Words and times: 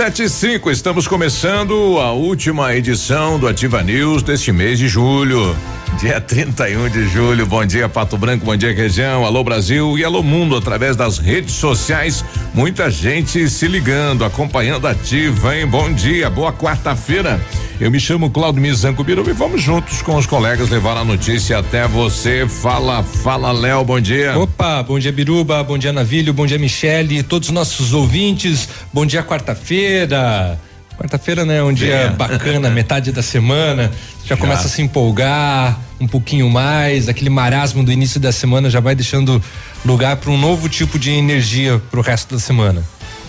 75. 0.00 0.70
Estamos 0.70 1.06
começando 1.06 1.98
a 1.98 2.10
última 2.10 2.74
edição 2.74 3.38
do 3.38 3.46
Ativa 3.46 3.82
News 3.82 4.22
deste 4.22 4.50
mês 4.50 4.78
de 4.78 4.88
julho. 4.88 5.54
Dia 5.98 6.18
31 6.18 6.88
de 6.88 7.06
julho, 7.08 7.46
bom 7.46 7.64
dia 7.66 7.88
Pato 7.88 8.16
Branco, 8.16 8.44
bom 8.44 8.56
dia 8.56 8.74
região, 8.74 9.24
alô 9.26 9.44
Brasil 9.44 9.98
e 9.98 10.04
alô 10.04 10.22
mundo 10.22 10.56
através 10.56 10.96
das 10.96 11.18
redes 11.18 11.54
sociais. 11.54 12.24
Muita 12.54 12.90
gente 12.90 13.50
se 13.50 13.68
ligando, 13.68 14.24
acompanhando 14.24 14.86
Ativa, 14.86 15.54
hein? 15.54 15.66
Bom 15.66 15.92
dia, 15.92 16.30
boa 16.30 16.52
quarta-feira. 16.52 17.38
Eu 17.78 17.90
me 17.90 18.00
chamo 18.00 18.30
Claudio 18.30 18.62
Mizanco 18.62 19.04
Biruba 19.04 19.30
e 19.30 19.34
vamos 19.34 19.60
juntos 19.60 20.00
com 20.00 20.16
os 20.16 20.26
colegas 20.26 20.70
levar 20.70 20.96
a 20.96 21.04
notícia 21.04 21.58
até 21.58 21.86
você. 21.86 22.46
Fala, 22.46 23.02
fala 23.02 23.52
Léo, 23.52 23.84
bom 23.84 24.00
dia. 24.00 24.38
Opa, 24.38 24.82
bom 24.82 24.98
dia 24.98 25.12
Biruba, 25.12 25.62
bom 25.62 25.76
dia 25.76 25.92
Navilho, 25.92 26.32
bom 26.32 26.46
dia 26.46 26.58
Michele, 26.58 27.22
todos 27.22 27.48
os 27.48 27.54
nossos 27.54 27.92
ouvintes, 27.92 28.68
bom 28.92 29.04
dia 29.04 29.22
quarta-feira. 29.22 30.58
Quarta-feira, 31.00 31.46
né? 31.46 31.62
Um 31.62 31.72
dia 31.72 31.94
É. 31.94 32.08
bacana, 32.10 32.68
metade 32.70 33.10
da 33.10 33.22
semana, 33.22 33.90
já, 34.26 34.36
começa 34.36 34.66
a 34.66 34.70
se 34.70 34.82
empolgar 34.82 35.80
um 35.98 36.06
pouquinho 36.06 36.48
mais, 36.50 37.08
aquele 37.08 37.30
marasmo 37.30 37.82
do 37.82 37.90
início 37.90 38.20
da 38.20 38.30
semana 38.32 38.68
já 38.68 38.80
vai 38.80 38.94
deixando 38.94 39.42
lugar 39.84 40.16
para 40.16 40.30
um 40.30 40.36
novo 40.38 40.68
tipo 40.68 40.98
de 40.98 41.10
energia 41.10 41.80
pro 41.90 42.02
resto 42.02 42.34
da 42.34 42.40
semana. 42.40 42.82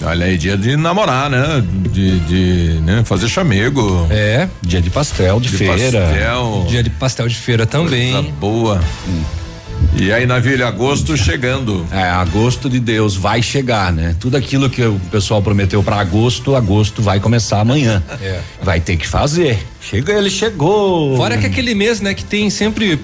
Olha 0.03 0.25
aí, 0.25 0.37
dia 0.37 0.57
de 0.57 0.75
namorar, 0.75 1.29
né? 1.29 1.63
De, 1.91 2.19
de 2.21 2.79
né? 2.81 3.03
fazer 3.05 3.29
chamego. 3.29 4.05
É, 4.09 4.49
Dia 4.61 4.81
de 4.81 4.89
pastel, 4.89 5.39
de, 5.39 5.49
De 5.49 5.57
feira. 5.57 5.75
pastel. 6.01 6.65
dia 6.67 6.83
de 6.83 6.89
pastel 6.89 7.27
de 7.29 7.35
feira 7.35 7.65
Coisa 7.67 7.85
também. 7.85 8.33
boa. 8.39 8.81
E 9.95 10.11
aí, 10.11 10.25
Navilha, 10.25 10.67
agosto 10.67 11.15
chegando. 11.15 11.85
É, 11.91 12.03
agosto 12.03 12.69
de 12.69 12.79
Deus 12.79 13.15
vai 13.15 13.41
chegar, 13.41 13.91
né? 13.91 14.15
Tudo 14.19 14.37
aquilo 14.37 14.69
que 14.69 14.83
o 14.83 14.99
pessoal 15.11 15.41
prometeu 15.41 15.83
para 15.83 15.97
agosto, 15.97 16.55
agosto 16.55 17.01
vai 17.01 17.19
começar 17.19 17.59
amanhã. 17.59 18.01
É. 18.21 18.39
Vai 18.63 18.79
ter 18.79 18.97
que 18.97 19.07
fazer. 19.07 19.59
Chega, 19.81 20.13
ele 20.13 20.29
chegou. 20.29 21.17
Fora 21.17 21.37
que 21.37 21.45
aquele 21.45 21.73
mês, 21.73 21.99
né, 22.01 22.13
que 22.13 22.23
tem 22.23 22.49
sempre 22.51 22.99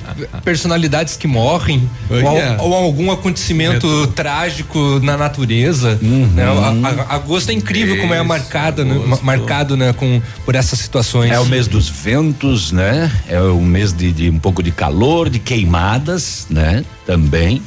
personalidades 0.45 1.17
que 1.17 1.27
morrem 1.27 1.89
Oh, 2.09 2.13
ou, 2.13 2.19
yeah. 2.37 2.61
ou 2.63 2.73
algum 2.73 3.11
acontecimento 3.11 4.07
trágico 4.15 4.99
na 5.01 5.17
natureza. 5.17 5.97
né? 6.01 6.43
A- 6.43 6.89
a- 7.11 7.15
agosto 7.15 7.49
é 7.49 7.53
incrível 7.53 7.97
como 7.99 8.13
é 8.13 8.17
Isso, 8.19 8.27
marcada, 8.27 8.85
né, 8.85 9.17
marcado, 9.23 9.75
né, 9.75 9.91
com 9.93 10.21
por 10.45 10.55
essas 10.55 10.77
situações. 10.79 11.31
É 11.31 11.39
o 11.39 11.45
mês 11.45 11.67
dos 11.67 11.89
ventos, 11.89 12.71
né? 12.71 13.11
É 13.27 13.41
o 13.41 13.59
mês 13.61 13.91
de, 13.91 14.11
de 14.11 14.29
um 14.29 14.39
pouco 14.39 14.61
de 14.61 14.71
calor, 14.71 15.29
de 15.29 15.39
queimadas, 15.39 16.45
né? 16.49 16.85
Também. 17.05 17.61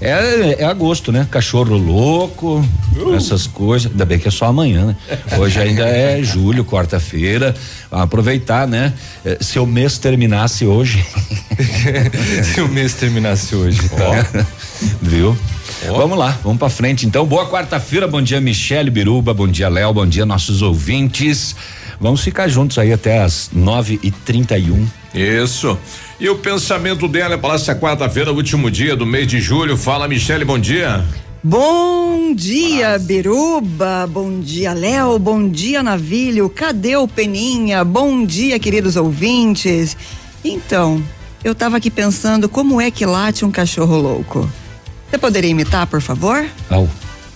É, 0.00 0.62
é 0.62 0.64
agosto, 0.64 1.10
né? 1.10 1.26
Cachorro 1.30 1.76
louco, 1.76 2.64
essas 3.16 3.46
coisas. 3.46 3.90
Ainda 3.90 4.04
bem 4.04 4.18
que 4.18 4.28
é 4.28 4.30
só 4.30 4.46
amanhã, 4.46 4.86
né? 4.86 4.96
Hoje 5.36 5.58
ainda 5.60 5.86
é 5.88 6.22
julho, 6.22 6.64
quarta-feira. 6.64 7.54
Aproveitar, 7.90 8.66
né? 8.68 8.92
Eh, 9.24 9.38
Se 9.40 9.58
o 9.58 9.66
mês 9.66 9.98
terminasse 9.98 10.64
hoje. 10.64 11.04
Se 12.54 12.60
o 12.60 12.68
mês 12.68 12.94
terminasse 12.94 13.54
hoje. 13.56 13.88
tá? 13.88 14.44
Viu? 15.02 15.36
Vamos 15.86 16.18
lá, 16.18 16.36
vamos 16.42 16.58
pra 16.58 16.68
frente 16.68 17.06
então. 17.06 17.24
Boa 17.26 17.48
quarta-feira, 17.48 18.06
bom 18.08 18.20
dia 18.22 18.40
Michele 18.40 18.90
Biruba, 18.90 19.32
bom 19.32 19.46
dia 19.46 19.68
Léo, 19.68 19.92
bom 19.92 20.06
dia 20.06 20.24
nossos 20.26 20.60
ouvintes. 20.62 21.54
Vamos 22.00 22.20
ficar 22.20 22.48
juntos 22.48 22.78
aí 22.78 22.92
até 22.92 23.22
as 23.22 23.50
nove 23.52 23.98
e 24.02 24.10
trinta 24.10 24.56
e 24.56 24.70
um. 24.70 24.86
Isso. 25.14 25.76
E 26.20 26.28
o 26.28 26.36
pensamento 26.36 27.06
dela 27.06 27.34
é 27.34 27.38
para 27.38 27.54
essa 27.54 27.76
quarta-feira, 27.76 28.32
último 28.32 28.70
dia 28.70 28.96
do 28.96 29.06
mês 29.06 29.28
de 29.28 29.40
julho. 29.40 29.76
Fala, 29.76 30.08
Michele, 30.08 30.44
bom 30.44 30.58
dia. 30.58 31.04
Bom 31.44 32.34
dia, 32.34 32.98
Biruba. 32.98 34.04
Bom 34.08 34.40
dia, 34.40 34.72
Léo. 34.72 35.16
Bom 35.20 35.48
dia, 35.48 35.80
Navilho. 35.80 36.48
Cadê 36.48 36.96
o 36.96 37.06
Peninha? 37.06 37.84
Bom 37.84 38.26
dia, 38.26 38.58
queridos 38.58 38.96
ouvintes. 38.96 39.96
Então, 40.44 41.00
eu 41.44 41.54
tava 41.54 41.76
aqui 41.76 41.90
pensando 41.90 42.48
como 42.48 42.80
é 42.80 42.90
que 42.90 43.06
late 43.06 43.44
um 43.44 43.50
cachorro 43.52 43.96
louco. 43.96 44.50
Você 45.08 45.18
poderia 45.18 45.50
imitar, 45.50 45.86
por 45.86 46.02
favor? 46.02 46.44
Au. 46.68 46.88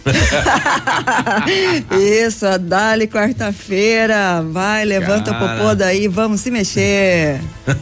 Isso, 1.99 2.47
a 2.47 2.57
Dali 2.57 3.07
quarta-feira. 3.07 4.43
Vai, 4.51 4.85
levanta 4.85 5.33
Cara. 5.33 5.45
o 5.45 5.59
popô 5.59 5.75
daí, 5.75 6.09
vamos 6.09 6.41
se 6.41 6.51
mexer. 6.51 7.41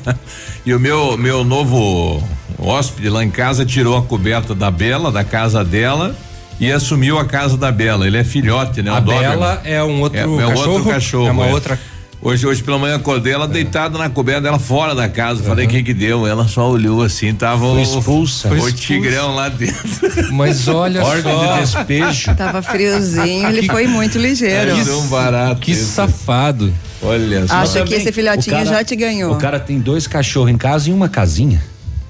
E 0.64 0.74
o 0.74 0.78
meu 0.78 1.16
meu 1.16 1.42
novo 1.42 2.22
hóspede 2.58 3.08
lá 3.08 3.24
em 3.24 3.30
casa 3.30 3.64
tirou 3.64 3.96
a 3.96 4.02
coberta 4.02 4.54
da 4.54 4.70
Bela, 4.70 5.10
da 5.10 5.24
casa 5.24 5.64
dela, 5.64 6.14
e 6.60 6.70
assumiu 6.70 7.18
a 7.18 7.24
casa 7.24 7.56
da 7.56 7.72
Bela. 7.72 8.06
Ele 8.06 8.18
é 8.18 8.24
filhote, 8.24 8.82
né? 8.82 8.90
A. 8.90 9.00
Bela 9.00 9.62
é 9.64 9.82
um 9.82 10.02
outro 10.02 10.18
É, 10.18 10.22
é 10.22 10.48
cachorro. 10.48 10.72
outro 10.72 10.90
cachorro. 10.90 11.28
É 11.28 11.30
uma 11.30 11.46
é. 11.46 11.52
outra. 11.52 11.80
Hoje, 12.22 12.46
hoje 12.46 12.62
pela 12.62 12.78
manhã 12.78 12.96
acordei 12.96 13.32
ela 13.32 13.48
deitada 13.48 13.96
na 13.96 14.10
coberta 14.10 14.42
dela 14.42 14.58
fora 14.58 14.94
da 14.94 15.08
casa. 15.08 15.42
Falei 15.42 15.66
quem 15.66 15.82
que 15.82 15.94
deu. 15.94 16.26
Ela 16.26 16.46
só 16.46 16.68
olhou 16.70 17.02
assim, 17.02 17.34
tava 17.34 17.64
o, 17.64 17.72
Foi 17.72 17.82
expulsa. 17.82 18.48
o 18.48 18.50
Foi 18.50 18.58
expulsa. 18.70 18.76
tigrão 18.76 19.34
lá 19.34 19.48
dentro. 19.48 20.30
Mas 20.32 20.68
olha 20.68 21.02
Ordem 21.02 21.32
só. 21.32 21.54
de 21.54 21.60
despejo. 21.62 22.34
Tava 22.36 22.60
friozinho, 22.60 23.48
ele 23.48 23.66
foi 23.66 23.86
muito 23.86 24.18
ligeiro. 24.18 24.70
É 24.72 24.94
um 24.96 25.06
barato. 25.08 25.62
Que 25.62 25.74
safado. 25.74 26.74
Olha 27.02 27.46
só. 27.48 27.54
Acha 27.54 27.84
que 27.84 27.94
esse 27.94 28.12
filhotinho 28.12 28.54
o 28.56 28.58
cara- 28.64 28.76
já 28.76 28.84
te 28.84 28.94
ganhou. 28.96 29.32
O 29.32 29.38
cara 29.38 29.58
tem 29.58 29.80
dois 29.80 30.06
cachorros 30.06 30.50
em 30.50 30.58
casa 30.58 30.90
e 30.90 30.92
uma 30.92 31.08
casinha. 31.08 31.62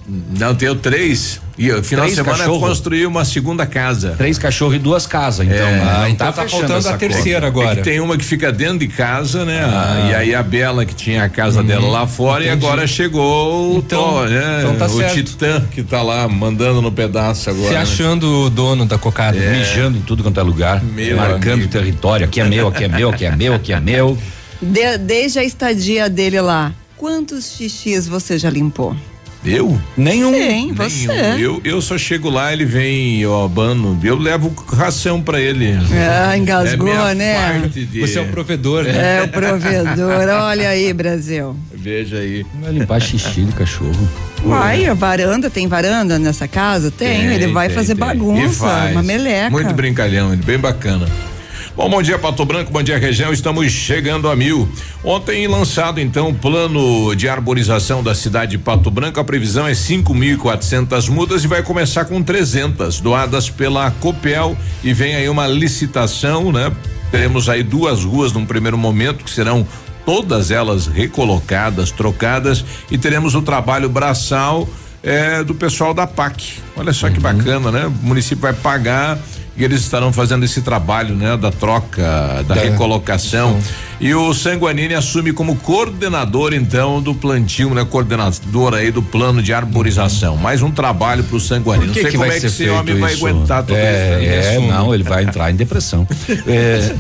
Não, 0.09 0.55
tenho 0.55 0.75
três. 0.75 1.41
E 1.57 1.71
o 1.71 1.85
final 1.85 2.07
Três 2.07 2.17
de 2.17 2.23
semana 2.25 2.39
cachorro? 2.45 2.61
construí 2.61 3.07
uma 3.07 3.25
segunda 3.25 3.67
casa. 3.67 4.15
Três 4.17 4.39
cachorros 4.39 4.75
e 4.77 4.79
duas 4.79 5.07
casas. 5.07 5.47
Então, 5.47 5.57
É, 5.69 5.85
não 5.85 6.09
então 6.09 6.33
tá 6.33 6.43
fechando 6.43 6.67
faltando 6.69 6.89
a 6.89 6.97
terceira 6.97 7.47
É 7.47 7.49
agora. 7.49 7.77
que 7.77 7.83
tem 7.83 8.01
uma 8.01 8.17
que 8.17 8.25
fica 8.25 8.51
dentro 8.51 8.79
de 8.79 8.89
casa, 8.89 9.45
né? 9.45 9.63
Ah. 9.63 10.09
e 10.11 10.15
aí 10.15 10.35
a 10.35 10.43
Bela 10.43 10.85
que 10.87 10.95
tinha 10.95 11.23
a 11.23 11.29
casa 11.29 11.63
dela 11.63 11.87
lá 11.87 12.07
fora 12.07 12.43
e 12.43 12.49
entendi. 12.49 12.65
agora 12.67 12.87
chegou 12.87 13.75
o 13.75 13.79
Então- 13.79 14.03
Thor, 14.03 14.29
né? 14.31 14.61
então 14.63 14.77
tá 14.77 14.87
o 14.87 14.97
certo. 14.97 15.15
Titã 15.15 15.61
que 15.71 15.83
tá 15.83 16.03
lá 16.03 16.27
mandando 16.27 16.81
no 16.81 16.91
pedaço 16.91 17.51
agora. 17.51 17.69
Se 17.69 17.75
né? 17.75 17.81
achando 17.81 18.47
o 18.47 18.51
dono 18.51 18.87
da 18.87 18.97
cocada. 18.97 19.37
coisa. 19.37 19.53
Mijando 19.53 19.99
em 19.99 20.03
tudo 20.03 20.23
quanto 20.23 20.41
é 20.41 20.43
lugar. 20.43 20.83
Meu 20.83 21.17
marcando 21.17 21.53
amigo. 21.55 21.69
território. 21.71 22.25
Aqui 22.27 22.41
é 22.41 22.45
meu, 22.45 22.69
aqui 22.69 22.85
é 22.85 22.89
meu, 22.89 23.11
aqui 23.11 23.25
é 23.27 23.37
meu, 23.37 23.55
aqui 23.55 23.73
é 23.75 23.81
meu. 23.81 24.19
De- 24.63 24.99
desde 24.99 25.39
a 25.39 25.45
estadia 25.45 26.09
dele 26.09 26.41
lá, 26.41 26.73
quantos 26.97 27.53
xixis 27.55 28.09
você 28.09 28.39
já 28.39 28.49
limpou? 28.49 28.97
Eu? 29.45 29.81
Nenhum. 29.97 30.33
Sim, 30.35 30.73
você. 30.75 31.07
Nenhum. 31.07 31.39
Eu, 31.39 31.61
eu 31.65 31.81
só 31.81 31.97
chego 31.97 32.29
lá, 32.29 32.53
ele 32.53 32.65
vem, 32.67 33.21
eu 33.21 33.43
abano, 33.43 33.99
eu 34.05 34.17
levo 34.17 34.53
ração 34.73 35.23
pra 35.23 35.41
ele. 35.41 35.79
Ah, 35.93 36.37
engasgou, 36.37 36.89
é 36.89 36.93
minha 36.93 37.15
né? 37.15 37.61
parte 37.61 37.85
de- 37.87 38.01
Você 38.01 38.19
é 38.19 38.23
o 38.23 38.27
provedor, 38.29 38.85
né? 38.85 39.19
É 39.19 39.23
o 39.23 39.29
provedor. 39.29 40.29
Olha 40.45 40.69
aí, 40.69 40.93
Brasil. 40.93 41.57
Veja 41.73 42.19
aí. 42.19 42.45
Vai 42.61 42.73
limpar 42.73 43.01
xixi 43.01 43.43
de 43.43 43.53
cachorro. 43.53 44.09
Uai, 44.45 44.87
a 44.87 44.95
varanda, 44.95 45.49
tem 45.49 45.67
varanda 45.67 46.19
nessa 46.19 46.47
casa? 46.47 46.91
Tem, 46.91 47.27
ele 47.33 47.49
vai 47.49 47.69
tem, 47.69 47.77
fazer 47.77 47.95
tem. 47.95 48.07
bagunça, 48.07 48.67
faz. 48.67 48.93
uma 48.93 49.03
meleca. 49.03 49.51
Muito 49.51 49.73
brincalhão, 49.73 50.33
ele 50.33 50.43
bem 50.43 50.59
bacana. 50.59 51.07
Bom, 51.81 51.89
bom 51.89 52.03
dia 52.03 52.19
Pato 52.19 52.45
Branco, 52.45 52.71
bom 52.71 52.83
dia 52.83 52.99
região, 52.99 53.33
estamos 53.33 53.73
chegando 53.73 54.29
a 54.29 54.37
mil. 54.37 54.69
Ontem 55.03 55.47
lançado 55.47 55.99
então 55.99 56.29
o 56.29 56.35
plano 56.35 57.15
de 57.17 57.27
arborização 57.27 58.03
da 58.03 58.15
cidade 58.15 58.51
de 58.51 58.59
Pato 58.59 58.91
Branco, 58.91 59.19
a 59.19 59.25
previsão 59.25 59.67
é 59.67 59.73
5.400 59.73 61.09
mudas 61.09 61.43
e 61.43 61.47
vai 61.47 61.63
começar 61.63 62.05
com 62.05 62.23
300 62.23 63.01
doadas 63.01 63.49
pela 63.49 63.91
Copel 63.93 64.55
e 64.85 64.93
vem 64.93 65.15
aí 65.15 65.27
uma 65.27 65.47
licitação, 65.47 66.53
né? 66.53 66.71
Teremos 67.11 67.49
aí 67.49 67.63
duas 67.63 68.05
ruas 68.05 68.31
num 68.35 68.45
primeiro 68.45 68.77
momento 68.77 69.25
que 69.25 69.31
serão 69.31 69.67
todas 70.05 70.51
elas 70.51 70.87
recolocadas, 70.87 71.91
trocadas 71.91 72.63
e 72.91 72.99
teremos 72.99 73.35
o 73.35 73.41
trabalho 73.41 73.89
braçal 73.89 74.69
é, 75.03 75.43
do 75.43 75.55
pessoal 75.55 75.95
da 75.95 76.07
PAC. 76.07 76.59
Olha 76.77 76.93
só 76.93 77.07
uhum. 77.07 77.15
que 77.15 77.21
bacana, 77.21 77.71
né? 77.71 77.87
O 77.87 78.07
município 78.07 78.43
vai 78.43 78.53
pagar 78.53 79.19
e 79.61 79.65
eles 79.65 79.83
estarão 79.83 80.13
fazendo 80.13 80.45
esse 80.45 80.63
trabalho, 80.63 81.15
né, 81.15 81.37
da 81.37 81.51
troca, 81.51 82.03
da, 82.47 82.55
da 82.55 82.63
recolocação. 82.63 83.61
Sim. 83.61 83.69
E 84.01 84.15
o 84.15 84.33
Sanguanini 84.33 84.95
assume 84.95 85.33
como 85.33 85.57
coordenador 85.57 86.55
então 86.55 87.03
do 87.03 87.15
plantio, 87.15 87.75
né, 87.75 87.85
coordenador 87.85 88.75
aí 88.75 88.91
do 88.91 89.03
plano 89.03 89.43
de 89.43 89.53
arborização. 89.53 90.35
Uhum. 90.35 90.41
Mais 90.41 90.63
um 90.63 90.71
trabalho 90.71 91.23
para 91.25 91.37
o 91.37 91.41
Sanguanini. 91.41 91.89
Não 91.89 91.95
sei 91.95 92.05
que 92.05 92.13
como 92.13 92.25
é 92.25 92.41
que 92.41 92.47
esse 92.47 92.69
homem 92.71 92.95
isso? 92.95 93.01
vai 93.01 93.13
aguentar 93.15 93.63
tudo 93.63 93.77
é, 93.77 94.41
isso. 94.41 94.49
É, 94.49 94.69
não, 94.69 94.95
ele 94.95 95.03
vai 95.03 95.25
entrar 95.25 95.51
em 95.51 95.55
depressão. 95.55 96.09
é, 96.47 96.95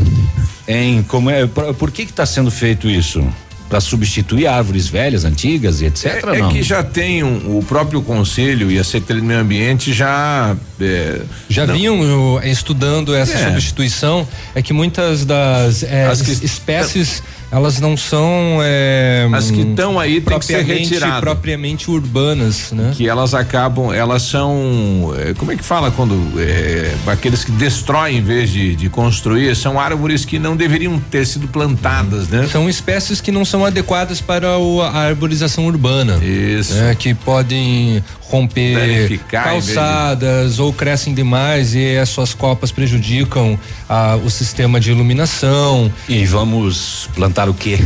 em 0.68 1.02
como 1.02 1.30
é, 1.30 1.46
por, 1.46 1.74
por 1.74 1.90
que 1.90 2.04
que 2.04 2.12
está 2.12 2.26
sendo 2.26 2.50
feito 2.50 2.88
isso? 2.88 3.24
Para 3.70 3.80
substituir 3.80 4.48
árvores 4.48 4.88
velhas, 4.88 5.24
antigas 5.24 5.80
e 5.80 5.86
etc. 5.86 6.24
É, 6.26 6.40
é 6.40 6.48
que 6.48 6.60
já 6.60 6.82
tem 6.82 7.22
um, 7.22 7.56
o 7.56 7.62
próprio 7.62 8.02
conselho 8.02 8.68
e 8.68 8.80
a 8.80 8.82
Secretaria 8.82 9.22
do 9.22 9.26
Meio 9.28 9.40
Ambiente 9.40 9.92
já 9.92 10.56
é, 10.80 11.20
já 11.48 11.66
não. 11.66 11.74
vinham 11.74 12.40
estudando 12.42 13.14
essa 13.14 13.38
é. 13.38 13.48
substituição. 13.48 14.26
É 14.56 14.60
que 14.60 14.72
muitas 14.72 15.24
das 15.24 15.84
é, 15.84 16.10
que, 16.16 16.44
espécies 16.44 17.22
elas 17.50 17.80
não 17.80 17.96
são 17.96 18.58
é, 18.62 19.28
as 19.32 19.50
que 19.50 19.60
estão 19.60 19.98
aí 19.98 20.20
tem 20.20 20.38
que 20.38 20.44
ser 20.44 20.62
retiradas 20.62 21.20
propriamente 21.20 21.90
urbanas 21.90 22.72
né? 22.72 22.92
Que 22.94 23.08
elas 23.08 23.34
acabam 23.34 23.92
elas 23.92 24.22
são 24.22 25.12
é, 25.18 25.34
como 25.34 25.52
é 25.52 25.56
que 25.56 25.64
fala 25.64 25.90
quando 25.90 26.14
é, 26.38 26.94
aqueles 27.06 27.44
que 27.44 27.52
destroem 27.52 28.18
em 28.18 28.22
vez 28.22 28.50
de, 28.50 28.76
de 28.76 28.88
construir 28.88 29.54
são 29.56 29.78
árvores 29.78 30.24
que 30.24 30.38
não 30.38 30.56
deveriam 30.56 30.98
ter 31.10 31.26
sido 31.26 31.48
plantadas 31.48 32.28
né? 32.28 32.46
São 32.50 32.68
espécies 32.68 33.20
que 33.20 33.32
não 33.32 33.44
são 33.44 33.64
adequadas 33.64 34.20
para 34.20 34.58
o, 34.58 34.82
a 34.82 35.00
arborização 35.06 35.66
urbana. 35.66 36.16
Isso. 36.24 36.74
Né, 36.74 36.94
que 36.94 37.14
podem 37.14 38.02
romper 38.30 39.18
calçadas 39.28 40.54
de... 40.54 40.62
ou 40.62 40.72
crescem 40.72 41.12
demais 41.12 41.74
e 41.74 41.98
as 41.98 42.08
suas 42.08 42.32
copas 42.32 42.70
prejudicam 42.70 43.58
ah, 43.88 44.16
o 44.24 44.30
sistema 44.30 44.78
de 44.78 44.92
iluminação. 44.92 45.92
E 46.08 46.24
vamos 46.24 47.08
plantar 47.14 47.48
o 47.48 47.54
quê? 47.54 47.80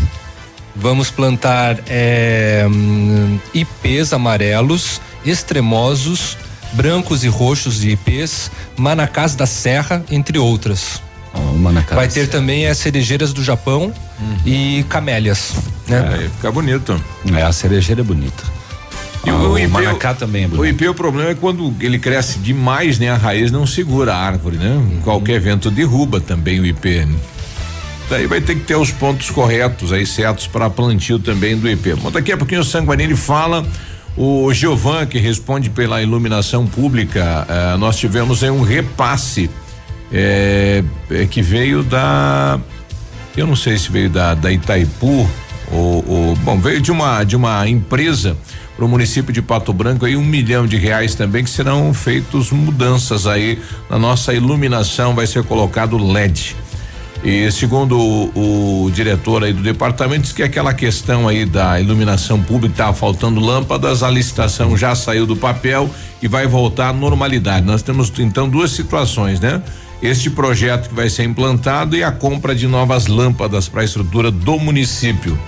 Vamos 0.76 1.10
plantar 1.10 1.78
é, 1.88 2.66
hum, 2.68 3.38
ipês 3.54 4.12
amarelos, 4.12 5.00
extremosos, 5.24 6.36
brancos 6.72 7.24
e 7.24 7.28
roxos 7.28 7.80
de 7.80 7.90
ipês, 7.90 8.50
manacás 8.76 9.34
da 9.34 9.46
serra, 9.46 10.04
entre 10.10 10.38
outras. 10.38 11.00
Oh, 11.32 11.94
Vai 11.94 12.08
ter 12.08 12.28
também 12.28 12.66
as 12.66 12.78
cerejeiras 12.78 13.32
do 13.32 13.42
Japão 13.42 13.92
uhum. 14.20 14.36
e 14.44 14.84
camélias. 14.88 15.54
Né? 15.88 16.24
É, 16.24 16.28
fica 16.28 16.52
bonito. 16.52 17.00
É, 17.34 17.42
a 17.42 17.52
cerejeira 17.52 18.02
é 18.02 18.04
bonita. 18.04 18.53
E 19.24 19.30
ah, 19.30 19.34
o, 19.34 19.52
o, 19.52 19.58
IP, 19.58 19.68
Manacá 19.68 20.14
também 20.14 20.44
é. 20.44 20.48
O 20.48 20.64
IP, 20.64 20.88
o 20.88 20.94
problema 20.94 21.30
é 21.30 21.34
quando 21.34 21.74
ele 21.80 21.98
cresce 21.98 22.38
demais, 22.38 22.98
né? 22.98 23.10
A 23.10 23.16
raiz 23.16 23.50
não 23.50 23.66
segura 23.66 24.14
a 24.14 24.18
árvore, 24.18 24.56
né? 24.56 24.70
Uhum. 24.70 25.00
Qualquer 25.02 25.40
vento 25.40 25.70
derruba 25.70 26.20
também 26.20 26.60
o 26.60 26.66
IP. 26.66 27.06
Né? 27.06 27.14
Daí 28.10 28.26
vai 28.26 28.40
ter 28.40 28.54
que 28.54 28.62
ter 28.62 28.76
os 28.76 28.90
pontos 28.90 29.30
corretos 29.30 29.92
aí, 29.92 30.04
certos 30.04 30.46
para 30.46 30.68
plantio 30.68 31.18
também 31.18 31.56
do 31.56 31.68
IP. 31.68 31.94
Bom, 31.94 32.10
daqui 32.10 32.32
a 32.32 32.36
pouquinho 32.36 32.60
o 32.60 32.64
Sanguanini 32.64 33.16
fala. 33.16 33.64
O 34.16 34.52
Giovan, 34.52 35.06
que 35.06 35.18
responde 35.18 35.68
pela 35.70 36.00
iluminação 36.00 36.66
pública, 36.68 37.44
eh, 37.48 37.76
nós 37.78 37.96
tivemos 37.96 38.44
aí 38.44 38.50
um 38.50 38.62
repasse 38.62 39.50
eh, 40.12 40.84
eh, 41.10 41.26
que 41.26 41.42
veio 41.42 41.82
da. 41.82 42.60
Eu 43.36 43.44
não 43.44 43.56
sei 43.56 43.76
se 43.76 43.90
veio 43.90 44.08
da, 44.08 44.34
da 44.34 44.52
Itaipu 44.52 45.28
ou, 45.72 46.04
ou 46.06 46.36
bom, 46.36 46.58
veio 46.60 46.80
de 46.80 46.92
uma 46.92 47.24
de 47.24 47.34
uma 47.34 47.68
empresa 47.68 48.36
para 48.76 48.84
o 48.84 48.88
município 48.88 49.32
de 49.32 49.40
Pato 49.40 49.72
Branco 49.72 50.04
aí 50.04 50.16
um 50.16 50.24
milhão 50.24 50.66
de 50.66 50.76
reais 50.76 51.14
também 51.14 51.44
que 51.44 51.50
serão 51.50 51.94
feitos 51.94 52.50
mudanças 52.50 53.26
aí 53.26 53.58
na 53.88 53.98
nossa 53.98 54.34
iluminação 54.34 55.14
vai 55.14 55.26
ser 55.26 55.44
colocado 55.44 55.96
LED. 55.96 56.56
E 57.24 57.50
segundo 57.50 57.98
o, 57.98 58.84
o, 58.84 58.90
diretor 58.90 59.44
aí 59.44 59.52
do 59.52 59.62
departamento, 59.62 60.24
diz 60.24 60.32
que 60.32 60.42
aquela 60.42 60.74
questão 60.74 61.26
aí 61.26 61.46
da 61.46 61.80
iluminação 61.80 62.42
pública 62.42 62.84
tá 62.84 62.92
faltando 62.92 63.40
lâmpadas, 63.40 64.02
a 64.02 64.10
licitação 64.10 64.76
já 64.76 64.94
saiu 64.94 65.24
do 65.24 65.34
papel 65.34 65.88
e 66.20 66.28
vai 66.28 66.46
voltar 66.46 66.90
à 66.90 66.92
normalidade. 66.92 67.64
Nós 67.64 67.80
temos 67.80 68.12
então 68.18 68.46
duas 68.46 68.72
situações, 68.72 69.40
né? 69.40 69.62
Este 70.02 70.28
projeto 70.28 70.90
que 70.90 70.94
vai 70.94 71.08
ser 71.08 71.24
implantado 71.24 71.96
e 71.96 72.04
a 72.04 72.12
compra 72.12 72.54
de 72.54 72.66
novas 72.66 73.06
lâmpadas 73.06 73.68
para 73.68 73.80
a 73.80 73.84
estrutura 73.84 74.30
do 74.30 74.58
município. 74.58 75.38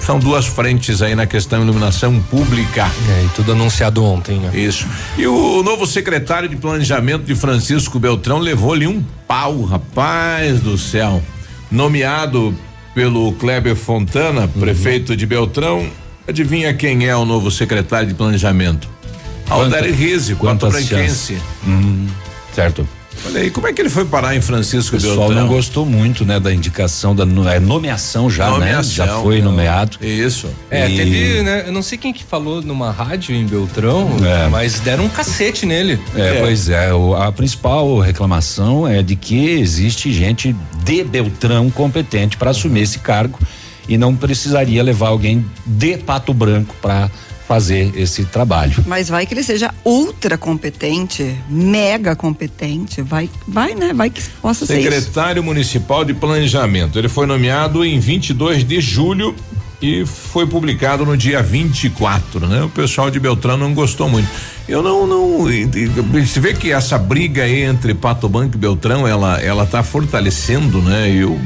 São 0.00 0.18
duas 0.18 0.46
frentes 0.46 1.02
aí 1.02 1.14
na 1.14 1.26
questão 1.26 1.62
iluminação 1.62 2.20
pública. 2.22 2.90
É, 3.08 3.24
e 3.24 3.28
tudo 3.34 3.52
anunciado 3.52 4.04
ontem, 4.04 4.38
né? 4.38 4.50
Isso. 4.54 4.86
E 5.16 5.26
o, 5.26 5.58
o 5.58 5.62
novo 5.62 5.86
secretário 5.86 6.48
de 6.48 6.56
planejamento 6.56 7.24
de 7.24 7.34
Francisco 7.34 7.98
Beltrão 7.98 8.38
levou-lhe 8.38 8.86
um 8.86 9.02
pau, 9.26 9.62
rapaz 9.62 10.60
do 10.60 10.78
céu. 10.78 11.22
Nomeado 11.70 12.54
pelo 12.94 13.32
Kleber 13.34 13.76
Fontana, 13.76 14.42
uhum. 14.42 14.60
prefeito 14.60 15.16
de 15.16 15.26
Beltrão. 15.26 15.88
Adivinha 16.26 16.72
quem 16.74 17.06
é 17.06 17.16
o 17.16 17.24
novo 17.24 17.50
secretário 17.50 18.08
de 18.08 18.14
planejamento? 18.14 18.88
Aldair 19.48 19.94
Rizzi, 19.94 20.34
quanto 20.34 20.68
branquense. 20.68 21.38
Hum, 21.66 22.06
certo. 22.54 22.86
Olha 23.26 23.40
aí, 23.40 23.50
como 23.50 23.66
é 23.66 23.72
que 23.72 23.80
ele 23.80 23.88
foi 23.88 24.04
parar 24.04 24.34
em 24.34 24.40
Francisco 24.40 24.96
O 24.96 25.00
pessoal 25.00 25.28
Beltrão? 25.28 25.40
não 25.40 25.48
gostou 25.48 25.84
muito, 25.84 26.24
né, 26.24 26.38
da 26.38 26.52
indicação 26.52 27.14
da 27.14 27.24
é, 27.52 27.60
nomeação 27.60 28.30
já, 28.30 28.48
nomeação, 28.50 29.06
né? 29.06 29.12
Já 29.12 29.20
foi 29.20 29.38
não. 29.42 29.50
nomeado. 29.50 29.98
Isso. 30.00 30.48
É, 30.70 30.88
e... 30.88 30.96
teve, 30.96 31.42
né, 31.42 31.64
eu 31.66 31.72
não 31.72 31.82
sei 31.82 31.98
quem 31.98 32.12
que 32.12 32.24
falou 32.24 32.62
numa 32.62 32.90
rádio 32.90 33.34
em 33.34 33.46
Beltrão, 33.46 34.10
é. 34.24 34.48
mas 34.48 34.80
deram 34.80 35.04
um 35.04 35.08
cacete 35.08 35.66
nele. 35.66 35.98
É, 36.14 36.36
é. 36.36 36.40
pois 36.40 36.68
é, 36.68 36.92
o, 36.92 37.14
a 37.14 37.30
principal 37.32 37.98
reclamação 37.98 38.86
é 38.86 39.02
de 39.02 39.16
que 39.16 39.50
existe 39.50 40.12
gente 40.12 40.54
de 40.84 41.04
Beltrão 41.04 41.70
competente 41.70 42.36
para 42.36 42.50
assumir 42.50 42.82
esse 42.82 42.98
cargo 42.98 43.38
e 43.88 43.96
não 43.96 44.14
precisaria 44.14 44.82
levar 44.82 45.08
alguém 45.08 45.44
de 45.64 45.96
Pato 45.96 46.34
Branco 46.34 46.74
para 46.80 47.10
fazer 47.48 47.92
esse 47.96 48.26
trabalho. 48.26 48.84
Mas 48.86 49.08
vai 49.08 49.24
que 49.24 49.32
ele 49.32 49.42
seja 49.42 49.72
ultra 49.82 50.36
competente, 50.36 51.34
mega 51.48 52.14
competente, 52.14 53.00
vai, 53.00 53.30
vai, 53.46 53.74
né? 53.74 53.94
Vai 53.94 54.10
que 54.10 54.22
possa 54.42 54.66
Secretário 54.66 54.92
ser 54.92 55.00
Secretário 55.00 55.42
Municipal 55.42 56.04
de 56.04 56.12
Planejamento. 56.12 56.98
Ele 56.98 57.08
foi 57.08 57.26
nomeado 57.26 57.82
em 57.82 57.98
22 57.98 58.64
de 58.64 58.82
julho 58.82 59.34
e 59.80 60.04
foi 60.04 60.46
publicado 60.46 61.06
no 61.06 61.16
dia 61.16 61.42
24, 61.42 62.46
né? 62.46 62.64
O 62.64 62.68
pessoal 62.68 63.10
de 63.10 63.18
Beltrão 63.18 63.56
não 63.56 63.72
gostou 63.72 64.10
muito. 64.10 64.28
Eu 64.68 64.82
não, 64.82 65.06
não, 65.06 65.46
você 66.12 66.40
vê 66.40 66.52
que 66.52 66.70
essa 66.70 66.98
briga 66.98 67.48
entre 67.48 67.94
Pato 67.94 68.28
Banco 68.28 68.56
e 68.56 68.58
Beltrão, 68.58 69.08
ela, 69.08 69.40
ela 69.40 69.64
tá 69.64 69.82
fortalecendo, 69.82 70.82
né? 70.82 71.10
Eu 71.10 71.40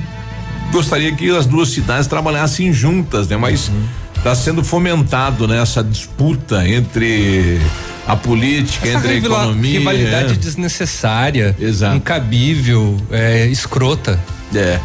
gostaria 0.73 1.15
que 1.15 1.31
as 1.31 1.47
duas 1.47 1.69
cidades 1.69 2.09
trabalhassem 2.09 2.73
juntas, 2.73 3.29
né? 3.29 3.37
Mas 3.37 3.69
uhum 3.69 4.02
está 4.23 4.37
sendo 4.37 4.63
fomentado 4.63 5.49
nessa 5.49 5.83
né, 5.83 5.91
disputa 5.91 6.67
entre 6.69 7.61
a 8.07 8.15
política, 8.15 8.87
Essa 8.87 8.99
entre 8.99 9.11
a 9.11 9.15
economia. 9.17 9.79
Rivalidade 9.81 10.35
é. 10.35 10.37
desnecessária, 10.37 11.57
Exato. 11.59 11.97
incabível, 11.97 12.97
é, 13.11 13.47
escrota. 13.49 14.21
É. 14.55 14.79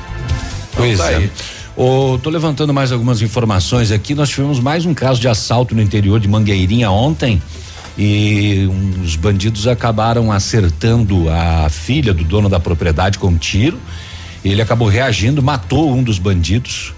Pois 0.75 0.99
então, 0.99 1.05
tá 1.05 1.21
é. 1.21 1.29
Oh, 1.75 2.17
tô 2.21 2.31
levantando 2.31 2.73
mais 2.73 2.91
algumas 2.91 3.21
informações 3.21 3.91
aqui. 3.91 4.15
Nós 4.15 4.29
tivemos 4.29 4.59
mais 4.59 4.87
um 4.87 4.93
caso 4.95 5.21
de 5.21 5.27
assalto 5.27 5.75
no 5.75 5.83
interior 5.83 6.19
de 6.19 6.27
Mangueirinha 6.27 6.89
ontem 6.89 7.39
e 7.95 8.67
uns 8.67 9.15
bandidos 9.15 9.67
acabaram 9.67 10.31
acertando 10.31 11.29
a 11.29 11.69
filha 11.69 12.11
do 12.11 12.23
dono 12.23 12.49
da 12.49 12.59
propriedade 12.59 13.19
com 13.19 13.27
um 13.27 13.37
tiro. 13.37 13.79
Ele 14.43 14.63
acabou 14.63 14.87
reagindo, 14.87 15.43
matou 15.43 15.93
um 15.93 16.01
dos 16.01 16.17
bandidos. 16.17 16.96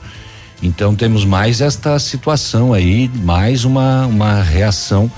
Então 0.61 0.93
temos 0.93 1.23
mais 1.23 1.61
esta 1.61 1.97
situação 1.99 2.73
aí, 2.73 3.09
mais 3.23 3.63
uma, 3.63 4.05
uma 4.05 4.41
reação. 4.41 5.09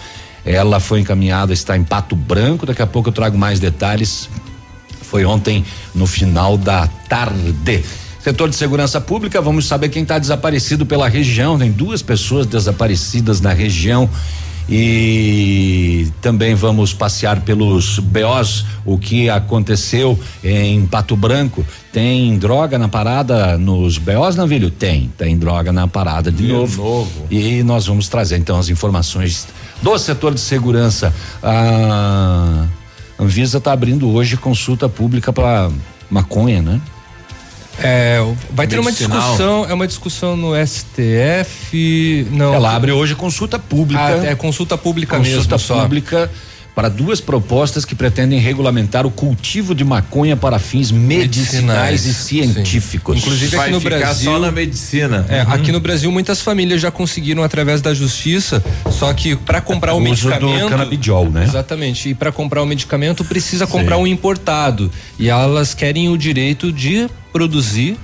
Ela 0.45 0.79
foi 0.79 0.99
encaminhada, 0.99 1.53
está 1.53 1.75
em 1.75 1.83
Pato 1.83 2.15
Branco. 2.15 2.65
Daqui 2.65 2.81
a 2.81 2.87
pouco 2.87 3.09
eu 3.09 3.13
trago 3.13 3.37
mais 3.37 3.59
detalhes. 3.59 4.29
Foi 5.01 5.25
ontem 5.25 5.65
no 5.93 6.07
final 6.07 6.57
da 6.57 6.87
tarde. 7.09 7.83
Setor 8.19 8.49
de 8.49 8.55
segurança 8.55 9.01
pública, 9.01 9.41
vamos 9.41 9.65
saber 9.65 9.89
quem 9.89 10.03
está 10.03 10.19
desaparecido 10.19 10.85
pela 10.85 11.09
região. 11.09 11.57
Tem 11.57 11.71
duas 11.71 12.01
pessoas 12.01 12.45
desaparecidas 12.45 13.41
na 13.41 13.51
região 13.51 14.09
e 14.69 16.07
também 16.21 16.55
vamos 16.55 16.93
passear 16.93 17.41
pelos 17.41 17.99
BOs, 17.99 18.65
o 18.85 18.97
que 18.97 19.29
aconteceu 19.29 20.19
em 20.43 20.85
Pato 20.85 21.15
Branco. 21.15 21.65
Tem 21.91 22.37
droga 22.37 22.77
na 22.77 22.87
parada 22.87 23.57
nos 23.57 23.97
BOs, 23.97 24.35
Navilho? 24.35 24.69
Tem, 24.69 25.11
tem 25.17 25.37
droga 25.37 25.71
na 25.71 25.87
parada 25.87 26.31
de, 26.31 26.45
de 26.45 26.53
novo. 26.53 26.81
novo. 26.81 27.27
E 27.29 27.63
nós 27.63 27.87
vamos 27.87 28.07
trazer 28.07 28.37
então 28.37 28.57
as 28.57 28.69
informações 28.69 29.47
do 29.81 29.97
setor 29.97 30.33
de 30.33 30.39
segurança. 30.39 31.13
A 31.43 32.65
Anvisa 33.19 33.57
está 33.57 33.73
abrindo 33.73 34.09
hoje 34.09 34.37
consulta 34.37 34.87
pública 34.87 35.33
para 35.33 35.69
maconha, 36.09 36.61
né? 36.61 36.81
É, 37.79 38.19
vai 38.51 38.67
ter 38.67 38.79
uma 38.79 38.91
discussão, 38.91 39.65
é 39.67 39.73
uma 39.73 39.87
discussão 39.87 40.35
no 40.35 40.51
STF, 40.55 42.27
não. 42.31 42.53
Ela 42.53 42.75
abre 42.75 42.91
hoje 42.91 43.15
consulta 43.15 43.57
pública. 43.57 44.03
Ah, 44.03 44.25
é 44.25 44.35
consulta 44.35 44.77
pública 44.77 45.17
consulta 45.17 45.37
mesmo 45.37 45.59
só. 45.59 45.81
pública 45.81 46.29
para 46.73 46.87
duas 46.89 47.19
propostas 47.19 47.83
que 47.83 47.93
pretendem 47.93 48.39
regulamentar 48.39 49.05
o 49.05 49.11
cultivo 49.11 49.75
de 49.75 49.83
maconha 49.83 50.37
para 50.37 50.57
fins 50.57 50.89
medicinais, 50.89 52.01
Medicinais, 52.01 52.05
e 52.05 52.13
científicos. 52.13 53.15
sim. 53.17 53.21
Inclusive 53.25 53.55
Vai 53.57 53.65
aqui 53.65 53.73
no 53.73 53.81
ficar 53.81 53.97
Brasil- 53.99 54.31
só 54.31 54.39
na 54.39 54.51
medicina. 54.51 55.25
É, 55.29 55.41
aqui 55.41 55.71
no 55.71 55.79
Brasil 55.81 56.09
muitas 56.11 56.41
famílias 56.41 56.79
já 56.81 56.89
conseguiram 56.89 57.43
através 57.43 57.81
da 57.81 57.93
justiça, 57.93 58.63
só 58.89 59.13
que 59.13 59.35
para 59.35 59.59
comprar 59.59 59.93
o, 59.93 59.97
O 59.97 60.09
uso 60.09 60.23
do 60.23 60.29
medicamento, 60.29 60.69
canabidiol, 60.69 61.29
né? 61.29 61.43
Exatamente. 61.43 62.09
E 62.09 62.13
para 62.15 62.31
comprar 62.31 62.61
o 62.61 62.65
medicamento 62.65 63.23
precisa 63.25 63.67
comprar 63.67 63.97
um 63.97 64.07
importado 64.07 64.89
e 65.19 65.29
elas 65.29 65.73
querem 65.73 66.07
o 66.09 66.17
direito 66.17 66.71
de 66.71 67.07
produzir 67.33 67.97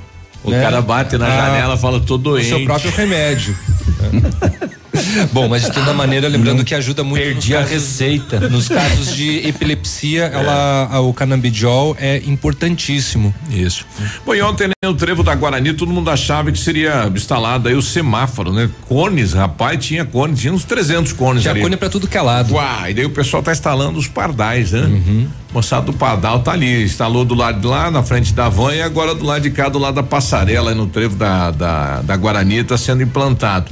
O 0.44 0.52
né, 0.52 0.62
cara 0.62 0.82
bate 0.82 1.18
na 1.18 1.26
a- 1.28 1.30
janela 1.46 1.76
e 1.76 1.78
fala, 1.78 2.00
tô 2.02 2.16
o 2.16 2.18
doente. 2.18 2.48
seu 2.50 2.64
próprio 2.66 2.92
remédio. 2.92 3.56
Bom, 5.32 5.48
mas 5.48 5.64
de 5.64 5.72
toda 5.72 5.94
maneira, 5.94 6.28
lembrando 6.28 6.64
que 6.64 6.74
ajuda 6.76 7.04
muito 7.04 7.22
Perdi 7.24 7.56
a 7.56 7.64
receita. 7.64 8.40
Nos 8.50 8.68
casos 8.68 9.16
de 9.16 9.48
epilepsia, 9.48 10.24
ela, 10.26 10.90
a- 10.92 11.00
o 11.02 11.14
canabidiol 11.14 11.96
é 12.00 12.18
importantíssimo. 12.26 13.34
Isso. 13.50 13.86
Bom, 14.26 14.34
e 14.36 14.42
ontem 14.42 14.68
né, 14.68 14.74
no 14.84 14.94
trevo 14.94 15.24
da 15.24 15.34
Guarani, 15.36 15.74
todo 15.74 15.92
mundo 15.92 16.10
achava 16.10 16.52
que 16.52 16.60
seria 16.60 17.12
instalado 17.14 17.68
aí 17.70 17.76
o 17.76 17.82
semáforo, 17.82 18.52
né? 18.52 18.70
Cones, 18.88 19.34
rapaz, 19.34 19.84
tinha 19.86 20.06
cones, 20.06 20.40
tinha 20.40 20.54
uns 20.54 20.64
300 20.64 21.14
cones 21.14 21.42
Tinha 21.42 21.54
ali. 21.54 21.62
cone 21.62 21.78
pra 21.78 21.90
tudo 21.90 22.08
que 22.08 22.18
é 22.18 22.22
lado. 22.22 22.54
Uai, 22.54 22.92
e 22.92 22.94
daí 22.94 23.06
o 23.06 23.10
pessoal 23.10 23.42
tá 23.44 23.52
instalando 23.52 23.98
os 24.00 24.08
pardais, 24.08 24.72
né? 24.72 25.28
Moçada 25.54 25.86
do 25.86 25.94
pardal 25.94 26.40
tá 26.42 26.52
ali, 26.52 26.84
instalou 26.84 27.24
do 27.24 27.34
lado 27.34 27.62
de 27.62 27.68
lá, 27.68 27.90
na 27.90 28.04
frente 28.04 28.34
da 28.34 28.50
van 28.50 28.74
e 28.76 28.82
agora 28.82 29.16
do 29.16 29.26
lado 29.26 29.42
de 29.42 29.50
cá, 29.50 29.70
do 29.70 29.80
lado 29.80 29.96
da 29.96 30.04
passarela, 30.04 30.76
no 30.76 30.88
trevo 30.88 31.16
da, 31.16 31.52
da, 31.52 32.02
da 32.02 32.18
Guarani, 32.18 32.64
tá 32.64 32.78
sendo 32.78 33.02
implantado. 33.02 33.68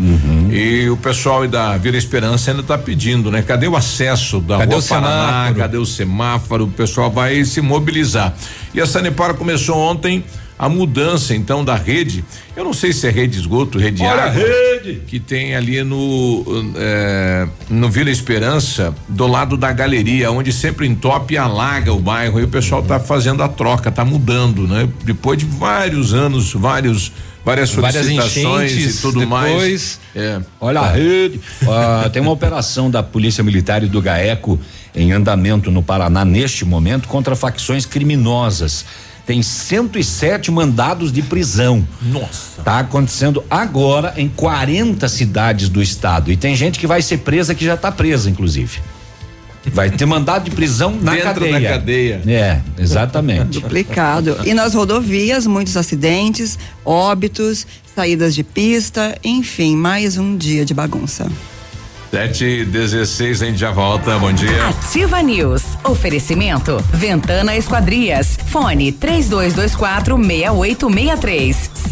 E 0.51 0.89
o 0.89 0.96
pessoal 0.98 1.14
aí 1.41 1.48
da 1.48 1.77
Vila 1.77 1.98
Esperança 1.98 2.51
ainda 2.51 2.63
tá 2.63 2.77
pedindo, 2.77 3.31
né? 3.31 3.41
Cadê 3.41 3.67
o 3.67 3.75
acesso 3.75 4.39
da 4.39 4.60
Cadê 4.60 4.75
Rua 4.75 4.84
o 4.84 4.88
Paraná? 4.88 5.10
semáforo? 5.10 5.55
Cadê 5.60 5.77
o 5.77 5.86
semáforo? 5.86 6.63
O 6.65 6.72
pessoal 6.72 7.12
vai 7.12 7.43
se 7.45 7.62
mobilizar. 7.62 8.34
E 8.74 8.81
a 8.81 8.86
Sanepar 8.86 9.34
começou 9.36 9.77
ontem 9.77 10.24
a 10.57 10.69
mudança 10.69 11.36
então 11.36 11.65
da 11.65 11.75
rede. 11.75 12.24
Eu 12.55 12.63
não 12.63 12.72
sei 12.72 12.93
se 12.93 13.05
é 13.07 13.12
rede 13.12 13.34
de 13.34 13.39
esgoto, 13.41 13.77
rede 13.77 13.98
de 13.98 14.03
Olha 14.03 14.22
a 14.24 14.25
água 14.27 14.41
rede! 14.41 15.01
que 15.05 15.19
tem 15.19 15.53
ali 15.53 15.84
no 15.84 16.45
eh, 16.77 17.48
no 17.69 17.89
Vila 17.89 18.10
Esperança, 18.10 18.95
do 19.10 19.27
lado 19.27 19.57
da 19.57 19.72
galeria, 19.74 20.31
onde 20.31 20.53
sempre 20.53 20.88
entope 20.88 21.34
e 21.34 21.38
alaga 21.38 21.91
o 21.91 22.00
bairro. 22.00 22.39
E 22.39 22.43
o 22.43 22.48
pessoal 22.48 22.81
tá 22.81 23.00
fazendo 23.00 23.43
a 23.43 23.50
troca, 23.50 23.91
tá 23.91 24.05
mudando, 24.05 24.65
né? 24.65 24.88
Depois 25.03 25.38
de 25.38 25.45
vários 25.45 26.13
anos, 26.13 26.53
vários 26.53 27.12
várias 27.45 27.69
Várias 27.71 28.03
solicitações 28.05 28.71
enchentes, 28.71 28.97
e 28.97 29.01
tudo 29.01 29.19
depois- 29.19 29.53
mais. 29.53 29.99
É. 30.15 30.41
Olha 30.59 30.79
a 30.81 30.91
rede. 30.91 31.39
Ah, 31.69 32.09
tem 32.11 32.21
uma 32.21 32.31
operação 32.31 32.89
da 32.89 33.01
Polícia 33.03 33.43
Militar 33.43 33.83
e 33.83 33.87
do 33.87 34.01
GAECO 34.01 34.59
em 34.95 35.11
andamento 35.11 35.69
no 35.71 35.83
Paraná 35.83 36.25
neste 36.25 36.65
momento 36.65 37.07
contra 37.07 37.35
facções 37.35 37.85
criminosas. 37.85 38.85
Tem 39.25 39.41
107 39.41 40.51
mandados 40.51 41.11
de 41.11 41.21
prisão. 41.21 41.87
Nossa. 42.01 42.61
Tá 42.63 42.79
acontecendo 42.79 43.43
agora 43.49 44.13
em 44.17 44.27
40 44.29 45.07
cidades 45.09 45.67
do 45.69 45.81
estado. 45.81 46.31
E 46.31 46.37
tem 46.37 46.55
gente 46.55 46.77
que 46.77 46.85
vai 46.87 47.01
ser 47.01 47.17
presa 47.19 47.55
que 47.55 47.65
já 47.65 47.75
tá 47.75 47.91
presa, 47.91 48.29
inclusive. 48.29 48.79
Vai 49.74 49.89
ter 49.89 50.05
mandado 50.05 50.45
de 50.45 50.51
prisão 50.51 50.91
na 51.01 51.13
Dentro 51.13 51.34
cadeia. 51.34 51.60
da 51.60 51.69
cadeia. 51.69 52.22
É, 52.27 52.60
exatamente. 52.77 53.60
Duplicado. 53.60 54.38
E 54.45 54.53
nas 54.53 54.74
rodovias, 54.74 55.45
muitos 55.48 55.75
acidentes, 55.75 56.57
óbitos, 56.84 57.65
saídas 57.95 58.36
de 58.36 58.43
pista, 58.43 59.17
enfim, 59.24 59.75
mais 59.75 60.17
um 60.17 60.38
dia 60.38 60.65
de 60.65 60.74
bagunça. 60.74 61.27
Sete 62.12 62.45
e 62.45 62.65
dezesseis, 62.65 63.41
a 63.41 63.45
gente 63.45 63.57
já 63.57 63.72
volta. 63.72 64.17
Bom 64.17 64.31
dia. 64.31 64.69
Ativa 64.69 65.22
News. 65.22 65.63
Oferecimento. 65.84 66.81
Ventana 66.93 67.57
Esquadrias. 67.57 68.38
Fone 68.48 68.93
3224 68.93 70.15
6863. 70.15 71.72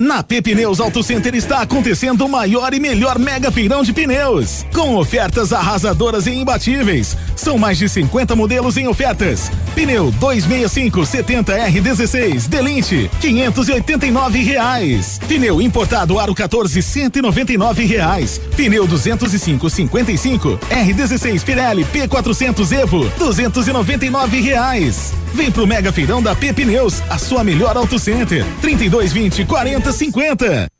Na 0.00 0.22
Pepineus 0.22 0.80
Auto 0.80 1.02
Center 1.02 1.34
está 1.34 1.60
acontecendo 1.60 2.24
o 2.24 2.28
maior 2.28 2.72
e 2.72 2.80
melhor 2.80 3.18
mega 3.18 3.52
feirão 3.52 3.82
de 3.82 3.92
pneus, 3.92 4.64
com 4.72 4.96
ofertas 4.96 5.52
arrasadoras 5.52 6.26
e 6.26 6.30
imbatíveis. 6.30 7.14
São 7.36 7.58
mais 7.58 7.76
de 7.76 7.86
50 7.86 8.34
modelos 8.34 8.78
em 8.78 8.88
ofertas. 8.88 9.52
Pneu 9.74 10.10
265 10.12 11.00
70R16 11.02 12.48
Delinte, 12.48 13.10
589 13.20 14.42
reais. 14.42 15.20
Pneu 15.28 15.60
importado 15.60 16.18
Aro 16.18 16.34
14 16.34 16.80
199 16.80 17.84
reais. 17.84 18.40
Pneu 18.56 18.86
205 18.86 19.68
55 19.68 20.58
R16 20.70 21.44
Pirelli 21.44 21.84
P400 21.84 22.72
Evo 22.72 23.06
299 23.18 24.40
reais. 24.40 25.12
Vem 25.32 25.50
pro 25.50 25.66
Mega 25.66 25.92
Feirão 25.92 26.22
da 26.22 26.34
P 26.34 26.52
Pneus, 26.52 27.02
a 27.08 27.16
sua 27.16 27.44
melhor 27.44 27.76
auto 27.76 27.98
center. 27.98 28.44
3220 28.60 29.44
4050. 29.92 30.79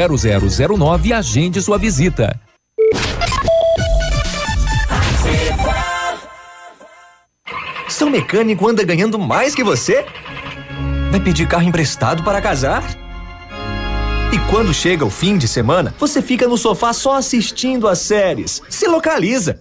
32250009 0.07 1.05
e 1.05 1.13
agende 1.13 1.61
sua 1.61 1.77
visita. 1.77 2.39
Seu 7.87 8.09
mecânico 8.09 8.67
anda 8.67 8.83
ganhando 8.83 9.19
mais 9.19 9.53
que 9.53 9.63
você? 9.63 10.05
Vai 11.11 11.19
pedir 11.19 11.47
carro 11.47 11.63
emprestado 11.63 12.23
para 12.23 12.41
casar? 12.41 12.83
E 14.33 14.39
quando 14.49 14.73
chega 14.73 15.05
o 15.05 15.09
fim 15.09 15.37
de 15.37 15.47
semana, 15.47 15.93
você 15.99 16.21
fica 16.21 16.47
no 16.47 16.57
sofá 16.57 16.93
só 16.93 17.17
assistindo 17.17 17.87
às 17.87 17.99
séries. 17.99 18.61
Se 18.69 18.87
localiza! 18.87 19.59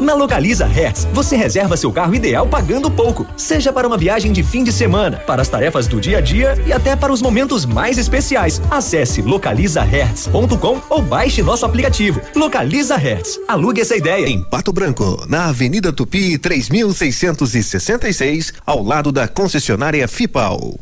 Na 0.00 0.14
Localiza 0.14 0.66
Hertz, 0.66 1.06
você 1.12 1.36
reserva 1.36 1.76
seu 1.76 1.92
carro 1.92 2.14
ideal 2.14 2.46
pagando 2.46 2.90
pouco, 2.90 3.26
seja 3.36 3.72
para 3.72 3.86
uma 3.86 3.96
viagem 3.96 4.32
de 4.32 4.42
fim 4.42 4.64
de 4.64 4.72
semana, 4.72 5.18
para 5.18 5.42
as 5.42 5.48
tarefas 5.48 5.86
do 5.86 6.00
dia 6.00 6.18
a 6.18 6.20
dia 6.20 6.60
e 6.66 6.72
até 6.72 6.96
para 6.96 7.12
os 7.12 7.22
momentos 7.22 7.64
mais 7.64 7.96
especiais. 7.96 8.60
Acesse 8.70 9.22
localizahertz.com 9.22 10.80
ou 10.90 11.02
baixe 11.02 11.42
nosso 11.42 11.64
aplicativo. 11.64 12.20
Localiza 12.34 12.96
Hertz. 12.96 13.38
Alugue 13.46 13.80
essa 13.80 13.96
ideia. 13.96 14.26
Em 14.26 14.42
Pato 14.42 14.72
Branco, 14.72 15.24
na 15.28 15.46
Avenida 15.46 15.92
Tupi, 15.92 16.36
3666, 16.38 18.52
ao 18.66 18.82
lado 18.82 19.12
da 19.12 19.28
concessionária 19.28 20.08
FIPAL. 20.08 20.74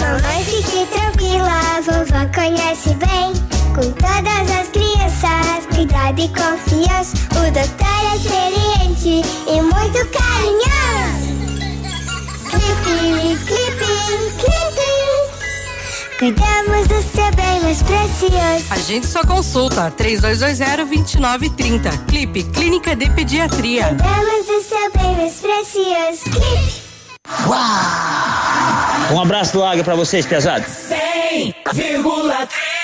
Mamãe, 0.00 0.44
fique 0.44 0.86
tranquila, 0.86 1.60
a 1.76 1.80
vovó 1.80 2.26
conhece 2.34 2.94
bem. 2.94 3.32
Com 3.74 3.90
todas 3.92 4.50
as 4.60 4.63
cuidado 5.84 6.20
e 6.20 6.28
confiança. 6.28 7.16
O 7.32 7.50
doutor 7.52 7.86
é 8.10 8.16
experiente 8.16 9.20
e 9.46 9.60
muito 9.60 9.98
carinhoso. 10.10 11.34
Clipe, 12.48 13.36
clipe, 13.44 13.84
clipe. 14.38 14.88
Cuidamos 16.18 16.88
do 16.88 17.02
seu 17.02 17.30
bem 17.34 17.60
mais 17.60 17.82
precioso. 17.82 18.64
Agende 18.70 19.06
sua 19.06 19.26
consulta 19.26 19.92
3220-2930. 19.98 22.06
Clipe 22.06 22.44
Clínica 22.44 22.96
de 22.96 23.10
Pediatria. 23.10 23.88
Cuidamos 23.88 24.46
do 24.46 24.62
seu 24.62 24.90
bem 24.92 25.16
mais 25.16 25.34
precioso. 25.34 26.22
Clipe. 26.30 26.82
Um 29.12 29.20
abraço 29.20 29.52
do 29.52 29.62
Águia 29.62 29.84
pra 29.84 29.94
vocês, 29.94 30.24
pesados. 30.24 30.66
100,3 30.88 32.83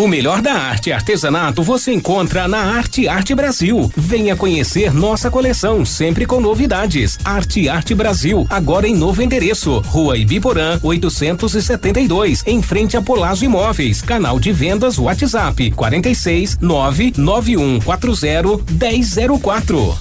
O 0.00 0.08
melhor 0.08 0.40
da 0.40 0.54
arte 0.54 0.88
e 0.88 0.92
artesanato 0.94 1.62
você 1.62 1.92
encontra 1.92 2.48
na 2.48 2.58
Arte 2.58 3.06
Arte 3.06 3.34
Brasil. 3.34 3.92
Venha 3.94 4.34
conhecer 4.34 4.94
nossa 4.94 5.30
coleção, 5.30 5.84
sempre 5.84 6.24
com 6.24 6.40
novidades. 6.40 7.18
Arte 7.22 7.68
Arte 7.68 7.94
Brasil, 7.94 8.46
agora 8.48 8.88
em 8.88 8.94
novo 8.94 9.20
endereço. 9.20 9.80
Rua 9.80 10.16
Ibiporã, 10.16 10.80
872, 10.82 12.42
em 12.46 12.62
frente 12.62 12.96
a 12.96 13.02
Polazo 13.02 13.44
Imóveis. 13.44 14.00
Canal 14.00 14.40
de 14.40 14.52
vendas 14.52 14.98
WhatsApp 14.98 15.70
46 15.72 16.56
99140 16.62 18.64
1004. 18.70 19.98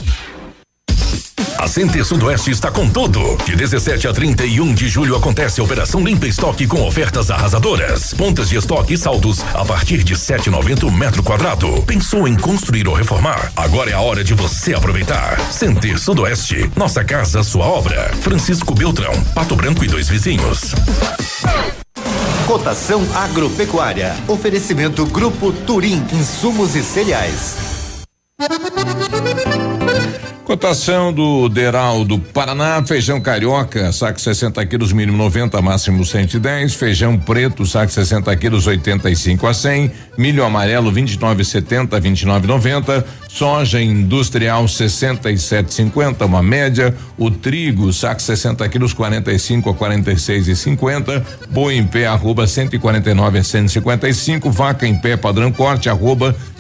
A 1.57 1.67
Center 1.67 2.05
Sudoeste 2.05 2.51
está 2.51 2.71
com 2.71 2.89
tudo. 2.89 3.37
De 3.45 3.55
17 3.55 4.07
a 4.07 4.13
31 4.13 4.73
de 4.73 4.87
julho 4.87 5.15
acontece 5.15 5.59
a 5.59 5.63
Operação 5.63 6.03
Limpa 6.03 6.27
Estoque 6.27 6.67
com 6.67 6.85
ofertas 6.85 7.31
arrasadoras. 7.31 8.13
Pontas 8.13 8.49
de 8.49 8.57
estoque 8.57 8.93
e 8.93 8.97
saldos 8.97 9.43
a 9.53 9.63
partir 9.63 10.03
de 10.03 10.15
7,90 10.15 10.83
o 10.83 10.91
metro 10.91 11.23
quadrado. 11.23 11.81
Pensou 11.83 12.27
em 12.27 12.35
construir 12.35 12.87
ou 12.87 12.93
reformar? 12.93 13.51
Agora 13.55 13.89
é 13.89 13.93
a 13.93 14.01
hora 14.01 14.23
de 14.23 14.33
você 14.33 14.73
aproveitar. 14.73 15.39
Center 15.51 15.99
Sudoeste, 15.99 16.69
nossa 16.75 17.03
casa, 17.03 17.43
sua 17.43 17.65
obra. 17.65 18.11
Francisco 18.21 18.73
Beltrão, 18.73 19.13
Pato 19.33 19.55
Branco 19.55 19.83
e 19.83 19.87
dois 19.87 20.09
vizinhos. 20.09 20.73
Cotação 22.47 23.05
agropecuária. 23.13 24.15
Oferecimento 24.27 25.05
Grupo 25.05 25.51
Turim, 25.51 26.03
insumos 26.11 26.75
e 26.75 26.83
cereais. 26.83 27.78
Cotação 30.45 31.11
do 31.11 31.49
Deral 31.49 32.05
do 32.05 32.17
Paraná, 32.17 32.81
feijão 32.83 33.19
carioca, 33.19 33.91
saco 33.91 34.19
60 34.19 34.65
quilos, 34.65 34.93
mínimo 34.93 35.17
90, 35.17 35.61
máximo 35.61 36.05
110. 36.05 36.73
Feijão 36.73 37.19
preto, 37.19 37.65
saco 37.65 37.91
60 37.91 38.33
quilos, 38.37 38.65
85 38.65 39.45
a 39.45 39.53
100. 39.53 39.91
Milho 40.17 40.45
amarelo, 40.45 40.89
29,70, 40.89 41.99
29,90. 41.99 43.03
Soja 43.27 43.81
industrial, 43.81 44.63
67,50, 44.65 46.25
uma 46.25 46.41
média. 46.41 46.95
O 47.17 47.29
trigo, 47.29 47.91
saco 47.91 48.21
60 48.21 48.67
quilos, 48.69 48.93
45 48.93 49.69
a 49.69 49.73
46,50. 49.73 51.23
Boi 51.49 51.75
em 51.75 51.85
pé, 51.85 52.07
arroba 52.07 52.47
149 52.47 53.37
a 53.37 53.43
155. 53.43 54.49
Vaca 54.49 54.87
em 54.87 54.95
pé, 54.97 55.17
padrão 55.17 55.51
corte, 55.51 55.89
arroba 55.89 56.33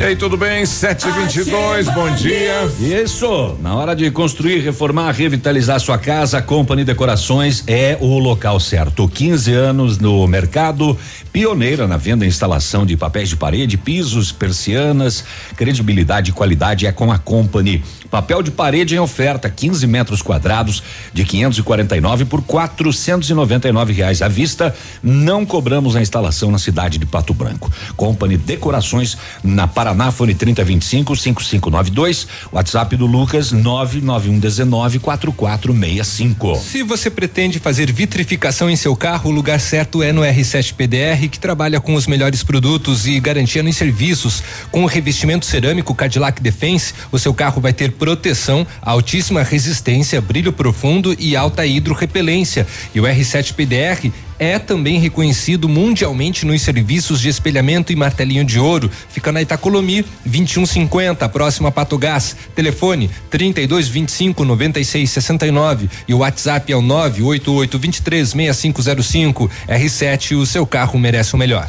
E 0.00 0.02
aí, 0.02 0.16
tudo 0.16 0.34
bem? 0.34 0.64
722, 0.64 1.86
bom 1.90 2.10
dia. 2.14 2.64
Isso, 2.80 3.54
na 3.60 3.74
hora 3.74 3.94
de 3.94 4.10
construir, 4.10 4.60
reformar, 4.60 5.10
revitalizar 5.10 5.78
sua 5.78 5.98
casa, 5.98 6.38
a 6.38 6.42
Company 6.42 6.84
Decorações 6.84 7.62
é 7.66 7.98
o 8.00 8.18
local 8.18 8.58
certo. 8.58 9.06
15 9.06 9.52
anos 9.52 9.98
no 9.98 10.26
mercado, 10.26 10.96
pioneira 11.30 11.86
na 11.86 11.98
venda 11.98 12.24
e 12.24 12.28
instalação 12.28 12.86
de 12.86 12.96
papéis 12.96 13.28
de 13.28 13.36
parede, 13.36 13.76
pisos, 13.76 14.32
persianas, 14.32 15.22
credibilidade 15.54 16.30
e 16.30 16.32
qualidade 16.32 16.86
é 16.86 16.92
com 16.92 17.12
a 17.12 17.18
Company. 17.18 17.84
Papel 18.10 18.42
de 18.42 18.50
parede 18.50 18.94
em 18.96 18.98
oferta, 18.98 19.50
15 19.50 19.86
metros 19.86 20.22
quadrados 20.22 20.82
de 21.12 21.24
549 21.24 22.24
por 22.24 22.42
499 22.42 23.92
reais 23.92 24.22
à 24.22 24.28
vista. 24.28 24.74
Não 25.02 25.44
cobramos 25.44 25.94
a 25.94 26.00
instalação 26.00 26.50
na 26.50 26.58
cidade 26.58 26.98
de 26.98 27.04
Pato 27.04 27.34
Branco. 27.34 27.70
Company 27.96 28.38
Decorações 28.38 29.16
na 29.44 29.68
Paraná, 29.68 29.89
fone 30.12 30.34
3025 30.34 31.16
5592. 31.16 32.26
WhatsApp 32.52 32.96
do 32.96 33.06
Lucas 33.06 33.52
99119 33.52 34.98
4465. 34.98 36.56
Se 36.56 36.82
você 36.82 37.10
pretende 37.10 37.58
fazer 37.58 37.92
vitrificação 37.92 38.68
em 38.70 38.76
seu 38.76 38.96
carro, 38.96 39.30
o 39.30 39.32
lugar 39.32 39.60
certo 39.60 40.02
é 40.02 40.12
no 40.12 40.22
R7 40.22 40.74
PDR, 40.74 41.28
que 41.30 41.38
trabalha 41.38 41.80
com 41.80 41.94
os 41.94 42.06
melhores 42.06 42.42
produtos 42.42 43.06
e 43.06 43.18
garantia 43.20 43.62
nos 43.62 43.76
serviços. 43.76 44.42
Com 44.70 44.84
o 44.84 44.86
revestimento 44.86 45.46
cerâmico 45.46 45.94
Cadillac 45.94 46.42
Defense, 46.42 46.94
o 47.12 47.18
seu 47.18 47.34
carro 47.34 47.60
vai 47.60 47.72
ter 47.72 47.92
proteção, 47.92 48.66
altíssima 48.82 49.42
resistência, 49.42 50.20
brilho 50.20 50.52
profundo 50.52 51.14
e 51.18 51.36
alta 51.36 51.66
hidrorrepelência. 51.66 52.66
E 52.94 53.00
o 53.00 53.04
R7 53.04 53.54
PDR 53.54 54.10
é 54.40 54.58
também 54.58 54.98
reconhecido 54.98 55.68
mundialmente 55.68 56.46
nos 56.46 56.62
serviços 56.62 57.20
de 57.20 57.28
espelhamento 57.28 57.92
e 57.92 57.96
martelinho 57.96 58.42
de 58.42 58.58
ouro. 58.58 58.90
Fica 59.10 59.30
na 59.30 59.42
Itacolomi 59.42 60.02
2150, 60.24 61.28
próxima 61.28 61.68
a 61.68 61.72
Patogás. 61.72 62.34
Telefone 62.54 63.10
32 63.28 63.86
25 63.88 64.42
96 64.42 65.10
69 65.10 65.90
e 66.08 66.14
o 66.14 66.18
WhatsApp 66.18 66.72
é 66.72 66.76
o 66.76 66.80
988 66.80 67.78
23 67.78 68.28
6505. 68.30 69.50
R7, 69.68 70.36
o 70.38 70.46
seu 70.46 70.66
carro 70.66 70.98
merece 70.98 71.34
o 71.34 71.38
melhor. 71.38 71.68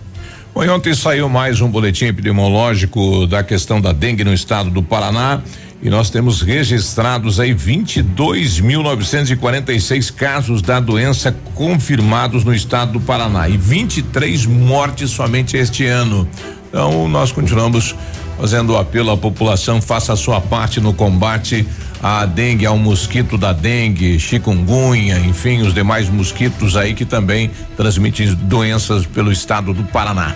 Bom, 0.53 0.67
ontem 0.67 0.93
saiu 0.93 1.29
mais 1.29 1.61
um 1.61 1.69
boletim 1.69 2.07
epidemiológico 2.07 3.25
da 3.25 3.41
questão 3.41 3.79
da 3.79 3.93
dengue 3.93 4.25
no 4.25 4.33
estado 4.33 4.69
do 4.69 4.83
Paraná. 4.83 5.39
E 5.81 5.89
nós 5.89 6.09
temos 6.09 6.41
registrados 6.41 7.39
aí 7.39 7.55
22.946 7.55 10.13
casos 10.13 10.61
da 10.61 10.81
doença 10.81 11.33
confirmados 11.55 12.43
no 12.43 12.53
estado 12.53 12.91
do 12.91 12.99
Paraná 12.99 13.47
e 13.47 13.55
23 13.55 14.45
mortes 14.45 15.11
somente 15.11 15.55
este 15.55 15.85
ano. 15.85 16.27
Então, 16.67 17.07
nós 17.07 17.31
continuamos 17.31 17.95
fazendo 18.37 18.73
o 18.73 18.77
apelo 18.77 19.09
à 19.09 19.17
população, 19.17 19.81
faça 19.81 20.11
a 20.11 20.17
sua 20.17 20.41
parte 20.41 20.81
no 20.81 20.93
combate 20.93 21.65
à 22.01 22.25
dengue, 22.25 22.65
ao 22.65 22.77
mosquito 22.77 23.37
da 23.37 23.53
dengue, 23.53 24.19
chikungunya, 24.19 25.19
enfim, 25.19 25.61
os 25.61 25.73
demais 25.73 26.09
mosquitos 26.09 26.75
aí 26.75 26.93
que 26.93 27.05
também 27.05 27.51
transmitem 27.77 28.33
doenças 28.33 29.05
pelo 29.05 29.31
estado 29.31 29.73
do 29.73 29.83
Paraná. 29.83 30.35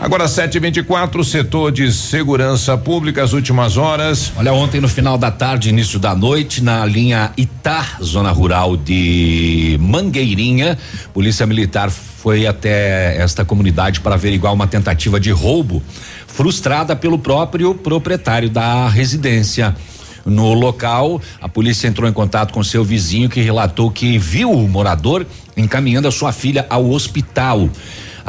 Agora 0.00 0.28
724, 0.28 1.24
setor 1.24 1.72
de 1.72 1.92
segurança 1.92 2.78
pública, 2.78 3.22
as 3.22 3.32
últimas 3.32 3.76
horas. 3.76 4.32
Olha, 4.36 4.52
ontem 4.52 4.80
no 4.80 4.88
final 4.88 5.18
da 5.18 5.28
tarde, 5.28 5.70
início 5.70 5.98
da 5.98 6.14
noite, 6.14 6.62
na 6.62 6.86
linha 6.86 7.32
Itá, 7.36 7.84
zona 8.00 8.30
rural 8.30 8.76
de 8.76 9.76
Mangueirinha, 9.80 10.78
Polícia 11.12 11.44
Militar 11.46 11.90
foi 11.90 12.46
até 12.46 13.16
esta 13.16 13.44
comunidade 13.44 14.00
para 14.00 14.14
averiguar 14.14 14.54
uma 14.54 14.68
tentativa 14.68 15.18
de 15.18 15.32
roubo 15.32 15.82
frustrada 16.28 16.94
pelo 16.94 17.18
próprio 17.18 17.74
proprietário 17.74 18.48
da 18.48 18.88
residência. 18.88 19.74
No 20.28 20.52
local, 20.52 21.20
a 21.40 21.48
polícia 21.48 21.88
entrou 21.88 22.08
em 22.08 22.12
contato 22.12 22.52
com 22.52 22.62
seu 22.62 22.84
vizinho 22.84 23.28
que 23.28 23.40
relatou 23.40 23.90
que 23.90 24.18
viu 24.18 24.50
o 24.50 24.68
morador 24.68 25.26
encaminhando 25.56 26.06
a 26.06 26.12
sua 26.12 26.32
filha 26.32 26.66
ao 26.68 26.90
hospital 26.90 27.68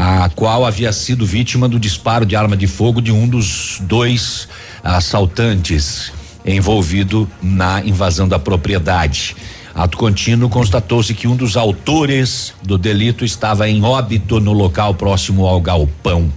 a 0.01 0.29
qual 0.29 0.65
havia 0.65 0.93
sido 0.93 1.25
vítima 1.25 1.67
do 1.67 1.77
disparo 1.77 2.25
de 2.25 2.33
arma 2.33 2.55
de 2.55 2.67
fogo 2.67 3.01
de 3.01 3.11
um 3.11 3.27
dos 3.27 3.81
dois 3.81 4.47
assaltantes 4.81 6.13
envolvido 6.45 7.29
na 7.41 7.83
invasão 7.83 8.25
da 8.25 8.39
propriedade. 8.39 9.35
Ato 9.75 9.97
contínuo 9.97 10.49
constatou-se 10.49 11.13
que 11.13 11.27
um 11.27 11.35
dos 11.35 11.57
autores 11.57 12.53
do 12.63 12.77
delito 12.77 13.25
estava 13.25 13.67
em 13.67 13.83
óbito 13.83 14.39
no 14.39 14.53
local 14.53 14.93
próximo 14.93 15.45
ao 15.45 15.59
galpão. 15.59 16.31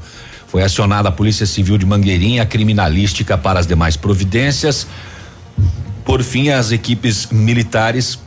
Foi 0.49 0.65
acionada 0.65 1.09
a 1.09 1.13
Polícia 1.13 1.47
Civil 1.47 1.79
de 1.79 1.87
Mangueirinha, 1.87 2.45
criminalística 2.45 3.39
para 3.39 3.61
as 3.61 3.67
demais 3.67 3.97
providências. 3.97 4.89
Por 6.05 6.23
fim, 6.23 6.51
as 6.51 6.73
equipes 6.73 7.29
militares 7.31 8.19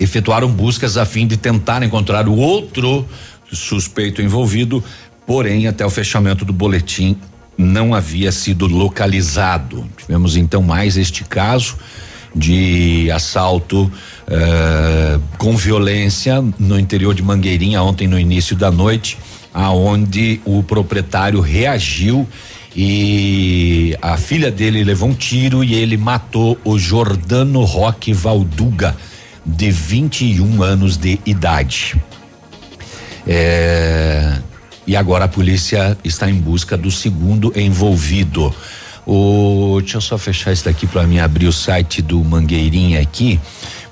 efetuaram 0.00 0.50
buscas 0.50 0.96
a 0.96 1.04
fim 1.04 1.26
de 1.26 1.36
tentar 1.36 1.82
encontrar 1.82 2.28
o 2.28 2.36
outro 2.36 3.06
suspeito 3.50 4.20
envolvido, 4.20 4.82
porém, 5.26 5.66
até 5.66 5.84
o 5.84 5.90
fechamento 5.90 6.44
do 6.44 6.52
boletim 6.52 7.16
não 7.56 7.94
havia 7.94 8.30
sido 8.30 8.66
localizado. 8.66 9.88
Tivemos 9.96 10.36
então 10.36 10.62
mais 10.62 10.96
este 10.96 11.24
caso 11.24 11.76
de 12.34 13.10
assalto 13.10 13.84
uh, 13.84 15.20
com 15.36 15.56
violência 15.56 16.44
no 16.58 16.78
interior 16.78 17.14
de 17.14 17.22
Mangueirinha 17.22 17.82
ontem 17.82 18.06
no 18.06 18.18
início 18.18 18.54
da 18.54 18.70
noite, 18.70 19.18
aonde 19.52 20.40
o 20.44 20.62
proprietário 20.62 21.40
reagiu 21.40 22.28
e 22.80 23.98
a 24.00 24.16
filha 24.16 24.52
dele 24.52 24.84
levou 24.84 25.08
um 25.08 25.12
tiro 25.12 25.64
e 25.64 25.74
ele 25.74 25.96
matou 25.96 26.56
o 26.64 26.78
Jordano 26.78 27.64
Roque 27.64 28.12
Valduga, 28.12 28.96
de 29.44 29.68
21 29.68 30.62
anos 30.62 30.96
de 30.96 31.18
idade. 31.26 32.00
É, 33.26 34.38
e 34.86 34.94
agora 34.94 35.24
a 35.24 35.28
polícia 35.28 35.98
está 36.04 36.30
em 36.30 36.34
busca 36.34 36.76
do 36.76 36.88
segundo 36.88 37.52
envolvido. 37.56 38.54
O, 39.04 39.78
deixa 39.80 39.96
eu 39.96 40.00
só 40.00 40.16
fechar 40.16 40.52
isso 40.52 40.66
daqui 40.66 40.86
para 40.86 41.04
mim 41.04 41.18
abrir 41.18 41.48
o 41.48 41.52
site 41.52 42.00
do 42.00 42.22
Mangueirinha 42.22 43.00
aqui, 43.00 43.40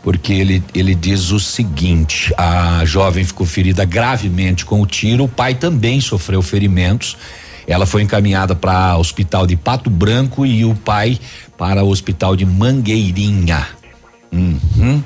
porque 0.00 0.32
ele 0.32 0.62
ele 0.72 0.94
diz 0.94 1.32
o 1.32 1.40
seguinte: 1.40 2.32
a 2.38 2.84
jovem 2.84 3.24
ficou 3.24 3.44
ferida 3.48 3.84
gravemente 3.84 4.64
com 4.64 4.80
o 4.80 4.86
tiro, 4.86 5.24
o 5.24 5.28
pai 5.28 5.56
também 5.56 6.00
sofreu 6.00 6.40
ferimentos. 6.40 7.16
Ela 7.66 7.86
foi 7.86 8.02
encaminhada 8.02 8.54
para 8.54 8.96
o 8.96 9.00
hospital 9.00 9.46
de 9.46 9.56
Pato 9.56 9.90
Branco 9.90 10.46
e 10.46 10.64
o 10.64 10.74
pai 10.74 11.18
para 11.58 11.82
o 11.82 11.88
hospital 11.88 12.36
de 12.36 12.46
Mangueirinha. 12.46 13.66
Uhum. 14.32 15.02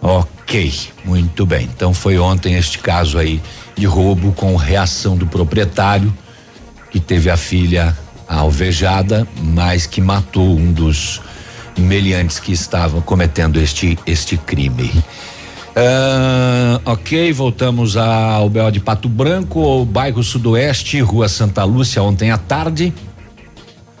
Ok, 0.00 0.72
muito 1.04 1.44
bem. 1.44 1.68
Então 1.74 1.92
foi 1.92 2.18
ontem 2.18 2.54
este 2.54 2.78
caso 2.78 3.18
aí 3.18 3.40
de 3.76 3.84
roubo 3.84 4.32
com 4.32 4.56
reação 4.56 5.16
do 5.16 5.26
proprietário 5.26 6.12
que 6.90 6.98
teve 6.98 7.30
a 7.30 7.36
filha 7.36 7.96
alvejada, 8.26 9.26
mas 9.36 9.86
que 9.86 10.00
matou 10.00 10.56
um 10.56 10.72
dos 10.72 11.20
meliantes 11.76 12.38
que 12.38 12.52
estavam 12.52 13.00
cometendo 13.00 13.60
este 13.60 13.98
este 14.06 14.36
crime. 14.36 14.92
Uh, 15.70 16.80
ok, 16.84 17.32
voltamos 17.32 17.96
ao 17.96 18.50
Bel 18.50 18.70
de 18.72 18.80
Pato 18.80 19.08
Branco, 19.08 19.84
bairro 19.84 20.22
Sudoeste, 20.22 21.00
Rua 21.00 21.28
Santa 21.28 21.62
Lúcia, 21.62 22.02
ontem 22.02 22.32
à 22.32 22.38
tarde. 22.38 22.92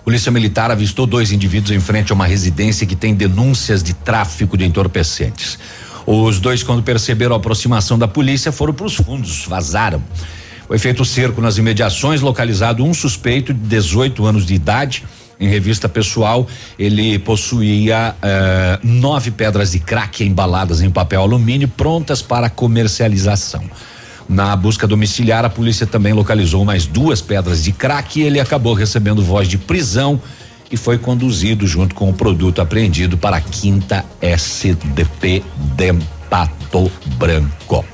Polícia 0.04 0.32
Militar 0.32 0.72
avistou 0.72 1.06
dois 1.06 1.30
indivíduos 1.30 1.70
em 1.70 1.78
frente 1.78 2.10
a 2.10 2.14
uma 2.14 2.26
residência 2.26 2.86
que 2.86 2.96
tem 2.96 3.14
denúncias 3.14 3.82
de 3.82 3.94
tráfico 3.94 4.56
de 4.56 4.64
entorpecentes. 4.64 5.58
Os 6.04 6.40
dois, 6.40 6.64
quando 6.64 6.82
perceberam 6.82 7.34
a 7.34 7.38
aproximação 7.38 7.96
da 7.96 8.08
polícia, 8.08 8.50
foram 8.50 8.74
para 8.74 8.86
os 8.86 8.96
fundos, 8.96 9.44
vazaram. 9.46 10.02
Foi 10.66 10.78
feito 10.78 11.04
cerco 11.04 11.40
nas 11.40 11.58
imediações, 11.58 12.20
localizado 12.20 12.84
um 12.84 12.92
suspeito 12.92 13.54
de 13.54 13.60
18 13.60 14.26
anos 14.26 14.44
de 14.44 14.54
idade. 14.54 15.04
Em 15.40 15.48
revista 15.48 15.88
pessoal, 15.88 16.46
ele 16.78 17.18
possuía 17.18 18.14
eh, 18.20 18.78
nove 18.82 19.30
pedras 19.30 19.72
de 19.72 19.78
crack 19.78 20.22
embaladas 20.22 20.82
em 20.82 20.90
papel 20.90 21.22
alumínio 21.22 21.66
prontas 21.66 22.20
para 22.20 22.50
comercialização. 22.50 23.64
Na 24.28 24.54
busca 24.54 24.86
domiciliar, 24.86 25.42
a 25.44 25.48
polícia 25.48 25.86
também 25.86 26.12
localizou 26.12 26.62
mais 26.62 26.84
duas 26.84 27.22
pedras 27.22 27.64
de 27.64 27.72
crack 27.72 28.20
e 28.20 28.22
ele 28.22 28.38
acabou 28.38 28.74
recebendo 28.74 29.22
voz 29.22 29.48
de 29.48 29.56
prisão 29.56 30.20
e 30.70 30.76
foi 30.76 30.98
conduzido 30.98 31.66
junto 31.66 31.94
com 31.94 32.10
o 32.10 32.12
produto 32.12 32.60
apreendido 32.60 33.16
para 33.16 33.38
a 33.38 33.40
quinta 33.40 34.04
SDP 34.20 35.42
de 35.74 35.94
Pato 36.28 36.92
Branco. 37.16 37.84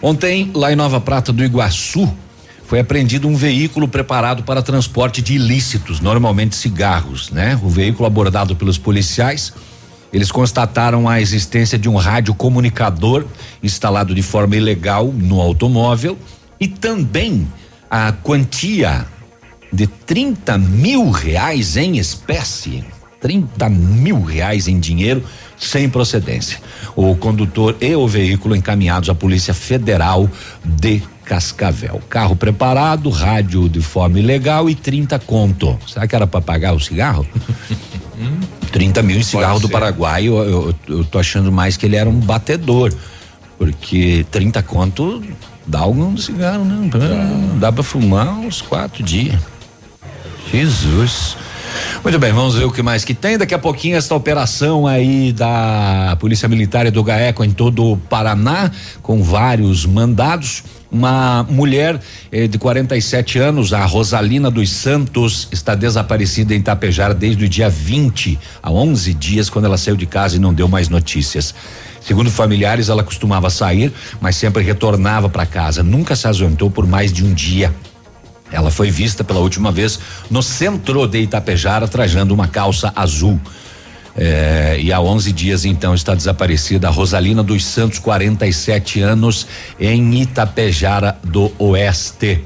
ontem, 0.00 0.50
lá 0.54 0.72
em 0.72 0.76
Nova 0.76 1.00
Prata 1.00 1.32
do 1.32 1.44
Iguaçu, 1.44 2.08
foi 2.68 2.80
apreendido 2.80 3.26
um 3.26 3.34
veículo 3.34 3.88
preparado 3.88 4.42
para 4.42 4.60
transporte 4.60 5.22
de 5.22 5.36
ilícitos, 5.36 6.00
normalmente 6.00 6.54
cigarros, 6.54 7.30
né? 7.30 7.58
O 7.62 7.68
veículo 7.70 8.06
abordado 8.06 8.54
pelos 8.54 8.76
policiais, 8.76 9.54
eles 10.12 10.30
constataram 10.30 11.08
a 11.08 11.18
existência 11.18 11.78
de 11.78 11.88
um 11.88 11.96
rádio 11.96 12.34
comunicador 12.34 13.24
instalado 13.62 14.14
de 14.14 14.20
forma 14.20 14.54
ilegal 14.54 15.06
no 15.06 15.40
automóvel 15.40 16.18
e 16.60 16.68
também 16.68 17.48
a 17.90 18.12
quantia 18.12 19.06
de 19.72 19.86
30 19.86 20.58
mil 20.58 21.10
reais 21.10 21.74
em 21.74 21.96
espécie. 21.96 22.84
30 23.18 23.66
mil 23.70 24.22
reais 24.22 24.68
em 24.68 24.78
dinheiro 24.78 25.24
sem 25.56 25.88
procedência. 25.88 26.60
O 26.94 27.16
condutor 27.16 27.76
e 27.80 27.96
o 27.96 28.06
veículo 28.06 28.54
encaminhados 28.54 29.08
à 29.08 29.14
Polícia 29.14 29.54
Federal 29.54 30.28
de 30.62 31.02
Cascavel. 31.28 32.00
Carro 32.08 32.34
preparado, 32.34 33.10
rádio 33.10 33.68
de 33.68 33.82
forma 33.82 34.18
ilegal 34.18 34.70
e 34.70 34.74
30 34.74 35.18
conto. 35.18 35.78
Será 35.86 36.08
que 36.08 36.16
era 36.16 36.26
para 36.26 36.40
pagar 36.40 36.72
o 36.72 36.80
cigarro? 36.80 37.26
30 38.72 39.02
mil 39.02 39.18
em 39.18 39.22
cigarro 39.22 39.60
do 39.60 39.68
Paraguai, 39.68 40.26
eu, 40.26 40.36
eu, 40.38 40.74
eu 40.88 41.04
tô 41.04 41.18
achando 41.18 41.52
mais 41.52 41.76
que 41.76 41.84
ele 41.84 41.96
era 41.96 42.08
um 42.08 42.18
batedor. 42.18 42.94
Porque 43.58 44.24
30 44.30 44.62
conto 44.62 45.22
dá 45.66 45.80
algum 45.80 46.16
cigarro, 46.16 46.64
né? 46.64 46.88
Dá 47.60 47.70
para 47.70 47.82
fumar 47.82 48.30
uns 48.38 48.62
quatro 48.62 49.02
dias. 49.02 49.38
Jesus. 50.50 51.36
Muito 52.02 52.18
bem, 52.18 52.32
vamos 52.32 52.54
ver 52.54 52.64
o 52.64 52.70
que 52.70 52.82
mais 52.82 53.04
que 53.04 53.12
tem. 53.12 53.36
Daqui 53.36 53.54
a 53.54 53.58
pouquinho 53.58 53.96
esta 53.96 54.14
operação 54.14 54.86
aí 54.86 55.32
da 55.32 56.16
Polícia 56.20 56.48
Militar 56.48 56.86
e 56.86 56.90
do 56.90 57.02
GAECO 57.02 57.44
em 57.44 57.50
todo 57.50 57.92
o 57.92 57.96
Paraná, 57.96 58.70
com 59.02 59.22
vários 59.22 59.84
mandados. 59.84 60.62
Uma 60.90 61.44
mulher 61.50 62.00
eh, 62.32 62.46
de 62.46 62.56
47 62.56 63.38
anos, 63.38 63.74
a 63.74 63.84
Rosalina 63.84 64.50
dos 64.50 64.70
Santos, 64.70 65.48
está 65.52 65.74
desaparecida 65.74 66.54
em 66.54 66.62
Tapejar 66.62 67.12
desde 67.12 67.44
o 67.44 67.48
dia 67.48 67.68
20, 67.68 68.38
há 68.62 68.70
11 68.70 69.12
dias, 69.12 69.50
quando 69.50 69.66
ela 69.66 69.76
saiu 69.76 69.96
de 69.96 70.06
casa 70.06 70.36
e 70.36 70.38
não 70.38 70.54
deu 70.54 70.66
mais 70.66 70.88
notícias. 70.88 71.54
Segundo 72.00 72.30
familiares, 72.30 72.88
ela 72.88 73.02
costumava 73.02 73.50
sair, 73.50 73.92
mas 74.18 74.36
sempre 74.36 74.62
retornava 74.62 75.28
para 75.28 75.44
casa. 75.44 75.82
Nunca 75.82 76.16
se 76.16 76.26
ausentou 76.26 76.70
por 76.70 76.86
mais 76.86 77.12
de 77.12 77.22
um 77.22 77.34
dia. 77.34 77.74
Ela 78.50 78.70
foi 78.70 78.90
vista 78.90 79.22
pela 79.22 79.40
última 79.40 79.70
vez 79.70 79.98
no 80.30 80.42
centro 80.42 81.06
de 81.06 81.20
Itapejara 81.20 81.86
trajando 81.86 82.32
uma 82.34 82.48
calça 82.48 82.92
azul. 82.94 83.40
É, 84.16 84.76
e 84.80 84.92
há 84.92 85.00
11 85.00 85.32
dias 85.32 85.64
então 85.64 85.94
está 85.94 86.12
desaparecida 86.12 86.88
a 86.88 86.90
Rosalina 86.90 87.42
dos 87.42 87.64
Santos, 87.64 88.00
47 88.00 89.00
anos, 89.00 89.46
em 89.78 90.22
Itapejara 90.22 91.16
do 91.22 91.52
Oeste. 91.58 92.42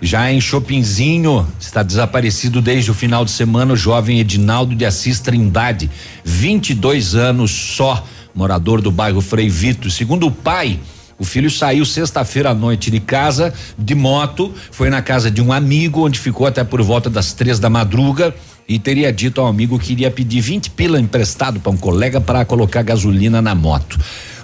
Já 0.00 0.30
em 0.30 0.40
Chopinzinho, 0.40 1.46
está 1.58 1.82
desaparecido 1.82 2.62
desde 2.62 2.90
o 2.90 2.94
final 2.94 3.24
de 3.24 3.32
semana 3.32 3.72
o 3.72 3.76
jovem 3.76 4.20
Edinaldo 4.20 4.76
de 4.76 4.86
Assis 4.86 5.18
Trindade, 5.18 5.90
22 6.24 7.16
anos 7.16 7.50
só, 7.50 8.06
morador 8.32 8.80
do 8.80 8.92
bairro 8.92 9.20
Frei 9.20 9.48
Vito. 9.48 9.90
Segundo 9.90 10.28
o 10.28 10.30
pai, 10.30 10.78
O 11.18 11.24
filho 11.24 11.50
saiu 11.50 11.84
sexta-feira 11.84 12.50
à 12.50 12.54
noite 12.54 12.90
de 12.90 13.00
casa, 13.00 13.52
de 13.76 13.94
moto, 13.94 14.54
foi 14.70 14.88
na 14.88 15.02
casa 15.02 15.30
de 15.30 15.42
um 15.42 15.52
amigo, 15.52 16.06
onde 16.06 16.18
ficou 16.18 16.46
até 16.46 16.62
por 16.62 16.80
volta 16.80 17.10
das 17.10 17.32
três 17.32 17.58
da 17.58 17.68
madruga 17.68 18.32
e 18.68 18.78
teria 18.78 19.12
dito 19.12 19.40
ao 19.40 19.46
amigo 19.48 19.78
que 19.78 19.92
iria 19.92 20.10
pedir 20.10 20.40
20 20.40 20.70
pila 20.70 21.00
emprestado 21.00 21.58
para 21.58 21.72
um 21.72 21.76
colega 21.76 22.20
para 22.20 22.44
colocar 22.44 22.82
gasolina 22.82 23.42
na 23.42 23.54
moto. 23.54 23.98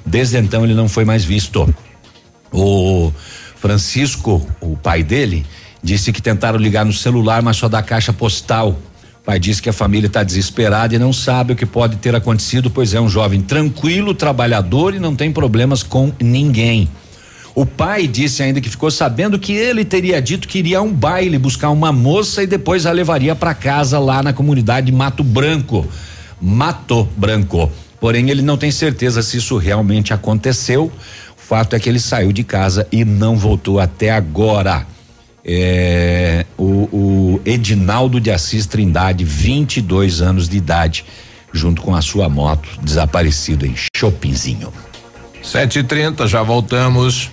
Desde 0.04 0.38
então 0.38 0.64
ele 0.64 0.74
não 0.74 0.88
foi 0.88 1.04
mais 1.04 1.24
visto. 1.24 1.72
O 2.50 3.12
Francisco, 3.56 4.44
o 4.60 4.76
pai 4.76 5.02
dele, 5.02 5.46
disse 5.82 6.12
que 6.12 6.20
tentaram 6.20 6.58
ligar 6.58 6.84
no 6.84 6.92
celular, 6.92 7.42
mas 7.42 7.56
só 7.56 7.68
da 7.68 7.82
caixa 7.82 8.12
postal. 8.12 8.76
Pai 9.24 9.38
disse 9.38 9.62
que 9.62 9.70
a 9.70 9.72
família 9.72 10.06
está 10.06 10.22
desesperada 10.22 10.94
e 10.94 10.98
não 10.98 11.10
sabe 11.10 11.54
o 11.54 11.56
que 11.56 11.64
pode 11.64 11.96
ter 11.96 12.14
acontecido, 12.14 12.70
pois 12.70 12.92
é 12.92 13.00
um 13.00 13.08
jovem 13.08 13.40
tranquilo, 13.40 14.12
trabalhador 14.12 14.94
e 14.94 14.98
não 14.98 15.16
tem 15.16 15.32
problemas 15.32 15.82
com 15.82 16.12
ninguém. 16.20 16.90
O 17.54 17.64
pai 17.64 18.06
disse 18.06 18.42
ainda 18.42 18.60
que 18.60 18.68
ficou 18.68 18.90
sabendo 18.90 19.38
que 19.38 19.54
ele 19.54 19.82
teria 19.82 20.20
dito 20.20 20.46
que 20.46 20.58
iria 20.58 20.80
a 20.80 20.82
um 20.82 20.92
baile 20.92 21.38
buscar 21.38 21.70
uma 21.70 21.90
moça 21.90 22.42
e 22.42 22.46
depois 22.46 22.84
a 22.84 22.92
levaria 22.92 23.34
para 23.34 23.54
casa 23.54 23.98
lá 23.98 24.22
na 24.22 24.34
comunidade 24.34 24.92
Mato 24.92 25.24
Branco. 25.24 25.86
Mato 26.38 27.08
Branco. 27.16 27.72
Porém, 27.98 28.28
ele 28.28 28.42
não 28.42 28.58
tem 28.58 28.70
certeza 28.70 29.22
se 29.22 29.38
isso 29.38 29.56
realmente 29.56 30.12
aconteceu. 30.12 30.92
O 31.38 31.40
fato 31.40 31.74
é 31.74 31.80
que 31.80 31.88
ele 31.88 32.00
saiu 32.00 32.30
de 32.30 32.44
casa 32.44 32.86
e 32.92 33.06
não 33.06 33.38
voltou 33.38 33.80
até 33.80 34.10
agora. 34.10 34.86
É, 35.44 36.46
o, 36.56 36.88
o 36.92 37.40
Edinaldo 37.44 38.18
de 38.18 38.30
Assis 38.30 38.66
Trindade, 38.66 39.24
22 39.24 40.22
anos 40.22 40.48
de 40.48 40.56
idade, 40.56 41.04
junto 41.52 41.82
com 41.82 41.94
a 41.94 42.00
sua 42.00 42.28
moto, 42.28 42.68
desaparecido 42.82 43.66
em 43.66 43.74
Chopinzinho. 43.94 44.72
7h30, 45.42 46.26
já 46.26 46.42
voltamos. 46.42 47.30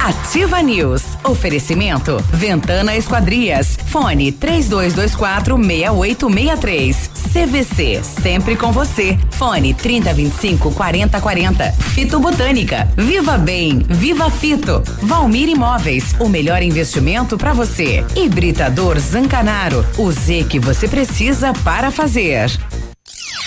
Ativa 0.00 0.62
News. 0.62 1.02
Oferecimento 1.24 2.22
Ventana 2.32 2.96
Esquadrias. 2.96 3.78
Fone 3.86 4.32
3224 4.32 5.56
6863. 5.56 7.10
CVC, 7.32 8.02
sempre 8.02 8.56
com 8.56 8.72
você. 8.72 9.18
Fone 9.32 9.74
3025 9.74 10.72
4040. 10.72 11.72
Fito 11.72 12.18
Botânica. 12.18 12.88
Viva 12.96 13.36
Bem, 13.36 13.80
Viva 13.80 14.30
Fito. 14.30 14.82
Valmir 15.02 15.48
Imóveis, 15.48 16.14
o 16.18 16.28
melhor 16.28 16.62
investimento 16.62 17.36
para 17.36 17.52
você. 17.52 18.04
Hibridador 18.16 18.98
Zancanaro, 18.98 19.84
o 19.98 20.10
Z 20.10 20.46
que 20.48 20.58
você 20.58 20.88
precisa 20.88 21.52
para 21.64 21.90
fazer. 21.90 22.50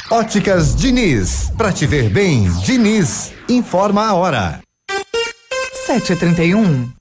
Óticas 0.10 0.76
Diniz, 0.76 1.52
pra 1.58 1.72
te 1.72 1.88
ver 1.88 2.10
bem, 2.10 2.52
Diniz, 2.66 3.32
informa 3.48 4.08
a 4.08 4.14
hora. 4.14 4.61
7h31. 6.00 7.01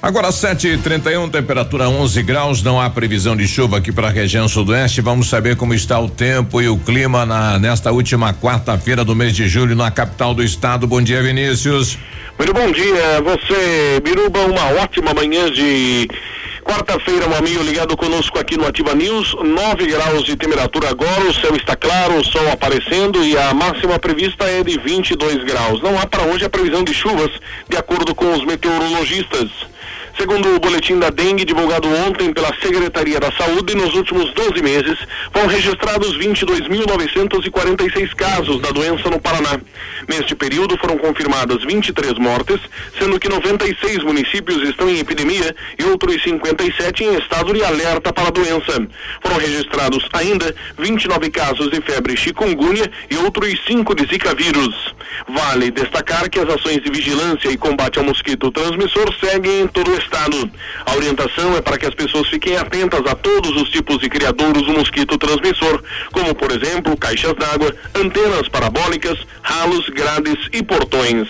Agora 0.00 0.28
7h31, 0.28 1.28
temperatura 1.28 1.88
11 1.88 2.22
graus, 2.22 2.62
não 2.62 2.80
há 2.80 2.88
previsão 2.88 3.36
de 3.36 3.48
chuva 3.48 3.78
aqui 3.78 3.90
para 3.90 4.06
a 4.06 4.10
região 4.12 4.46
sudoeste. 4.46 5.00
Vamos 5.00 5.28
saber 5.28 5.56
como 5.56 5.74
está 5.74 5.98
o 5.98 6.08
tempo 6.08 6.62
e 6.62 6.68
o 6.68 6.78
clima 6.78 7.26
na 7.26 7.58
nesta 7.58 7.90
última 7.90 8.32
quarta-feira 8.32 9.04
do 9.04 9.16
mês 9.16 9.34
de 9.34 9.48
julho 9.48 9.74
na 9.74 9.90
capital 9.90 10.32
do 10.34 10.42
estado. 10.44 10.86
Bom 10.86 11.02
dia, 11.02 11.20
Vinícius. 11.20 11.98
Muito 12.38 12.54
bom 12.54 12.70
dia, 12.70 13.20
você, 13.22 14.00
Biruba, 14.00 14.38
uma 14.46 14.80
ótima 14.80 15.12
manhã 15.12 15.50
de 15.50 16.08
quarta-feira, 16.64 17.28
um 17.28 17.34
amigo 17.34 17.60
ligado 17.64 17.96
conosco 17.96 18.38
aqui 18.38 18.56
no 18.56 18.68
Ativa 18.68 18.94
News, 18.94 19.34
9 19.34 19.86
graus 19.86 20.22
de 20.22 20.36
temperatura 20.36 20.90
agora, 20.90 21.24
o 21.28 21.34
céu 21.34 21.56
está 21.56 21.74
claro, 21.74 22.20
o 22.20 22.24
sol 22.24 22.48
aparecendo 22.52 23.24
e 23.24 23.36
a 23.36 23.52
máxima 23.52 23.98
prevista 23.98 24.44
é 24.44 24.62
de 24.62 24.78
22 24.78 25.42
graus. 25.42 25.82
Não 25.82 25.98
há 25.98 26.06
para 26.06 26.22
hoje 26.22 26.44
a 26.44 26.48
previsão 26.50 26.84
de 26.84 26.94
chuvas, 26.94 27.32
de 27.68 27.76
acordo 27.76 28.14
com 28.14 28.32
os 28.32 28.44
meteorologistas. 28.44 29.50
Segundo 30.18 30.52
o 30.56 30.58
boletim 30.58 30.98
da 30.98 31.10
dengue 31.10 31.44
divulgado 31.44 31.88
ontem 31.88 32.32
pela 32.32 32.52
Secretaria 32.60 33.20
da 33.20 33.30
Saúde, 33.30 33.76
nos 33.76 33.94
últimos 33.94 34.34
12 34.34 34.60
meses 34.60 34.98
foram 35.32 35.46
registrados 35.46 36.18
22.946 36.18 38.16
casos 38.16 38.60
da 38.60 38.72
doença 38.72 39.08
no 39.08 39.20
Paraná. 39.20 39.60
Neste 40.08 40.34
período 40.34 40.76
foram 40.76 40.98
confirmadas 40.98 41.62
23 41.62 42.18
mortes, 42.18 42.58
sendo 42.98 43.20
que 43.20 43.28
96 43.28 44.02
municípios 44.02 44.68
estão 44.68 44.90
em 44.90 44.98
epidemia 44.98 45.54
e 45.78 45.84
outros 45.84 46.20
57 46.20 47.04
em 47.04 47.14
estado 47.14 47.52
de 47.54 47.62
alerta 47.62 48.12
para 48.12 48.26
a 48.26 48.32
doença. 48.32 48.88
Foram 49.22 49.38
registrados 49.38 50.08
ainda 50.12 50.52
29 50.76 51.30
casos 51.30 51.70
de 51.70 51.80
febre 51.80 52.16
chikungunya 52.16 52.90
e 53.08 53.16
outros 53.18 53.54
5 53.68 53.94
de 53.94 54.04
zika 54.06 54.34
vírus. 54.34 54.94
Vale 55.28 55.70
destacar 55.70 56.28
que 56.28 56.40
as 56.40 56.48
ações 56.48 56.82
de 56.82 56.90
vigilância 56.90 57.50
e 57.50 57.56
combate 57.56 58.00
ao 58.00 58.04
mosquito 58.04 58.50
transmissor 58.50 59.14
seguem 59.20 59.60
em 59.60 59.66
todo 59.68 59.92
o 59.92 59.94
estado. 59.94 60.07
A 60.86 60.94
orientação 60.96 61.56
é 61.56 61.60
para 61.60 61.78
que 61.78 61.86
as 61.86 61.94
pessoas 61.94 62.28
fiquem 62.28 62.56
atentas 62.56 63.00
a 63.06 63.14
todos 63.14 63.50
os 63.60 63.70
tipos 63.70 63.98
de 63.98 64.08
criadouros 64.08 64.66
do 64.66 64.72
mosquito 64.72 65.16
transmissor, 65.18 65.82
como 66.12 66.34
por 66.34 66.50
exemplo 66.50 66.96
caixas 66.96 67.34
d'água, 67.34 67.74
antenas 67.94 68.48
parabólicas, 68.48 69.18
ralos, 69.42 69.88
grades 69.88 70.36
e 70.52 70.62
portões. 70.62 71.28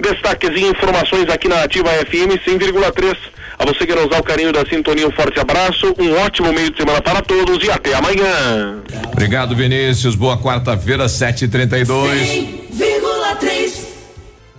Destaques 0.00 0.50
e 0.50 0.64
informações 0.64 1.28
aqui 1.30 1.48
na 1.48 1.62
Ativa 1.62 1.88
FM 1.90 2.36
100,3. 2.46 3.16
A 3.58 3.64
você 3.64 3.86
que 3.86 3.94
nos 3.94 4.08
dá 4.08 4.18
o 4.18 4.22
carinho 4.22 4.52
da 4.52 4.66
sintonia, 4.66 5.06
um 5.06 5.12
forte 5.12 5.38
abraço, 5.38 5.94
um 5.98 6.12
ótimo 6.24 6.52
meio 6.52 6.70
de 6.70 6.76
semana 6.76 7.00
para 7.00 7.22
todos 7.22 7.64
e 7.64 7.70
até 7.70 7.94
amanhã. 7.94 8.82
Obrigado, 9.12 9.54
Vinícius. 9.54 10.16
Boa 10.16 10.36
quarta-feira, 10.36 11.06
7h32. 11.06 12.63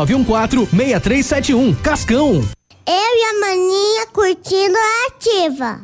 6371. 0.00 1.74
Cascão. 1.82 2.42
Eu 2.86 2.94
e 2.94 3.24
a 3.24 3.40
maninha 3.40 4.06
curtindo 4.12 4.76
a 4.76 5.06
ativa. 5.08 5.80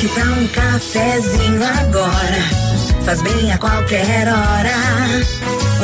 Que 0.00 0.08
tal 0.08 0.26
um 0.26 0.48
cafezinho 0.48 1.62
agora? 1.64 2.72
Faz 3.04 3.22
bem 3.22 3.52
a 3.52 3.58
qualquer 3.58 4.28
hora. 4.28 4.76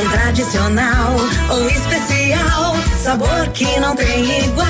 Um 0.00 0.10
tradicional 0.10 1.16
ou 1.50 1.68
especial, 1.68 2.76
sabor 3.02 3.48
que 3.54 3.80
não 3.80 3.96
tem 3.96 4.44
igual. 4.44 4.68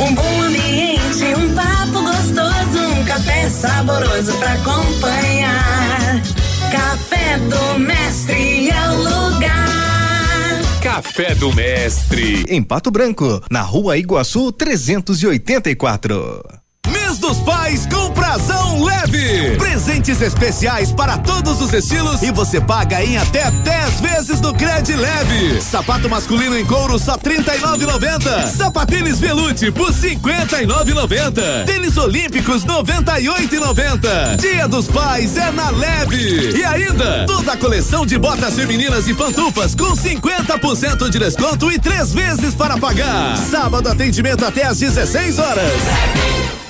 Um 0.00 0.14
bom 0.14 0.42
ambiente, 0.42 1.24
um 1.36 1.54
papo 1.54 2.02
gostoso, 2.02 3.00
um 3.00 3.04
café 3.04 3.48
saboroso 3.48 4.32
pra 4.34 4.52
acompanhar. 4.52 6.22
Café 6.70 7.38
do 7.38 7.78
Mestre 7.80 8.70
é 8.70 8.90
o 8.90 8.96
lugar. 8.96 9.61
Café 10.82 11.32
do 11.36 11.54
Mestre. 11.54 12.44
Em 12.48 12.60
Pato 12.60 12.90
Branco, 12.90 13.40
na 13.48 13.62
rua 13.62 13.96
Iguaçu 13.96 14.50
384. 14.50 16.61
Dos 17.32 17.40
Pais 17.40 17.86
com 17.86 18.10
prazão 18.10 18.84
leve. 18.84 19.56
Presentes 19.56 20.20
especiais 20.20 20.92
para 20.92 21.16
todos 21.16 21.62
os 21.62 21.72
estilos 21.72 22.20
e 22.20 22.30
você 22.30 22.60
paga 22.60 23.02
em 23.02 23.16
até 23.16 23.50
10 23.50 24.00
vezes 24.02 24.40
no 24.42 24.52
Cred 24.52 24.94
Leve. 24.94 25.58
Sapato 25.62 26.10
masculino 26.10 26.58
em 26.58 26.66
couro 26.66 26.98
só 26.98 27.16
39,90. 27.16 28.48
Sapatênis 28.48 29.18
Velute 29.18 29.72
por 29.72 29.94
59,90. 29.94 31.64
Tênis 31.64 31.96
Olímpicos 31.96 32.66
98,90. 32.66 34.36
Dia 34.36 34.68
dos 34.68 34.88
Pais 34.88 35.34
é 35.38 35.50
na 35.52 35.70
Leve. 35.70 36.58
E 36.58 36.62
ainda 36.62 37.24
toda 37.26 37.52
a 37.52 37.56
coleção 37.56 38.04
de 38.04 38.18
botas 38.18 38.56
femininas 38.56 39.08
e 39.08 39.14
pantufas 39.14 39.74
com 39.74 39.96
50% 39.96 41.08
de 41.08 41.18
desconto 41.18 41.72
e 41.72 41.78
três 41.78 42.12
vezes 42.12 42.54
para 42.54 42.76
pagar. 42.76 43.38
Sábado 43.38 43.88
atendimento 43.88 44.44
até 44.44 44.66
às 44.66 44.78
16 44.80 45.38
horas. 45.38 46.61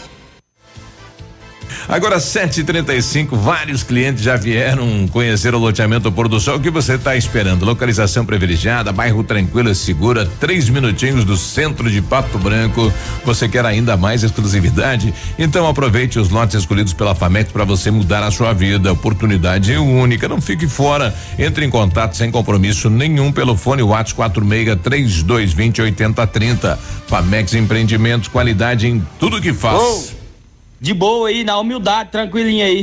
Agora 1.89 2.19
7:35, 2.19 3.37
vários 3.37 3.83
clientes 3.83 4.23
já 4.23 4.37
vieram 4.37 5.07
conhecer 5.09 5.55
o 5.55 5.59
loteamento 5.59 6.11
Pôr 6.11 6.29
do 6.29 6.41
Sol. 6.41 6.57
O 6.57 6.61
que 6.61 6.71
você 6.71 6.95
está 6.95 7.17
esperando? 7.17 7.65
Localização 7.65 8.25
privilegiada, 8.25 8.93
bairro 8.93 9.23
tranquilo 9.25 9.71
e 9.71 9.75
segura, 9.75 10.27
três 10.39 10.69
minutinhos 10.69 11.25
do 11.25 11.37
centro 11.37 11.91
de 11.91 12.01
Pato 12.01 12.39
Branco. 12.39 12.93
Você 13.25 13.49
quer 13.49 13.65
ainda 13.67 13.97
mais 13.97 14.23
exclusividade? 14.23 15.13
Então 15.39 15.67
aproveite 15.67 16.19
os 16.19 16.31
lotes 16.31 16.57
escolhidos 16.57 16.93
pela 16.93 17.15
Famex 17.15 17.51
para 17.51 17.65
você 17.65 17.91
mudar 17.91 18.23
a 18.23 18.31
sua 18.31 18.53
vida. 18.53 18.93
Oportunidade 18.93 19.77
única. 19.77 20.29
Não 20.29 20.41
fique 20.41 20.67
fora. 20.67 21.15
Entre 21.39 21.65
em 21.65 21.71
contato 21.71 22.17
sem 22.17 22.31
compromisso 22.31 22.89
nenhum 22.89 23.33
pelo 23.33 23.57
fone 23.57 23.83
WhatsApp 23.83 24.15
46 24.15 24.77
3220 24.83 25.83
8030. 25.83 26.79
Famex 27.07 27.55
Empreendimentos, 27.55 28.29
qualidade 28.29 28.87
em 28.87 29.05
tudo 29.19 29.41
que 29.41 29.53
faz. 29.53 30.22
De 30.83 30.93
boa 30.93 31.29
aí, 31.29 31.45
na 31.45 31.57
humildade, 31.59 32.11
tranquilinho 32.11 32.67
aí. 32.67 32.83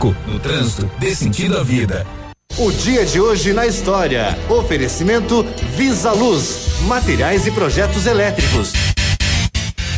No 0.09 0.39
trânsito, 0.39 0.89
dê 0.99 1.13
sentido 1.13 1.57
à 1.57 1.63
vida. 1.63 2.07
O 2.57 2.71
dia 2.71 3.05
de 3.05 3.21
hoje 3.21 3.53
na 3.53 3.67
história. 3.67 4.37
Oferecimento 4.49 5.45
Visa 5.75 6.11
Luz, 6.11 6.81
materiais 6.87 7.45
e 7.45 7.51
projetos 7.51 8.07
elétricos. 8.07 8.73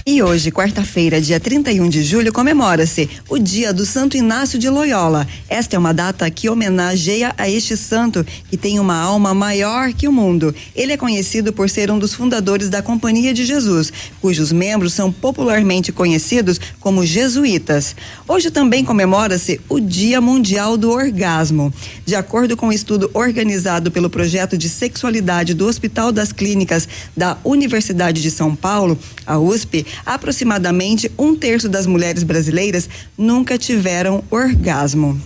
E 0.06 0.22
hoje, 0.22 0.52
quarta-feira, 0.52 1.22
dia 1.22 1.40
31 1.40 1.88
de 1.88 2.04
julho, 2.04 2.34
comemora-se 2.34 3.10
o 3.30 3.40
Dia 3.40 3.72
do 3.72 3.86
Santo 3.86 4.18
Inácio 4.18 4.60
de 4.60 4.70
Loyola. 4.70 5.26
Esta 5.48 5.78
é 5.78 5.80
uma 5.80 5.94
data 5.94 6.30
que 6.30 6.50
homenageia 6.50 7.34
a 7.38 7.50
este 7.50 7.78
santo 7.78 8.26
que 8.50 8.58
tem 8.58 8.82
uma 8.82 8.98
alma 8.98 9.34
maior 9.34 9.94
que 9.94 10.06
o 10.06 10.12
mundo. 10.12 10.54
Ele 10.76 10.92
é 10.92 10.98
conhecido 10.98 11.54
por 11.54 11.70
ser 11.70 11.90
um 11.90 11.98
dos 11.98 12.14
fundadores 12.14 12.68
da 12.68 12.82
Companhia 12.82 13.34
de 13.34 13.46
Jesus, 13.46 13.94
cujos 14.20 14.52
membros 14.52 14.92
são 14.92 15.10
popularmente 15.10 15.90
conhecidos 15.94 16.60
como 16.82 17.06
jesuítas. 17.06 17.96
Hoje 18.28 18.52
também 18.52 18.84
comemora-se 18.84 19.62
o 19.70 19.80
Dia 19.80 20.20
Mundial 20.20 20.76
do 20.76 20.92
Orgasmo. 20.92 21.74
De 22.06 22.14
acordo 22.14 22.58
com 22.58 22.68
um 22.68 22.74
estudo 22.74 23.10
organizado 23.14 23.90
pelo 23.90 24.10
projeto 24.10 24.58
de 24.58 24.68
sexualidade 24.68 25.54
do 25.54 25.66
Hospital 25.66 26.12
das 26.12 26.34
Clínicas 26.34 26.90
da 27.16 27.38
Universidade 27.42 28.22
de 28.22 28.30
São 28.30 28.54
Paulo, 28.54 29.00
a 29.26 29.40
USP, 29.40 29.86
aproximadamente 30.06 31.12
um 31.18 31.36
terço 31.36 31.70
das 31.70 31.86
mulheres 31.86 32.24
brasileiras 32.24 32.90
nunca 33.18 33.58
tiveram 33.58 34.24
orgasmo. 34.30 35.22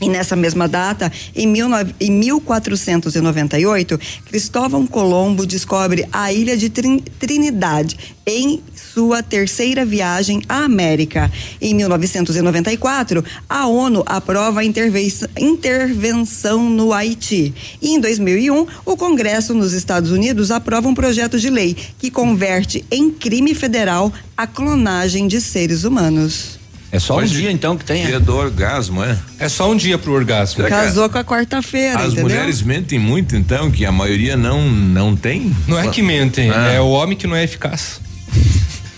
E 0.00 0.08
nessa 0.08 0.34
mesma 0.34 0.66
data, 0.66 1.12
em, 1.36 1.52
19, 1.52 1.94
em 2.00 2.10
1498, 2.10 4.00
Cristóvão 4.26 4.86
Colombo 4.86 5.44
descobre 5.44 6.08
a 6.10 6.32
ilha 6.32 6.56
de 6.56 6.70
Trin, 6.70 7.00
Trinidade 7.18 7.98
em 8.26 8.62
sua 8.74 9.22
terceira 9.22 9.84
viagem 9.84 10.42
à 10.48 10.64
América. 10.64 11.30
Em 11.60 11.74
1994, 11.74 13.22
a 13.48 13.66
ONU 13.66 14.02
aprova 14.06 14.60
a 14.60 14.64
intervenção 14.64 16.70
no 16.70 16.92
Haiti. 16.92 17.54
E 17.82 17.90
em 17.90 18.00
2001, 18.00 18.66
o 18.84 18.96
Congresso 18.96 19.52
nos 19.52 19.72
Estados 19.72 20.10
Unidos 20.10 20.50
aprova 20.50 20.88
um 20.88 20.94
projeto 20.94 21.38
de 21.38 21.50
lei 21.50 21.76
que 21.98 22.10
converte 22.10 22.84
em 22.90 23.10
crime 23.10 23.54
federal 23.54 24.12
a 24.36 24.46
clonagem 24.46 25.28
de 25.28 25.40
seres 25.40 25.84
humanos. 25.84 26.59
É 26.92 26.98
só 26.98 27.16
Hoje, 27.16 27.36
um 27.36 27.40
dia 27.40 27.52
então 27.52 27.76
que 27.76 27.84
tem. 27.84 28.04
Dia 28.04 28.18
do 28.18 28.34
orgasmo, 28.36 29.04
é? 29.04 29.16
É 29.38 29.48
só 29.48 29.70
um 29.70 29.76
dia 29.76 29.96
pro 29.96 30.12
orgasmo. 30.12 30.56
Será 30.56 30.68
Casou 30.68 31.08
com 31.08 31.18
a 31.18 31.24
quarta-feira, 31.24 31.98
As 31.98 32.06
entendeu? 32.06 32.24
mulheres 32.24 32.62
mentem 32.62 32.98
muito, 32.98 33.36
então, 33.36 33.70
que 33.70 33.84
a 33.84 33.92
maioria 33.92 34.36
não 34.36 34.68
não 34.68 35.14
tem? 35.14 35.54
Não 35.68 35.78
é 35.78 35.86
que 35.88 36.02
mentem, 36.02 36.50
Ah. 36.50 36.72
é 36.72 36.80
o 36.80 36.88
homem 36.90 37.16
que 37.16 37.26
não 37.28 37.36
é 37.36 37.44
eficaz. 37.44 38.00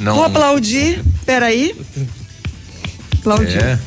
Não. 0.01 0.15
Vou 0.15 0.25
aplaudir. 0.25 1.01
Peraí. 1.27 1.75
Aplaudir. 3.21 3.59
É. 3.63 3.79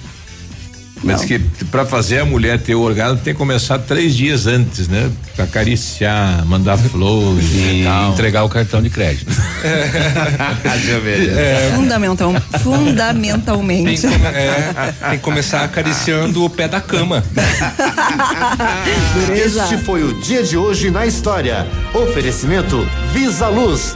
Mas 1.03 1.23
que 1.23 1.37
pra 1.69 1.85
fazer 1.85 2.19
a 2.19 2.25
mulher 2.25 2.59
ter 2.59 2.73
o 2.73 2.81
orgasmo 2.81 3.17
tem 3.19 3.33
que 3.33 3.37
começar 3.37 3.77
três 3.79 4.15
dias 4.15 4.47
antes, 4.47 4.87
né? 4.87 5.11
Pra 5.35 5.45
acariciar, 5.45 6.43
mandar 6.45 6.77
flores 6.77 7.45
e, 7.53 7.81
E 7.81 7.83
tal. 7.83 8.13
entregar 8.13 8.43
o 8.43 8.49
cartão 8.49 8.81
de 8.81 8.89
crédito. 8.89 9.31
Deixa 10.63 10.91
eu 10.91 11.01
ver. 11.01 11.29
É. 11.37 11.71
Fundamental, 11.75 12.33
Tem, 12.33 12.59
fundamentalmente. 12.61 14.01
come- 14.01 14.25
é, 14.25 14.93
tem 15.09 15.17
que 15.19 15.23
começar 15.23 15.63
acariciando 15.63 16.43
o 16.43 16.49
pé 16.49 16.67
da 16.67 16.81
cama. 16.81 17.23
Este 19.35 19.77
foi 19.83 20.03
o 20.03 20.13
dia 20.21 20.43
de 20.43 20.57
hoje 20.57 20.89
na 20.89 21.05
história. 21.05 21.67
Oferecimento 21.93 22.87
Visa 23.13 23.47
Luz. 23.47 23.95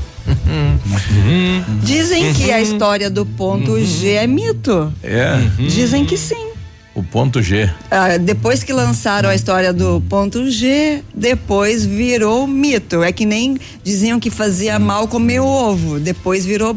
Dizem 1.82 2.32
que 2.34 2.52
a 2.52 2.60
história 2.60 3.08
do 3.08 3.24
ponto 3.24 3.82
G 3.82 4.10
é 4.10 4.26
mito. 4.26 4.92
É. 5.02 5.38
Dizem 5.58 6.04
que 6.04 6.16
sim. 6.16 6.55
O 6.96 7.02
ponto 7.02 7.42
G. 7.42 7.70
Ah, 7.90 8.16
depois 8.16 8.62
que 8.62 8.72
lançaram 8.72 9.28
a 9.28 9.34
história 9.34 9.70
do 9.70 10.02
ponto 10.08 10.50
G, 10.50 11.02
depois 11.14 11.84
virou 11.84 12.46
mito. 12.46 13.02
É 13.02 13.12
que 13.12 13.26
nem 13.26 13.58
diziam 13.84 14.18
que 14.18 14.30
fazia 14.30 14.78
mal 14.78 15.06
comer 15.06 15.40
ovo, 15.40 16.00
depois 16.00 16.46
virou 16.46 16.74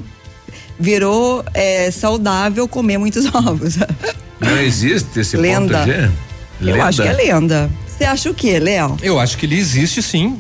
virou 0.77 1.43
é, 1.53 1.89
saudável 1.89 2.67
comer 2.67 2.97
muitos 2.97 3.25
ovos. 3.33 3.77
Não 4.41 4.57
existe 4.57 5.21
esse 5.21 5.37
Lenda. 5.37 5.79
ponto 5.79 5.89
G? 5.89 6.11
Eu 6.69 6.83
acho 6.83 7.01
que 7.01 7.07
é 7.07 7.13
lenda. 7.13 7.69
Você 7.87 8.03
acha 8.03 8.29
o 8.29 8.33
quê, 8.33 8.59
Léo? 8.59 8.97
Eu 9.01 9.17
acho 9.17 9.37
que 9.37 9.45
ele 9.45 9.57
existe 9.57 10.01
sim. 10.01 10.37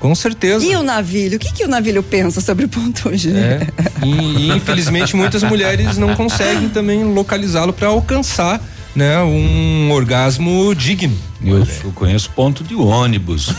Com 0.00 0.14
certeza. 0.14 0.64
E 0.64 0.74
o 0.74 0.82
navilho? 0.82 1.36
O 1.36 1.38
que, 1.38 1.52
que 1.52 1.64
o 1.64 1.68
navilho 1.68 2.02
pensa 2.02 2.40
sobre 2.40 2.64
o 2.64 2.68
ponto 2.68 3.14
G? 3.14 3.30
É. 3.30 3.66
E, 4.02 4.08
e, 4.08 4.56
infelizmente 4.56 5.14
muitas 5.14 5.42
mulheres 5.42 5.98
não 5.98 6.14
conseguem 6.14 6.70
também 6.70 7.04
localizá-lo 7.04 7.74
para 7.74 7.88
alcançar 7.88 8.58
né, 8.94 9.18
um 9.22 9.90
orgasmo 9.90 10.74
digno. 10.74 11.16
Eu, 11.44 11.66
eu 11.84 11.92
conheço 11.94 12.30
ponto 12.30 12.64
de 12.64 12.74
ônibus, 12.74 13.46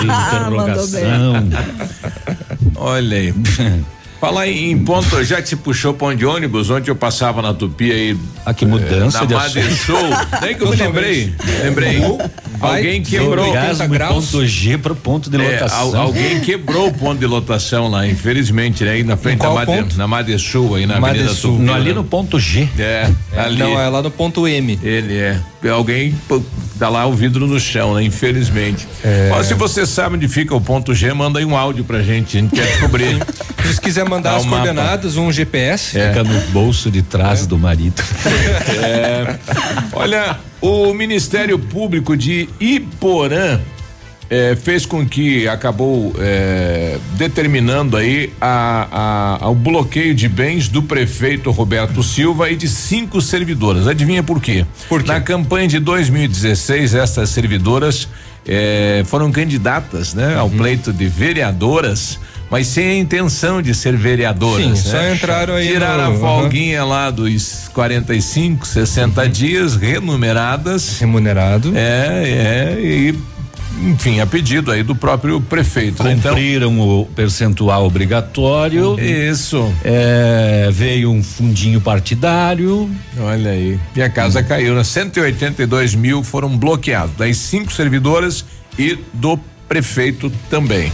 de 0.00 0.06
interrogação. 0.06 1.48
Olha 2.76 3.16
aí. 3.16 3.34
Falar 4.20 4.48
em, 4.48 4.70
em 4.70 4.78
ponto, 4.78 5.22
já 5.24 5.42
que 5.42 5.48
se 5.48 5.56
puxou 5.56 5.92
ponto 5.92 6.16
de 6.16 6.24
ônibus, 6.24 6.70
ontem 6.70 6.90
eu 6.90 6.96
passava 6.96 7.42
na 7.42 7.52
Tupi 7.52 7.92
aí. 7.92 8.16
Ah, 8.46 8.54
que 8.54 8.64
mudança 8.64 9.20
na 9.20 9.26
de 9.26 9.34
Madre. 9.34 9.62
Show. 9.74 9.98
Daí 10.40 10.54
que 10.54 10.62
eu 10.62 10.70
me 10.70 10.76
lembrei. 10.76 11.34
Lembrei. 11.62 12.00
Alguém 12.60 13.02
quebrou. 13.02 13.54
E 13.54 13.98
ponto 14.08 14.46
G 14.46 14.78
para 14.78 14.92
o 14.92 14.96
ponto 14.96 15.28
de 15.28 15.36
É, 15.36 15.52
lotação. 15.52 15.78
al- 15.80 15.96
alguém 15.96 16.40
quebrou 16.40 16.88
o 16.88 16.92
ponto 16.94 17.18
de 17.18 17.26
lotação 17.26 17.88
lá, 17.88 18.06
infelizmente, 18.06 18.84
né? 18.84 18.92
Aí 18.92 19.04
na 19.04 19.16
frente 19.18 19.40
da 19.40 19.50
Madre, 19.50 19.76
ponto? 19.82 19.98
na 19.98 20.06
Madre 20.08 20.38
Sul, 20.38 20.74
aí 20.76 20.86
na 20.86 20.98
Madre 20.98 21.18
Avenida 21.20 21.34
Sul. 21.38 21.52
Tupi. 21.52 21.64
No- 21.64 21.74
ali 21.74 21.88
né? 21.90 21.94
no 21.94 22.04
ponto 22.04 22.40
G. 22.40 22.68
É, 22.78 23.10
ali. 23.36 23.58
Não, 23.58 23.78
é 23.78 23.88
lá 23.88 24.00
no 24.02 24.10
ponto 24.10 24.48
M. 24.48 24.78
Ele 24.82 25.14
é. 25.18 25.38
Alguém 25.70 26.14
pô, 26.28 26.42
dá 26.76 26.88
lá 26.88 27.06
o 27.06 27.12
vidro 27.12 27.46
no 27.46 27.58
chão, 27.58 27.94
né? 27.94 28.02
Infelizmente. 28.02 28.86
É. 29.04 29.30
Ó, 29.32 29.42
se 29.42 29.54
você 29.54 29.86
sabe 29.86 30.16
onde 30.16 30.28
fica 30.28 30.54
o 30.54 30.60
ponto 30.60 30.94
G, 30.94 31.12
manda 31.12 31.38
aí 31.38 31.44
um 31.44 31.56
áudio 31.56 31.84
pra 31.84 32.02
gente. 32.02 32.36
A 32.36 32.40
gente 32.40 32.54
quer 32.54 32.66
descobrir. 32.66 33.18
Se 33.66 33.80
quiser 33.80 34.08
mandar 34.08 34.30
Dá 34.30 34.36
as 34.36 34.42
um 34.44 34.46
mapa. 34.46 34.62
coordenadas, 34.62 35.16
um 35.16 35.32
GPS. 35.32 35.98
Fica 35.98 36.22
no 36.22 36.40
bolso 36.52 36.88
de 36.88 37.02
trás 37.02 37.48
do 37.48 37.58
marido. 37.58 38.00
É. 38.80 39.36
Olha, 39.92 40.38
o 40.60 40.94
Ministério 40.94 41.58
Público 41.58 42.16
de 42.16 42.48
Iporã 42.60 43.58
eh, 44.28 44.56
fez 44.60 44.84
com 44.84 45.06
que 45.06 45.46
acabou 45.48 46.14
eh, 46.18 46.98
determinando 47.16 47.96
aí 47.96 48.32
a, 48.40 49.38
a- 49.42 49.48
o 49.48 49.54
bloqueio 49.54 50.14
de 50.14 50.28
bens 50.28 50.68
do 50.68 50.82
prefeito 50.82 51.50
Roberto 51.50 52.02
Silva 52.02 52.50
e 52.50 52.56
de 52.56 52.68
cinco 52.68 53.20
servidoras. 53.20 53.86
Adivinha 53.86 54.22
por 54.22 54.40
quê? 54.40 54.64
Na 55.06 55.20
campanha 55.20 55.68
de 55.68 55.78
2016, 55.78 56.94
essas 56.94 57.28
servidoras 57.30 58.08
eh, 58.46 59.02
foram 59.06 59.30
candidatas, 59.30 60.14
né, 60.14 60.36
ao 60.36 60.48
pleito 60.50 60.92
de 60.92 61.06
vereadoras. 61.06 62.18
Mas 62.48 62.68
sem 62.68 62.86
a 62.86 62.96
intenção 62.96 63.60
de 63.60 63.74
ser 63.74 63.96
vereadoras. 63.96 64.64
Sim, 64.64 64.76
só 64.76 64.96
né? 64.98 65.14
entraram 65.16 65.54
aí 65.54 65.66
Tiraram 65.66 66.12
no- 66.12 66.16
a 66.16 66.20
folguinha 66.20 66.84
lá 66.84 67.10
dos 67.10 67.68
45, 67.74 68.64
60 68.64 69.28
dias, 69.28 69.74
remuneradas. 69.74 70.96
Remunerado. 71.00 71.72
É, 71.74 72.76
é, 72.76 72.80
e 72.80 73.14
enfim, 73.82 74.20
a 74.20 74.26
pedido 74.26 74.70
aí 74.70 74.82
do 74.82 74.94
próprio 74.94 75.40
prefeito. 75.40 76.02
né? 76.02 76.12
Então, 76.12 76.32
Cumpriram 76.32 76.80
o 76.80 77.06
percentual 77.06 77.86
obrigatório. 77.86 78.98
Isso. 78.98 79.72
É, 79.84 80.68
veio 80.72 81.10
um 81.10 81.22
fundinho 81.22 81.80
partidário. 81.80 82.90
olha 83.18 83.50
aí. 83.50 83.78
E 83.94 84.02
a 84.02 84.08
casa 84.08 84.42
caiu, 84.42 84.74
né? 84.74 84.84
182 84.84 85.94
mil 85.94 86.22
foram 86.22 86.56
bloqueados, 86.56 87.14
das 87.16 87.36
cinco 87.36 87.72
servidoras 87.72 88.44
e 88.78 88.98
do 89.12 89.38
prefeito 89.68 90.30
também. 90.48 90.92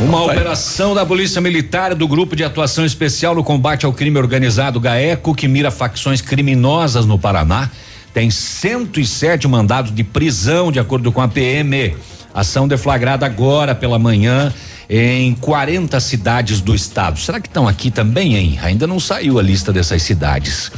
Uma 0.00 0.08
Então, 0.08 0.26
tá 0.26 0.32
operação 0.32 0.94
da 0.94 1.06
Polícia 1.06 1.40
Militar 1.40 1.94
do 1.94 2.08
Grupo 2.08 2.34
de 2.34 2.42
Atuação 2.42 2.84
Especial 2.84 3.34
no 3.34 3.44
Combate 3.44 3.86
ao 3.86 3.92
Crime 3.92 4.18
Organizado 4.18 4.80
GAECO, 4.80 5.34
que 5.34 5.46
mira 5.46 5.70
facções 5.70 6.20
criminosas 6.20 7.06
no 7.06 7.18
Paraná, 7.18 7.70
tem 8.12 8.30
107 8.30 9.46
mandados 9.46 9.94
de 9.94 10.02
prisão, 10.04 10.70
de 10.72 10.78
acordo 10.78 11.10
com 11.12 11.20
a 11.20 11.28
PM. 11.28 11.94
Ação 12.34 12.66
deflagrada 12.66 13.24
agora 13.24 13.74
pela 13.74 13.98
manhã 13.98 14.52
em 14.90 15.34
40 15.34 15.98
cidades 16.00 16.60
do 16.60 16.74
estado. 16.74 17.18
Será 17.20 17.40
que 17.40 17.46
estão 17.46 17.68
aqui 17.68 17.90
também, 17.90 18.34
hein? 18.34 18.58
Ainda 18.60 18.86
não 18.86 18.98
saiu 18.98 19.38
a 19.38 19.42
lista 19.42 19.72
dessas 19.72 20.02
cidades. 20.02 20.72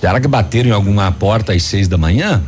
Será 0.00 0.20
que 0.20 0.28
bateram 0.28 0.70
em 0.70 0.72
alguma 0.72 1.10
porta 1.10 1.52
às 1.52 1.64
seis 1.64 1.88
da 1.88 1.98
manhã? 1.98 2.42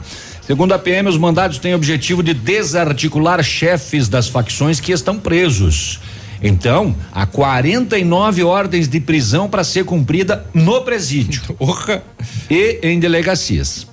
Segundo 0.47 0.73
a 0.73 0.79
PM, 0.79 1.09
os 1.09 1.19
mandados 1.19 1.59
têm 1.59 1.73
o 1.73 1.77
objetivo 1.77 2.23
de 2.23 2.33
desarticular 2.33 3.43
chefes 3.43 4.09
das 4.09 4.29
facções 4.29 4.81
que 4.81 4.93
estão 4.93 5.19
presos. 5.19 6.01
Então, 6.43 6.95
há 7.13 7.27
49 7.27 8.45
ordens 8.45 8.89
de 8.89 9.01
prisão 9.01 9.49
para 9.49 9.65
ser 9.65 9.85
cumprida 9.85 10.47
no 10.55 10.81
presídio 10.83 11.43
e 12.49 12.79
em 12.83 13.01
delegacias. 13.01 13.87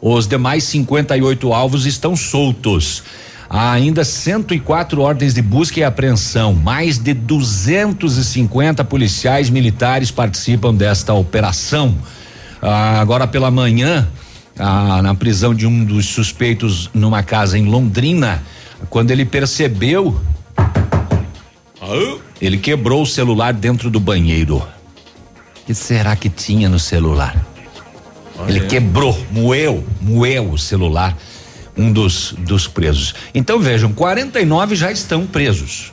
Os 0.00 0.28
demais 0.28 0.64
58 0.64 1.52
alvos 1.52 1.86
estão 1.86 2.14
soltos. 2.14 3.02
Há 3.56 3.72
ainda 3.72 4.04
104 4.04 5.00
ordens 5.00 5.32
de 5.32 5.40
busca 5.40 5.80
e 5.80 5.82
apreensão. 5.82 6.52
Mais 6.52 6.98
de 6.98 7.14
250 7.14 8.84
policiais 8.84 9.48
militares 9.48 10.10
participam 10.10 10.74
desta 10.74 11.14
operação. 11.14 11.96
Ah, 12.60 13.00
agora 13.00 13.26
pela 13.26 13.50
manhã, 13.50 14.06
ah, 14.58 15.00
na 15.00 15.14
prisão 15.14 15.54
de 15.54 15.66
um 15.66 15.86
dos 15.86 16.04
suspeitos 16.04 16.90
numa 16.92 17.22
casa 17.22 17.56
em 17.56 17.64
Londrina, 17.64 18.42
quando 18.90 19.10
ele 19.10 19.24
percebeu, 19.24 20.20
ele 22.38 22.58
quebrou 22.58 23.04
o 23.04 23.06
celular 23.06 23.54
dentro 23.54 23.88
do 23.88 23.98
banheiro. 23.98 24.62
que 25.64 25.72
será 25.72 26.14
que 26.14 26.28
tinha 26.28 26.68
no 26.68 26.78
celular? 26.78 27.34
Ele 28.46 28.60
quebrou, 28.66 29.18
moeu, 29.32 29.82
moeu 30.02 30.50
o 30.50 30.58
celular, 30.58 31.16
um 31.76 31.92
dos, 31.92 32.34
dos 32.38 32.66
presos. 32.66 33.14
Então 33.34 33.60
vejam, 33.60 33.92
49 33.92 34.74
já 34.74 34.90
estão 34.90 35.26
presos 35.26 35.92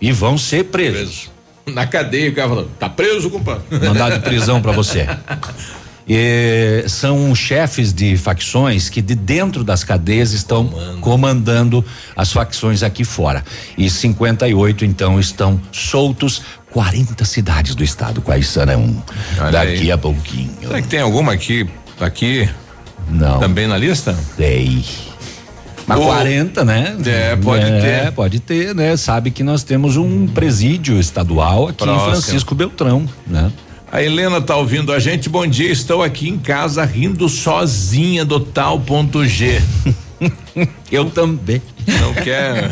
e 0.00 0.12
vão 0.12 0.36
ser 0.36 0.64
presos. 0.64 1.30
Na 1.66 1.86
cadeia, 1.86 2.30
o 2.30 2.34
cara 2.34 2.48
falando, 2.48 2.70
tá 2.78 2.90
preso, 2.90 3.30
compadre. 3.30 3.62
Mandado 3.70 4.16
de 4.16 4.20
prisão 4.20 4.60
para 4.60 4.72
você. 4.72 5.06
E 6.06 6.84
são 6.86 7.34
chefes 7.34 7.92
de 7.92 8.16
facções 8.16 8.90
que 8.90 9.00
de 9.00 9.14
dentro 9.14 9.64
das 9.64 9.82
cadeias 9.82 10.32
estão 10.32 10.68
comandando 11.00 11.84
as 12.14 12.30
facções 12.30 12.82
aqui 12.82 13.04
fora. 13.04 13.42
E 13.76 13.88
58 13.88 14.84
então 14.84 15.18
estão 15.18 15.58
soltos 15.72 16.42
40 16.70 17.24
cidades 17.24 17.74
do 17.74 17.82
estado. 17.82 18.20
Quais 18.20 18.48
serão? 18.48 19.02
Olha 19.40 19.50
Daqui 19.50 19.72
aí. 19.72 19.92
a 19.92 19.96
pouquinho. 19.96 20.50
Será 20.60 20.82
que 20.82 20.88
tem 20.88 21.00
alguma 21.00 21.32
aqui, 21.32 21.66
aqui? 21.98 22.48
Não. 23.08 23.38
Também 23.38 23.66
na 23.66 23.78
lista? 23.78 24.14
Tem. 24.36 24.84
Mas 25.86 25.98
Ô, 25.98 26.04
40, 26.04 26.64
né? 26.64 26.96
É, 27.04 27.36
pode 27.36 27.64
É, 27.64 27.80
ter. 28.04 28.12
Pode 28.12 28.40
ter, 28.40 28.74
né? 28.74 28.96
Sabe 28.96 29.30
que 29.30 29.42
nós 29.42 29.62
temos 29.62 29.96
um 29.96 30.26
presídio 30.26 30.98
estadual 30.98 31.68
aqui 31.68 31.78
Próximo. 31.84 32.08
em 32.08 32.10
Francisco 32.12 32.54
Beltrão, 32.54 33.06
né? 33.26 33.52
A 33.92 34.02
Helena 34.02 34.40
tá 34.40 34.56
ouvindo 34.56 34.92
a 34.92 34.98
gente. 34.98 35.28
Bom 35.28 35.46
dia, 35.46 35.70
estou 35.70 36.02
aqui 36.02 36.28
em 36.28 36.38
casa 36.38 36.84
rindo 36.84 37.28
sozinha 37.28 38.24
do 38.24 38.40
tal 38.40 38.80
ponto 38.80 39.24
G. 39.26 39.60
Eu 40.90 41.10
também. 41.10 41.60
Não 42.00 42.14
quer 42.14 42.70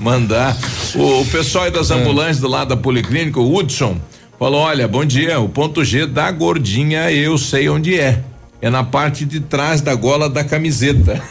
mandar. 0.00 0.56
O, 0.94 1.20
o 1.22 1.26
pessoal 1.26 1.64
aí 1.64 1.70
É. 1.70 1.72
das 1.74 1.90
ambulâncias 1.90 2.38
do 2.40 2.48
lado 2.48 2.68
da 2.68 2.76
Policlínica, 2.76 3.40
o 3.40 3.54
Hudson, 3.56 3.96
falou: 4.38 4.60
olha, 4.60 4.86
bom 4.86 5.04
dia, 5.04 5.40
o 5.40 5.48
ponto 5.48 5.84
G 5.84 6.06
da 6.06 6.30
gordinha 6.30 7.10
eu 7.10 7.36
sei 7.36 7.68
onde 7.68 7.98
é. 7.98 8.20
É 8.66 8.70
na 8.70 8.82
parte 8.82 9.24
de 9.24 9.38
trás 9.38 9.80
da 9.80 9.94
gola 9.94 10.28
da 10.28 10.42
camiseta. 10.42 11.22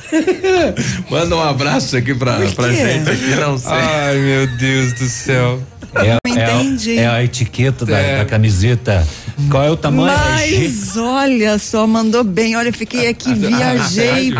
Manda 1.11 1.36
um 1.36 1.41
abraço 1.41 1.97
aqui 1.97 2.15
pra, 2.15 2.38
pra 2.55 2.71
gente 2.71 3.09
aqui, 3.09 3.36
não 3.36 3.57
sei. 3.57 3.73
Ai, 3.73 4.17
meu 4.19 4.47
Deus 4.55 4.93
do 4.93 5.05
céu. 5.05 5.61
É, 5.95 6.17
Não 6.29 6.35
é- 6.35 6.51
entendi. 6.61 6.97
é 6.99 7.07
a 7.07 7.23
etiqueta 7.23 7.85
da, 7.85 7.97
É. 7.97 8.17
da 8.19 8.25
camiseta. 8.25 9.07
Qual 9.49 9.63
é 9.63 9.69
o 9.71 9.75
tamanho? 9.77 10.09
É? 10.15 10.29
Mas 10.31 10.95
olha 10.97 11.57
só, 11.59 11.85
mandou 11.85 12.23
bem. 12.23 12.55
Olha, 12.55 12.69
eu 12.69 12.73
fiquei 12.73 13.07
aqui, 13.09 13.33
viajei 13.35 14.33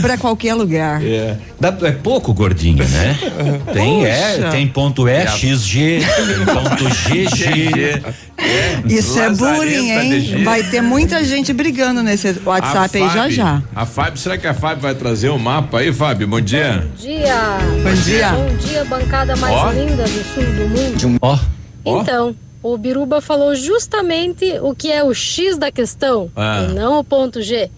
pra 0.00 0.18
qualquer 0.18 0.54
lugar. 0.54 1.02
É. 1.04 1.36
Dá- 1.60 1.74
é 1.82 1.92
pouco 1.92 2.32
gordinho, 2.34 2.86
né? 2.88 3.18
Tem, 3.72 4.04
é, 4.04 4.48
tem 4.50 4.66
ponto 4.68 5.08
E, 5.08 5.26
XG, 5.26 6.00
tem 6.36 6.54
ponto 6.54 6.84
GG. 6.84 8.02
Isso 8.86 9.18
é 9.18 9.30
bullying, 9.30 9.90
hein? 9.90 10.44
Vai 10.44 10.62
ter 10.62 10.80
muita 10.80 11.24
gente 11.24 11.52
brigando 11.52 12.02
nesse 12.02 12.36
WhatsApp 12.44 12.96
aí 12.98 13.04
já 13.04 13.10
Fábio- 13.14 13.30
já. 13.36 13.62
A 13.74 13.86
Fábio, 13.86 14.18
será 14.18 14.38
que 14.38 14.46
a 14.46 14.54
Fábio 14.54 14.82
vai 14.82 14.94
trazer 14.94 15.28
o 15.30 15.38
mapa 15.38 15.78
aí, 15.80 15.92
Fábio? 15.92 16.26
Bom 16.28 16.40
dia. 16.40 16.86
dia. 16.98 17.58
Bom 17.82 17.94
dia. 18.04 18.28
Bom 18.30 18.56
dia, 18.56 18.84
bancada 18.84 19.34
mais 19.36 19.54
Ó. 19.54 19.70
linda 19.72 20.04
do 20.04 20.34
sul 20.34 20.44
do 20.44 20.68
mundo. 20.68 20.77
Ó, 21.20 21.38
Ó. 21.84 22.02
Então, 22.02 22.36
o 22.62 22.76
Biruba 22.76 23.20
falou 23.20 23.54
justamente 23.54 24.58
o 24.62 24.74
que 24.74 24.90
é 24.90 25.02
o 25.02 25.14
X 25.14 25.56
da 25.56 25.70
questão 25.70 26.30
Ah. 26.36 26.66
e 26.68 26.74
não 26.74 26.98
o 26.98 27.04
ponto 27.04 27.40
G. 27.42 27.70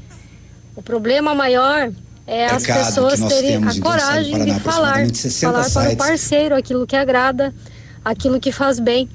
O 0.76 0.82
problema 0.82 1.34
maior 1.34 1.90
é 2.26 2.46
as 2.46 2.64
pessoas 2.64 3.18
terem 3.20 3.51
temos, 3.53 3.74
a 3.74 3.78
então, 3.78 3.90
Paraná, 3.90 4.07
coragem 4.12 4.44
de 4.44 4.61
falar, 4.61 4.88
aproximadamente 4.88 5.18
60 5.18 5.53
falar 5.53 5.70
para 5.70 5.80
o 5.80 5.84
sites. 5.90 5.96
parceiro 6.07 6.55
aquilo 6.57 6.86
que 6.86 6.96
agrada, 6.96 7.55
aquilo 8.05 8.40
que 8.40 8.53
faz 8.53 8.78
bem, 8.80 9.09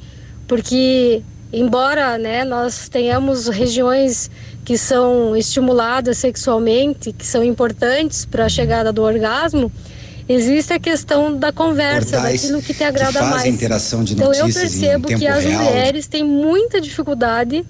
porque 0.47 1.21
embora, 1.51 2.17
né, 2.17 2.43
nós 2.43 2.89
tenhamos 2.89 3.47
regiões 3.47 4.29
que 4.63 4.77
são 4.77 5.35
estimuladas 5.35 6.17
sexualmente, 6.17 7.13
que 7.13 7.25
são 7.25 7.43
importantes 7.43 8.25
para 8.25 8.45
a 8.45 8.49
chegada 8.49 8.91
do 8.91 9.01
orgasmo, 9.01 9.71
existe 10.27 10.73
a 10.73 10.79
questão 10.79 11.37
da 11.37 11.51
conversa, 11.51 12.17
Portais 12.17 12.41
daquilo 12.41 12.61
que 12.61 12.73
te 12.73 12.77
que 12.77 12.83
agrada 12.83 13.13
fazem 13.13 13.29
mais. 13.29 13.45
interação 13.45 14.03
de 14.03 14.13
então 14.13 14.33
eu 14.33 14.45
percebo 14.51 15.07
que 15.07 15.27
as 15.27 15.43
real. 15.43 15.63
mulheres 15.63 16.07
têm 16.07 16.23
muita 16.23 16.81
dificuldade 16.81 17.65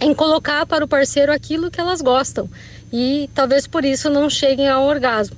em 0.00 0.12
colocar 0.12 0.66
para 0.66 0.84
o 0.84 0.88
parceiro 0.88 1.32
aquilo 1.32 1.70
que 1.70 1.80
elas 1.80 2.00
gostam 2.02 2.48
e 2.92 3.28
talvez 3.34 3.66
por 3.66 3.84
isso 3.84 4.10
não 4.10 4.28
cheguem 4.28 4.68
ao 4.68 4.84
orgasmo. 4.84 5.36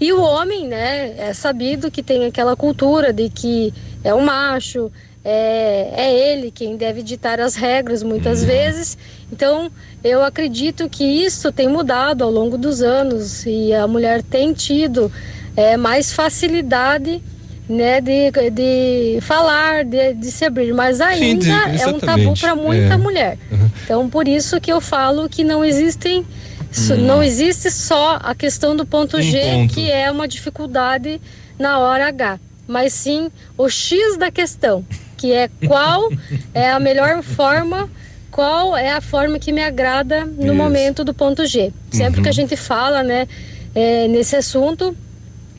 E 0.00 0.12
o 0.12 0.20
homem, 0.22 0.66
né, 0.66 1.14
é 1.18 1.34
sabido 1.34 1.90
que 1.90 2.02
tem 2.02 2.24
aquela 2.24 2.56
cultura 2.56 3.12
de 3.12 3.28
que 3.28 3.72
é 4.02 4.14
o 4.14 4.22
macho, 4.22 4.90
é, 5.22 5.92
é 5.94 6.32
ele 6.32 6.50
quem 6.50 6.76
deve 6.76 7.02
ditar 7.02 7.38
as 7.38 7.54
regras 7.54 8.02
muitas 8.02 8.42
vezes. 8.42 8.96
Então, 9.30 9.70
eu 10.02 10.24
acredito 10.24 10.88
que 10.88 11.04
isso 11.04 11.52
tem 11.52 11.68
mudado 11.68 12.24
ao 12.24 12.30
longo 12.30 12.56
dos 12.56 12.80
anos 12.80 13.44
e 13.44 13.74
a 13.74 13.86
mulher 13.86 14.22
tem 14.22 14.54
tido 14.54 15.12
é, 15.60 15.76
mais 15.76 16.12
facilidade 16.12 17.22
né, 17.68 18.00
de, 18.00 18.30
de 18.50 19.18
falar, 19.20 19.84
de, 19.84 20.14
de 20.14 20.30
se 20.30 20.44
abrir, 20.44 20.72
mas 20.72 21.00
ainda 21.00 21.44
de- 21.68 21.82
é 21.82 21.86
um 21.86 21.98
tabu 22.00 22.34
para 22.38 22.56
muita 22.56 22.94
é. 22.94 22.96
mulher. 22.96 23.38
Então, 23.84 24.08
por 24.08 24.26
isso 24.26 24.60
que 24.60 24.72
eu 24.72 24.80
falo 24.80 25.28
que 25.28 25.44
não 25.44 25.64
existem, 25.64 26.24
so- 26.72 26.96
não 26.96 27.22
existe 27.22 27.70
só 27.70 28.18
a 28.22 28.34
questão 28.34 28.74
do 28.74 28.84
ponto 28.86 29.18
Um 29.18 29.22
G, 29.22 29.38
ponto. 29.40 29.74
que 29.74 29.90
é 29.90 30.10
uma 30.10 30.26
dificuldade 30.26 31.20
na 31.58 31.78
hora 31.78 32.08
H, 32.08 32.40
mas 32.66 32.92
sim 32.92 33.30
o 33.56 33.68
X 33.68 34.16
da 34.16 34.30
questão, 34.32 34.84
que 35.16 35.32
é 35.32 35.48
qual 35.66 36.08
é 36.54 36.70
a 36.72 36.80
melhor 36.80 37.22
forma, 37.22 37.88
qual 38.32 38.76
é 38.76 38.90
a 38.92 39.00
forma 39.00 39.38
que 39.38 39.52
me 39.52 39.62
agrada 39.62 40.24
no 40.24 40.46
Isso. 40.46 40.54
momento 40.54 41.04
do 41.04 41.12
ponto 41.14 41.44
G. 41.46 41.72
Sempre 41.92 42.18
Uhum. 42.18 42.22
que 42.24 42.28
a 42.28 42.32
gente 42.32 42.56
fala, 42.56 43.02
né, 43.04 43.28
é, 43.74 44.08
nesse 44.08 44.34
assunto, 44.34 44.96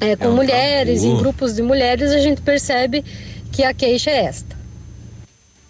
é, 0.02 0.16
com 0.16 0.30
um 0.30 0.36
mulheres, 0.36 1.02
tabu. 1.02 1.14
em 1.14 1.18
grupos 1.18 1.54
de 1.56 1.62
mulheres, 1.62 2.12
a 2.12 2.20
gente 2.20 2.42
percebe 2.42 3.06
que 3.52 3.64
a 3.64 3.74
queixa 3.74 4.10
é 4.10 4.26
esta. 4.26 4.61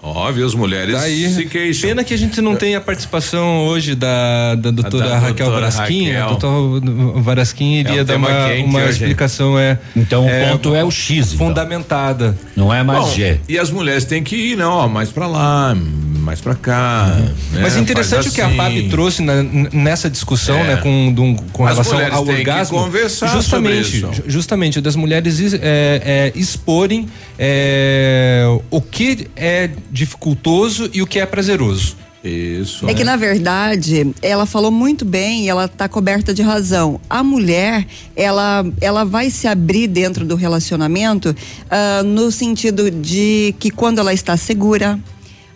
Óbvio, 0.03 0.45
as 0.47 0.55
mulheres 0.55 0.95
Daí, 0.99 1.31
se 1.31 1.45
queixam. 1.45 1.89
Pena 1.89 2.03
que 2.03 2.11
a 2.11 2.17
gente 2.17 2.41
não 2.41 2.55
tem 2.55 2.73
a 2.75 2.81
participação 2.81 3.67
hoje 3.67 3.93
da, 3.93 4.55
da 4.55 4.71
doutora 4.71 5.07
da 5.09 5.19
Raquel 5.19 5.45
doutora 5.51 5.69
Varasquim. 5.69 6.11
A 6.11 6.21
Raquel. 6.27 6.37
doutora 6.39 7.21
Varasquim 7.21 7.73
iria 7.75 7.99
É 7.99 8.01
um 8.01 8.05
dar 8.05 8.15
uma, 8.17 8.47
uma 8.65 8.85
explicação 8.85 9.59
é, 9.59 9.77
Então 9.95 10.25
o 10.25 10.29
ponto 10.49 10.73
é 10.73 10.83
o 10.83 10.89
X, 10.89 11.33
então. 11.33 11.47
fundamentada. 11.47 12.35
Não 12.55 12.73
é 12.73 12.81
mais 12.81 13.05
Bom, 13.05 13.11
G. 13.13 13.39
E 13.47 13.59
as 13.59 13.69
mulheres 13.69 14.03
têm 14.03 14.23
que 14.23 14.35
ir, 14.35 14.55
não, 14.57 14.71
ó, 14.71 14.87
mais 14.87 15.11
pra 15.11 15.27
lá, 15.27 15.75
mais 15.75 16.41
pra 16.41 16.55
cá. 16.55 17.15
né? 17.51 17.59
Mas 17.61 17.77
interessante 17.77 18.23
Faz 18.23 18.33
o 18.33 18.35
que 18.35 18.41
a 18.41 18.47
assim. 18.47 18.57
Fábio 18.57 18.89
trouxe 18.89 19.21
na- 19.21 19.43
nessa 19.71 20.09
discussão, 20.09 20.57
É. 20.57 20.63
né, 20.63 20.77
com, 20.77 21.13
dum- 21.13 21.35
com 21.53 21.63
As 21.67 21.73
relação 21.73 21.99
ao 22.11 22.25
têm 22.25 22.33
que 22.35 22.39
orgasmo. 22.39 22.79
conversar 22.79 23.27
justamente, 23.27 23.83
sobre 23.99 24.07
isso. 24.07 24.13
ju- 24.15 24.23
justamente 24.31 24.81
das 24.81 24.95
mulheres 24.95 25.39
é, 25.53 25.59
é, 25.61 26.31
exporem 26.35 27.07
é, 27.37 28.43
o 28.71 28.81
que 28.81 29.27
é 29.35 29.69
dificultoso 29.91 30.89
e 30.93 31.01
o 31.01 31.07
que 31.07 31.19
é 31.19 31.25
prazeroso. 31.25 31.95
Isso. 32.23 32.87
É 32.87 32.93
que 32.93 33.03
na 33.03 33.15
verdade, 33.15 34.13
ela 34.21 34.45
falou 34.45 34.71
muito 34.71 35.03
bem 35.03 35.45
e 35.45 35.49
ela 35.49 35.67
tá 35.67 35.89
coberta 35.89 36.33
de 36.33 36.43
razão. 36.43 37.01
A 37.09 37.23
mulher, 37.23 37.85
ela, 38.15 38.63
ela 38.79 39.03
vai 39.03 39.31
se 39.31 39.47
abrir 39.47 39.87
dentro 39.87 40.23
do 40.23 40.35
relacionamento 40.35 41.35
ah, 41.69 42.03
no 42.03 42.31
sentido 42.31 42.91
de 42.91 43.55
que 43.59 43.71
quando 43.71 43.97
ela 43.97 44.13
está 44.13 44.37
segura, 44.37 44.99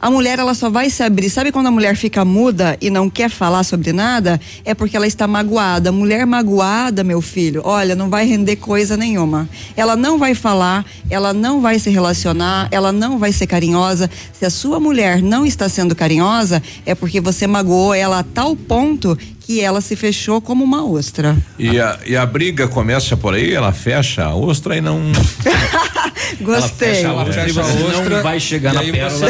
a 0.06 0.12
mulher 0.12 0.38
ela 0.38 0.53
só 0.53 0.70
vai 0.70 0.88
se 0.91 1.01
abrir. 1.01 1.32
Sabe 1.32 1.51
quando 1.51 1.66
a 1.66 1.72
mulher 1.72 1.95
fica 1.95 2.24
muda 2.24 2.78
e 2.80 2.91
não 2.91 3.10
quer 3.10 3.28
falar 3.28 3.64
sobre 3.64 3.91
nada? 3.91 4.39
É 4.64 4.76
porque 4.76 4.95
ela 4.95 5.08
está 5.08 5.28
magoada. 5.28 5.91
Mulher 5.91 6.28
magoada, 6.28 7.03
meu 7.03 7.24
filho, 7.24 7.64
olha, 7.66 7.95
não 7.95 8.08
vai 8.08 8.28
render 8.28 8.58
coisa 8.58 8.95
nenhuma. 8.95 9.49
Ela 9.76 9.95
não 9.95 10.20
vai 10.20 10.36
falar, 10.36 10.86
ela 11.10 11.34
não 11.34 11.60
vai 11.60 11.80
se 11.80 11.89
relacionar, 11.89 12.68
ela 12.70 12.91
não 12.91 13.18
vai 13.18 13.32
ser 13.32 13.47
carinhosa. 13.47 14.08
Se 14.32 14.45
a 14.45 14.51
sua 14.51 14.80
mulher 14.80 15.24
não 15.24 15.43
está 15.43 15.68
sendo 15.68 15.95
carinhosa, 15.95 16.62
é 16.86 16.93
porque 16.93 17.20
você 17.20 17.47
magoou 17.47 17.91
ela 17.91 18.20
a 18.20 18.24
tal 18.24 18.56
ponto 18.56 19.18
que 19.39 19.60
ela 19.60 19.82
se 19.82 19.95
fechou 19.95 20.39
como 20.39 20.64
uma 20.64 20.86
ostra. 20.86 21.36
E 21.58 21.80
a, 21.80 21.97
e 22.06 22.16
a 22.16 22.26
briga 22.28 22.68
começa 22.68 23.18
por 23.18 23.34
aí, 23.34 23.56
ela 23.56 23.72
fecha 23.72 24.24
a 24.24 24.36
ostra 24.36 24.78
e 24.78 24.82
não. 24.82 25.01
Gostei. 26.41 27.03
Ela 27.03 27.26
fecha 27.26 27.61
a 27.61 27.63
você 27.63 28.09
não 28.09 28.23
vai 28.23 28.39
chegar 28.39 28.73
na 28.73 28.82
pérola. 28.82 29.28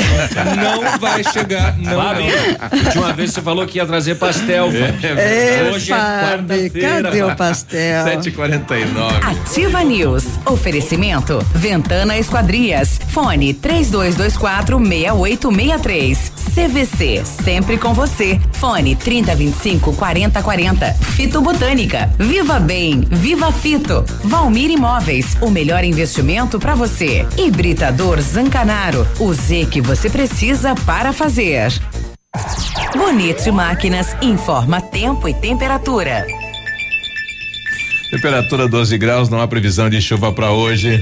Não 0.55 0.99
vai 0.99 1.23
chegar, 1.23 1.77
não. 1.77 1.95
Fábio, 1.95 2.25
não. 2.25 2.79
última 2.79 3.13
vez 3.13 3.31
você 3.31 3.41
falou 3.41 3.65
que 3.65 3.77
ia 3.77 3.85
trazer 3.85 4.15
pastel. 4.15 4.65
Fábio. 4.71 5.19
É, 5.19 5.71
Hoje 5.73 5.91
é 5.91 5.95
Fábio, 5.95 6.69
quarta-feira. 6.69 7.03
cadê 7.03 7.23
o 7.23 7.35
pastel? 7.35 8.05
7h49. 8.05 9.23
Ativa 9.23 9.83
News. 9.83 10.25
Oferecimento. 10.45 11.39
Ventana 11.53 12.17
Esquadrias. 12.17 12.99
Fone 13.09 13.53
3224 13.53 14.77
6863. 14.79 16.34
CVC, 16.55 17.25
sempre 17.25 17.77
com 17.77 17.93
você. 17.93 18.39
Fone 18.53 18.95
3025 18.95 19.93
4040. 19.93 20.93
Fito 20.93 21.41
Botânica. 21.41 22.09
Viva 22.17 22.61
Bem, 22.61 23.01
Viva 23.11 23.51
Fito. 23.51 24.05
Valmir 24.23 24.71
Imóveis, 24.71 25.35
o 25.41 25.49
melhor 25.51 25.83
investimento 25.83 26.57
para 26.57 26.73
você. 26.73 27.27
Hibridador 27.37 28.21
Zancanaro, 28.21 29.05
o 29.19 29.33
Z 29.33 29.67
que 29.69 29.81
você 29.81 30.09
precisa 30.09 30.73
para 30.85 31.11
fazer. 31.11 31.73
Bonito 32.95 33.51
Máquinas 33.51 34.15
informa 34.21 34.79
tempo 34.79 35.27
e 35.27 35.33
temperatura. 35.33 36.25
Temperatura 38.09 38.65
12 38.65 38.97
graus, 38.97 39.27
não 39.27 39.41
há 39.41 39.47
previsão 39.47 39.89
de 39.89 40.01
chuva 40.01 40.31
para 40.31 40.51
hoje. 40.51 41.01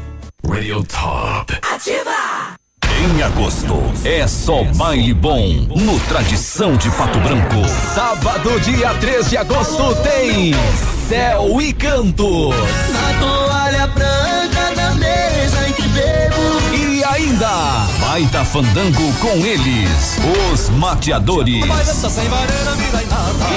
Radio 0.47 0.83
Top. 0.83 1.53
Ativa! 1.61 2.55
Em 2.83 3.23
agosto, 3.23 3.75
é 4.03 4.27
só 4.27 4.63
baile 4.75 5.13
bom 5.13 5.67
no 5.75 5.99
Tradição 6.01 6.75
de 6.77 6.89
Pato 6.91 7.19
Branco. 7.19 7.67
Sábado, 7.95 8.59
dia 8.59 8.93
3 8.95 9.29
de 9.29 9.37
agosto, 9.37 9.95
tem 10.03 10.53
Céu 11.07 11.61
e 11.61 11.73
Cantos. 11.73 12.55
Na 12.91 13.19
toalha 13.19 13.87
branca 13.87 14.75
da 14.75 14.91
mesa 14.95 15.69
em 15.69 15.73
que 15.73 15.87
bebo. 15.89 16.75
E 16.75 17.03
ainda, 17.03 17.47
baita 18.11 18.43
fandango 18.43 19.13
com 19.21 19.37
eles, 19.37 20.17
os 20.51 20.69
mateadores. 20.71 21.63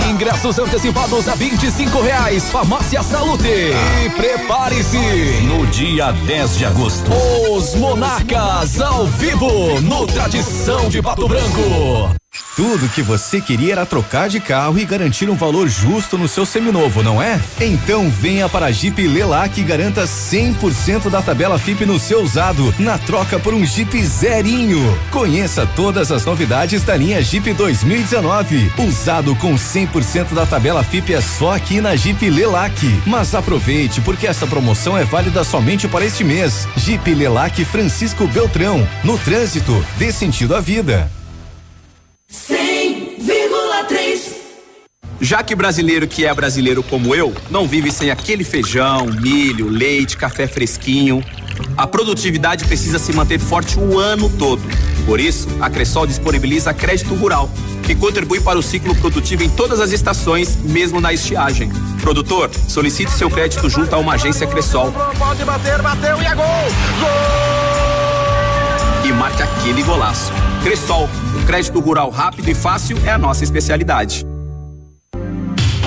Ingressos 0.09 0.61
antecipados 0.61 1.27
a 1.27 1.35
25 1.35 2.01
reais. 2.01 2.49
Farmácia 2.53 3.03
Salute. 3.03 3.49
E 3.49 4.11
prepare-se. 4.11 4.97
No 5.43 5.67
dia 5.67 6.13
10 6.13 6.57
de 6.57 6.67
agosto, 6.67 7.11
Os 7.51 7.75
Monarcas 7.75 8.81
ao 8.81 9.09
vivo 9.09 9.81
no 9.81 10.07
Tradição 10.07 10.89
de 10.89 11.03
Pato 11.03 11.27
Branco. 11.27 12.15
Tudo 12.57 12.89
que 12.89 13.03
você 13.03 13.41
queria 13.41 13.73
era 13.73 13.87
trocar 13.87 14.29
de 14.29 14.39
carro 14.39 14.79
e 14.79 14.85
garantir 14.85 15.29
um 15.29 15.35
valor 15.35 15.69
justo 15.69 16.17
no 16.17 16.29
seu 16.29 16.47
seminovo, 16.47 17.03
não 17.03 17.21
é? 17.21 17.41
Então 17.61 18.09
venha 18.09 18.49
para 18.49 18.67
a 18.67 18.71
Jeep 18.71 19.09
Lelac 19.09 19.61
e 19.61 19.65
garanta 19.65 20.05
100% 20.05 21.11
da 21.11 21.21
tabela 21.21 21.59
FIP 21.59 21.85
no 21.85 21.99
seu 21.99 22.23
usado, 22.23 22.73
na 22.79 22.97
troca 22.97 23.41
por 23.41 23.55
um 23.55 23.65
Jeep 23.65 24.01
zerinho. 24.45 24.79
Conheça 25.11 25.67
todas 25.75 26.13
as 26.13 26.27
novidades 26.27 26.85
da 26.85 26.95
linha 26.95 27.23
Jeep 27.23 27.53
2019. 27.55 28.71
Usado 28.79 29.35
com 29.37 29.55
100% 29.55 30.35
da 30.35 30.45
tabela 30.45 30.85
FIP 30.85 31.15
é 31.15 31.21
só 31.21 31.55
aqui 31.55 31.81
na 31.81 31.97
Jeep 31.97 32.29
Lelac. 32.29 32.79
Mas 33.07 33.35
aproveite, 33.35 34.03
porque 34.03 34.27
essa 34.27 34.47
promoção 34.47 34.97
é 34.97 35.05
válida 35.05 35.43
somente 35.43 35.89
para 35.89 36.05
este 36.05 36.23
mês. 36.23 36.69
Jeep 36.77 37.15
Lelac 37.15 37.65
Francisco 37.65 38.27
Beltrão. 38.29 38.87
No 39.03 39.19
trânsito, 39.19 39.85
dê 39.97 40.13
sentido 40.13 40.55
à 40.55 40.61
vida. 40.61 41.11
100,3. 42.31 44.35
Já 45.21 45.43
que 45.43 45.55
brasileiro 45.55 46.07
que 46.07 46.27
é 46.27 46.35
brasileiro 46.35 46.83
como 46.83 47.15
eu, 47.15 47.33
não 47.51 47.67
vive 47.67 47.91
sem 47.91 48.11
aquele 48.11 48.45
feijão, 48.45 49.07
milho, 49.07 49.69
leite, 49.69 50.19
café 50.19 50.47
fresquinho. 50.47 51.25
A 51.77 51.87
produtividade 51.87 52.65
precisa 52.65 52.99
se 52.99 53.13
manter 53.13 53.39
forte 53.39 53.79
o 53.79 53.99
ano 53.99 54.29
todo. 54.31 54.63
Por 55.07 55.21
isso, 55.21 55.49
a 55.61 55.69
Cressol 55.69 56.07
disponibiliza 56.07 56.73
crédito 56.73 57.15
rural, 57.15 57.51
que 57.83 57.95
contribui 57.95 58.41
para 58.41 58.59
o 58.59 58.63
ciclo 58.63 58.95
produtivo 58.95 59.43
em 59.43 59.51
todas 59.51 59.81
as 59.81 59.93
estações, 59.93 60.57
mesmo 60.57 61.01
na 61.01 61.13
estiagem. 61.13 61.71
Produtor, 62.01 62.51
solicite 62.69 63.11
seu 63.11 63.31
crédito 63.31 63.69
junto 63.69 63.95
a 63.95 63.99
uma 63.99 64.15
agência 64.15 64.47
Cressol 64.47 64.93
Pode 65.19 65.45
bater, 65.45 65.81
bateu 65.83 66.21
e 66.23 66.27
é 66.27 66.35
gol. 66.35 66.45
e 69.05 69.13
marque 69.13 69.43
aquele 69.43 69.83
golaço. 69.83 70.33
Cressol, 70.63 71.09
o 71.41 71.47
crédito 71.47 71.79
rural 71.81 72.11
rápido 72.11 72.49
e 72.49 72.55
fácil 72.55 72.97
é 73.05 73.11
a 73.11 73.19
nossa 73.19 73.45
especialidade. 73.45 74.25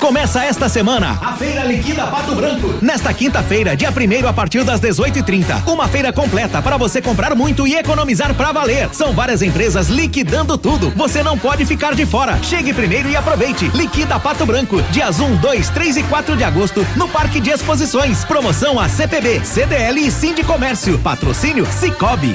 Começa 0.00 0.42
esta 0.42 0.66
semana 0.66 1.18
a 1.20 1.34
Feira 1.34 1.62
Liquida 1.62 2.06
Pato 2.06 2.34
Branco. 2.34 2.74
Nesta 2.80 3.12
quinta-feira, 3.12 3.76
dia 3.76 3.90
1 3.90 4.26
a 4.26 4.32
partir 4.32 4.64
das 4.64 4.80
18h30. 4.80 5.68
Uma 5.68 5.86
feira 5.88 6.10
completa 6.10 6.62
para 6.62 6.78
você 6.78 7.02
comprar 7.02 7.34
muito 7.34 7.66
e 7.66 7.76
economizar 7.76 8.34
pra 8.34 8.50
valer. 8.50 8.88
São 8.94 9.12
várias 9.12 9.42
empresas 9.42 9.88
liquidando 9.88 10.56
tudo. 10.56 10.90
Você 10.96 11.22
não 11.22 11.38
pode 11.38 11.66
ficar 11.66 11.94
de 11.94 12.06
fora. 12.06 12.42
Chegue 12.42 12.72
primeiro 12.72 13.10
e 13.10 13.14
aproveite. 13.14 13.68
Liquida 13.74 14.18
Pato 14.18 14.46
Branco. 14.46 14.80
Dias 14.90 15.20
1, 15.20 15.36
2, 15.36 15.68
3 15.68 15.98
e 15.98 16.02
4 16.04 16.34
de 16.34 16.44
agosto 16.44 16.84
no 16.96 17.06
Parque 17.06 17.38
de 17.38 17.50
Exposições. 17.50 18.24
Promoção 18.24 18.80
a 18.80 18.88
CPB, 18.88 19.44
CDL 19.44 20.00
e 20.00 20.10
Sindicomércio. 20.10 20.98
Patrocínio 20.98 21.66
Cicobi. 21.66 22.34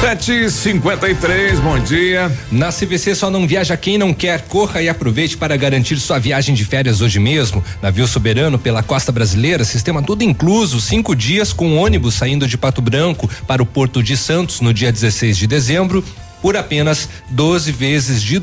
7h53, 0.00 1.60
bom 1.60 1.78
dia. 1.78 2.34
Na 2.50 2.72
CVC 2.72 3.14
só 3.14 3.28
não 3.28 3.46
viaja 3.46 3.76
quem 3.76 3.98
não 3.98 4.14
quer. 4.14 4.40
Corra 4.48 4.80
e 4.80 4.88
aproveite 4.88 5.36
para 5.36 5.54
garantir 5.58 6.00
sua 6.00 6.18
viagem 6.18 6.54
de 6.54 6.64
férias 6.64 7.02
hoje 7.02 7.20
mesmo. 7.20 7.62
Navio 7.82 8.08
soberano 8.08 8.58
pela 8.58 8.82
costa 8.82 9.12
brasileira, 9.12 9.62
sistema 9.62 10.02
tudo 10.02 10.24
incluso, 10.24 10.80
cinco 10.80 11.14
dias 11.14 11.52
com 11.52 11.76
ônibus 11.76 12.14
saindo 12.14 12.48
de 12.48 12.56
Pato 12.56 12.80
Branco 12.80 13.28
para 13.46 13.62
o 13.62 13.66
Porto 13.66 14.02
de 14.02 14.16
Santos 14.16 14.62
no 14.62 14.72
dia 14.72 14.90
16 14.90 15.36
de 15.36 15.46
dezembro 15.46 16.02
por 16.42 16.56
apenas 16.56 17.08
12 17.30 17.72
vezes 17.72 18.22
de 18.22 18.38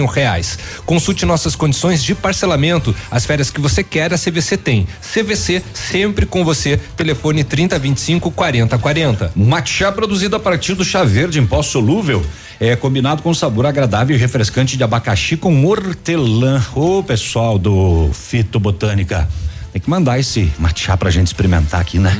um 0.00 0.06
reais. 0.06 0.58
Consulte 0.86 1.26
nossas 1.26 1.56
condições 1.56 2.02
de 2.02 2.14
parcelamento. 2.14 2.94
As 3.10 3.24
férias 3.24 3.50
que 3.50 3.60
você 3.60 3.82
quer, 3.82 4.12
a 4.12 4.18
CVC 4.18 4.56
tem. 4.56 4.86
CVC 5.00 5.62
sempre 5.72 6.26
com 6.26 6.44
você. 6.44 6.76
Telefone 6.96 7.44
3025 7.44 8.30
4040. 8.30 9.32
Mate 9.34 9.72
chá 9.72 9.92
produzido 9.92 10.36
a 10.36 10.40
partir 10.40 10.74
do 10.74 10.84
chá 10.84 11.04
verde 11.04 11.38
em 11.38 11.46
pó 11.46 11.62
solúvel. 11.62 12.24
É 12.60 12.76
combinado 12.76 13.22
com 13.22 13.34
sabor 13.34 13.66
agradável 13.66 14.16
e 14.16 14.18
refrescante 14.18 14.76
de 14.76 14.84
abacaxi 14.84 15.36
com 15.36 15.64
hortelã. 15.66 16.64
Ô 16.74 17.02
pessoal 17.02 17.58
do 17.58 18.10
Fito 18.12 18.60
Botânica. 18.60 19.28
Tem 19.74 19.82
que 19.82 19.90
mandar 19.90 20.20
esse 20.20 20.52
matcha 20.56 20.96
pra 20.96 21.10
gente 21.10 21.26
experimentar 21.26 21.80
aqui, 21.80 21.98
né? 21.98 22.16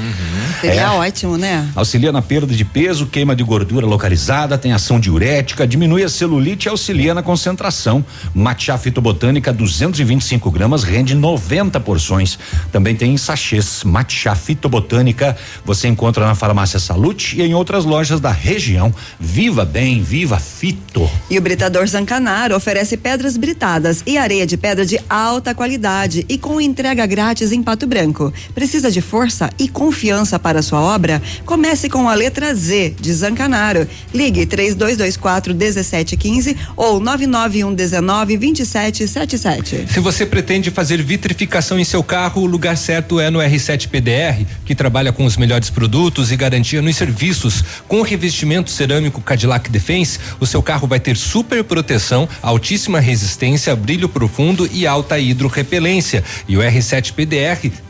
Seria 0.60 0.80
É. 0.80 0.88
ótimo, 0.88 1.38
né? 1.38 1.70
Auxilia 1.76 2.10
na 2.10 2.20
perda 2.20 2.52
de 2.52 2.64
peso, 2.64 3.06
queima 3.06 3.36
de 3.36 3.44
gordura 3.44 3.86
localizada, 3.86 4.58
tem 4.58 4.72
ação 4.72 4.98
diurética, 4.98 5.64
diminui 5.64 6.02
a 6.02 6.08
celulite 6.08 6.66
e 6.66 6.68
auxilia 6.68 7.14
na 7.14 7.22
concentração. 7.22 8.04
Matcha 8.34 8.76
fitobotânica 8.76 9.52
225 9.52 10.50
gramas 10.50 10.82
rende 10.82 11.14
90 11.14 11.78
porções. 11.78 12.36
Também 12.72 12.96
tem 12.96 13.14
em 13.14 13.16
sachês. 13.16 13.84
Matcha 13.84 14.34
fitobotânica 14.34 15.36
você 15.64 15.86
encontra 15.86 16.26
na 16.26 16.34
farmácia 16.34 16.80
Salute 16.80 17.36
e 17.40 17.42
em 17.42 17.54
outras 17.54 17.84
lojas 17.84 18.18
da 18.18 18.32
região. 18.32 18.92
Viva 19.20 19.64
bem, 19.64 20.02
viva 20.02 20.40
fito. 20.40 21.08
E 21.30 21.38
o 21.38 21.40
Britador 21.40 21.86
Zancanaro 21.86 22.56
oferece 22.56 22.96
pedras 22.96 23.36
britadas 23.36 24.02
e 24.04 24.18
areia 24.18 24.44
de 24.44 24.56
pedra 24.56 24.84
de 24.84 24.98
alta 25.08 25.54
qualidade 25.54 26.26
e 26.28 26.36
com 26.36 26.60
entrega 26.60 27.06
grátis 27.06 27.43
em 27.52 27.62
Pato 27.62 27.86
Branco. 27.86 28.32
Precisa 28.54 28.90
de 28.90 29.00
força 29.00 29.50
e 29.58 29.68
confiança 29.68 30.38
para 30.38 30.62
sua 30.62 30.80
obra? 30.80 31.20
Comece 31.44 31.88
com 31.88 32.08
a 32.08 32.14
letra 32.14 32.54
Z 32.54 32.94
de 33.00 33.12
Zancanaro. 33.12 33.86
Ligue 34.12 34.46
3224 34.46 35.54
1715 35.54 36.56
ou 36.76 37.00
991 37.00 37.74
19 37.74 38.36
2777. 38.36 39.86
Se 39.92 40.00
você 40.00 40.24
pretende 40.24 40.70
fazer 40.70 41.02
vitrificação 41.02 41.78
em 41.78 41.84
seu 41.84 42.02
carro, 42.02 42.42
o 42.42 42.46
lugar 42.46 42.76
certo 42.76 43.20
é 43.20 43.30
no 43.30 43.38
R7 43.38 43.88
PDR, 43.88 44.44
que 44.64 44.74
trabalha 44.74 45.12
com 45.12 45.24
os 45.24 45.36
melhores 45.36 45.70
produtos 45.70 46.32
e 46.32 46.36
garantia 46.36 46.80
nos 46.80 46.96
serviços. 46.96 47.62
Com 47.86 48.00
o 48.00 48.02
revestimento 48.02 48.70
cerâmico 48.70 49.20
Cadillac 49.20 49.70
Defense, 49.70 50.18
o 50.40 50.46
seu 50.46 50.62
carro 50.62 50.86
vai 50.86 51.00
ter 51.00 51.16
super 51.16 51.62
proteção, 51.64 52.28
altíssima 52.42 53.00
resistência, 53.00 53.74
brilho 53.74 54.08
profundo 54.08 54.68
e 54.72 54.86
alta 54.86 55.18
hidrorrepelência. 55.18 56.24
E 56.48 56.56
o 56.56 56.60
R7 56.60 57.12
PDR 57.12 57.33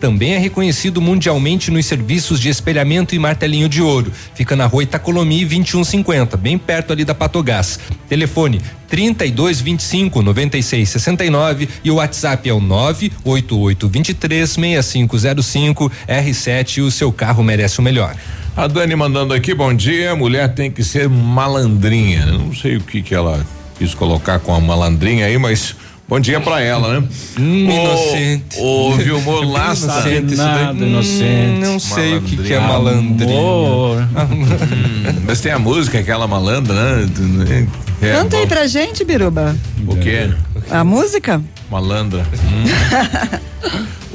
também 0.01 0.35
é 0.35 0.39
reconhecido 0.39 1.01
mundialmente 1.01 1.71
nos 1.71 1.87
serviços 1.87 2.41
de 2.41 2.49
espelhamento 2.49 3.15
e 3.15 3.19
martelinho 3.19 3.69
de 3.69 3.83
ouro. 3.83 4.13
Fica 4.35 4.55
na 4.55 4.67
rua 4.67 4.83
Itacolomi 4.83 5.45
2150, 5.45 6.37
bem 6.37 6.59
perto 6.59 6.93
ali 6.93 7.05
da 7.05 7.15
Patogás. 7.15 7.79
Telefone 8.09 8.61
32 8.89 9.61
25 9.61 10.23
96 10.23 10.89
69 10.89 11.69
e 11.83 11.91
o 11.91 11.97
WhatsApp 11.97 12.49
é 12.49 12.53
o 12.53 12.61
988 12.61 13.89
23 13.89 14.51
6505 14.51 15.93
R7 16.09 16.83
o 16.83 16.91
seu 16.91 17.13
carro 17.13 17.43
merece 17.43 17.81
o 17.81 17.83
melhor. 17.83 18.15
A 18.57 18.69
Dani 18.69 18.95
mandando 18.95 19.35
aqui, 19.35 19.53
bom 19.53 19.75
dia. 19.75 20.15
Mulher 20.15 20.55
tem 20.55 20.71
que 20.71 20.85
ser 20.85 21.09
malandrinha. 21.09 22.27
Não 22.27 22.55
sei 22.55 22.77
o 22.77 22.81
que 22.81 23.03
que 23.03 23.13
ela 23.13 23.45
quis 23.77 23.95
colocar 23.95 24.39
com 24.39 24.55
a 24.55 24.61
malandrinha 24.61 25.27
aí, 25.27 25.37
mas 25.37 25.75
bom 26.09 26.21
dia 26.21 26.41
pra 26.41 26.61
ela, 26.61 27.01
né? 27.01 27.09
Hum, 27.39 27.71
inocente. 27.71 28.59
Ô, 28.61 28.93
Vilmor 28.93 29.41
Bem 29.41 29.51
Lasta. 29.51 29.87
inocente 29.87 30.35
daí. 30.35 30.47
Nada 30.47 30.73
Hum, 30.85 30.89
inocente. 30.89 31.61
Não 31.61 31.79
sei 31.79 32.17
o 32.17 32.23
que, 32.23 32.37
que 32.37 32.53
é 32.53 32.61
Malandrinha. 32.61 33.31
malandrinho. 33.33 34.05
Hum, 34.15 35.23
mas 35.27 35.41
tem 35.41 35.51
a 35.53 35.59
música, 35.59 35.99
aquela 35.99 36.27
malandra, 36.27 36.75
né? 36.75 37.67
É, 38.03 38.13
Canta 38.13 38.37
aí 38.37 38.47
pra 38.47 38.67
gente, 38.67 39.05
Biruba. 39.05 39.57
O 39.87 39.97
quê? 39.97 40.31
A 40.71 40.85
música? 40.85 41.41
Malandra. 41.85 42.23
Hum. 42.23 43.41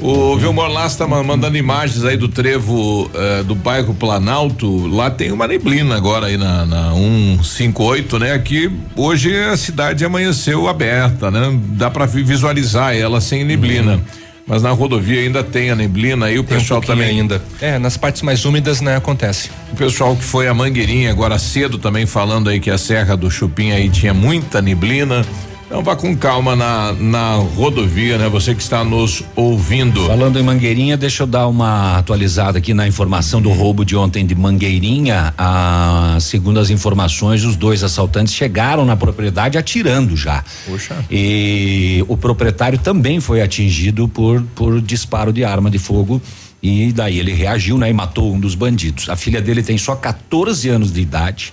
o 0.00 0.36
Vilmor 0.38 0.68
Lasta 0.68 1.06
ma- 1.06 1.22
mandando 1.22 1.58
imagens 1.58 2.04
aí 2.04 2.16
do 2.16 2.26
trevo 2.26 3.10
eh, 3.14 3.42
do 3.42 3.54
bairro 3.54 3.92
Planalto. 3.92 4.86
Lá 4.86 5.10
tem 5.10 5.30
uma 5.30 5.46
neblina 5.46 5.94
agora 5.94 6.28
aí 6.28 6.38
na, 6.38 6.64
na 6.64 6.92
158, 6.94 8.18
né? 8.18 8.32
Aqui 8.32 8.70
hoje 8.96 9.36
a 9.38 9.56
cidade 9.58 10.04
amanheceu 10.04 10.68
aberta, 10.68 11.30
né? 11.30 11.58
Dá 11.72 11.90
pra 11.90 12.06
vi- 12.06 12.22
visualizar 12.22 12.96
ela 12.96 13.20
sem 13.20 13.44
neblina. 13.44 14.00
Mas 14.46 14.62
na 14.62 14.70
rodovia 14.70 15.20
ainda 15.20 15.44
tem 15.44 15.70
a 15.70 15.76
neblina 15.76 16.26
aí, 16.26 16.36
o 16.38 16.42
Tem 16.42 16.56
um 16.56 16.60
pessoal 16.60 16.80
pouquinho 16.80 16.98
também 17.06 17.20
ainda. 17.20 17.42
É, 17.60 17.78
nas 17.78 17.96
partes 17.96 18.22
mais 18.22 18.44
úmidas, 18.44 18.80
né, 18.80 18.96
acontece. 18.96 19.48
o 19.72 19.76
pessoal 19.76 20.16
que 20.16 20.24
foi 20.24 20.48
a 20.48 20.54
Mangueirinha 20.54 21.08
agora 21.10 21.38
cedo 21.38 21.78
também 21.78 22.04
falando 22.04 22.48
aí 22.50 22.58
que 22.58 22.68
a 22.70 22.76
Serra 22.76 23.16
do 23.16 23.30
Chupim 23.30 23.70
aí 23.70 23.88
tinha 23.90 24.12
muita 24.12 24.60
neblina. 24.60 25.24
Então 25.70 25.84
vá 25.84 25.94
com 25.94 26.16
calma 26.16 26.56
na, 26.56 26.92
na 26.94 27.34
rodovia, 27.36 28.18
né? 28.18 28.28
Você 28.28 28.56
que 28.56 28.60
está 28.60 28.82
nos 28.82 29.22
ouvindo. 29.36 30.04
Falando 30.04 30.36
em 30.36 30.42
Mangueirinha, 30.42 30.96
deixa 30.96 31.22
eu 31.22 31.28
dar 31.28 31.46
uma 31.46 31.96
atualizada 31.96 32.58
aqui 32.58 32.74
na 32.74 32.88
informação 32.88 33.40
do 33.40 33.52
roubo 33.52 33.84
de 33.84 33.94
ontem 33.94 34.26
de 34.26 34.34
Mangueirinha. 34.34 35.32
Ah, 35.38 36.18
segundo 36.20 36.58
as 36.58 36.70
informações, 36.70 37.44
os 37.44 37.54
dois 37.54 37.84
assaltantes 37.84 38.34
chegaram 38.34 38.84
na 38.84 38.96
propriedade 38.96 39.56
atirando 39.56 40.16
já. 40.16 40.42
Poxa. 40.66 41.04
E 41.08 42.04
o 42.08 42.16
proprietário 42.16 42.76
também 42.76 43.20
foi 43.20 43.40
atingido 43.40 44.08
por, 44.08 44.42
por 44.56 44.80
disparo 44.80 45.32
de 45.32 45.44
arma 45.44 45.70
de 45.70 45.78
fogo. 45.78 46.20
E 46.60 46.92
daí 46.92 47.18
ele 47.18 47.32
reagiu, 47.32 47.78
né? 47.78 47.88
E 47.88 47.92
matou 47.92 48.34
um 48.34 48.40
dos 48.40 48.56
bandidos. 48.56 49.08
A 49.08 49.14
filha 49.14 49.40
dele 49.40 49.62
tem 49.62 49.78
só 49.78 49.94
14 49.94 50.68
anos 50.68 50.92
de 50.92 51.00
idade. 51.00 51.52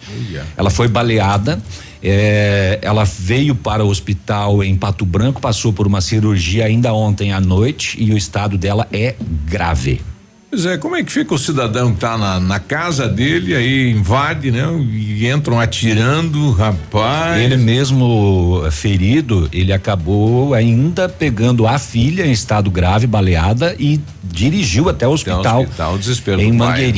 Ela 0.57 0.71
foi 0.71 0.87
baleada. 0.87 1.61
Eh, 2.01 2.79
ela 2.81 3.03
veio 3.03 3.55
para 3.55 3.83
o 3.83 3.89
hospital 3.89 4.63
em 4.63 4.75
Pato 4.75 5.05
Branco, 5.05 5.41
passou 5.41 5.73
por 5.73 5.87
uma 5.87 6.01
cirurgia 6.01 6.65
ainda 6.65 6.93
ontem 6.93 7.33
à 7.33 7.39
noite 7.39 7.97
e 7.99 8.11
o 8.11 8.17
estado 8.17 8.57
dela 8.57 8.87
é 8.91 9.15
grave. 9.45 10.01
Pois 10.49 10.65
é, 10.65 10.77
como 10.77 10.95
é 10.95 11.03
que 11.03 11.11
fica 11.11 11.35
o 11.35 11.37
cidadão 11.37 11.93
que 11.93 11.99
tá 11.99 12.17
na, 12.17 12.39
na 12.39 12.57
casa 12.57 13.07
dele, 13.07 13.53
aí 13.53 13.91
invade, 13.91 14.49
né? 14.49 14.63
E 14.91 15.27
entram 15.29 15.59
atirando, 15.59 16.51
rapaz. 16.51 17.41
Ele 17.41 17.57
mesmo 17.57 18.63
eh, 18.65 18.71
ferido, 18.71 19.49
ele 19.51 19.73
acabou 19.73 20.53
ainda 20.53 21.09
pegando 21.09 21.67
a 21.67 21.77
filha 21.77 22.25
em 22.25 22.31
estado 22.31 22.71
grave, 22.71 23.05
baleada 23.05 23.75
e 23.77 23.99
dirigiu 24.23 24.87
até 24.87 25.05
o 25.05 25.11
hospital, 25.11 25.63
hospital, 25.63 25.97
desespero 25.97 26.41
em 26.41 26.53
do 26.53 26.57
pai. 26.59 26.93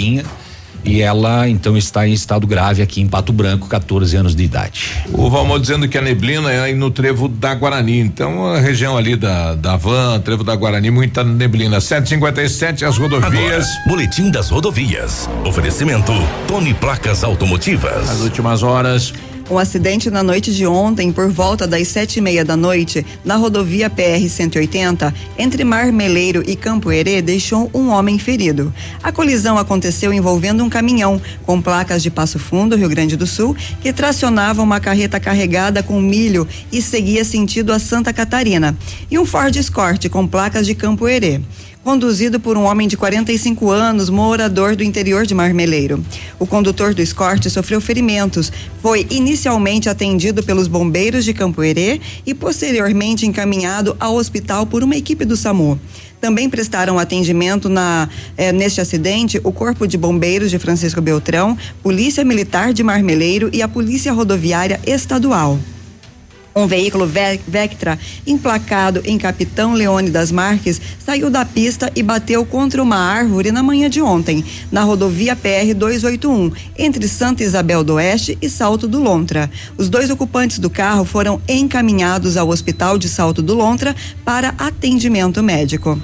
E 0.83 1.01
ela 1.01 1.47
então 1.47 1.77
está 1.77 2.07
em 2.07 2.13
estado 2.13 2.47
grave 2.47 2.81
aqui 2.81 3.01
em 3.01 3.07
Pato 3.07 3.33
Branco, 3.33 3.67
14 3.67 4.15
anos 4.15 4.35
de 4.35 4.43
idade. 4.43 5.03
O 5.11 5.29
Valmor 5.29 5.59
dizendo 5.59 5.87
que 5.87 5.97
a 5.97 6.01
neblina 6.01 6.51
é 6.51 6.61
aí 6.61 6.73
no 6.73 6.89
trevo 6.89 7.27
da 7.27 7.53
Guarani. 7.53 7.99
Então, 7.99 8.47
a 8.47 8.59
região 8.59 8.97
ali 8.97 9.15
da, 9.15 9.55
da 9.55 9.75
Van, 9.75 10.19
trevo 10.19 10.43
da 10.43 10.55
Guarani, 10.55 10.89
muita 10.89 11.23
neblina. 11.23 11.79
757 11.81 12.85
as 12.85 12.97
rodovias. 12.97 13.65
Agora, 13.65 13.87
Boletim 13.87 14.31
das 14.31 14.49
rodovias. 14.49 15.29
Oferecimento 15.45 16.13
Tony 16.47 16.73
Placas 16.73 17.23
Automotivas. 17.23 18.09
As 18.09 18.21
últimas 18.21 18.63
horas. 18.63 19.13
Um 19.49 19.57
acidente 19.57 20.11
na 20.11 20.21
noite 20.21 20.53
de 20.53 20.67
ontem, 20.67 21.11
por 21.11 21.27
volta 21.31 21.65
das 21.65 21.87
sete 21.87 22.17
e 22.17 22.21
meia 22.21 22.45
da 22.45 22.55
noite, 22.55 23.03
na 23.25 23.35
rodovia 23.35 23.89
PR-180, 23.89 25.11
entre 25.39 25.63
Marmeleiro 25.63 26.43
e 26.45 26.55
Campo 26.55 26.91
Herê, 26.91 27.19
deixou 27.19 27.67
um 27.73 27.89
homem 27.89 28.19
ferido. 28.19 28.71
A 29.01 29.11
colisão 29.11 29.57
aconteceu 29.57 30.13
envolvendo 30.13 30.63
um 30.63 30.69
caminhão 30.69 31.19
com 31.47 31.59
placas 31.59 32.03
de 32.03 32.11
Passo 32.11 32.37
Fundo, 32.37 32.75
Rio 32.75 32.89
Grande 32.89 33.17
do 33.17 33.25
Sul, 33.25 33.55
que 33.81 33.91
tracionava 33.91 34.61
uma 34.61 34.79
carreta 34.79 35.19
carregada 35.19 35.81
com 35.81 35.99
milho 35.99 36.47
e 36.71 36.79
seguia 36.79 37.25
sentido 37.25 37.73
a 37.73 37.79
Santa 37.79 38.13
Catarina, 38.13 38.77
e 39.09 39.17
um 39.17 39.25
Ford 39.25 39.55
Escort 39.55 40.07
com 40.09 40.27
placas 40.27 40.67
de 40.67 40.75
Campo 40.75 41.07
Herê 41.07 41.41
conduzido 41.83 42.39
por 42.39 42.57
um 42.57 42.63
homem 42.63 42.87
de 42.87 42.97
45 42.97 43.69
anos, 43.69 44.09
morador 44.09 44.75
do 44.75 44.83
interior 44.83 45.25
de 45.25 45.33
Marmeleiro. 45.33 46.03
O 46.37 46.45
condutor 46.45 46.93
do 46.93 47.01
Escort 47.01 47.47
sofreu 47.49 47.79
ferimentos, 47.79 48.51
foi 48.81 49.07
inicialmente 49.09 49.89
atendido 49.89 50.43
pelos 50.43 50.67
bombeiros 50.67 51.23
de 51.23 51.33
Campo 51.33 51.63
Herê 51.63 51.99
e 52.25 52.33
posteriormente 52.33 53.25
encaminhado 53.25 53.95
ao 53.99 54.15
hospital 54.15 54.65
por 54.65 54.83
uma 54.83 54.95
equipe 54.95 55.25
do 55.25 55.37
SAMU. 55.37 55.79
Também 56.19 56.49
prestaram 56.49 56.99
atendimento 56.99 57.69
na, 57.69 58.09
eh, 58.35 58.51
neste 58.51 58.81
acidente 58.81 59.39
o 59.43 59.51
Corpo 59.53 59.87
de 59.87 59.97
Bombeiros 59.97 60.51
de 60.51 60.59
Francisco 60.59 60.99
Beltrão, 60.99 61.57
Polícia 61.81 62.25
Militar 62.25 62.73
de 62.73 62.83
Marmeleiro 62.83 63.49
e 63.53 63.61
a 63.61 63.67
Polícia 63.69 64.11
Rodoviária 64.11 64.81
Estadual. 64.85 65.57
Um 66.59 66.67
veículo 66.67 67.07
Ve- 67.07 67.39
Vectra, 67.47 67.97
emplacado 68.27 69.01
em 69.05 69.17
Capitão 69.17 69.73
Leone 69.73 70.09
das 70.09 70.29
Marques, 70.29 70.81
saiu 70.99 71.29
da 71.29 71.45
pista 71.45 71.89
e 71.95 72.03
bateu 72.03 72.45
contra 72.45 72.83
uma 72.83 72.97
árvore 72.97 73.49
na 73.49 73.63
manhã 73.63 73.89
de 73.89 74.01
ontem, 74.01 74.43
na 74.69 74.83
rodovia 74.83 75.37
PR 75.37 75.73
281, 75.73 76.51
entre 76.77 77.07
Santa 77.07 77.43
Isabel 77.43 77.81
do 77.81 77.93
Oeste 77.93 78.37
e 78.41 78.49
Salto 78.49 78.89
do 78.89 79.01
Lontra. 79.01 79.49
Os 79.77 79.87
dois 79.87 80.09
ocupantes 80.09 80.59
do 80.59 80.69
carro 80.69 81.05
foram 81.05 81.41
encaminhados 81.47 82.35
ao 82.35 82.49
Hospital 82.49 82.97
de 82.97 83.07
Salto 83.07 83.41
do 83.41 83.53
Lontra 83.53 83.95
para 84.25 84.53
atendimento 84.57 85.41
médico. 85.41 85.97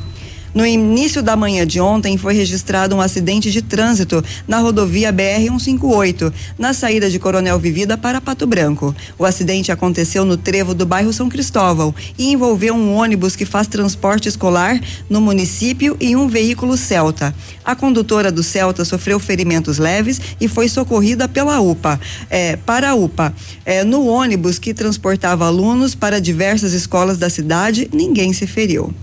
No 0.55 0.65
início 0.65 1.21
da 1.21 1.35
manhã 1.35 1.67
de 1.67 1.81
ontem 1.81 2.17
foi 2.17 2.33
registrado 2.33 2.95
um 2.95 3.01
acidente 3.01 3.51
de 3.51 3.61
trânsito 3.61 4.23
na 4.47 4.59
rodovia 4.59 5.11
BR-158, 5.11 6.31
na 6.57 6.73
saída 6.73 7.09
de 7.09 7.19
Coronel 7.19 7.59
Vivida 7.59 7.97
para 7.97 8.21
Pato 8.21 8.47
Branco. 8.47 8.95
O 9.19 9.25
acidente 9.25 9.69
aconteceu 9.69 10.23
no 10.23 10.37
trevo 10.37 10.73
do 10.73 10.85
bairro 10.85 11.11
São 11.11 11.27
Cristóvão 11.27 11.93
e 12.17 12.31
envolveu 12.31 12.73
um 12.73 12.93
ônibus 12.93 13.35
que 13.35 13.43
faz 13.43 13.67
transporte 13.67 14.29
escolar 14.29 14.79
no 15.09 15.19
município 15.19 15.97
e 15.99 16.15
um 16.15 16.29
veículo 16.29 16.77
Celta. 16.77 17.35
A 17.65 17.75
condutora 17.75 18.31
do 18.31 18.41
Celta 18.41 18.85
sofreu 18.85 19.19
ferimentos 19.19 19.77
leves 19.77 20.21
e 20.39 20.47
foi 20.47 20.69
socorrida 20.69 21.27
pela 21.27 21.59
UPA. 21.59 21.99
eh, 22.29 22.55
para 22.65 22.91
a 22.91 22.95
UPA. 22.95 23.35
Eh, 23.65 23.83
no 23.83 24.07
ônibus 24.07 24.57
que 24.57 24.73
transportava 24.73 25.47
alunos 25.47 25.95
para 25.95 26.21
diversas 26.21 26.71
escolas 26.71 27.17
da 27.17 27.29
cidade, 27.29 27.89
ninguém 27.91 28.31
se 28.31 28.47
feriu. 28.47 28.93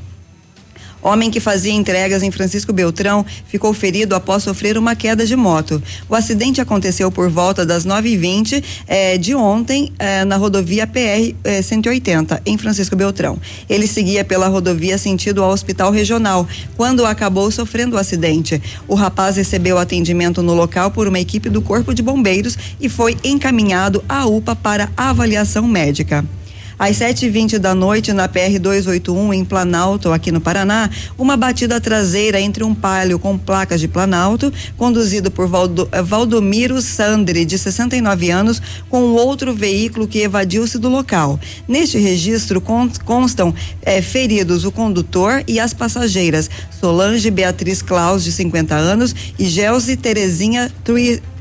Homem 1.02 1.30
que 1.30 1.40
fazia 1.40 1.72
entregas 1.72 2.22
em 2.22 2.30
Francisco 2.30 2.72
Beltrão 2.72 3.26
ficou 3.48 3.74
ferido 3.74 4.14
após 4.14 4.44
sofrer 4.44 4.78
uma 4.78 4.94
queda 4.94 5.26
de 5.26 5.34
moto. 5.34 5.82
O 6.08 6.14
acidente 6.14 6.60
aconteceu 6.60 7.10
por 7.10 7.28
volta 7.28 7.66
das 7.66 7.84
9h20 7.84 8.62
eh, 8.86 9.18
de 9.18 9.34
ontem 9.34 9.92
eh, 9.98 10.24
na 10.24 10.36
rodovia 10.36 10.86
PR 10.86 11.34
180, 11.62 12.42
em 12.46 12.56
Francisco 12.56 12.94
Beltrão. 12.94 13.38
Ele 13.68 13.86
seguia 13.86 14.24
pela 14.24 14.46
rodovia 14.46 14.96
sentido 14.96 15.42
ao 15.42 15.50
Hospital 15.50 15.90
Regional, 15.90 16.46
quando 16.76 17.04
acabou 17.04 17.50
sofrendo 17.50 17.96
o 17.96 17.98
acidente. 17.98 18.62
O 18.86 18.94
rapaz 18.94 19.36
recebeu 19.36 19.78
atendimento 19.78 20.42
no 20.42 20.54
local 20.54 20.90
por 20.90 21.08
uma 21.08 21.18
equipe 21.18 21.48
do 21.48 21.60
Corpo 21.60 21.92
de 21.92 22.02
Bombeiros 22.02 22.56
e 22.80 22.88
foi 22.88 23.16
encaminhado 23.24 24.04
à 24.08 24.26
UPA 24.26 24.54
para 24.54 24.90
avaliação 24.96 25.66
médica. 25.66 26.24
Às 26.78 26.98
7h20 26.98 27.58
da 27.58 27.74
noite, 27.74 28.12
na 28.12 28.28
PR 28.28 28.58
281, 28.60 29.34
em 29.34 29.44
Planalto, 29.44 30.12
aqui 30.12 30.32
no 30.32 30.40
Paraná, 30.40 30.90
uma 31.16 31.36
batida 31.36 31.80
traseira 31.80 32.40
entre 32.40 32.64
um 32.64 32.74
palio 32.74 33.18
com 33.18 33.36
placas 33.38 33.80
de 33.80 33.88
Planalto, 33.88 34.52
conduzido 34.76 35.30
por 35.30 35.46
Valdo, 35.46 35.88
Valdomiro 36.04 36.80
Sandri, 36.80 37.44
de 37.44 37.58
69 37.58 38.30
anos, 38.30 38.60
com 38.88 39.12
outro 39.12 39.54
veículo 39.54 40.08
que 40.08 40.20
evadiu-se 40.20 40.78
do 40.78 40.88
local. 40.88 41.38
Neste 41.68 41.98
registro 41.98 42.62
constam 43.04 43.54
eh, 43.82 44.02
feridos 44.02 44.64
o 44.64 44.72
condutor 44.72 45.44
e 45.46 45.60
as 45.60 45.72
passageiras, 45.72 46.50
Solange 46.80 47.30
Beatriz 47.30 47.82
Claus, 47.82 48.24
de 48.24 48.32
50 48.32 48.74
anos, 48.74 49.14
e 49.38 49.44
Gelsi 49.44 49.96
Terezinha 49.96 50.70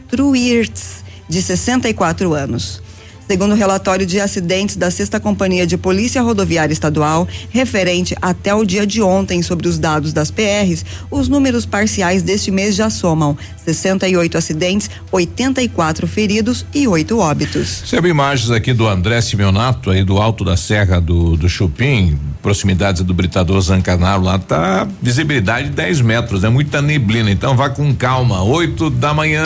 Truirtz, 0.09 1.03
de 1.27 1.41
64 1.41 2.33
anos. 2.33 2.81
Segundo 3.27 3.53
o 3.53 3.55
relatório 3.55 4.05
de 4.05 4.19
acidentes 4.19 4.75
da 4.75 4.91
Sexta 4.91 5.19
Companhia 5.19 5.65
de 5.65 5.77
Polícia 5.77 6.21
Rodoviária 6.21 6.73
Estadual, 6.73 7.27
referente 7.49 8.15
até 8.21 8.53
o 8.53 8.65
dia 8.65 8.85
de 8.85 9.01
ontem 9.01 9.41
sobre 9.41 9.67
os 9.67 9.79
dados 9.79 10.11
das 10.11 10.29
PRs, 10.29 10.85
os 11.09 11.27
números 11.27 11.65
parciais 11.65 12.23
deste 12.23 12.51
mês 12.51 12.75
já 12.75 12.89
somam 12.89 13.37
68 13.65 14.37
acidentes, 14.37 14.89
84 15.11 16.07
feridos 16.07 16.65
e 16.73 16.87
8 16.87 17.17
óbitos. 17.19 17.81
Recebe 17.81 18.09
imagens 18.09 18.51
aqui 18.51 18.73
do 18.73 18.87
André 18.87 19.21
Simeonato, 19.21 19.91
aí 19.91 20.03
do 20.03 20.17
alto 20.17 20.43
da 20.43 20.57
Serra 20.57 20.99
do, 20.99 21.37
do 21.37 21.47
Chupim, 21.47 22.19
proximidades 22.41 23.01
do 23.03 23.13
Britador 23.13 23.61
Zancanaro, 23.61 24.23
lá 24.23 24.39
tá 24.39 24.87
visibilidade 25.01 25.69
10 25.69 26.01
metros, 26.01 26.43
é 26.43 26.49
muita 26.49 26.81
neblina, 26.81 27.31
então 27.31 27.55
vá 27.55 27.69
com 27.69 27.93
calma, 27.95 28.43
8 28.43 28.89
da 28.89 29.13
manhã. 29.13 29.45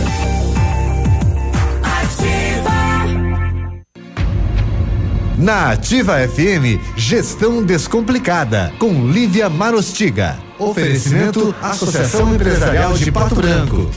Na 5.41 5.71
Ativa 5.71 6.19
FM, 6.27 6.79
Gestão 6.95 7.63
Descomplicada, 7.63 8.71
com 8.77 9.07
Lívia 9.07 9.49
Marostiga. 9.49 10.37
Oferecimento 10.59 11.55
Associação 11.59 12.35
Empresarial 12.35 12.93
de 12.93 13.11
Pato 13.11 13.33
Branco. 13.33 13.89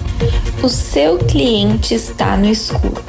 O 0.62 0.70
seu 0.70 1.18
cliente 1.18 1.92
está 1.92 2.34
no 2.34 2.46
escuro. 2.46 3.04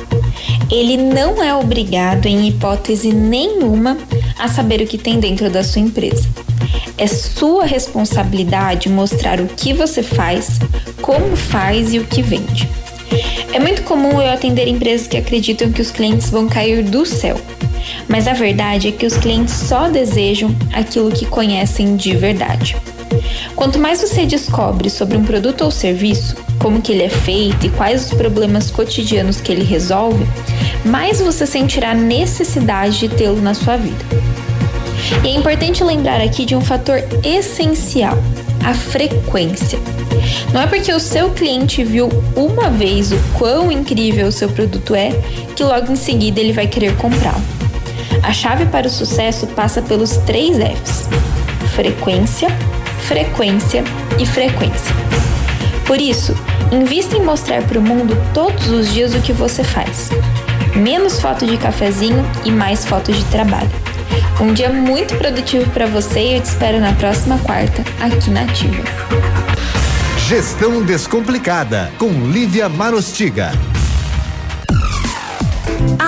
Ele 0.70 0.98
não 0.98 1.42
é 1.42 1.56
obrigado, 1.56 2.26
em 2.26 2.50
hipótese 2.50 3.14
nenhuma, 3.14 3.98
a 4.38 4.50
saber 4.50 4.82
o 4.82 4.86
que 4.86 4.98
tem 4.98 5.18
dentro 5.18 5.50
da 5.50 5.64
sua 5.64 5.84
empresa. 5.84 6.28
É 6.98 7.08
sua 7.08 7.64
responsabilidade 7.64 8.90
mostrar 8.90 9.40
o 9.40 9.48
que 9.48 9.74
você 9.74 10.04
faz, 10.04 10.60
como 11.02 11.38
faz 11.38 11.94
e 11.94 12.00
o 12.00 12.04
que 12.04 12.22
vende. 12.22 12.70
É 13.54 13.60
muito 13.60 13.84
comum 13.84 14.22
eu 14.22 14.32
atender 14.32 14.68
empresas 14.68 15.08
que 15.08 15.18
acreditam 15.18 15.72
que 15.72 15.82
os 15.82 15.92
clientes 15.92 16.30
vão 16.30 16.48
cair 16.48 16.84
do 16.84 17.06
céu 17.06 17.40
mas 18.08 18.28
a 18.28 18.34
verdade 18.34 18.90
é 18.90 18.92
que 18.92 19.06
os 19.06 19.18
clientes 19.18 19.54
só 19.54 19.90
desejam 19.90 20.56
aquilo 20.74 21.12
que 21.12 21.26
conhecem 21.26 21.96
de 21.96 22.16
verdade. 22.16 22.76
Quanto 23.56 23.80
mais 23.80 24.02
você 24.02 24.26
descobre 24.26 24.90
sobre 24.90 25.18
um 25.18 25.24
produto 25.24 25.64
ou 25.64 25.72
serviço, 25.72 26.36
como 26.60 26.82
que 26.82 26.92
ele 26.92 27.04
é 27.04 27.10
feito 27.10 27.66
e 27.66 27.70
quais 27.70 28.06
os 28.06 28.18
problemas 28.18 28.70
cotidianos 28.70 29.40
que 29.40 29.52
ele 29.52 29.64
resolve, 29.64 30.26
mais 30.84 31.20
você 31.20 31.46
sentirá 31.46 31.94
necessidade 31.94 33.00
de 33.00 33.10
tê-lo 33.10 33.42
na 33.42 33.54
sua 33.54 33.78
vida. 33.78 34.04
E 35.24 35.28
é 35.28 35.36
importante 35.36 35.84
lembrar 35.84 36.20
aqui 36.22 36.46
de 36.46 36.56
um 36.56 36.62
fator 36.62 37.02
essencial, 37.24 38.18
a 38.66 38.74
frequência. 38.74 39.80
Não 40.52 40.60
é 40.60 40.66
porque 40.66 40.92
o 40.92 41.00
seu 41.00 41.30
cliente 41.30 41.84
viu 41.84 42.10
uma 42.36 42.70
vez 42.72 43.12
o 43.12 43.18
quão 43.38 43.72
incrível 43.72 44.28
o 44.28 44.32
seu 44.32 44.50
produto 44.50 44.96
é 44.96 45.12
que 45.56 45.64
logo 45.64 45.92
em 45.92 45.96
seguida 45.96 46.40
ele 46.40 46.52
vai 46.52 46.66
querer 46.66 46.98
comprá-lo. 46.98 47.44
A 48.24 48.34
chave 48.34 48.66
para 48.66 48.88
o 48.88 48.90
sucesso 48.90 49.46
passa 49.48 49.84
pelos 49.84 50.18
três 50.18 50.58
Fs: 50.58 51.08
frequência, 51.76 52.50
frequência 53.08 53.84
e 54.18 54.26
frequência. 54.26 54.96
Por 55.86 56.02
isso, 56.02 56.36
invista 56.72 57.16
em 57.16 57.24
mostrar 57.24 57.62
para 57.68 57.78
o 57.78 57.82
mundo 57.82 58.18
todos 58.34 58.68
os 58.68 58.92
dias 58.92 59.14
o 59.14 59.22
que 59.22 59.32
você 59.32 59.64
faz. 59.64 60.10
Menos 60.76 61.22
foto 61.22 61.46
de 61.46 61.56
cafezinho 61.58 62.26
e 62.44 62.52
mais 62.52 62.84
fotos 62.84 63.16
de 63.16 63.24
trabalho. 63.26 63.70
Um 64.40 64.54
dia 64.54 64.70
muito 64.70 65.16
produtivo 65.16 65.70
para 65.72 65.86
você 65.86 66.20
e 66.20 66.36
eu 66.36 66.42
te 66.42 66.46
espero 66.46 66.80
na 66.80 66.94
próxima 66.94 67.38
quarta, 67.40 67.82
aqui 68.02 68.30
na 68.30 68.42
Ativa. 68.42 68.84
Gestão 70.28 70.84
Descomplicada, 70.84 71.92
com 71.98 72.10
Lívia 72.10 72.68
Marostiga. 72.68 73.52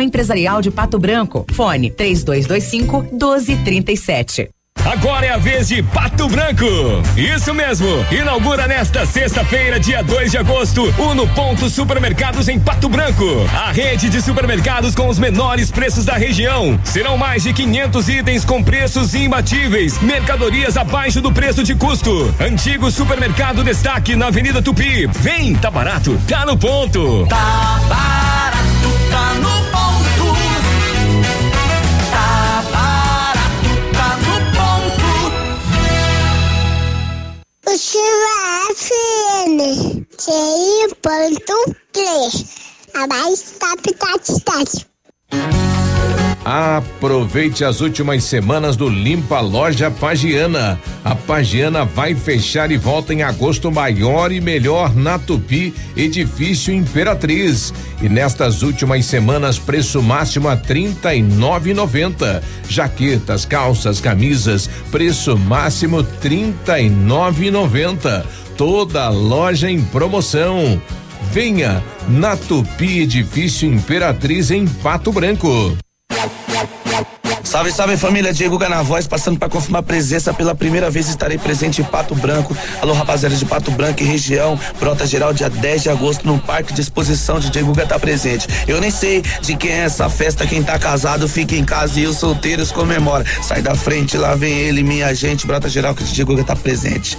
Empresarial 0.00 0.60
de 0.60 0.70
Pato 0.70 0.98
Branco. 0.98 1.46
Fone 1.52 1.90
3225 1.90 3.02
1237. 3.12 4.48
Agora 4.84 5.24
é 5.24 5.30
a 5.30 5.38
vez 5.38 5.68
de 5.68 5.82
Pato 5.82 6.28
Branco. 6.28 6.66
Isso 7.16 7.54
mesmo. 7.54 7.88
Inaugura 8.10 8.66
nesta 8.68 9.06
sexta-feira, 9.06 9.80
dia 9.80 10.02
2 10.02 10.32
de 10.32 10.36
agosto, 10.36 10.82
o 10.98 11.14
No 11.14 11.26
Ponto 11.28 11.70
Supermercados 11.70 12.48
em 12.48 12.60
Pato 12.60 12.88
Branco. 12.88 13.24
A 13.54 13.72
rede 13.72 14.10
de 14.10 14.20
supermercados 14.20 14.94
com 14.94 15.08
os 15.08 15.18
menores 15.18 15.70
preços 15.70 16.04
da 16.04 16.14
região. 16.14 16.78
Serão 16.84 17.16
mais 17.16 17.44
de 17.44 17.54
500 17.54 18.08
itens 18.10 18.44
com 18.44 18.62
preços 18.62 19.14
imbatíveis. 19.14 19.98
Mercadorias 20.02 20.76
abaixo 20.76 21.22
do 21.22 21.32
preço 21.32 21.62
de 21.62 21.74
custo. 21.74 22.34
Antigo 22.38 22.90
supermercado 22.90 23.64
destaque 23.64 24.14
na 24.14 24.26
Avenida 24.26 24.60
Tupi. 24.60 25.06
Vem, 25.06 25.54
tá 25.54 25.70
barato, 25.70 26.20
tá 26.28 26.44
no 26.44 26.58
ponto. 26.58 27.26
Tá 27.26 27.80
barato, 27.88 29.10
tá 29.10 29.34
no 29.34 29.48
ponto. 29.48 29.63
O 37.74 37.76
Chiva 37.76 38.72
FM, 38.76 40.06
ponto 41.02 41.76
três, 41.92 42.44
a 42.94 43.04
mais 43.08 43.54
top 43.58 43.92
da 43.96 44.14
cidade. 44.22 44.86
Aproveite 46.44 47.64
as 47.64 47.80
últimas 47.80 48.22
semanas 48.24 48.76
do 48.76 48.86
Limpa 48.86 49.40
Loja 49.40 49.90
Pagiana. 49.90 50.78
A 51.02 51.14
Pagiana 51.14 51.86
vai 51.86 52.14
fechar 52.14 52.70
e 52.70 52.76
volta 52.76 53.14
em 53.14 53.22
agosto 53.22 53.72
maior 53.72 54.30
e 54.30 54.42
melhor 54.42 54.94
na 54.94 55.18
Tupi, 55.18 55.72
edifício 55.96 56.74
Imperatriz. 56.74 57.72
E 58.02 58.10
nestas 58.10 58.62
últimas 58.62 59.06
semanas, 59.06 59.58
preço 59.58 60.02
máximo 60.02 60.48
a 60.48 60.56
trinta 60.56 61.14
e 61.14 61.22
nove 61.22 61.72
noventa. 61.72 62.42
Jaquetas, 62.68 63.46
calças, 63.46 63.98
camisas, 63.98 64.68
preço 64.90 65.38
máximo 65.38 66.02
trinta 66.02 66.78
e 66.78 66.90
nove 66.90 67.50
noventa. 67.50 68.26
Toda 68.54 69.08
loja 69.08 69.70
em 69.70 69.80
promoção. 69.80 70.80
Venha 71.32 71.82
na 72.06 72.36
Tupi 72.36 73.00
Edifício 73.00 73.66
Imperatriz 73.66 74.50
em 74.50 74.66
Pato 74.66 75.10
Branco. 75.10 75.74
Salve, 77.44 77.70
salve 77.70 77.96
família, 77.96 78.32
Diego 78.32 78.58
Ganavoz, 78.58 79.06
passando 79.06 79.38
para 79.38 79.50
confirmar 79.50 79.82
presença 79.82 80.32
pela 80.32 80.54
primeira 80.54 80.90
vez 80.90 81.08
estarei 81.08 81.36
presente 81.38 81.82
em 81.82 81.84
Pato 81.84 82.14
Branco. 82.14 82.56
Alô, 82.80 82.94
rapaziada 82.94 83.36
de 83.36 83.44
Pato 83.44 83.70
Branco 83.70 84.02
e 84.02 84.06
região, 84.06 84.58
Brota 84.80 85.06
Geral, 85.06 85.32
dia 85.32 85.50
10 85.50 85.82
de 85.82 85.90
agosto, 85.90 86.26
no 86.26 86.38
Parque 86.38 86.72
de 86.72 86.80
Exposição 86.80 87.38
de 87.38 87.50
Diego 87.50 87.68
Guga 87.68 87.86
tá 87.86 87.98
presente. 87.98 88.48
Eu 88.66 88.80
nem 88.80 88.90
sei 88.90 89.22
de 89.42 89.56
quem 89.56 89.70
é 89.70 89.84
essa 89.84 90.08
festa, 90.08 90.46
quem 90.46 90.62
tá 90.62 90.78
casado 90.78 91.28
fica 91.28 91.54
em 91.54 91.64
casa 91.64 92.00
e 92.00 92.06
os 92.06 92.16
solteiros 92.16 92.72
comemora. 92.72 93.24
Sai 93.42 93.60
da 93.60 93.74
frente, 93.74 94.16
lá 94.16 94.34
vem 94.34 94.52
ele, 94.52 94.82
minha 94.82 95.14
gente, 95.14 95.46
Brota 95.46 95.68
Geral, 95.68 95.94
que 95.94 96.02
o 96.02 96.06
Diego 96.06 96.32
Guga 96.32 96.44
tá 96.44 96.56
presente. 96.56 97.18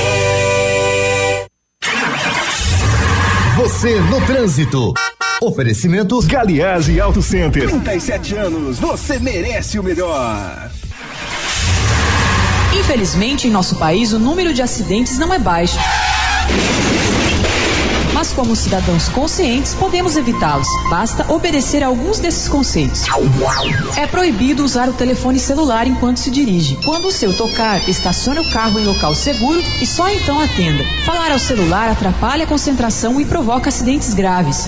Você 3.71 4.01
no 4.01 4.19
trânsito. 4.25 4.93
Oferecimento 5.41 6.19
Galiase 6.27 6.99
Auto 6.99 7.21
Center. 7.21 7.69
37 7.69 8.35
anos, 8.35 8.77
você 8.77 9.17
merece 9.17 9.79
o 9.79 9.83
melhor. 9.83 10.69
Infelizmente, 12.77 13.47
em 13.47 13.49
nosso 13.49 13.77
país, 13.77 14.11
o 14.11 14.19
número 14.19 14.53
de 14.53 14.61
acidentes 14.61 15.17
não 15.17 15.33
é 15.33 15.39
baixo. 15.39 15.77
Como 18.35 18.55
cidadãos 18.55 19.09
conscientes, 19.09 19.73
podemos 19.73 20.15
evitá-los. 20.15 20.67
Basta 20.89 21.31
obedecer 21.31 21.83
alguns 21.83 22.19
desses 22.19 22.47
conceitos. 22.47 23.05
É 23.97 24.07
proibido 24.07 24.63
usar 24.63 24.89
o 24.89 24.93
telefone 24.93 25.37
celular 25.37 25.85
enquanto 25.85 26.17
se 26.17 26.31
dirige. 26.31 26.77
Quando 26.85 27.07
o 27.07 27.11
seu 27.11 27.35
tocar, 27.35 27.87
estacione 27.89 28.39
o 28.39 28.51
carro 28.51 28.79
em 28.79 28.85
local 28.85 29.13
seguro 29.13 29.61
e 29.81 29.85
só 29.85 30.09
então 30.09 30.39
atenda. 30.39 30.83
Falar 31.05 31.31
ao 31.31 31.39
celular 31.39 31.89
atrapalha 31.89 32.45
a 32.45 32.47
concentração 32.47 33.19
e 33.19 33.25
provoca 33.25 33.69
acidentes 33.69 34.13
graves. 34.13 34.67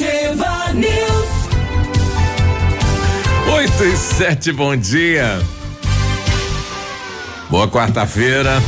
Ativa 0.00 0.72
News. 0.72 1.28
8 3.52 3.84
e 3.84 3.96
7, 3.98 4.52
bom 4.52 4.74
dia. 4.74 5.38
Boa 7.50 7.68
quarta-feira. 7.68 8.62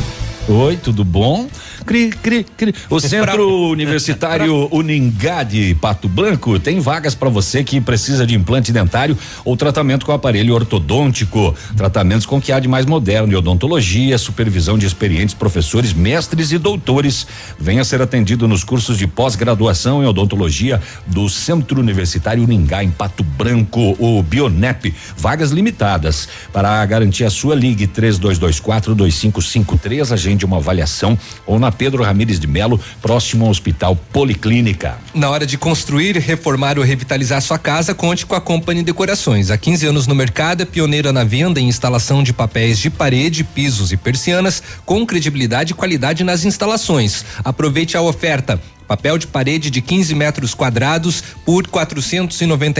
Oi, 0.47 0.77
tudo 0.77 1.03
bom? 1.03 1.49
Cri, 1.85 2.09
cri, 2.09 2.45
cri. 2.57 2.73
O 2.89 2.99
Centro 2.99 3.47
Universitário 3.69 4.69
Uningá 4.71 5.43
de 5.43 5.75
Pato 5.75 6.07
Branco 6.07 6.57
tem 6.57 6.79
vagas 6.79 7.13
para 7.13 7.29
você 7.29 7.63
que 7.63 7.81
precisa 7.81 8.25
de 8.25 8.35
implante 8.35 8.71
dentário 8.71 9.17
ou 9.43 9.57
tratamento 9.57 10.05
com 10.05 10.11
aparelho 10.11 10.53
ortodôntico. 10.53 11.53
Tratamentos 11.75 12.25
com 12.25 12.39
que 12.39 12.51
há 12.51 12.59
de 12.59 12.67
mais 12.67 12.85
moderno 12.85 13.33
em 13.33 13.35
odontologia, 13.35 14.17
supervisão 14.17 14.77
de 14.77 14.85
experientes 14.85 15.35
professores, 15.35 15.93
mestres 15.93 16.51
e 16.51 16.57
doutores. 16.57 17.27
Venha 17.59 17.83
ser 17.83 18.01
atendido 18.01 18.47
nos 18.47 18.63
cursos 18.63 18.97
de 18.97 19.07
pós-graduação 19.07 20.01
em 20.01 20.05
odontologia 20.05 20.81
do 21.07 21.27
Centro 21.27 21.81
Universitário 21.81 22.43
Uningá 22.43 22.83
em 22.83 22.91
Pato 22.91 23.23
Branco, 23.23 23.95
o 23.99 24.23
Bionep. 24.23 24.93
Vagas 25.17 25.51
limitadas. 25.51 26.29
Para 26.53 26.85
garantir 26.85 27.25
a 27.25 27.29
sua 27.29 27.55
ligue 27.55 27.87
3224 27.87 28.95
2553, 28.95 30.11
agende 30.11 30.45
uma 30.45 30.57
avaliação 30.57 31.17
ou 31.45 31.59
na 31.59 31.72
Pedro 31.73 32.03
Ramires 32.03 32.39
de 32.39 32.47
Melo, 32.47 32.79
próximo 33.01 33.45
ao 33.45 33.51
Hospital 33.51 33.95
Policlínica. 34.11 34.97
Na 35.13 35.29
hora 35.29 35.45
de 35.45 35.57
construir, 35.57 36.17
reformar 36.17 36.77
ou 36.77 36.85
revitalizar 36.85 37.41
sua 37.41 37.57
casa, 37.57 37.93
conte 37.93 38.25
com 38.25 38.35
a 38.35 38.41
Company 38.41 38.83
Decorações. 38.83 39.51
Há 39.51 39.57
15 39.57 39.87
anos 39.87 40.07
no 40.07 40.15
mercado, 40.15 40.61
é 40.61 40.65
pioneira 40.65 41.11
na 41.11 41.23
venda 41.23 41.59
e 41.59 41.63
instalação 41.63 42.23
de 42.23 42.31
papéis 42.31 42.77
de 42.79 42.89
parede, 42.89 43.43
pisos 43.43 43.91
e 43.91 43.97
persianas, 43.97 44.61
com 44.85 45.05
credibilidade 45.05 45.71
e 45.71 45.75
qualidade 45.75 46.23
nas 46.23 46.45
instalações. 46.45 47.25
Aproveite 47.43 47.97
a 47.97 48.01
oferta. 48.01 48.59
Papel 48.93 49.17
de 49.17 49.25
parede 49.25 49.71
de 49.71 49.81
15 49.81 50.13
metros 50.13 50.53
quadrados 50.53 51.23
por 51.43 51.67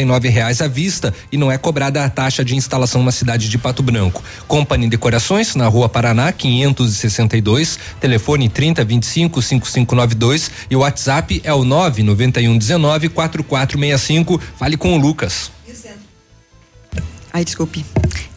nove 0.05 0.29
reais 0.29 0.61
à 0.61 0.67
vista 0.67 1.11
e 1.31 1.37
não 1.37 1.51
é 1.51 1.57
cobrada 1.57 2.05
a 2.05 2.09
taxa 2.09 2.45
de 2.45 2.55
instalação 2.55 3.01
na 3.01 3.11
cidade 3.11 3.49
de 3.49 3.57
Pato 3.57 3.81
Branco. 3.81 4.23
Company 4.47 4.87
Decorações 4.87 5.55
na 5.55 5.67
Rua 5.67 5.89
Paraná 5.89 6.31
562, 6.31 7.79
telefone 7.99 8.47
30 8.47 8.85
25 8.85 9.41
5592 9.41 10.51
e 10.69 10.75
o 10.75 10.81
WhatsApp 10.81 11.41
é 11.43 11.51
o 11.51 11.63
991 11.63 12.59
19 12.59 13.09
4465. 13.09 14.39
Fale 14.55 14.77
com 14.77 14.93
o 14.93 14.97
Lucas. 14.99 15.51
Ai, 17.33 17.43
desculpe. 17.43 17.83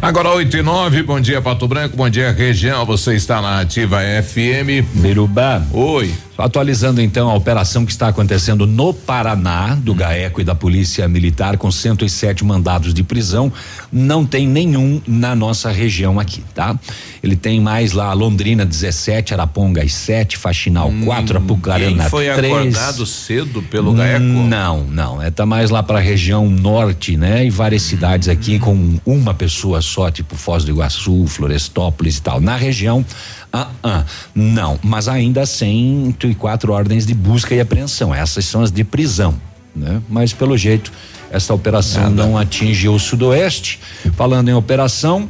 Agora 0.00 0.30
8 0.30 0.56
e 0.56 0.62
9, 0.62 1.02
bom 1.02 1.20
dia 1.20 1.42
Pato 1.42 1.66
Branco, 1.66 1.96
bom 1.96 2.08
dia 2.08 2.30
região, 2.30 2.86
você 2.86 3.14
está 3.14 3.42
na 3.42 3.60
Ativa 3.60 3.98
FM. 4.22 4.86
Berubá. 4.94 5.60
Oi. 5.72 6.27
Atualizando 6.38 7.02
então 7.02 7.28
a 7.28 7.34
operação 7.34 7.84
que 7.84 7.90
está 7.90 8.06
acontecendo 8.06 8.64
no 8.64 8.94
Paraná, 8.94 9.74
do 9.74 9.92
GAECO 9.92 10.40
e 10.40 10.44
da 10.44 10.54
Polícia 10.54 11.08
Militar, 11.08 11.56
com 11.56 11.68
107 11.68 12.44
mandados 12.44 12.94
de 12.94 13.02
prisão, 13.02 13.52
não 13.92 14.24
tem 14.24 14.46
nenhum 14.46 15.02
na 15.04 15.34
nossa 15.34 15.68
região 15.72 16.20
aqui, 16.20 16.44
tá? 16.54 16.78
Ele 17.24 17.34
tem 17.34 17.60
mais 17.60 17.92
lá 17.92 18.12
Londrina 18.12 18.64
17, 18.64 19.34
Arapongas 19.34 19.92
7, 19.92 20.36
Faxinal 20.36 20.92
4, 21.04 21.38
Apucarana 21.38 22.08
3. 22.08 22.08
foi 22.08 22.30
acordado 22.30 23.04
cedo 23.04 23.60
pelo 23.62 23.92
GAECO? 23.92 24.22
Não, 24.22 24.84
não, 24.84 25.20
é 25.20 25.32
tá 25.32 25.44
mais 25.44 25.70
lá 25.70 25.82
para 25.82 25.98
a 25.98 26.00
região 26.00 26.48
norte, 26.48 27.16
né? 27.16 27.46
E 27.46 27.50
várias 27.50 27.82
cidades 27.82 28.28
aqui 28.28 28.60
com 28.60 29.00
uma 29.04 29.34
pessoa 29.34 29.82
só, 29.82 30.08
tipo 30.08 30.36
Foz 30.36 30.62
do 30.62 30.70
Iguaçu, 30.70 31.26
Florestópolis 31.26 32.18
e 32.18 32.22
tal. 32.22 32.40
Na 32.40 32.54
região 32.54 33.04
ah, 33.52 33.68
ah, 33.82 34.04
não, 34.34 34.78
mas 34.82 35.08
ainda 35.08 35.46
104 35.46 36.72
ordens 36.72 37.06
de 37.06 37.14
busca 37.14 37.54
e 37.54 37.60
apreensão. 37.60 38.14
Essas 38.14 38.44
são 38.44 38.62
as 38.62 38.70
de 38.70 38.84
prisão, 38.84 39.34
né? 39.74 40.02
Mas 40.08 40.32
pelo 40.32 40.56
jeito 40.56 40.92
essa 41.30 41.52
operação 41.54 42.04
Nada. 42.04 42.14
não 42.14 42.38
atinge 42.38 42.88
o 42.88 42.98
sudoeste. 42.98 43.80
Falando 44.16 44.48
em 44.48 44.54
operação, 44.54 45.28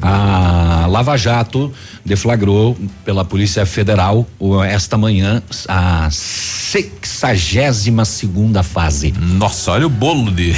a 0.00 0.86
Lava 0.88 1.16
Jato 1.16 1.72
deflagrou 2.04 2.76
pela 3.04 3.24
Polícia 3.24 3.64
Federal 3.64 4.26
esta 4.66 4.98
manhã 4.98 5.42
a 5.68 6.08
sexagésima 6.10 8.04
segunda 8.04 8.62
fase. 8.62 9.12
Nossa, 9.12 9.72
olha 9.72 9.86
o 9.86 9.90
bolo 9.90 10.30
de 10.30 10.54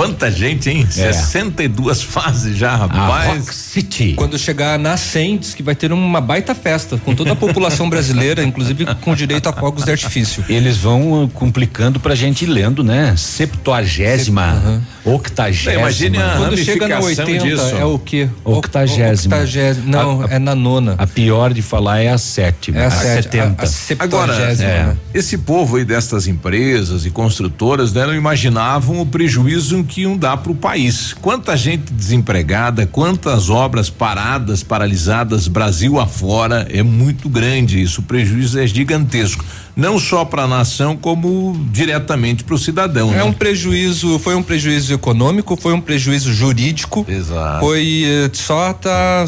Quanta 0.00 0.30
gente, 0.30 0.70
hein? 0.70 0.86
É. 0.96 1.12
62 1.12 2.02
fases 2.02 2.56
já, 2.56 2.74
rapaz. 2.74 3.44
City. 3.54 4.14
Quando 4.16 4.38
chegar 4.38 4.78
na 4.78 4.96
100, 4.96 5.36
diz 5.36 5.54
que 5.54 5.62
vai 5.62 5.74
ter 5.74 5.92
uma 5.92 6.22
baita 6.22 6.54
festa 6.54 6.96
com 6.96 7.14
toda 7.14 7.32
a 7.32 7.36
população 7.36 7.90
brasileira, 7.90 8.42
inclusive 8.42 8.86
com 9.02 9.14
direito 9.14 9.50
a 9.50 9.52
fogos 9.52 9.84
de 9.84 9.90
artifício. 9.90 10.42
Eles 10.48 10.78
vão 10.78 11.24
uh, 11.24 11.28
complicando 11.28 12.00
pra 12.00 12.14
gente 12.14 12.46
ir 12.46 12.48
lendo, 12.48 12.82
né? 12.82 13.14
Septuagésima, 13.14 14.80
uhum. 15.04 15.14
octagésima. 15.16 15.82
Imagine 15.82 16.16
a 16.16 16.36
Quando 16.38 16.56
chega 16.56 16.88
na 16.88 17.00
80 17.00 17.38
disso. 17.46 17.76
é 17.76 17.84
o 17.84 17.98
quê? 17.98 18.26
Octagésima. 18.42 19.36
Octagésima. 19.36 19.86
Não, 19.86 20.22
a, 20.22 20.28
a, 20.28 20.30
é 20.30 20.38
na 20.38 20.54
nona. 20.54 20.94
A 20.96 21.06
pior 21.06 21.52
de 21.52 21.60
falar 21.60 22.00
é 22.00 22.08
a 22.08 22.16
sétima. 22.16 22.78
É 22.78 22.84
a, 22.84 22.88
a 22.88 22.90
setenta. 22.90 23.64
A, 23.66 24.02
Agora, 24.02 24.34
é, 24.34 24.96
esse 25.12 25.36
povo 25.36 25.76
aí 25.76 25.84
destas 25.84 26.26
empresas 26.26 27.04
e 27.04 27.10
construtoras, 27.10 27.92
né, 27.92 28.06
não 28.06 28.14
imaginavam 28.14 28.98
o 28.98 29.04
prejuízo 29.04 29.76
que 29.90 30.02
iam 30.02 30.16
dar 30.16 30.36
para 30.36 30.52
o 30.52 30.54
país. 30.54 31.12
Quanta 31.12 31.56
gente 31.56 31.92
desempregada, 31.92 32.86
quantas 32.86 33.50
obras 33.50 33.90
paradas, 33.90 34.62
paralisadas, 34.62 35.48
Brasil 35.48 35.98
afora, 35.98 36.66
é 36.70 36.82
muito 36.82 37.28
grande 37.28 37.82
isso. 37.82 38.00
O 38.00 38.04
prejuízo 38.04 38.58
é 38.60 38.66
gigantesco 38.66 39.44
não 39.76 39.98
só 39.98 40.24
para 40.24 40.42
a 40.42 40.46
nação 40.46 40.96
como 40.96 41.56
diretamente 41.70 42.44
para 42.44 42.54
o 42.54 42.58
cidadão. 42.58 43.12
É 43.12 43.16
né? 43.16 43.24
um 43.24 43.32
prejuízo, 43.32 44.18
foi 44.18 44.34
um 44.34 44.42
prejuízo 44.42 44.92
econômico, 44.92 45.56
foi 45.56 45.72
um 45.72 45.80
prejuízo 45.80 46.32
jurídico. 46.32 47.06
Exato. 47.08 47.60
Foi 47.60 48.04
eh, 48.04 48.30
só 48.32 48.72
tá 48.72 49.24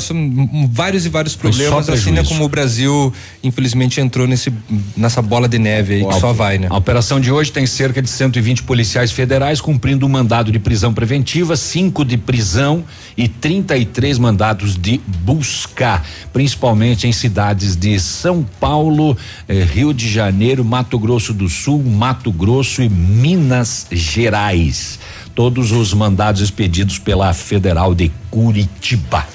vários 0.70 1.06
e 1.06 1.08
vários 1.08 1.36
problemas 1.36 1.88
assim, 1.88 2.10
né, 2.10 2.24
como 2.24 2.44
o 2.44 2.48
Brasil 2.48 3.12
infelizmente 3.42 4.00
entrou 4.00 4.26
nesse 4.26 4.52
nessa 4.96 5.22
bola 5.22 5.48
de 5.48 5.58
neve 5.58 5.94
aí 5.94 6.06
que 6.06 6.20
só 6.20 6.32
vai, 6.32 6.58
né? 6.58 6.68
A 6.70 6.76
operação 6.76 7.20
de 7.20 7.30
hoje 7.30 7.52
tem 7.52 7.66
cerca 7.66 8.02
de 8.02 8.08
120 8.08 8.62
policiais 8.64 9.12
federais 9.12 9.60
cumprindo 9.60 10.06
um 10.06 10.08
mandado 10.08 10.50
de 10.50 10.58
prisão 10.58 10.92
preventiva, 10.92 11.56
cinco 11.56 12.04
de 12.04 12.16
prisão 12.16 12.84
e 13.16 13.28
33 13.28 14.18
mandados 14.18 14.76
de 14.76 15.00
busca, 15.24 16.02
principalmente 16.32 17.06
em 17.06 17.12
cidades 17.12 17.76
de 17.76 17.98
São 18.00 18.44
Paulo, 18.60 19.16
eh, 19.48 19.64
Rio 19.64 19.92
de 19.92 20.08
Janeiro 20.08 20.31
Janeiro, 20.32 20.64
Mato 20.64 20.98
Grosso 20.98 21.34
do 21.34 21.46
Sul, 21.46 21.82
Mato 21.82 22.32
Grosso 22.32 22.82
e 22.82 22.88
Minas 22.88 23.86
Gerais. 23.92 24.98
Todos 25.34 25.72
os 25.72 25.92
mandados 25.92 26.40
expedidos 26.40 26.98
pela 26.98 27.34
Federal 27.34 27.94
de 27.94 28.10
Curitiba. 28.30 29.26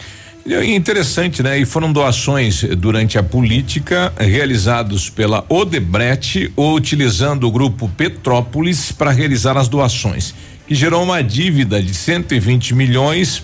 Interessante, 0.65 1.43
né? 1.43 1.59
E 1.59 1.65
foram 1.65 1.93
doações 1.93 2.63
durante 2.79 3.15
a 3.15 3.21
política 3.21 4.11
realizados 4.17 5.07
pela 5.07 5.45
Odebrecht 5.47 6.51
ou 6.55 6.73
utilizando 6.73 7.47
o 7.47 7.51
grupo 7.51 7.87
Petrópolis 7.89 8.91
para 8.91 9.11
realizar 9.11 9.55
as 9.55 9.67
doações, 9.67 10.33
que 10.67 10.73
gerou 10.73 11.03
uma 11.03 11.21
dívida 11.21 11.81
de 11.81 11.93
120 11.93 12.73
milhões 12.73 13.43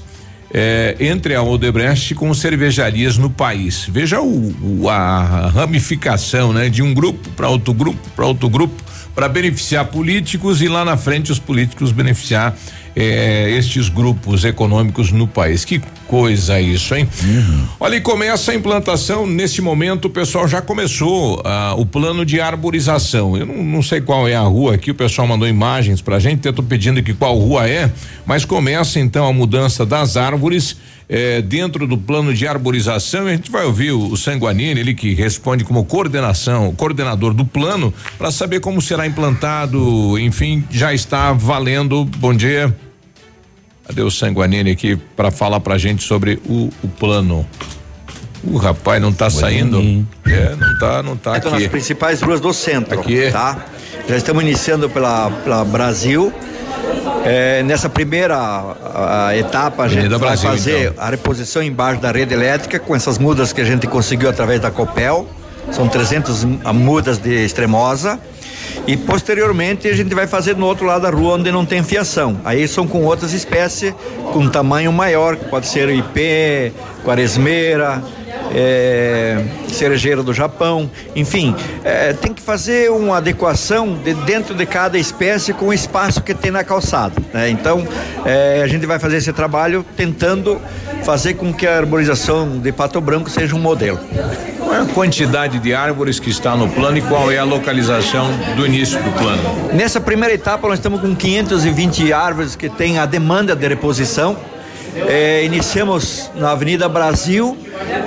é, 0.53 0.95
entre 0.99 1.33
a 1.33 1.41
Odebrecht 1.41 2.13
com 2.13 2.31
cervejarias 2.33 3.17
no 3.17 3.29
país. 3.29 3.87
Veja 3.89 4.21
o, 4.21 4.81
o 4.81 4.89
a 4.89 5.49
ramificação, 5.49 6.53
né? 6.53 6.69
De 6.69 6.83
um 6.83 6.93
grupo 6.93 7.29
para 7.31 7.49
outro 7.49 7.73
grupo, 7.73 7.99
para 8.15 8.27
outro 8.27 8.47
grupo, 8.47 8.83
para 9.15 9.27
beneficiar 9.27 9.85
políticos 9.85 10.61
e 10.61 10.67
lá 10.67 10.83
na 10.83 10.97
frente 10.97 11.31
os 11.31 11.39
políticos 11.39 11.91
beneficiar 11.91 12.55
eh, 12.95 13.55
estes 13.57 13.89
grupos 13.89 14.43
econômicos 14.45 15.11
no 15.11 15.27
país. 15.27 15.65
Que 15.65 15.81
coisa 16.07 16.59
isso, 16.59 16.93
hein? 16.93 17.07
Uhum. 17.23 17.65
Olha, 17.79 17.95
e 17.95 18.01
começa 18.01 18.51
a 18.51 18.55
implantação, 18.55 19.25
nesse 19.25 19.61
momento 19.61 20.05
o 20.05 20.09
pessoal 20.09 20.47
já 20.47 20.61
começou 20.61 21.41
ah, 21.43 21.73
o 21.77 21.85
plano 21.85 22.25
de 22.25 22.39
arborização. 22.39 23.35
Eu 23.35 23.45
não, 23.45 23.63
não, 23.63 23.81
sei 23.81 24.01
qual 24.01 24.27
é 24.27 24.35
a 24.35 24.41
rua 24.41 24.75
aqui, 24.75 24.91
o 24.91 24.95
pessoal 24.95 25.27
mandou 25.27 25.47
imagens 25.47 26.01
pra 26.01 26.19
gente, 26.19 26.45
eu 26.45 26.53
tô 26.53 26.61
pedindo 26.61 27.01
que 27.01 27.13
qual 27.13 27.37
rua 27.37 27.67
é, 27.67 27.91
mas 28.25 28.45
começa 28.45 28.99
então 28.99 29.27
a 29.27 29.33
mudança 29.33 29.85
das 29.85 30.17
árvores 30.17 30.77
eh, 31.07 31.41
dentro 31.41 31.87
do 31.87 31.97
plano 31.97 32.33
de 32.33 32.47
arborização. 32.47 33.27
A 33.27 33.31
gente 33.31 33.51
vai 33.51 33.65
ouvir 33.65 33.91
o, 33.91 34.11
o 34.11 34.17
Sanguanini, 34.17 34.79
ele 34.79 34.93
que 34.93 35.13
responde 35.13 35.63
como 35.63 35.83
coordenação, 35.85 36.73
coordenador 36.75 37.33
do 37.33 37.45
plano, 37.45 37.93
para 38.17 38.31
saber 38.31 38.59
como 38.59 38.81
será 38.81 39.05
implantado. 39.05 40.17
Enfim, 40.19 40.63
já 40.69 40.93
está 40.93 41.33
valendo. 41.33 42.05
Bom 42.05 42.33
dia. 42.33 42.75
Cadê 43.85 44.01
o 44.01 44.09
Sanguanini 44.09 44.71
aqui 44.71 44.95
para 44.95 45.29
falar 45.29 45.59
pra 45.59 45.77
gente 45.77 46.03
sobre 46.03 46.39
o, 46.45 46.69
o 46.81 46.87
plano? 46.87 47.45
O 48.43 48.57
rapaz 48.57 49.01
não 49.01 49.13
tá 49.13 49.29
saindo. 49.29 50.05
É, 50.25 50.55
não 50.55 50.77
tá, 50.77 51.03
não 51.03 51.15
tá 51.15 51.37
então, 51.37 51.53
aqui. 51.53 51.63
nas 51.63 51.71
principais 51.71 52.21
ruas 52.21 52.41
do 52.41 52.53
centro. 52.53 52.99
Aqui. 52.99 53.31
Tá? 53.31 53.65
Já 54.07 54.17
estamos 54.17 54.43
iniciando 54.43 54.89
pela, 54.89 55.31
pela 55.31 55.63
Brasil. 55.63 56.33
É, 57.25 57.63
nessa 57.63 57.87
primeira 57.87 58.35
a, 58.35 59.27
a 59.27 59.37
etapa, 59.37 59.83
a 59.83 59.87
gente 59.87 60.09
vai 60.09 60.19
Brasil, 60.19 60.49
fazer 60.49 60.91
então. 60.91 61.03
a 61.03 61.09
reposição 61.09 61.63
embaixo 61.63 62.01
da 62.01 62.11
rede 62.11 62.33
elétrica 62.33 62.79
com 62.79 62.95
essas 62.95 63.17
mudas 63.17 63.53
que 63.53 63.61
a 63.61 63.65
gente 63.65 63.87
conseguiu 63.87 64.29
através 64.29 64.59
da 64.59 64.69
Copel. 64.69 65.27
São 65.71 65.87
300 65.87 66.43
mudas 66.73 67.17
de 67.17 67.45
extremosa. 67.45 68.19
E 68.85 68.97
posteriormente 68.97 69.87
a 69.87 69.95
gente 69.95 70.13
vai 70.13 70.27
fazer 70.27 70.57
no 70.57 70.65
outro 70.65 70.85
lado 70.85 71.03
da 71.03 71.09
rua 71.09 71.35
onde 71.35 71.49
não 71.51 71.65
tem 71.65 71.81
fiação. 71.81 72.37
Aí 72.43 72.67
são 72.67 72.85
com 72.85 73.03
outras 73.03 73.31
espécies 73.31 73.93
com 74.33 74.49
tamanho 74.49 74.91
maior, 74.91 75.37
pode 75.37 75.67
ser 75.67 75.89
ipê, 75.89 76.73
quaresmeira, 77.05 78.03
é, 78.53 79.43
cerejeira 79.67 80.21
do 80.21 80.33
Japão, 80.33 80.89
enfim, 81.15 81.55
é, 81.83 82.13
tem 82.13 82.33
que 82.33 82.41
fazer 82.41 82.91
uma 82.91 83.17
adequação 83.17 83.95
de 83.95 84.13
dentro 84.13 84.53
de 84.53 84.65
cada 84.65 84.97
espécie 84.97 85.53
com 85.53 85.67
o 85.67 85.73
espaço 85.73 86.21
que 86.21 86.33
tem 86.33 86.51
na 86.51 86.63
calçada. 86.63 87.15
Né? 87.33 87.49
Então, 87.49 87.85
é, 88.25 88.61
a 88.63 88.67
gente 88.67 88.85
vai 88.85 88.99
fazer 88.99 89.17
esse 89.17 89.33
trabalho 89.33 89.85
tentando 89.95 90.61
fazer 91.03 91.33
com 91.33 91.53
que 91.53 91.67
a 91.67 91.77
arborização 91.77 92.59
de 92.59 92.71
Pato 92.71 93.01
Branco 93.01 93.29
seja 93.29 93.55
um 93.55 93.59
modelo. 93.59 93.99
Qual 94.57 94.73
é 94.73 94.79
a 94.79 94.85
quantidade 94.85 95.59
de 95.59 95.73
árvores 95.73 96.19
que 96.19 96.29
está 96.29 96.55
no 96.55 96.69
plano 96.69 96.97
e 96.97 97.01
qual 97.01 97.31
é 97.31 97.37
a 97.37 97.43
localização 97.43 98.27
do 98.55 98.65
início 98.65 99.01
do 99.03 99.11
plano? 99.11 99.73
Nessa 99.73 99.99
primeira 99.99 100.33
etapa, 100.33 100.67
nós 100.67 100.79
estamos 100.79 101.01
com 101.01 101.13
520 101.13 102.13
árvores 102.13 102.55
que 102.55 102.69
têm 102.69 102.97
a 102.97 103.05
demanda 103.05 103.55
de 103.55 103.67
reposição. 103.67 104.37
É, 104.95 105.43
iniciamos 105.43 106.29
na 106.35 106.51
Avenida 106.51 106.87
Brasil 106.87 107.57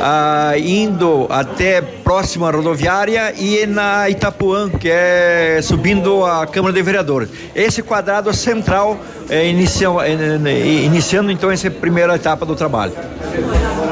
ah, 0.01 0.53
indo 0.57 1.27
até 1.31 1.81
próxima 1.81 2.51
rodoviária 2.51 3.35
e 3.37 3.67
na 3.67 4.09
Itapuã, 4.09 4.71
que 4.71 4.89
é 4.89 5.61
subindo 5.63 6.25
a 6.25 6.47
Câmara 6.47 6.73
de 6.73 6.83
Vereadores. 6.83 7.29
Esse 7.55 7.83
quadrado 7.83 8.33
central 8.33 8.99
é, 9.29 9.49
inicia, 9.49 9.89
é, 10.05 10.85
iniciando 10.85 11.31
então 11.31 11.51
essa 11.51 11.71
primeira 11.71 12.15
etapa 12.15 12.47
do 12.47 12.55
trabalho. 12.55 12.93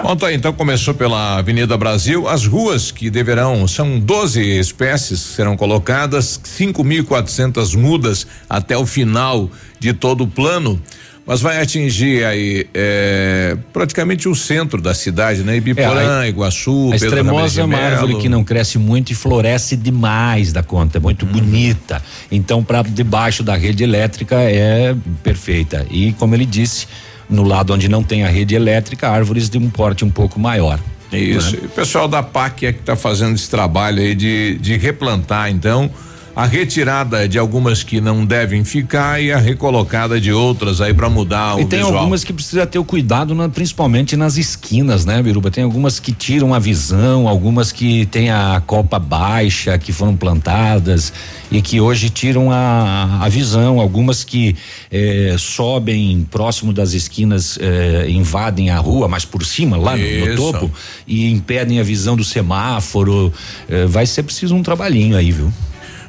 Ontem 0.05 0.35
então 0.35 0.53
começou 0.53 0.95
pela 0.95 1.39
Avenida 1.39 1.77
Brasil, 1.77 2.29
as 2.29 2.47
ruas 2.47 2.91
que 2.91 3.09
deverão, 3.09 3.67
são 3.67 3.99
12 3.99 4.41
espécies 4.59 5.19
serão 5.21 5.57
colocadas, 5.57 6.39
5.400 6.45 7.75
mudas 7.77 8.27
até 8.49 8.77
o 8.77 8.85
final 8.85 9.51
de 9.81 9.93
todo 9.93 10.25
o 10.25 10.27
plano 10.27 10.81
mas 11.27 11.41
vai 11.41 11.61
atingir 11.61 12.25
aí 12.25 12.67
é, 12.75 13.57
praticamente 13.73 14.29
o 14.29 14.35
centro 14.35 14.81
da 14.81 14.93
cidade, 14.93 15.43
né? 15.43 15.57
Ibiporã, 15.57 16.01
é, 16.01 16.23
a, 16.25 16.29
Iguaçu, 16.29 16.89
a 16.89 16.91
Pedro 16.93 17.07
extremosa 17.07 17.61
é 17.63 17.65
uma 17.65 17.79
árvore 17.79 18.17
que 18.17 18.29
não 18.29 18.45
cresce 18.45 18.79
muito 18.79 19.11
e 19.11 19.15
floresce 19.15 19.75
demais 19.75 20.53
da 20.53 20.63
conta, 20.63 20.99
é 20.99 21.01
muito 21.01 21.25
uhum. 21.25 21.33
bonita. 21.33 22.03
Então, 22.31 22.63
para 22.63 22.83
debaixo 22.83 23.43
da 23.43 23.57
rede 23.57 23.83
elétrica 23.83 24.37
é 24.37 24.95
perfeita. 25.23 25.87
E 25.91 26.13
como 26.13 26.35
ele 26.35 26.45
disse, 26.45 26.87
no 27.29 27.43
lado 27.43 27.73
onde 27.73 27.89
não 27.89 28.03
tem 28.03 28.25
a 28.25 28.29
rede 28.29 28.55
elétrica, 28.55 29.09
árvores 29.09 29.49
de 29.49 29.57
um 29.57 29.71
porte 29.71 30.05
um 30.05 30.11
pouco 30.11 30.39
maior. 30.39 30.79
Isso. 31.11 31.57
Né? 31.57 31.63
o 31.65 31.69
pessoal 31.69 32.07
da 32.09 32.23
PAC 32.23 32.67
é 32.67 32.73
que 32.73 32.81
está 32.81 32.97
fazendo 32.97 33.35
esse 33.35 33.49
trabalho 33.49 34.03
aí 34.03 34.15
de, 34.15 34.59
de 34.59 34.77
replantar, 34.77 35.51
então 35.51 35.91
a 36.35 36.47
retirada 36.47 37.29
de 37.29 37.39
algumas 37.39 37.83
que 37.83 38.01
não 38.01 38.27
devem 38.27 38.65
ficar 38.65 39.23
e 39.23 39.33
a 39.33 39.39
recolocada 39.39 40.21
de 40.21 40.33
outras 40.33 40.81
aí 40.81 40.93
para 40.93 41.09
mudar 41.09 41.59
e 41.61 41.65
o 41.65 41.69
tem 41.69 41.79
visual. 41.79 41.99
algumas 41.99 42.25
que 42.25 42.33
precisa 42.33 42.67
ter 42.67 42.79
o 42.79 42.85
cuidado 42.85 43.35
na, 43.35 43.49
principalmente 43.49 44.17
nas 44.17 44.37
esquinas, 44.37 45.05
né, 45.05 45.23
Biruba? 45.23 45.51
Tem 45.51 45.63
algumas 45.63 46.01
que 46.01 46.13
tiram 46.13 46.53
a 46.53 46.59
visão, 46.59 47.29
algumas 47.29 47.71
que 47.71 48.07
tem 48.07 48.31
a 48.31 48.61
copa 48.67 48.99
baixa, 48.99 49.79
que 49.79 49.93
foram 49.93 50.17
plantadas 50.17 51.13
e 51.51 51.63
que 51.63 51.81
hoje 51.81 52.11
tiram 52.11 52.51
a, 52.51 53.21
a 53.21 53.29
visão, 53.29 53.79
algumas 53.79 54.25
que 54.25 54.57
eh, 54.91 55.37
sobem 55.39 56.27
próximo 56.31 56.73
das 56.73 56.95
esquinas, 56.95 57.59
eh, 57.61 58.07
invadem 58.09 58.71
a 58.71 58.79
rua, 58.79 59.07
mas 59.07 59.25
por 59.25 59.45
cima, 59.45 59.77
lá 59.77 59.97
no, 59.97 60.27
no, 60.27 60.37
topo, 60.37 60.71
e 61.07 61.31
impedem 61.31 61.79
a 61.79 61.83
visão 61.85 62.17
do 62.17 62.25
semáforo. 62.25 63.33
Eh, 63.69 63.87
vai 63.87 64.07
ser 64.07 64.25
preciso 64.25 64.55
um 64.57 64.63
trabalhinho 64.63 65.17
aí, 65.17 65.31
viu? 65.31 65.53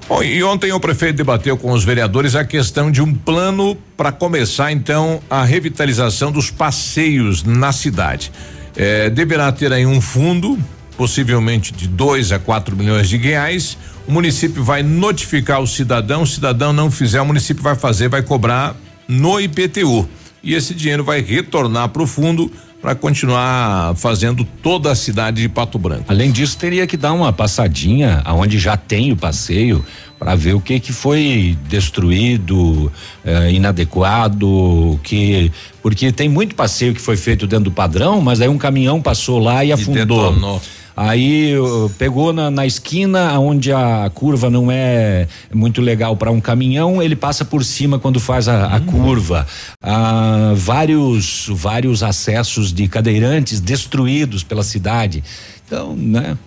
Bom, 0.07 0.22
e 0.22 0.44
ontem 0.44 0.72
o 0.72 0.80
prefeito 0.80 1.18
debateu 1.18 1.57
com 1.57 1.72
os 1.72 1.84
vereadores 1.84 2.36
a 2.36 2.45
questão 2.45 2.91
de 2.91 3.02
um 3.02 3.11
plano 3.11 3.76
para 3.98 4.11
começar 4.11 4.72
então 4.72 5.19
a 5.27 5.44
revitalização 5.44 6.32
dos 6.32 6.52
passeios 6.52 7.41
na 7.41 7.72
cidade. 7.72 8.32
É, 8.76 9.10
deverá 9.10 9.52
ter 9.52 9.73
aí 9.73 9.84
um 9.84 9.99
fundo, 9.99 10.60
possivelmente 10.95 11.73
de 11.73 11.88
2 11.88 12.34
a 12.34 12.38
4 12.38 12.77
milhões 12.77 13.10
de 13.10 13.18
reais. 13.18 13.80
O 14.07 14.11
município 14.11 14.64
vai 14.64 14.84
notificar 14.84 15.60
o 15.60 15.65
cidadão, 15.65 16.22
o 16.22 16.27
cidadão 16.27 16.72
não 16.72 16.91
fizer, 16.91 17.19
o 17.19 17.26
município 17.26 17.64
vai 17.64 17.76
fazer, 17.76 18.07
vai 18.07 18.22
cobrar 18.22 18.76
no 19.07 19.40
IPTU. 19.40 20.07
E 20.44 20.53
esse 20.53 20.76
dinheiro 20.76 21.03
vai 21.03 21.22
retornar 21.22 21.90
para 21.90 22.03
o 22.03 22.07
fundo 22.07 22.52
para 22.85 22.93
continuar 22.93 23.95
fazendo 23.95 24.43
toda 24.61 24.91
a 24.91 24.95
cidade 24.95 25.41
de 25.41 25.49
Pato 25.49 25.79
Branco. 25.79 26.05
Além 26.07 26.31
disso, 26.31 26.55
teria 26.55 26.85
que 26.85 26.95
dar 26.95 27.13
uma 27.13 27.33
passadinha 27.33 28.21
aonde 28.23 28.59
já 28.59 28.77
tem 28.77 29.11
o 29.11 29.17
passeio 29.17 29.83
para 30.19 30.35
ver 30.35 30.53
o 30.53 30.61
que 30.61 30.79
que 30.79 30.93
foi 30.93 31.57
destruído, 31.67 32.91
eh, 33.25 33.53
inadequado, 33.53 34.99
que 35.01 35.51
porque 35.81 36.11
tem 36.11 36.29
muito 36.29 36.53
passeio 36.53 36.93
que 36.93 37.01
foi 37.01 37.17
feito 37.17 37.47
dentro 37.47 37.65
do 37.65 37.71
padrão, 37.71 38.21
mas 38.21 38.39
aí 38.39 38.47
um 38.47 38.57
caminhão 38.59 39.01
passou 39.01 39.39
lá 39.39 39.65
e, 39.65 39.69
e 39.69 39.71
afundou. 39.71 40.31
Detonou. 40.31 40.61
Aí 40.95 41.53
pegou 41.97 42.31
na, 42.31 42.49
na, 42.49 42.65
esquina 42.65 43.38
onde 43.38 43.72
a 43.72 44.09
curva 44.13 44.49
não 44.49 44.72
é 44.72 45.27
muito 45.53 45.81
legal 45.81 46.15
para 46.15 46.31
um 46.31 46.39
caminhão, 46.39 47.03
ele 47.03 47.15
passa 47.15 47.43
por 47.43 47.65
cima 47.65 47.99
quando 47.99 48.19
faz 48.19 48.47
a, 48.47 48.67
a 48.67 48.77
hum. 48.77 48.85
curva. 48.85 49.45
Ah, 49.81 50.53
vários 50.55 51.47
vários 51.49 52.01
acessos 52.01 52.72
de 52.72 52.88
cadeirantes 52.88 53.59
destruídos 53.59 54.43
pela 54.43 54.63
cidade. 54.63 55.23
Então, 55.65 55.95
né? 55.95 56.38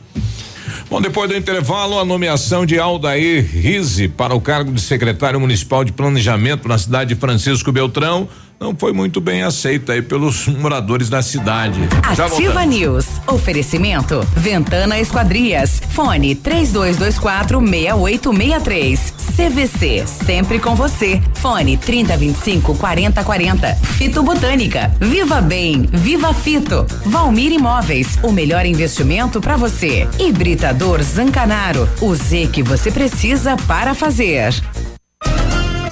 Bom, 0.88 1.00
depois 1.00 1.28
do 1.28 1.36
intervalo, 1.36 1.98
a 1.98 2.04
nomeação 2.04 2.64
de 2.64 2.78
Aldair 2.78 3.46
Rize 3.50 4.08
para 4.08 4.34
o 4.34 4.40
cargo 4.40 4.72
de 4.72 4.80
secretário 4.80 5.38
municipal 5.38 5.84
de 5.84 5.92
planejamento 5.92 6.66
na 6.68 6.78
cidade 6.78 7.14
de 7.14 7.20
Francisco 7.20 7.70
Beltrão 7.70 8.28
não 8.60 8.74
foi 8.74 8.92
muito 8.92 9.20
bem 9.20 9.42
aceita 9.42 9.92
aí 9.92 10.02
pelos 10.02 10.46
moradores 10.58 11.08
da 11.08 11.22
cidade. 11.22 11.80
Ativa 12.02 12.64
News. 12.64 13.06
Oferecimento 13.26 14.20
Ventana 14.36 14.98
Esquadrias. 14.98 15.80
Fone 15.90 16.34
3224 16.34 17.60
6863. 17.60 19.14
CVC, 19.36 20.04
sempre 20.06 20.58
com 20.58 20.74
você. 20.74 21.22
Fone 21.34 21.76
3025 21.76 22.74
4040. 22.76 23.74
Fito 23.74 24.22
Botânica. 24.22 24.92
Viva 25.00 25.40
Bem, 25.40 25.82
Viva 25.82 26.34
Fito. 26.34 26.84
Valmir 27.06 27.52
Imóveis, 27.52 28.18
o 28.22 28.32
melhor 28.32 28.66
investimento 28.66 29.40
para 29.40 29.56
você. 29.56 30.08
Hibridador 30.18 31.02
Zancanaro, 31.02 31.88
o 32.00 32.14
Z 32.14 32.48
que 32.52 32.62
você 32.62 32.90
precisa 32.90 33.56
para 33.56 33.94
fazer. 33.94 34.52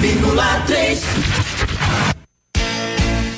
100,3 0.00 1.37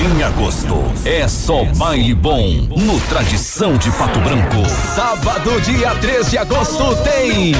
Em 0.00 0.22
agosto, 0.22 0.82
é 1.04 1.28
só 1.28 1.62
baile 1.76 2.14
bom 2.14 2.66
no 2.74 2.98
Tradição 3.10 3.76
de 3.76 3.90
Pato 3.90 4.18
Branco. 4.20 4.66
Sábado, 4.94 5.60
dia 5.60 5.94
3 5.96 6.30
de 6.30 6.38
agosto, 6.38 6.96
tem 7.04 7.54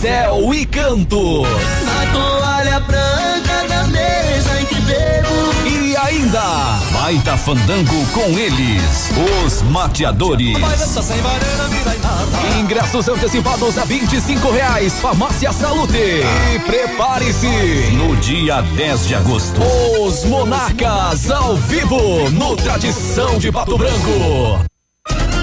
Céu 0.00 0.54
e 0.54 0.64
Cantos. 0.64 1.46
A 1.46 2.12
toalha 2.14 2.80
branca 2.80 3.31
ainda, 6.12 6.78
baita 6.92 7.36
fandango 7.38 8.06
com 8.12 8.38
eles, 8.38 9.10
os 9.44 9.62
mateadores. 9.62 10.58
Ingressos 12.60 13.08
antecipados 13.08 13.78
a 13.78 13.84
25 13.84 14.50
reais. 14.50 14.92
Farmácia 15.00 15.52
Salute. 15.52 15.96
E 15.96 16.58
prepare-se. 16.60 17.46
No 17.96 18.16
dia 18.16 18.60
10 18.60 19.06
de 19.06 19.14
agosto, 19.14 19.60
os 20.00 20.24
Monarcas 20.24 21.30
ao 21.30 21.56
vivo 21.56 22.30
no 22.30 22.56
Tradição 22.56 23.38
de 23.38 23.50
Pato 23.50 23.78
Branco. 23.78 24.71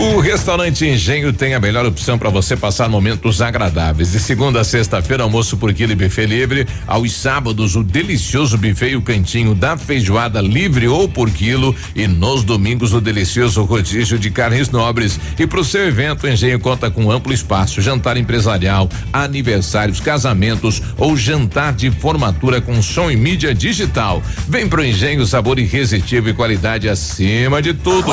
O 0.00 0.18
restaurante 0.18 0.86
Engenho 0.86 1.30
tem 1.30 1.52
a 1.52 1.60
melhor 1.60 1.84
opção 1.84 2.18
para 2.18 2.30
você 2.30 2.56
passar 2.56 2.88
momentos 2.88 3.42
agradáveis. 3.42 4.12
De 4.12 4.18
segunda 4.18 4.62
a 4.62 4.64
sexta-feira, 4.64 5.24
almoço 5.24 5.58
por 5.58 5.74
quilo 5.74 5.92
e 5.92 5.94
buffet 5.94 6.24
livre. 6.24 6.66
Aos 6.86 7.12
sábados, 7.12 7.76
o 7.76 7.84
delicioso 7.84 8.56
buffet 8.56 8.92
e 8.92 8.96
o 8.96 9.02
cantinho 9.02 9.54
da 9.54 9.76
feijoada 9.76 10.40
livre 10.40 10.88
ou 10.88 11.06
por 11.06 11.30
quilo. 11.30 11.76
E 11.94 12.08
nos 12.08 12.42
domingos, 12.42 12.94
o 12.94 13.00
delicioso 13.00 13.62
rodízio 13.62 14.18
de 14.18 14.30
carnes 14.30 14.70
nobres. 14.70 15.20
E 15.38 15.46
para 15.46 15.60
o 15.60 15.64
seu 15.64 15.86
evento, 15.86 16.24
o 16.24 16.30
Engenho 16.30 16.58
conta 16.58 16.90
com 16.90 17.12
amplo 17.12 17.34
espaço, 17.34 17.82
jantar 17.82 18.16
empresarial, 18.16 18.88
aniversários, 19.12 20.00
casamentos 20.00 20.82
ou 20.96 21.14
jantar 21.14 21.74
de 21.74 21.90
formatura 21.90 22.58
com 22.58 22.82
som 22.82 23.10
e 23.10 23.16
mídia 23.16 23.54
digital. 23.54 24.22
Vem 24.48 24.66
pro 24.66 24.82
Engenho, 24.82 25.26
sabor 25.26 25.58
irresistível 25.58 26.32
e 26.32 26.34
qualidade 26.34 26.88
acima 26.88 27.60
de 27.60 27.74
tudo. 27.74 28.12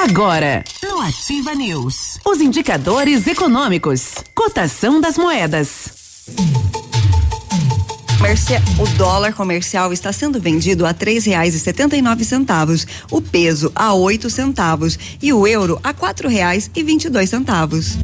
Agora, 0.00 0.62
no 0.80 1.00
Ativa 1.00 1.56
News, 1.56 2.20
os 2.24 2.40
indicadores 2.40 3.26
econômicos, 3.26 4.14
cotação 4.32 5.00
das 5.00 5.18
moedas. 5.18 5.90
O 8.78 8.86
dólar 8.96 9.32
comercial 9.32 9.92
está 9.92 10.12
sendo 10.12 10.40
vendido 10.40 10.86
a 10.86 10.94
três 10.94 11.24
reais 11.24 11.52
e 11.56 11.58
setenta 11.58 11.96
e 11.96 12.02
nove 12.02 12.24
centavos, 12.24 12.86
o 13.10 13.20
peso 13.20 13.72
a 13.74 13.92
oito 13.92 14.30
centavos 14.30 14.96
e 15.20 15.32
o 15.32 15.44
euro 15.48 15.80
a 15.82 15.92
quatro 15.92 16.28
reais 16.28 16.70
e 16.76 16.82
vinte 16.84 17.06
e 17.06 17.10
dois 17.10 17.28
centavos. 17.28 17.98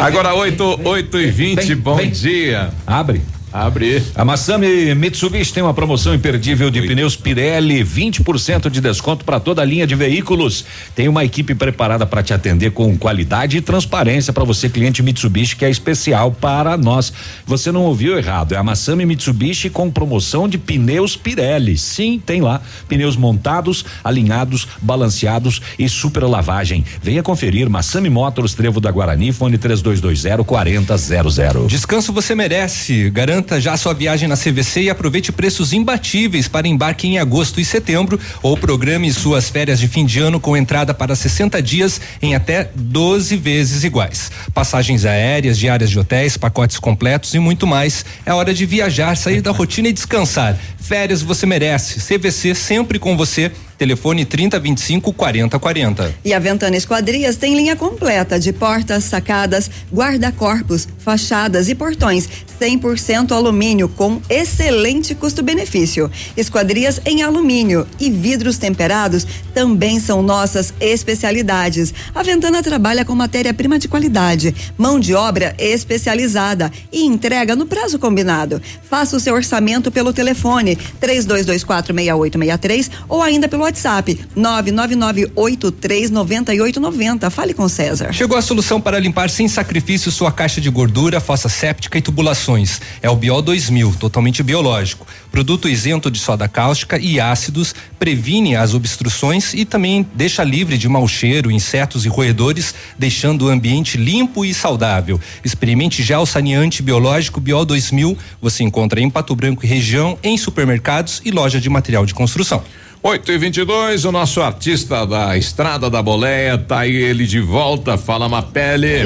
Agora 0.00 0.34
8, 0.34 0.80
8 0.84 1.20
e 1.20 1.30
20 1.30 1.74
bom 1.76 1.96
dia. 2.06 2.70
Abre. 2.86 3.22
Abre. 3.52 4.02
A 4.14 4.24
Massami 4.24 4.94
Mitsubishi 4.94 5.52
tem 5.52 5.62
uma 5.62 5.72
promoção 5.72 6.14
imperdível 6.14 6.70
de 6.70 6.82
pneus 6.82 7.16
Pirelli, 7.16 7.82
20% 7.82 8.68
de 8.68 8.80
desconto 8.80 9.24
para 9.24 9.40
toda 9.40 9.62
a 9.62 9.64
linha 9.64 9.86
de 9.86 9.94
veículos. 9.94 10.64
Tem 10.94 11.08
uma 11.08 11.24
equipe 11.24 11.54
preparada 11.54 12.04
para 12.04 12.22
te 12.22 12.34
atender 12.34 12.72
com 12.72 12.96
qualidade 12.98 13.56
e 13.56 13.60
transparência 13.60 14.32
para 14.32 14.44
você 14.44 14.68
cliente 14.68 15.02
Mitsubishi 15.02 15.56
que 15.56 15.64
é 15.64 15.70
especial 15.70 16.30
para 16.30 16.76
nós. 16.76 17.12
Você 17.46 17.72
não 17.72 17.82
ouviu 17.84 18.18
errado, 18.18 18.54
é 18.54 18.58
a 18.58 18.62
Massami 18.62 19.06
Mitsubishi 19.06 19.70
com 19.70 19.90
promoção 19.90 20.46
de 20.46 20.58
pneus 20.58 21.16
Pirelli. 21.16 21.78
Sim, 21.78 22.20
tem 22.24 22.42
lá 22.42 22.60
pneus 22.86 23.16
montados, 23.16 23.84
alinhados, 24.04 24.68
balanceados 24.82 25.62
e 25.78 25.88
super 25.88 26.24
lavagem. 26.24 26.84
Venha 27.02 27.22
conferir 27.22 27.70
Massami 27.70 28.10
Motors 28.10 28.52
Trevo 28.52 28.80
da 28.80 28.90
Guarani, 28.90 29.32
fone 29.32 29.56
3220 29.56 30.44
4000. 30.44 31.66
Descanso 31.66 32.12
você 32.12 32.34
merece. 32.34 33.08
Garanta 33.10 33.37
já 33.58 33.76
sua 33.76 33.94
viagem 33.94 34.28
na 34.28 34.36
CVC 34.36 34.82
e 34.82 34.90
aproveite 34.90 35.32
preços 35.32 35.72
imbatíveis 35.72 36.48
para 36.48 36.68
embarque 36.68 37.06
em 37.06 37.18
agosto 37.18 37.60
e 37.60 37.64
setembro 37.64 38.18
ou 38.42 38.56
programe 38.56 39.12
suas 39.12 39.48
férias 39.48 39.78
de 39.78 39.88
fim 39.88 40.04
de 40.04 40.18
ano 40.20 40.40
com 40.40 40.56
entrada 40.56 40.92
para 40.94 41.14
60 41.14 41.60
dias 41.62 42.00
em 42.20 42.34
até 42.34 42.70
12 42.74 43.36
vezes 43.36 43.84
iguais. 43.84 44.30
Passagens 44.52 45.04
aéreas, 45.04 45.58
diárias 45.58 45.90
de 45.90 45.98
hotéis, 45.98 46.36
pacotes 46.36 46.78
completos 46.78 47.34
e 47.34 47.38
muito 47.38 47.66
mais. 47.66 48.04
É 48.24 48.32
hora 48.32 48.52
de 48.52 48.66
viajar, 48.66 49.16
sair 49.16 49.40
da 49.40 49.50
rotina 49.50 49.88
e 49.88 49.92
descansar. 49.92 50.58
Férias 50.80 51.22
você 51.22 51.46
merece. 51.46 52.00
CVC 52.00 52.54
sempre 52.54 52.98
com 52.98 53.16
você. 53.16 53.52
Telefone 53.78 54.24
3025 54.24 55.12
4040. 55.12 56.14
E 56.24 56.34
a 56.34 56.38
Ventana 56.40 56.76
Esquadrias 56.76 57.36
tem 57.36 57.54
linha 57.54 57.76
completa 57.76 58.38
de 58.38 58.52
portas, 58.52 59.04
sacadas, 59.04 59.70
guarda-corpos, 59.94 60.88
fachadas 60.98 61.68
e 61.68 61.76
portões 61.76 62.28
100% 62.60 63.30
alumínio 63.30 63.88
com 63.88 64.20
excelente 64.28 65.14
custo-benefício. 65.14 66.10
Esquadrias 66.36 67.00
em 67.06 67.22
alumínio 67.22 67.86
e 68.00 68.10
vidros 68.10 68.58
temperados 68.58 69.24
também 69.54 70.00
são 70.00 70.20
nossas 70.22 70.74
especialidades. 70.80 71.94
A 72.12 72.24
Ventana 72.24 72.60
trabalha 72.62 73.04
com 73.04 73.14
matéria-prima 73.14 73.78
de 73.78 73.86
qualidade, 73.86 74.52
mão 74.76 74.98
de 74.98 75.14
obra 75.14 75.54
especializada 75.56 76.72
e 76.92 77.04
entrega 77.04 77.54
no 77.54 77.66
prazo 77.66 77.96
combinado. 77.98 78.60
Faça 78.82 79.16
o 79.16 79.20
seu 79.20 79.34
orçamento 79.34 79.92
pelo 79.92 80.12
telefone 80.12 80.76
32246863 81.00 82.90
ou 83.08 83.22
ainda 83.22 83.48
pelo 83.48 83.67
WhatsApp 83.68 84.18
999839890. 84.36 87.30
Fale 87.30 87.52
com 87.52 87.68
César. 87.68 88.10
Chegou 88.12 88.38
a 88.38 88.42
solução 88.42 88.80
para 88.80 88.98
limpar 88.98 89.28
sem 89.28 89.46
sacrifício 89.46 90.10
sua 90.10 90.32
caixa 90.32 90.58
de 90.60 90.70
gordura, 90.70 91.20
fossa 91.20 91.50
séptica 91.50 91.98
e 91.98 92.02
tubulações. 92.02 92.80
É 93.02 93.10
o 93.10 93.16
Biol 93.16 93.42
2000, 93.42 93.96
totalmente 94.00 94.42
biológico. 94.42 95.06
Produto 95.30 95.68
isento 95.68 96.10
de 96.10 96.18
soda 96.18 96.48
cáustica 96.48 96.98
e 96.98 97.20
ácidos, 97.20 97.74
previne 97.98 98.56
as 98.56 98.72
obstruções 98.72 99.52
e 99.52 99.66
também 99.66 100.08
deixa 100.14 100.42
livre 100.42 100.78
de 100.78 100.88
mau 100.88 101.06
cheiro, 101.06 101.50
insetos 101.50 102.06
e 102.06 102.08
roedores, 102.08 102.74
deixando 102.98 103.44
o 103.46 103.50
ambiente 103.50 103.98
limpo 103.98 104.46
e 104.46 104.54
saudável. 104.54 105.20
Experimente 105.44 106.02
gel 106.02 106.24
saneante 106.24 106.82
biológico 106.82 107.40
Biol 107.40 107.66
2000. 107.66 108.16
Você 108.40 108.64
encontra 108.64 108.98
em 109.00 109.10
Pato 109.10 109.36
Branco 109.36 109.66
e 109.66 109.68
região, 109.68 110.18
em 110.22 110.38
supermercados 110.38 111.20
e 111.22 111.30
loja 111.30 111.60
de 111.60 111.68
material 111.68 112.06
de 112.06 112.14
construção. 112.14 112.64
8 113.02 113.32
e 113.32 113.38
22 113.38 114.04
o 114.04 114.12
nosso 114.12 114.42
artista 114.42 115.06
da 115.06 115.36
Estrada 115.36 115.88
da 115.88 116.02
Boleia, 116.02 116.58
tá 116.58 116.80
aí 116.80 116.96
ele 116.96 117.26
de 117.26 117.40
volta, 117.40 117.96
fala 117.96 118.28
Mapele. 118.28 119.04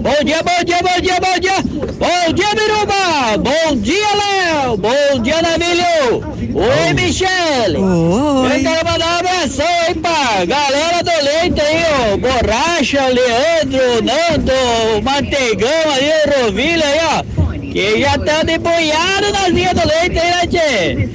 Bom 0.00 0.24
dia, 0.24 0.42
bom 0.42 0.64
dia, 0.64 0.78
bom 0.80 1.00
dia, 1.02 1.20
bom 1.20 1.38
dia! 1.40 1.62
Bom 1.98 2.32
dia, 2.32 2.54
Biruba! 2.54 3.36
Bom 3.38 3.76
dia, 3.76 4.06
Léo! 4.14 4.76
Bom 4.76 5.20
dia, 5.20 5.42
Navilho! 5.42 6.22
Oi, 6.54 6.94
Michele! 6.94 7.78
Oi! 7.78 8.56
Eu 8.56 8.62
quero 8.62 8.86
mandar 8.86 9.06
um 9.06 9.18
abração 9.18 9.66
aí 9.86 9.94
pra 9.96 10.44
galera 10.46 11.02
do 11.02 11.10
leite 11.24 11.60
aí, 11.60 11.82
ó! 12.12 12.16
Borracha, 12.16 13.08
Leandro, 13.08 14.02
Nando, 14.04 15.02
Manteigão 15.02 15.68
aí, 15.92 16.42
Rovilha 16.42 16.86
aí, 16.86 16.98
ó! 17.02 17.47
Que 17.78 18.00
já 18.00 18.16
estão 18.16 18.44
debulhados 18.44 19.32
nas 19.32 19.48
linhas 19.50 19.72
do 19.72 19.86
leite 19.86 20.18
aí, 20.18 20.30
né, 20.32 20.46
tchê? 20.48 21.08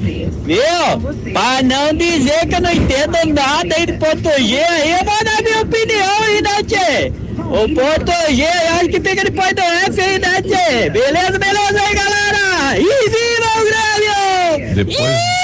Viu? 0.45 1.33
Pra 1.33 1.61
não 1.61 1.93
dizer 1.93 2.47
que 2.47 2.55
eu 2.55 2.61
não 2.61 2.71
entendo 2.71 3.17
nada 3.33 3.75
aí 3.75 3.85
do 3.85 3.93
ponto 3.95 4.29
G 4.41 4.63
aí, 4.63 4.91
eu 4.93 5.03
vou 5.03 5.23
dar 5.25 5.43
minha 5.43 5.61
opinião 5.61 6.23
aí, 6.23 6.41
né, 6.41 6.63
tchê? 6.63 7.11
O 7.37 7.67
ponto 7.67 8.33
G, 8.33 8.43
eu 8.43 8.75
acho 8.75 8.87
que 8.87 9.01
fica 9.01 9.25
depois 9.25 9.53
do 9.53 9.61
F 9.61 9.99
aí, 9.99 10.19
né, 10.19 10.41
tchê? 10.41 10.89
Beleza, 10.89 11.37
beleza 11.37 11.81
aí, 11.85 11.95
galera? 11.95 12.79
E 12.79 13.09
viva 13.09 13.49
o 13.59 14.57
Grêmio! 14.61 14.75
Depois. 14.75 15.42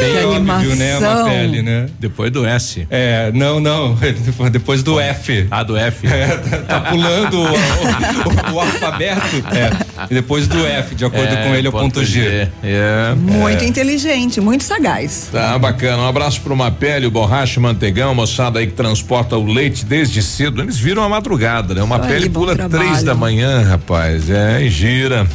Bem 0.00 0.24
óbvio, 0.24 0.76
né, 0.76 0.92
animação. 0.94 1.24
Mapele, 1.24 1.62
né? 1.62 1.86
Depois 1.98 2.30
do 2.30 2.44
S. 2.46 2.86
É, 2.90 3.30
não, 3.34 3.58
não, 3.60 3.96
depois 4.50 4.82
do 4.82 5.00
F. 5.00 5.46
Ah, 5.50 5.62
do 5.62 5.76
F. 5.76 6.06
É, 6.06 6.26
tá, 6.36 6.56
tá 6.58 6.80
pulando 6.90 7.38
o, 7.40 7.44
o- 7.46 8.54
o 8.54 8.60
alfabeto. 8.60 9.36
É, 9.52 10.04
e 10.10 10.14
depois 10.14 10.46
do 10.46 10.64
F, 10.66 10.94
de 10.94 11.04
acordo 11.04 11.32
É, 11.34 11.44
com 11.48 11.54
ele, 11.54 11.66
é 11.66 11.70
o 11.70 11.72
ponto 11.72 12.04
G. 12.04 12.48
É, 12.62 13.14
Muito 13.16 13.64
é. 13.64 13.66
inteligente, 13.66 14.40
muito 14.40 14.64
sagaz. 14.64 15.28
Tá 15.32 15.58
bacana. 15.58 16.02
Um 16.02 16.08
abraço 16.08 16.40
pro 16.40 16.54
Mapele, 16.56 17.06
o 17.06 17.10
Borracha, 17.10 17.58
Mantegão, 17.60 18.14
moçada 18.14 18.58
aí 18.58 18.66
que 18.66 18.72
transporta 18.74 19.36
o 19.36 19.44
leite 19.46 19.84
desde 19.84 20.22
cedo. 20.22 20.60
Eles 20.62 20.78
viram 20.78 21.02
a 21.02 21.08
madrugada, 21.08 21.74
né? 21.74 21.80
Aí, 21.80 22.28
bom 22.28 22.40
pula 22.40 22.54
trabalho. 22.54 22.84
três 22.84 23.02
da 23.02 23.14
manhã, 23.14 23.62
rapaz. 23.62 24.28
É, 24.30 24.62
e 24.62 24.68
gira. 24.68 25.26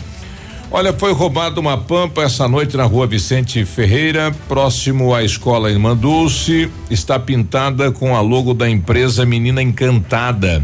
Olha, 0.74 0.94
foi 0.94 1.12
roubado 1.12 1.60
uma 1.60 1.78
pampa 1.78 2.22
essa 2.24 2.48
noite 2.48 2.78
na 2.78 2.84
rua 2.86 3.06
Vicente 3.06 3.66
Ferreira, 3.66 4.32
próximo 4.48 5.14
à 5.14 5.22
escola 5.22 5.70
Irmã 5.70 5.96
Dulce. 5.96 6.70
Está 6.90 7.20
pintada 7.20 7.92
com 7.92 8.16
a 8.16 8.22
logo 8.22 8.54
da 8.54 8.70
empresa 8.70 9.26
Menina 9.26 9.62
Encantada. 9.62 10.64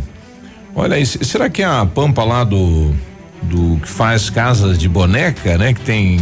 Olha 0.73 0.95
aí, 0.95 1.05
se- 1.05 1.23
será 1.25 1.49
que 1.49 1.61
é 1.61 1.65
a 1.65 1.85
pampa 1.85 2.23
lá 2.23 2.43
do 2.43 2.93
do 3.41 3.77
que 3.81 3.87
faz 3.87 4.29
casas 4.29 4.77
de 4.79 4.87
boneca, 4.89 5.57
né? 5.57 5.73
Que 5.73 5.81
tem. 5.81 6.19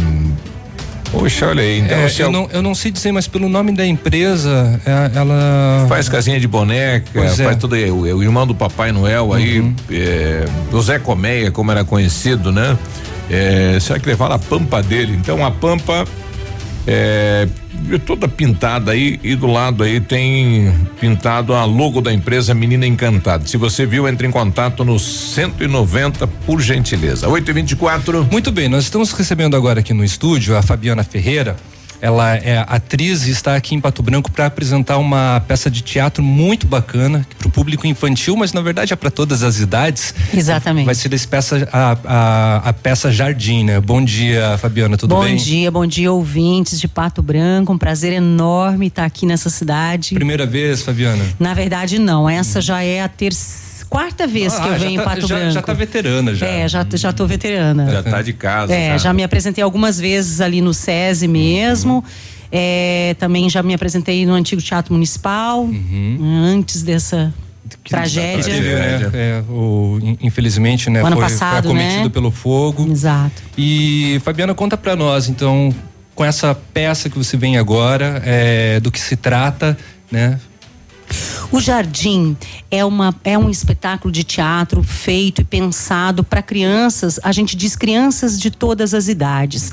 Poxa, 1.12 1.46
olha 1.46 1.62
aí. 1.62 1.78
Então, 1.80 1.96
É, 1.96 2.10
eu, 2.18 2.26
al- 2.26 2.32
não, 2.32 2.48
eu 2.52 2.62
não 2.62 2.74
sei 2.74 2.90
dizer, 2.90 3.10
mas 3.12 3.26
pelo 3.28 3.48
nome 3.48 3.72
da 3.72 3.86
empresa, 3.86 4.80
é, 4.84 5.16
ela. 5.16 5.86
Faz 5.88 6.08
casinha 6.08 6.38
de 6.40 6.46
boneca, 6.48 7.06
Pois 7.14 7.38
é. 7.38 7.44
faz 7.44 7.56
tudo 7.56 7.74
aí. 7.76 7.88
O, 7.90 8.00
o 8.00 8.22
irmão 8.22 8.46
do 8.46 8.54
Papai 8.54 8.90
Noel 8.92 9.32
aí, 9.32 9.60
Uhum. 9.60 9.74
é, 9.90 10.44
o 10.72 10.82
Zé 10.82 10.98
Colmeia, 10.98 11.50
como 11.52 11.70
era 11.70 11.84
conhecido, 11.84 12.50
né? 12.52 12.76
É, 13.30 13.78
será 13.80 13.98
que 13.98 14.08
levaram 14.08 14.34
a 14.34 14.38
pampa 14.38 14.82
dele? 14.82 15.14
Então 15.14 15.44
a 15.44 15.50
pampa 15.50 16.04
é 16.86 17.48
toda 18.04 18.28
pintada 18.28 18.92
aí 18.92 19.18
e 19.22 19.34
do 19.34 19.46
lado 19.46 19.82
aí 19.82 20.00
tem 20.00 20.72
pintado 21.00 21.54
a 21.54 21.64
logo 21.64 22.00
da 22.00 22.12
empresa 22.12 22.54
Menina 22.54 22.86
Encantada. 22.86 23.46
Se 23.46 23.56
você 23.56 23.84
viu, 23.86 24.08
entre 24.08 24.26
em 24.26 24.30
contato 24.30 24.84
no 24.84 24.98
190 24.98 26.26
por 26.26 26.60
gentileza. 26.60 27.28
8 27.28 27.50
e 27.50 27.54
24 27.54 28.28
Muito 28.30 28.52
bem, 28.52 28.68
nós 28.68 28.84
estamos 28.84 29.12
recebendo 29.12 29.56
agora 29.56 29.80
aqui 29.80 29.92
no 29.92 30.04
estúdio 30.04 30.56
a 30.56 30.62
Fabiana 30.62 31.02
Ferreira. 31.02 31.56
Ela 32.00 32.36
é 32.36 32.64
atriz 32.68 33.26
e 33.26 33.30
está 33.30 33.56
aqui 33.56 33.74
em 33.74 33.80
Pato 33.80 34.02
Branco 34.02 34.30
para 34.30 34.46
apresentar 34.46 34.98
uma 34.98 35.42
peça 35.46 35.70
de 35.70 35.80
teatro 35.82 36.22
muito 36.22 36.66
bacana 36.66 37.26
para 37.38 37.48
o 37.48 37.50
público 37.50 37.86
infantil, 37.86 38.36
mas 38.36 38.52
na 38.52 38.60
verdade 38.60 38.92
é 38.92 38.96
para 38.96 39.10
todas 39.10 39.42
as 39.42 39.58
idades. 39.58 40.14
Exatamente. 40.34 40.86
Vai 40.86 40.94
ser 40.94 41.12
esse 41.12 41.26
peça, 41.26 41.68
a, 41.72 41.96
a, 42.04 42.56
a 42.68 42.72
peça 42.72 43.10
Jardim, 43.10 43.64
né? 43.64 43.80
Bom 43.80 44.04
dia, 44.04 44.58
Fabiana, 44.58 44.96
tudo 44.96 45.14
bom 45.14 45.24
bem? 45.24 45.36
dia, 45.36 45.70
bom 45.70 45.86
dia, 45.86 46.12
ouvintes 46.12 46.80
de 46.80 46.88
Pato 46.88 47.22
Branco. 47.22 47.72
Um 47.72 47.78
prazer 47.78 48.12
enorme 48.12 48.88
estar 48.88 49.04
aqui 49.04 49.26
nessa 49.26 49.50
cidade. 49.50 50.14
Primeira 50.14 50.46
vez, 50.46 50.82
Fabiana? 50.82 51.24
Na 51.38 51.54
verdade, 51.54 51.98
não. 51.98 52.28
Essa 52.28 52.60
já 52.60 52.82
é 52.82 53.00
a 53.00 53.08
terceira. 53.08 53.65
Quarta 53.88 54.26
vez 54.26 54.54
que 54.54 54.60
Ah, 54.62 54.66
eu 54.66 54.72
já 54.72 54.78
venho 54.78 54.90
em 54.92 54.96
tá- 54.96 55.04
Pato 55.04 55.26
já- 55.26 55.36
Branco. 55.36 55.52
já 55.52 55.62
tá 55.62 55.72
veterana 55.72 56.34
já. 56.34 56.46
É, 56.46 56.68
já, 56.68 56.86
já 56.94 57.12
tô 57.12 57.26
veterana. 57.26 57.90
Já 57.90 58.02
tá 58.02 58.20
de 58.22 58.32
casa. 58.32 58.74
É, 58.74 58.98
já 58.98 59.12
me 59.12 59.22
apresentei 59.22 59.62
algumas 59.62 59.98
vezes 59.98 60.40
ali 60.40 60.60
no 60.60 60.74
SESI 60.74 61.28
mesmo. 61.28 62.04
É, 62.50 63.14
também 63.18 63.48
já 63.50 63.62
me 63.62 63.74
apresentei 63.74 64.24
no 64.26 64.32
antigo 64.34 64.60
Teatro 64.62 64.92
Municipal, 64.94 65.68
antes 66.52 66.82
dessa 66.82 67.32
tragédia. 67.88 68.44
Teve, 68.54 68.68
né, 68.74 69.10
é, 69.12 69.42
o, 69.48 69.98
in- 70.02 70.18
infelizmente, 70.22 70.88
né? 70.90 71.02
O 71.02 71.06
ano 71.06 71.16
foi, 71.16 71.24
passado, 71.24 71.68
foi 71.68 71.72
acometido 71.72 72.04
né? 72.04 72.08
pelo 72.10 72.30
fogo. 72.30 72.88
Exato. 72.90 73.42
E 73.58 74.20
Fabiana, 74.24 74.54
conta 74.54 74.76
pra 74.76 74.94
nós, 74.96 75.28
então, 75.28 75.74
com 76.14 76.24
essa 76.24 76.54
peça 76.72 77.08
que 77.10 77.18
você 77.18 77.36
vem 77.36 77.56
agora, 77.58 78.22
é, 78.24 78.78
do 78.80 78.90
que 78.90 79.00
se 79.00 79.16
trata, 79.16 79.76
né? 80.10 80.38
O 81.50 81.60
Jardim 81.60 82.36
é, 82.70 82.84
uma, 82.84 83.14
é 83.24 83.38
um 83.38 83.48
espetáculo 83.48 84.10
de 84.12 84.24
teatro 84.24 84.82
feito 84.82 85.40
e 85.42 85.44
pensado 85.44 86.24
para 86.24 86.42
crianças, 86.42 87.20
a 87.22 87.32
gente 87.32 87.56
diz 87.56 87.76
crianças 87.76 88.38
de 88.40 88.50
todas 88.50 88.94
as 88.94 89.08
idades. 89.08 89.72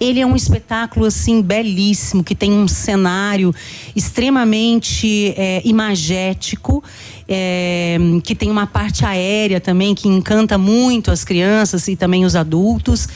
Ele 0.00 0.18
é 0.18 0.26
um 0.26 0.34
espetáculo 0.34 1.04
assim 1.04 1.42
belíssimo 1.42 2.24
que 2.24 2.34
tem 2.34 2.50
um 2.50 2.66
cenário 2.66 3.54
extremamente 3.94 5.34
é, 5.36 5.60
imagético, 5.62 6.82
é, 7.28 7.98
que 8.24 8.34
tem 8.34 8.50
uma 8.50 8.66
parte 8.66 9.04
aérea 9.04 9.60
também 9.60 9.94
que 9.94 10.08
encanta 10.08 10.56
muito 10.56 11.10
as 11.10 11.22
crianças 11.22 11.86
e 11.86 11.96
também 11.96 12.24
os 12.24 12.34
adultos. 12.34 13.08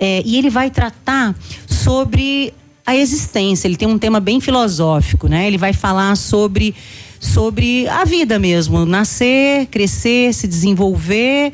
É, 0.00 0.22
e 0.24 0.38
ele 0.38 0.48
vai 0.48 0.70
tratar 0.70 1.36
sobre 1.66 2.54
a 2.86 2.96
existência. 2.96 3.68
Ele 3.68 3.76
tem 3.76 3.86
um 3.86 3.98
tema 3.98 4.18
bem 4.18 4.40
filosófico, 4.40 5.28
né? 5.28 5.46
Ele 5.46 5.58
vai 5.58 5.74
falar 5.74 6.16
sobre 6.16 6.74
sobre 7.22 7.86
a 7.88 8.04
vida 8.04 8.36
mesmo, 8.38 8.84
nascer, 8.84 9.66
crescer, 9.66 10.34
se 10.34 10.48
desenvolver, 10.48 11.52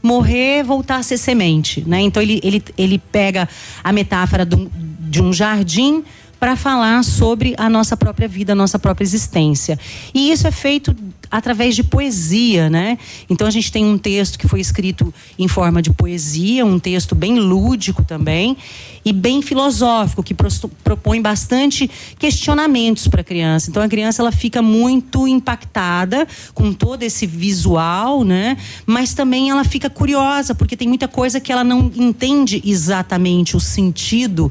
morrer, 0.00 0.62
voltar 0.62 0.96
a 0.98 1.02
ser 1.02 1.18
semente, 1.18 1.82
né? 1.84 2.00
Então 2.00 2.22
ele 2.22 2.40
ele, 2.42 2.62
ele 2.78 2.98
pega 2.98 3.48
a 3.82 3.92
metáfora 3.92 4.46
do- 4.46 4.70
de 5.10 5.20
um 5.20 5.32
jardim 5.32 6.04
para 6.38 6.56
falar 6.56 7.02
sobre 7.02 7.54
a 7.58 7.68
nossa 7.68 7.96
própria 7.96 8.28
vida, 8.28 8.52
a 8.52 8.56
nossa 8.56 8.78
própria 8.78 9.04
existência. 9.04 9.78
E 10.14 10.30
isso 10.30 10.46
é 10.46 10.50
feito 10.50 10.94
através 11.30 11.76
de 11.76 11.82
poesia, 11.82 12.70
né? 12.70 12.98
Então 13.28 13.46
a 13.46 13.50
gente 13.50 13.70
tem 13.70 13.84
um 13.84 13.98
texto 13.98 14.38
que 14.38 14.48
foi 14.48 14.60
escrito 14.60 15.12
em 15.38 15.46
forma 15.46 15.82
de 15.82 15.92
poesia, 15.92 16.64
um 16.64 16.78
texto 16.78 17.14
bem 17.14 17.38
lúdico 17.38 18.02
também 18.02 18.56
e 19.04 19.12
bem 19.12 19.42
filosófico, 19.42 20.22
que 20.22 20.34
propõe 20.34 21.20
bastante 21.20 21.90
questionamentos 22.18 23.08
para 23.08 23.20
a 23.20 23.24
criança. 23.24 23.70
Então 23.70 23.82
a 23.82 23.88
criança 23.88 24.22
ela 24.22 24.32
fica 24.32 24.62
muito 24.62 25.26
impactada 25.26 26.26
com 26.54 26.72
todo 26.72 27.02
esse 27.02 27.26
visual, 27.26 28.24
né? 28.24 28.56
Mas 28.86 29.12
também 29.12 29.50
ela 29.50 29.64
fica 29.64 29.90
curiosa, 29.90 30.54
porque 30.54 30.76
tem 30.76 30.88
muita 30.88 31.08
coisa 31.08 31.40
que 31.40 31.52
ela 31.52 31.64
não 31.64 31.90
entende 31.96 32.62
exatamente 32.64 33.56
o 33.56 33.60
sentido 33.60 34.50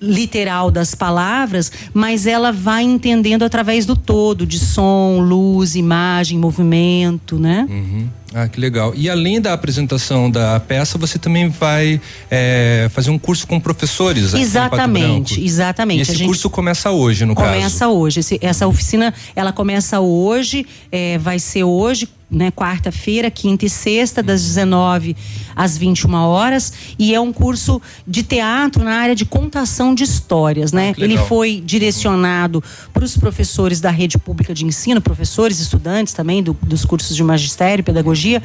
literal 0.00 0.70
das 0.70 0.94
palavras, 0.94 1.70
mas 1.92 2.26
ela 2.26 2.50
vai 2.52 2.82
entendendo 2.84 3.42
através 3.44 3.84
do 3.84 3.94
todo, 3.94 4.46
de 4.46 4.58
som, 4.58 5.20
luz, 5.20 5.74
imagem, 5.74 6.38
movimento, 6.38 7.38
né? 7.38 7.66
Uhum. 7.68 8.08
Ah, 8.32 8.46
que 8.46 8.60
legal. 8.60 8.92
E 8.96 9.10
além 9.10 9.40
da 9.40 9.52
apresentação 9.52 10.30
da 10.30 10.58
peça, 10.60 10.96
você 10.96 11.18
também 11.18 11.48
vai 11.48 12.00
é, 12.30 12.88
fazer 12.92 13.10
um 13.10 13.18
curso 13.18 13.44
com 13.46 13.58
professores 13.58 14.32
Exatamente, 14.34 15.44
exatamente. 15.44 15.98
E 15.98 16.02
esse 16.02 16.14
gente- 16.14 16.26
curso 16.26 16.48
começa 16.48 16.90
hoje, 16.92 17.24
no 17.24 17.34
começa 17.34 17.80
caso. 17.86 17.92
hoje. 17.92 18.20
Esse- 18.20 18.38
essa 18.40 18.66
oficina, 18.68 19.12
ela 19.34 19.52
começa 19.52 19.98
hoje, 20.00 20.64
é, 20.92 21.18
vai 21.18 21.38
ser 21.40 21.64
hoje, 21.64 22.08
né, 22.30 22.50
quarta-feira, 22.50 23.30
quinta 23.30 23.66
e 23.66 23.70
sexta, 23.70 24.22
das 24.22 24.42
19 24.42 25.16
às 25.56 25.76
21 25.76 26.14
horas, 26.14 26.72
e 26.98 27.12
é 27.14 27.20
um 27.20 27.32
curso 27.32 27.82
de 28.06 28.22
teatro 28.22 28.84
na 28.84 28.92
área 28.92 29.14
de 29.16 29.24
contação 29.24 29.94
de 29.94 30.04
histórias, 30.04 30.72
né? 30.72 30.94
que 30.94 31.02
Ele 31.02 31.16
foi 31.26 31.60
direcionado 31.60 32.62
para 32.92 33.04
os 33.04 33.16
professores 33.16 33.80
da 33.80 33.90
rede 33.90 34.16
pública 34.16 34.54
de 34.54 34.64
ensino, 34.64 35.00
professores, 35.00 35.58
estudantes 35.58 36.12
também 36.14 36.42
do- 36.42 36.56
dos 36.62 36.84
cursos 36.84 37.16
de 37.16 37.22
magistério, 37.24 37.82
pedagogia, 37.82 38.40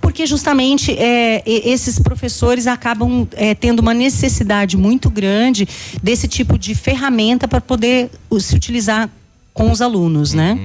porque 0.00 0.26
justamente 0.26 0.92
é, 0.92 1.42
e- 1.46 1.70
esses 1.70 1.98
professores 1.98 2.66
acabam 2.66 3.26
é, 3.32 3.54
tendo 3.54 3.80
uma 3.80 3.94
necessidade 3.94 4.76
muito 4.76 5.08
grande 5.10 5.66
desse 6.02 6.26
tipo 6.28 6.58
de 6.58 6.74
ferramenta 6.74 7.46
para 7.48 7.60
poder 7.60 8.10
uh, 8.30 8.40
se 8.40 8.54
utilizar 8.54 9.08
com 9.54 9.70
os 9.70 9.80
alunos, 9.80 10.32
né? 10.34 10.58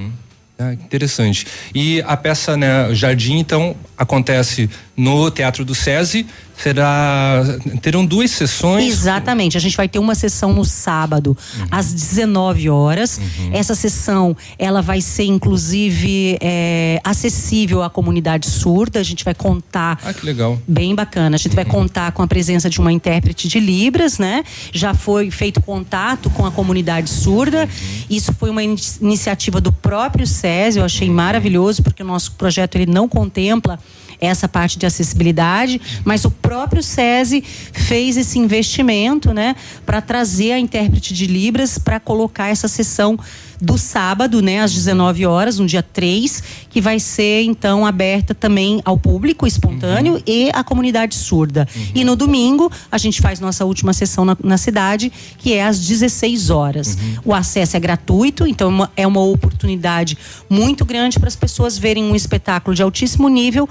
Ah, 0.58 0.72
interessante. 0.72 1.46
E 1.74 2.02
a 2.06 2.16
peça, 2.16 2.56
né, 2.56 2.94
Jardim, 2.94 3.38
então, 3.38 3.76
acontece 3.96 4.70
no 4.96 5.30
Teatro 5.30 5.64
do 5.64 5.74
SESI. 5.74 6.26
Será. 6.56 7.42
Terão 7.82 8.06
duas 8.06 8.30
sessões. 8.30 8.90
Exatamente. 8.90 9.58
A 9.58 9.60
gente 9.60 9.76
vai 9.76 9.86
ter 9.88 9.98
uma 9.98 10.14
sessão 10.14 10.54
no 10.54 10.64
sábado, 10.64 11.36
às 11.70 11.92
19 11.92 12.70
horas. 12.70 13.20
Essa 13.52 13.74
sessão, 13.74 14.34
ela 14.58 14.80
vai 14.80 15.02
ser, 15.02 15.24
inclusive, 15.24 16.38
é, 16.40 16.98
acessível 17.04 17.82
à 17.82 17.90
comunidade 17.90 18.46
surda. 18.48 19.00
A 19.00 19.02
gente 19.02 19.22
vai 19.22 19.34
contar. 19.34 19.98
Ah, 20.02 20.14
que 20.14 20.24
legal. 20.24 20.58
Bem 20.66 20.94
bacana. 20.94 21.36
A 21.36 21.38
gente 21.38 21.54
vai 21.54 21.64
contar 21.66 22.12
com 22.12 22.22
a 22.22 22.26
presença 22.26 22.70
de 22.70 22.80
uma 22.80 22.90
intérprete 22.90 23.48
de 23.48 23.60
Libras, 23.60 24.18
né? 24.18 24.42
Já 24.72 24.94
foi 24.94 25.30
feito 25.30 25.60
contato 25.60 26.30
com 26.30 26.46
a 26.46 26.50
comunidade 26.50 27.10
surda. 27.10 27.68
Isso 28.08 28.32
foi 28.32 28.48
uma 28.48 28.62
ini- 28.62 28.80
iniciativa 29.02 29.60
do 29.60 29.70
próprio 29.72 30.26
SESI, 30.26 30.78
eu 30.78 30.84
achei 30.86 31.10
maravilhoso, 31.10 31.82
porque 31.82 32.02
o 32.02 32.06
nosso 32.06 32.32
projeto 32.32 32.76
ele 32.76 32.86
não 32.90 33.06
contempla 33.08 33.78
essa 34.20 34.48
parte 34.48 34.78
de 34.78 34.86
acessibilidade, 34.86 35.80
mas 36.04 36.24
o 36.24 36.30
próprio 36.30 36.82
SESI 36.82 37.42
fez 37.72 38.16
esse 38.16 38.38
investimento, 38.38 39.32
né, 39.32 39.56
para 39.84 40.00
trazer 40.00 40.52
a 40.52 40.58
intérprete 40.58 41.12
de 41.14 41.26
Libras 41.26 41.78
para 41.78 42.00
colocar 42.00 42.48
essa 42.48 42.68
sessão 42.68 43.18
do 43.60 43.78
sábado, 43.78 44.42
né, 44.42 44.60
às 44.60 44.72
19 44.72 45.24
horas, 45.26 45.58
no 45.58 45.66
dia 45.66 45.82
3, 45.82 46.42
que 46.68 46.80
vai 46.80 46.98
ser 46.98 47.42
então 47.42 47.86
aberta 47.86 48.34
também 48.34 48.80
ao 48.84 48.98
público 48.98 49.46
espontâneo 49.46 50.14
uhum. 50.14 50.22
e 50.26 50.50
à 50.52 50.62
comunidade 50.62 51.14
surda. 51.14 51.66
Uhum. 51.74 51.86
E 51.94 52.04
no 52.04 52.16
domingo, 52.16 52.70
a 52.90 52.98
gente 52.98 53.20
faz 53.20 53.40
nossa 53.40 53.64
última 53.64 53.92
sessão 53.92 54.24
na, 54.24 54.36
na 54.42 54.58
cidade, 54.58 55.12
que 55.38 55.54
é 55.54 55.64
às 55.64 55.78
16 55.78 56.50
horas. 56.50 56.94
Uhum. 56.94 57.16
O 57.26 57.34
acesso 57.34 57.76
é 57.76 57.80
gratuito, 57.80 58.46
então 58.46 58.68
é 58.68 58.70
uma, 58.70 58.92
é 58.98 59.06
uma 59.06 59.20
oportunidade 59.20 60.18
muito 60.48 60.84
grande 60.84 61.18
para 61.18 61.28
as 61.28 61.36
pessoas 61.36 61.78
verem 61.78 62.04
um 62.04 62.14
espetáculo 62.14 62.74
de 62.74 62.82
altíssimo 62.82 63.28
nível 63.28 63.68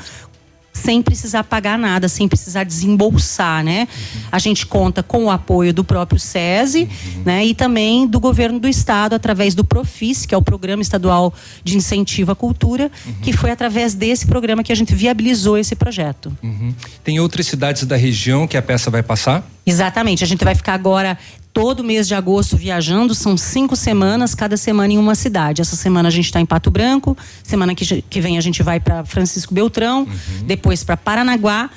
sem 0.76 1.02
precisar 1.02 1.46
pagar 1.46 1.80
nada, 1.80 2.10
sem 2.10 2.28
precisar 2.28 2.66
desembolsar, 2.66 3.64
né? 3.64 3.88
A 4.30 4.38
gente 4.38 4.66
conta 4.66 5.02
com 5.02 5.26
o 5.26 5.32
apoio 5.32 5.74
do 5.74 5.84
próprio 5.84 6.20
SESI, 6.20 6.90
né? 7.26 7.46
E 7.46 7.56
também 7.56 8.06
do 8.06 8.20
governo 8.20 8.60
do 8.60 8.68
estado 8.68 9.16
através 9.16 9.56
do 9.56 9.64
Profis, 9.64 10.26
que 10.26 10.36
é 10.36 10.38
o 10.38 10.42
Programa 10.42 10.82
Estadual 10.82 11.34
de 11.64 11.78
Incentivo 11.78 12.34
à 12.34 12.36
Cultura, 12.36 12.92
que 13.22 13.32
foi 13.32 13.52
através 13.52 13.94
desse 13.94 14.28
programa 14.28 14.64
que 14.64 14.72
a 14.72 14.76
gente 14.76 14.94
viabilizou 14.94 15.58
esse 15.58 15.76
projeto. 15.76 16.36
Uhum. 16.44 16.76
Tem 17.04 17.20
outras 17.20 17.48
cidades 17.48 17.86
da 17.86 17.96
região 17.96 18.46
que 18.46 18.58
a 18.58 18.62
peça 18.62 18.92
vai 18.92 19.02
passar? 19.02 19.50
Exatamente. 19.66 20.24
A 20.24 20.28
gente 20.28 20.44
vai 20.44 20.54
ficar 20.54 20.74
agora 20.74 21.18
todo 21.56 21.86
mês 21.86 22.06
de 22.06 22.14
agosto 22.14 22.58
viajando, 22.58 23.16
são 23.16 23.38
cinco 23.38 23.78
semanas, 23.78 24.36
cada 24.36 24.58
semana 24.58 24.92
em 24.92 24.98
uma 24.98 25.16
cidade. 25.16 25.62
Essa 25.62 25.78
semana 25.78 26.10
a 26.10 26.12
gente 26.12 26.26
está 26.26 26.42
em 26.42 26.46
Pato 26.46 26.70
Branco, 26.70 27.18
semana 27.42 27.74
que, 27.74 28.02
que 28.02 28.20
vem 28.20 28.38
a 28.38 28.42
gente 28.42 28.62
vai 28.62 28.78
para 28.78 29.06
Francisco 29.06 29.54
Beltrão, 29.54 30.02
uhum. 30.02 30.44
depois 30.46 30.84
para 30.84 30.98
Paranaguá, 30.98 31.70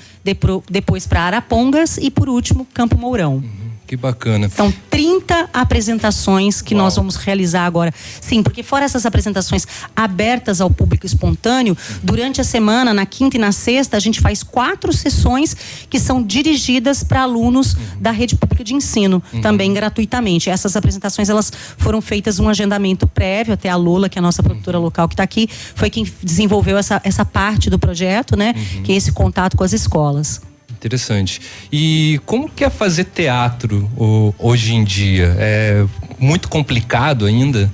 depois 0.68 1.06
para 1.06 1.22
Arapongas 1.22 1.96
e 1.96 2.10
por 2.10 2.28
último 2.28 2.66
Campo 2.74 2.98
Mourão. 2.98 3.36
Uhum. 3.36 3.67
Que 3.88 3.96
bacana. 3.96 4.50
São 4.50 4.70
30 4.90 5.48
apresentações 5.50 6.60
que 6.60 6.74
Uau. 6.74 6.84
nós 6.84 6.94
vamos 6.94 7.16
realizar 7.16 7.64
agora. 7.64 7.90
Sim, 8.20 8.42
porque 8.42 8.62
fora 8.62 8.84
essas 8.84 9.06
apresentações 9.06 9.66
abertas 9.96 10.60
ao 10.60 10.70
público 10.70 11.06
espontâneo, 11.06 11.74
durante 12.02 12.38
a 12.38 12.44
semana, 12.44 12.92
na 12.92 13.06
quinta 13.06 13.38
e 13.38 13.40
na 13.40 13.50
sexta, 13.50 13.96
a 13.96 14.00
gente 14.00 14.20
faz 14.20 14.42
quatro 14.42 14.92
sessões 14.92 15.56
que 15.88 15.98
são 15.98 16.22
dirigidas 16.22 17.02
para 17.02 17.22
alunos 17.22 17.72
uhum. 17.72 17.80
da 17.98 18.10
rede 18.10 18.36
pública 18.36 18.62
de 18.62 18.74
ensino, 18.74 19.22
uhum. 19.32 19.40
também 19.40 19.72
gratuitamente. 19.72 20.50
Essas 20.50 20.76
apresentações 20.76 21.30
elas 21.30 21.50
foram 21.78 22.02
feitas 22.02 22.38
um 22.38 22.46
agendamento 22.46 23.06
prévio, 23.06 23.54
até 23.54 23.70
a 23.70 23.76
Lula, 23.76 24.10
que 24.10 24.18
é 24.18 24.20
a 24.20 24.22
nossa 24.22 24.42
produtora 24.42 24.76
uhum. 24.76 24.84
local 24.84 25.08
que 25.08 25.14
está 25.14 25.22
aqui, 25.22 25.48
foi 25.74 25.88
quem 25.88 26.06
desenvolveu 26.22 26.76
essa, 26.76 27.00
essa 27.02 27.24
parte 27.24 27.70
do 27.70 27.78
projeto, 27.78 28.36
né? 28.36 28.54
Uhum. 28.54 28.82
Que 28.82 28.92
é 28.92 28.96
esse 28.96 29.12
contato 29.12 29.56
com 29.56 29.64
as 29.64 29.72
escolas. 29.72 30.42
Interessante. 30.78 31.40
E 31.72 32.20
como 32.24 32.48
que 32.48 32.64
é 32.64 32.70
fazer 32.70 33.04
teatro 33.04 33.90
hoje 34.38 34.74
em 34.74 34.84
dia? 34.84 35.34
É 35.36 35.84
muito 36.18 36.48
complicado 36.48 37.26
ainda? 37.26 37.70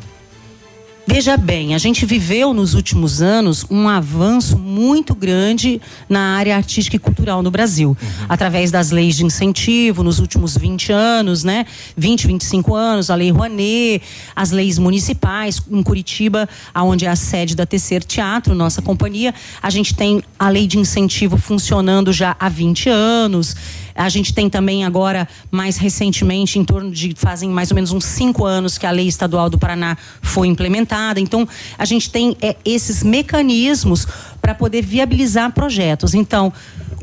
Veja 1.06 1.36
bem, 1.36 1.74
a 1.74 1.78
gente 1.78 2.06
viveu 2.06 2.54
nos 2.54 2.72
últimos 2.72 3.20
anos 3.20 3.66
um 3.70 3.88
avanço 3.88 4.58
muito 4.58 5.14
grande 5.14 5.80
na 6.08 6.34
área 6.36 6.56
artística 6.56 6.96
e 6.96 6.98
cultural 6.98 7.42
no 7.42 7.50
Brasil, 7.50 7.90
uhum. 7.90 8.26
através 8.26 8.70
das 8.70 8.90
leis 8.90 9.14
de 9.14 9.24
incentivo 9.24 10.02
nos 10.02 10.18
últimos 10.18 10.56
20 10.56 10.92
anos, 10.92 11.44
né? 11.44 11.66
20, 11.94 12.26
25 12.26 12.74
anos, 12.74 13.10
a 13.10 13.14
Lei 13.14 13.30
Rouanet, 13.30 14.02
as 14.34 14.50
leis 14.50 14.78
municipais 14.78 15.60
em 15.70 15.82
Curitiba, 15.82 16.48
aonde 16.72 17.04
é 17.04 17.10
a 17.10 17.16
sede 17.16 17.54
da 17.54 17.66
Tecer 17.66 18.02
Teatro, 18.02 18.54
nossa 18.54 18.80
companhia, 18.80 19.34
a 19.62 19.68
gente 19.68 19.94
tem 19.94 20.22
a 20.38 20.48
lei 20.48 20.66
de 20.66 20.78
incentivo 20.78 21.36
funcionando 21.36 22.14
já 22.14 22.34
há 22.40 22.48
20 22.48 22.88
anos. 22.88 23.54
A 23.94 24.08
gente 24.08 24.34
tem 24.34 24.50
também 24.50 24.84
agora, 24.84 25.28
mais 25.50 25.76
recentemente, 25.76 26.58
em 26.58 26.64
torno 26.64 26.90
de 26.90 27.14
fazem 27.16 27.48
mais 27.48 27.70
ou 27.70 27.74
menos 27.74 27.92
uns 27.92 28.04
cinco 28.04 28.44
anos 28.44 28.76
que 28.76 28.86
a 28.86 28.90
lei 28.90 29.06
estadual 29.06 29.48
do 29.48 29.58
Paraná 29.58 29.96
foi 30.20 30.48
implementada. 30.48 31.20
Então, 31.20 31.48
a 31.78 31.84
gente 31.84 32.10
tem 32.10 32.36
é, 32.42 32.56
esses 32.64 33.02
mecanismos 33.02 34.06
para 34.40 34.54
poder 34.54 34.82
viabilizar 34.82 35.52
projetos. 35.52 36.12
Então, 36.12 36.52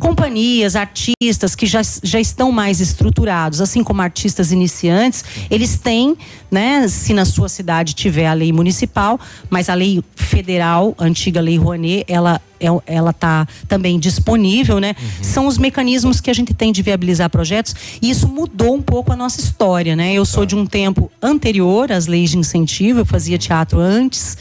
companhias, 0.01 0.75
artistas 0.75 1.55
que 1.55 1.67
já, 1.67 1.81
já 2.01 2.19
estão 2.19 2.51
mais 2.51 2.81
estruturados, 2.81 3.61
assim 3.61 3.83
como 3.83 4.01
artistas 4.01 4.51
iniciantes, 4.51 5.23
eles 5.49 5.77
têm, 5.77 6.17
né, 6.49 6.87
se 6.87 7.13
na 7.13 7.23
sua 7.23 7.47
cidade 7.47 7.93
tiver 7.93 8.25
a 8.25 8.33
lei 8.33 8.51
municipal, 8.51 9.19
mas 9.47 9.69
a 9.69 9.75
lei 9.75 10.03
federal, 10.15 10.95
a 10.97 11.05
antiga 11.05 11.39
lei 11.39 11.55
Rouanet, 11.57 12.03
ela 12.07 12.41
é, 12.59 12.67
ela 12.85 13.11
está 13.11 13.47
também 13.67 13.99
disponível, 13.99 14.79
né? 14.79 14.95
Uhum. 15.01 15.23
São 15.23 15.47
os 15.47 15.57
mecanismos 15.57 16.21
que 16.21 16.29
a 16.29 16.33
gente 16.33 16.53
tem 16.53 16.71
de 16.71 16.83
viabilizar 16.83 17.27
projetos 17.27 17.75
e 17.99 18.09
isso 18.09 18.27
mudou 18.27 18.75
um 18.75 18.81
pouco 18.81 19.11
a 19.11 19.15
nossa 19.15 19.39
história, 19.39 19.95
né? 19.95 20.13
Eu 20.13 20.25
sou 20.25 20.45
de 20.45 20.55
um 20.55 20.67
tempo 20.67 21.11
anterior 21.21 21.91
às 21.91 22.05
leis 22.05 22.29
de 22.29 22.37
incentivo, 22.37 22.99
eu 22.99 23.05
fazia 23.05 23.37
teatro 23.37 23.79
antes 23.79 24.37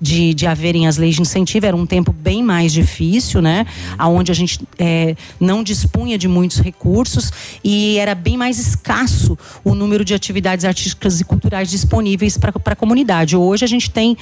de, 0.00 0.34
de 0.34 0.46
haverem 0.46 0.86
as 0.86 0.96
leis 0.96 1.14
de 1.14 1.22
incentivo, 1.22 1.66
era 1.66 1.76
um 1.76 1.86
tempo 1.86 2.12
bem 2.12 2.42
mais 2.42 2.72
difícil, 2.72 3.42
né? 3.42 3.66
Aonde 3.96 4.30
a 4.30 4.34
gente 4.34 4.60
é, 4.78 5.16
não 5.40 5.62
dispunha 5.62 6.16
de 6.16 6.28
muitos 6.28 6.60
recursos 6.60 7.32
e 7.62 7.98
era 7.98 8.14
bem 8.14 8.36
mais 8.36 8.58
escasso 8.58 9.36
o 9.64 9.74
número 9.74 10.04
de 10.04 10.14
atividades 10.14 10.64
artísticas 10.64 11.20
e 11.20 11.24
culturais 11.24 11.70
disponíveis 11.70 12.38
para 12.38 12.52
a 12.64 12.76
comunidade. 12.76 13.36
Hoje 13.36 13.64
a 13.64 13.68
gente 13.68 13.90
tem 13.90 14.16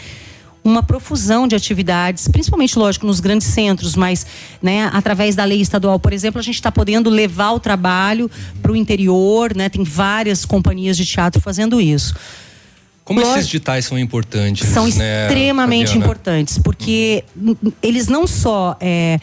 uma 0.67 0.83
profusão 0.83 1.47
de 1.47 1.55
atividades, 1.55 2.27
principalmente, 2.27 2.77
lógico, 2.77 3.07
nos 3.07 3.21
grandes 3.21 3.47
centros, 3.47 3.95
mas 3.95 4.27
né, 4.61 4.91
através 4.93 5.37
da 5.37 5.45
lei 5.45 5.61
estadual, 5.61 5.99
por 6.01 6.13
exemplo, 6.13 6.41
a 6.41 6.43
gente 6.43 6.57
está 6.57 6.73
podendo 6.73 7.09
levar 7.09 7.53
o 7.53 7.61
trabalho 7.61 8.29
para 8.61 8.73
o 8.73 8.77
interior, 8.77 9.55
né? 9.55 9.69
Tem 9.69 9.85
várias 9.85 10.45
companhias 10.45 10.97
de 10.97 11.07
teatro 11.07 11.41
fazendo 11.41 11.81
isso. 11.81 12.15
Como 13.07 13.21
Lógico, 13.21 13.39
esses 13.39 13.47
digitais 13.49 13.85
são 13.85 13.97
importantes? 13.97 14.69
São 14.69 14.89
né, 14.89 15.29
extremamente 15.29 15.87
Fabiana? 15.91 16.05
importantes, 16.05 16.59
porque 16.59 17.23
eles 17.81 18.09
não 18.09 18.27
só 18.27 18.77
é, 18.81 19.21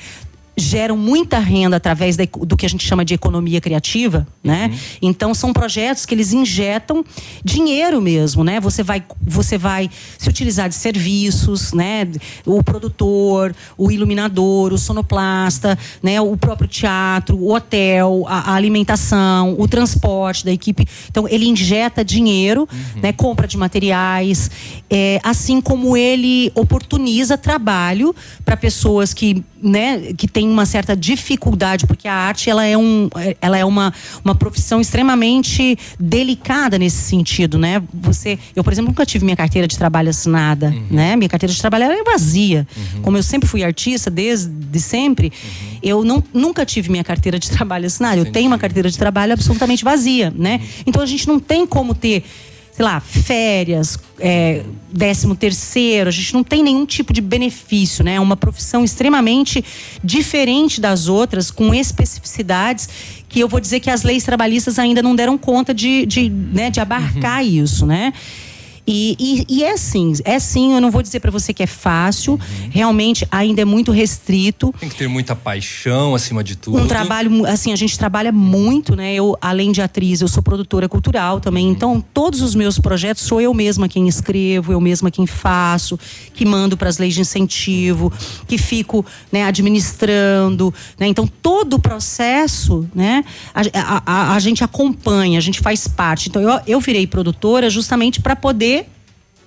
geram 0.55 0.95
muita 0.95 1.39
renda 1.39 1.77
através 1.77 2.15
do 2.15 2.55
que 2.55 2.65
a 2.65 2.69
gente 2.69 2.85
chama 2.85 3.03
de 3.03 3.13
economia 3.13 3.59
criativa, 3.59 4.27
né? 4.43 4.69
Uhum. 4.71 4.79
Então 5.01 5.33
são 5.33 5.51
projetos 5.51 6.05
que 6.05 6.13
eles 6.13 6.31
injetam 6.31 7.03
dinheiro 7.43 8.01
mesmo, 8.01 8.43
né? 8.43 8.59
Você 8.59 8.83
vai, 8.83 9.03
você 9.21 9.57
vai 9.57 9.89
se 10.17 10.29
utilizar 10.29 10.69
de 10.69 10.75
serviços, 10.75 11.73
né? 11.73 12.07
O 12.45 12.63
produtor, 12.63 13.55
o 13.77 13.91
iluminador, 13.91 14.73
o 14.73 14.77
sonoplasta, 14.77 15.77
né? 16.01 16.21
O 16.21 16.37
próprio 16.37 16.67
teatro, 16.67 17.37
o 17.37 17.53
hotel, 17.53 18.25
a, 18.27 18.51
a 18.51 18.53
alimentação, 18.55 19.55
o 19.57 19.67
transporte 19.67 20.45
da 20.45 20.51
equipe. 20.51 20.87
Então 21.09 21.27
ele 21.27 21.45
injeta 21.47 22.05
dinheiro, 22.05 22.67
uhum. 22.71 23.01
né? 23.01 23.11
Compra 23.11 23.47
de 23.47 23.57
materiais, 23.57 24.51
é, 24.89 25.19
assim 25.23 25.59
como 25.59 25.97
ele 25.97 26.51
oportuniza 26.53 27.37
trabalho 27.37 28.15
para 28.45 28.55
pessoas 28.55 29.13
que, 29.13 29.43
né? 29.63 30.13
Que 30.17 30.27
tem 30.27 30.49
uma 30.49 30.65
certa 30.65 30.95
dificuldade, 30.95 31.87
porque 31.87 32.07
a 32.07 32.13
arte 32.13 32.49
ela 32.49 32.65
é, 32.65 32.77
um, 32.77 33.09
ela 33.41 33.57
é 33.57 33.63
uma, 33.63 33.93
uma 34.23 34.35
profissão 34.35 34.81
extremamente 34.81 35.77
delicada 35.97 36.77
nesse 36.77 36.97
sentido, 36.97 37.57
né? 37.57 37.81
Você, 37.93 38.37
eu, 38.55 38.63
por 38.63 38.73
exemplo, 38.73 38.89
nunca 38.89 39.05
tive 39.05 39.23
minha 39.23 39.37
carteira 39.37 39.67
de 39.67 39.77
trabalho 39.77 40.09
assinada, 40.09 40.67
uhum. 40.67 40.87
né? 40.91 41.15
Minha 41.15 41.29
carteira 41.29 41.53
de 41.53 41.59
trabalho 41.59 41.85
é 41.85 42.03
vazia. 42.03 42.67
Uhum. 42.75 43.01
Como 43.01 43.17
eu 43.17 43.23
sempre 43.23 43.47
fui 43.47 43.63
artista 43.63 44.11
desde 44.11 44.79
sempre, 44.79 45.27
uhum. 45.27 45.79
eu 45.81 46.03
não, 46.03 46.23
nunca 46.33 46.65
tive 46.65 46.91
minha 46.91 47.03
carteira 47.03 47.39
de 47.39 47.49
trabalho 47.49 47.87
assinada. 47.87 48.17
Eu 48.17 48.31
tenho 48.31 48.47
uma 48.47 48.57
carteira 48.57 48.89
de 48.89 48.97
trabalho 48.97 49.33
absolutamente 49.33 49.83
vazia, 49.83 50.33
né? 50.35 50.59
Uhum. 50.61 50.83
Então 50.87 51.01
a 51.01 51.05
gente 51.05 51.27
não 51.27 51.39
tem 51.39 51.65
como 51.65 51.95
ter 51.95 52.23
sei 52.75 52.83
lá, 52.83 52.99
férias, 52.99 53.99
é, 54.19 54.63
décimo 54.91 55.35
terceiro, 55.35 56.09
a 56.09 56.11
gente 56.11 56.33
não 56.33 56.43
tem 56.43 56.63
nenhum 56.63 56.87
tipo 56.87 57.13
de 57.13 57.21
benefício, 57.21 58.03
né? 58.03 58.15
É 58.15 58.19
uma 58.19 58.35
profissão 58.35 58.83
extremamente 58.83 59.63
diferente 60.03 60.81
das 60.81 61.07
outras, 61.07 61.51
com 61.51 61.71
especificidades 61.73 62.89
que 63.29 63.39
eu 63.39 63.47
vou 63.47 63.59
dizer 63.59 63.79
que 63.79 63.91
as 63.91 64.01
leis 64.01 64.23
trabalhistas 64.23 64.79
ainda 64.79 65.03
não 65.03 65.15
deram 65.15 65.37
conta 65.37 65.73
de, 65.73 66.05
de, 66.07 66.29
né, 66.29 66.71
de 66.71 66.79
abarcar 66.79 67.43
uhum. 67.43 67.49
isso, 67.63 67.85
né? 67.85 68.11
E, 68.85 69.15
e, 69.17 69.59
e, 69.59 69.63
é 69.63 69.71
assim, 69.71 70.13
é 70.25 70.37
sim, 70.39 70.73
eu 70.73 70.81
não 70.81 70.91
vou 70.91 71.01
dizer 71.01 71.21
para 71.21 71.31
você 71.31 71.53
que 71.53 71.63
é 71.63 71.67
fácil, 71.67 72.33
uhum. 72.33 72.69
realmente 72.69 73.25
ainda 73.31 73.61
é 73.61 73.65
muito 73.65 73.93
restrito. 73.93 74.73
Tem 74.77 74.89
que 74.89 74.95
ter 74.95 75.07
muita 75.07 75.35
paixão 75.35 76.13
acima 76.13 76.43
de 76.43 76.57
tudo. 76.57 76.79
Um 76.79 76.87
trabalho, 76.87 77.45
assim, 77.45 77.71
a 77.71 77.77
gente 77.77 77.97
trabalha 77.97 78.31
muito, 78.31 78.93
né? 78.93 79.13
Eu, 79.13 79.37
além 79.41 79.71
de 79.71 79.81
atriz, 79.81 80.19
eu 80.19 80.27
sou 80.27 80.43
produtora 80.43 80.89
cultural 80.89 81.39
também, 81.39 81.67
uhum. 81.67 81.71
então 81.71 82.05
todos 82.13 82.41
os 82.41 82.53
meus 82.55 82.77
projetos 82.77 83.23
sou 83.23 83.39
eu 83.39 83.53
mesma 83.53 83.87
quem 83.87 84.05
escrevo, 84.07 84.73
eu 84.73 84.81
mesma 84.81 85.09
quem 85.09 85.25
faço, 85.25 85.97
que 86.33 86.45
mando 86.45 86.75
para 86.75 86.89
as 86.89 86.97
leis 86.97 87.13
de 87.13 87.21
incentivo, 87.21 88.11
que 88.47 88.57
fico, 88.57 89.05
né, 89.31 89.45
administrando, 89.45 90.73
né? 90.99 91.07
Então 91.07 91.25
todo 91.41 91.75
o 91.75 91.79
processo, 91.79 92.85
né, 92.93 93.23
a, 93.53 93.61
a, 93.73 94.03
a, 94.05 94.35
a 94.35 94.39
gente 94.39 94.61
acompanha, 94.61 95.37
a 95.37 95.41
gente 95.41 95.61
faz 95.61 95.87
parte. 95.87 96.27
Então 96.27 96.41
eu, 96.41 96.59
eu 96.67 96.79
virei 96.81 97.07
produtora 97.07 97.69
justamente 97.69 98.19
para 98.19 98.35
poder 98.35 98.72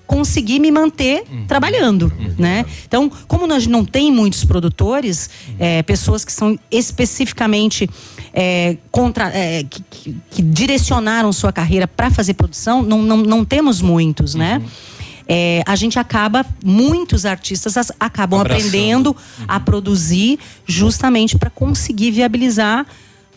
conseguir 0.06 0.60
me 0.60 0.70
manter 0.70 1.24
trabalhando, 1.48 2.12
né? 2.38 2.64
Então, 2.86 3.10
como 3.26 3.46
nós 3.46 3.66
não 3.66 3.84
tem 3.84 4.12
muitos 4.12 4.44
produtores, 4.44 5.28
é, 5.58 5.82
pessoas 5.82 6.24
que 6.24 6.32
são 6.32 6.58
especificamente 6.70 7.88
é, 8.32 8.76
contra, 8.90 9.28
é, 9.34 9.64
que, 9.64 9.82
que- 9.90 10.16
que 10.30 10.42
direcionaram 10.42 11.32
sua 11.32 11.52
carreira 11.52 11.88
para 11.88 12.10
fazer 12.10 12.34
produção, 12.34 12.82
não, 12.82 13.00
não, 13.02 13.16
não 13.18 13.44
temos 13.44 13.80
muitos, 13.80 14.34
né? 14.34 14.62
É, 15.28 15.62
a 15.66 15.74
gente 15.74 15.98
acaba, 15.98 16.46
muitos 16.64 17.26
artistas 17.26 17.76
as- 17.76 17.90
acabam 17.98 18.40
Abraçando. 18.40 18.66
aprendendo 18.68 19.16
a 19.48 19.58
produzir 19.58 20.38
justamente 20.64 21.36
para 21.36 21.50
conseguir 21.50 22.12
viabilizar 22.12 22.86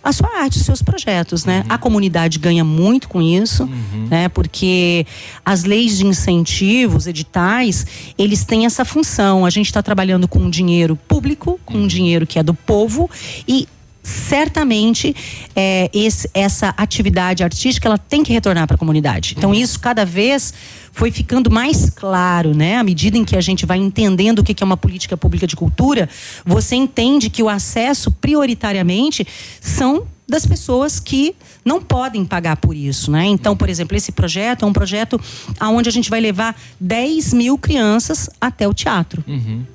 a 0.04 0.12
sua 0.12 0.30
arte, 0.42 0.58
os 0.58 0.66
seus 0.66 0.82
projetos, 0.82 1.46
né? 1.46 1.66
A 1.68 1.78
comunidade 1.78 2.40
ganha 2.40 2.64
muito 2.64 3.10
com 3.10 3.22
isso, 3.22 3.70
né? 4.10 4.30
Porque 4.30 5.06
as 5.46 5.64
leis 5.64 5.98
de 5.98 6.06
incentivos, 6.06 7.08
editais, 7.08 7.86
eles 8.18 8.46
têm 8.46 8.66
essa 8.66 8.86
função. 8.86 9.46
A 9.46 9.50
gente 9.50 9.68
está 9.68 9.82
trabalhando 9.82 10.28
com 10.28 10.50
dinheiro 10.50 10.96
público, 10.96 11.60
com 11.66 11.78
um 11.80 11.88
dinheiro 11.88 12.26
que 12.26 12.40
é 12.40 12.44
do 12.44 12.54
povo 12.54 13.10
e 13.48 13.68
certamente 14.10 15.16
é, 15.56 15.90
esse- 15.94 16.30
essa 16.34 16.74
atividade 16.76 17.44
artística 17.44 17.88
ela 17.88 17.98
tem 17.98 18.24
que 18.24 18.34
retornar 18.34 18.66
para 18.68 18.76
a 18.76 18.78
comunidade. 18.78 19.36
Então 19.38 19.54
isso 19.54 19.80
cada 19.80 20.06
vez 20.06 20.54
foi 20.92 21.12
ficando 21.12 21.52
mais 21.52 21.90
claro, 21.90 22.56
né? 22.56 22.78
À 22.78 22.84
medida 22.84 23.18
em 23.18 23.24
que 23.24 23.36
a 23.36 23.42
gente 23.42 23.66
vai 23.66 23.78
entendendo 23.78 24.40
o 24.40 24.44
que 24.44 24.54
que 24.54 24.64
é 24.64 24.66
uma 24.66 24.76
política 24.78 25.16
pública 25.16 25.46
de 25.46 25.56
cultura, 25.56 26.10
você 26.46 26.76
entende 26.76 27.30
que 27.30 27.44
o 27.44 27.48
acesso 27.50 28.12
prioritariamente 28.12 29.26
são 29.62 30.04
das 30.28 30.46
pessoas 30.46 31.00
que 31.00 31.36
não 31.66 31.82
podem 31.82 32.24
pagar 32.26 32.56
por 32.58 32.76
isso, 32.76 33.12
né? 33.12 33.26
Então, 33.26 33.56
por 33.56 33.70
exemplo, 33.70 33.96
esse 33.96 34.12
projeto 34.12 34.64
é 34.64 34.68
um 34.68 34.74
projeto 34.74 35.20
onde 35.62 35.90
a 35.90 35.92
gente 35.92 36.10
vai 36.10 36.20
levar 36.20 36.56
10 36.80 37.34
mil 37.34 37.58
crianças 37.58 38.30
até 38.40 38.68
o 38.68 38.74
teatro. 38.74 39.24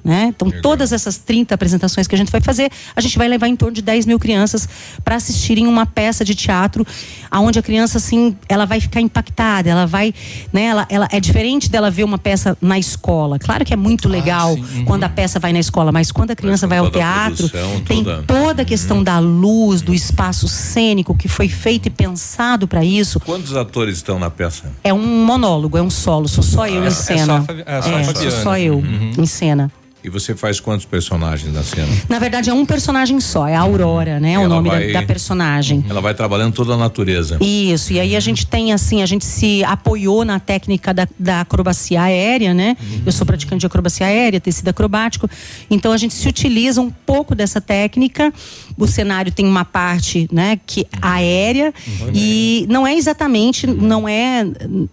Né? 0.02 0.32
Então, 0.34 0.50
todas 0.62 0.92
essas 0.92 1.16
30 1.18 1.54
apresentações 1.54 2.06
que 2.06 2.14
a 2.14 2.18
gente 2.18 2.32
vai 2.32 2.40
fazer, 2.40 2.70
a 2.96 3.00
gente 3.00 3.16
vai 3.18 3.28
levar 3.28 3.48
em 3.48 3.56
torno 3.56 3.74
de 3.74 3.82
10 3.82 4.06
mil 4.06 4.18
crianças 4.18 4.68
para 5.04 5.16
assistirem 5.16 5.66
uma 5.66 5.86
peça 5.86 6.24
de 6.24 6.34
teatro, 6.34 6.86
aonde 7.30 7.58
a 7.58 7.62
criança, 7.62 7.98
assim, 7.98 8.36
ela 8.48 8.64
vai 8.64 8.80
ficar 8.80 9.00
impactada, 9.00 9.68
ela 9.70 9.86
vai, 9.86 10.12
né, 10.52 10.64
ela, 10.64 10.86
ela 10.88 11.08
é 11.12 11.20
diferente 11.20 11.70
dela 11.70 11.90
ver 11.90 12.04
uma 12.04 12.18
peça 12.18 12.56
na 12.60 12.78
escola. 12.78 13.38
Claro 13.38 13.64
que 13.64 13.72
é 13.72 13.76
muito 13.76 14.08
legal 14.08 14.56
quando 14.86 15.04
a 15.04 15.08
peça 15.08 15.38
vai 15.38 15.52
na 15.52 15.60
escola, 15.60 15.92
mas 15.92 16.10
quando 16.10 16.30
a 16.32 16.36
criança 16.36 16.66
vai 16.66 16.78
ao 16.78 16.86
teatro, 16.90 17.48
produção, 17.48 17.80
tem 17.82 18.02
toda- 18.04 18.22
toda 18.22 18.62
a 18.62 18.64
questão 18.64 19.02
da 19.02 19.18
luz, 19.18 19.82
do 19.82 19.94
espaço 19.94 20.48
cênico 20.48 21.14
que 21.14 21.28
foi 21.28 21.48
feito 21.48 21.83
e 21.88 21.90
pensado 21.90 22.66
para 22.68 22.84
isso. 22.84 23.18
Quantos 23.20 23.54
atores 23.56 23.96
estão 23.96 24.18
na 24.18 24.30
peça? 24.30 24.70
É 24.82 24.92
um 24.92 25.24
monólogo, 25.24 25.76
é 25.78 25.82
um 25.82 25.90
solo, 25.90 26.28
sou 26.28 26.42
só 26.44 26.66
eu 26.68 26.82
é- 26.82 26.84
em 26.84 26.88
é 26.88 26.90
cena. 26.90 27.26
só 27.26 27.34
a 27.36 27.42
Fabi- 27.42 27.62
é 27.66 27.82
só 27.82 27.88
É, 27.90 28.04
sou 28.04 28.30
só 28.30 28.58
eu 28.58 28.74
Uhum. 28.76 29.12
em 29.18 29.26
cena. 29.26 29.70
E 30.04 30.10
você 30.10 30.36
faz 30.36 30.60
quantos 30.60 30.84
personagens 30.84 31.50
na 31.50 31.62
cena? 31.62 31.88
Na 32.10 32.18
verdade, 32.18 32.50
é 32.50 32.52
um 32.52 32.66
personagem 32.66 33.18
só, 33.20 33.48
é 33.48 33.54
a 33.56 33.60
Aurora, 33.60 34.20
né? 34.20 34.38
o 34.38 34.46
nome 34.46 34.68
da- 34.68 34.74
vai- 34.76 34.92
da, 34.92 35.02
personagem. 35.02 35.82
Ela 35.88 36.02
vai 36.02 36.12
trabalhando 36.12 36.52
toda 36.52 36.74
a 36.74 36.76
natureza. 36.76 37.38
Isso, 37.40 37.90
e 37.94 37.98
aí 37.98 38.14
a 38.14 38.20
gente 38.20 38.46
tem 38.46 38.74
assim, 38.74 39.00
a 39.00 39.06
gente 39.06 39.24
se 39.24 39.64
apoiou 39.64 40.22
na 40.22 40.38
técnica 40.38 40.92
da, 40.92 41.08
da 41.18 41.40
acrobacia 41.40 42.02
aérea, 42.02 42.52
né? 42.52 42.76
Eu 43.06 43.12
sou 43.12 43.26
praticante 43.26 43.60
de 43.60 43.66
acrobacia 43.66 44.06
aérea, 44.06 44.38
tecido 44.38 44.68
acrobático, 44.68 45.26
então 45.70 45.90
a 45.90 45.96
gente 45.96 46.12
se 46.12 46.28
utiliza 46.28 46.82
um 46.82 46.90
pouco 46.90 47.34
dessa 47.34 47.58
técnica. 47.58 48.30
O 48.76 48.86
cenário 48.86 49.32
tem 49.32 49.46
uma 49.46 49.64
parte, 49.64 50.28
né, 50.30 50.58
que 50.66 50.86
aérea 51.00 51.72
e 52.12 52.66
não 52.68 52.86
é 52.86 52.94
exatamente, 52.94 53.66
não 53.66 54.06
é 54.06 54.44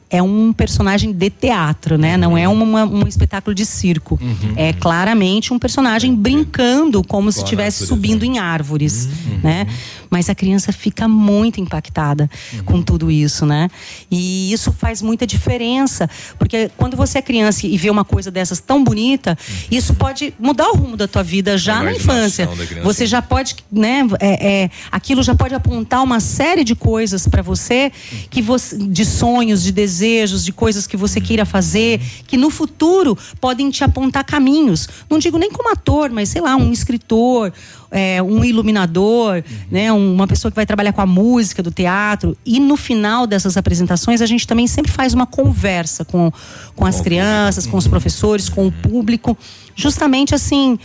é 0.10 0.24
um 0.24 0.54
personagem 0.54 1.12
de 1.12 1.30
teatro, 1.30 1.98
né? 1.98 2.16
Não 2.16 2.38
é 2.38 2.48
uma, 2.48 2.86
um 2.86 3.06
espetáculo 3.08 3.54
de 3.54 3.66
circo. 3.66 4.18
É 4.56 4.72
claramente 5.02 5.52
um 5.52 5.57
personagem 5.57 6.14
brincando 6.15 7.03
como 7.03 7.32
se 7.32 7.40
estivesse 7.45 7.80
subindo 7.88 8.23
em 8.23 8.38
árvores, 8.38 9.10
né? 9.41 9.65
Mas 10.11 10.30
a 10.30 10.36
criança 10.36 10.72
fica 10.72 11.07
muito 11.07 11.60
impactada 11.60 12.30
com 12.65 12.84
tudo 12.84 13.10
isso, 13.10 13.44
né? 13.45 13.68
E 14.11 14.52
isso 14.53 14.72
faz 14.72 15.02
muita 15.02 15.26
diferença, 15.26 16.07
porque 16.38 16.69
quando 16.78 16.95
você 16.95 17.18
é 17.18 17.22
criança 17.22 17.65
e 17.65 17.76
vê 17.78 17.90
uma 17.90 18.03
coisa 18.06 18.30
dessas 18.30 18.60
tão 18.60 18.84
bonita, 18.84 19.36
isso 19.72 19.95
pode 19.95 20.34
mudar 20.38 20.69
o 20.69 20.76
rumo 20.76 20.95
da 20.95 21.07
tua 21.07 21.23
vida 21.23 21.57
já 21.57 21.82
na 21.82 21.91
infância. 21.94 22.45
Você 22.84 23.06
já 23.07 23.22
pode, 23.23 23.56
né? 23.72 24.06
é- 24.19 24.64
é, 24.65 24.69
aquilo 24.91 25.23
já 25.23 25.34
pode 25.34 25.56
apontar 25.56 26.03
uma 26.03 26.19
série 26.19 26.64
de 26.64 26.76
coisas 26.76 27.28
para 27.28 27.41
você 27.41 27.91
que 28.30 28.41
você, 28.41 28.78
de 28.78 29.06
sonhos, 29.06 29.64
de 29.64 29.72
desejos, 29.72 30.44
de 30.45 30.52
coisas 30.52 30.86
que 30.86 30.95
você 30.98 31.19
queira 31.19 31.45
fazer, 31.45 31.99
que 32.28 32.38
no 32.38 32.49
futuro 32.52 33.18
podem 33.40 33.72
te 33.72 33.84
apontar 33.84 34.23
caminhos. 34.26 34.88
Não 35.10 35.20
digo 35.20 35.38
nem 35.38 35.52
como 35.52 35.72
ator, 35.72 36.10
mas 36.10 36.30
sei 36.30 36.42
lá, 36.42 36.56
um 36.56 36.72
escritor, 36.72 37.52
é, 37.90 38.22
um 38.22 38.44
iluminador, 38.44 39.44
né? 39.70 39.92
Uma 39.92 40.28
pessoa 40.28 40.52
que 40.52 40.56
vai 40.56 40.66
trabalhar 40.66 40.94
com 40.94 41.02
a 41.02 41.06
música 41.06 41.62
do 41.62 41.72
teatro. 41.72 42.38
E 42.46 42.60
no 42.60 42.78
final 42.78 43.28
dessas 43.28 43.58
apresentações, 43.58 44.22
a 44.22 44.26
gente 44.26 44.48
também 44.48 44.68
sempre 44.68 44.92
faz 44.92 45.14
uma 45.14 45.26
conversa 45.26 46.06
com, 46.06 46.32
com 46.76 46.86
as 46.86 47.02
crianças, 47.02 47.68
com 47.68 47.78
os 47.78 47.88
professores, 47.88 48.50
com 48.50 48.68
o 48.68 48.72
público, 48.72 49.38
justamente 49.76 50.34
assim 50.34 50.78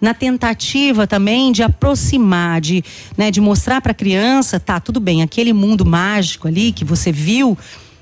na 0.00 0.14
tentativa 0.14 1.06
também 1.06 1.50
de 1.52 1.62
aproximar, 1.62 2.60
de, 2.60 2.84
né, 3.16 3.30
de 3.30 3.40
mostrar 3.40 3.80
para 3.80 3.92
a 3.92 3.94
criança, 3.94 4.60
tá, 4.60 4.78
tudo 4.78 5.00
bem, 5.00 5.22
aquele 5.22 5.52
mundo 5.52 5.84
mágico 5.84 6.46
ali 6.46 6.72
que 6.72 6.84
você 6.84 7.10
viu, 7.10 7.58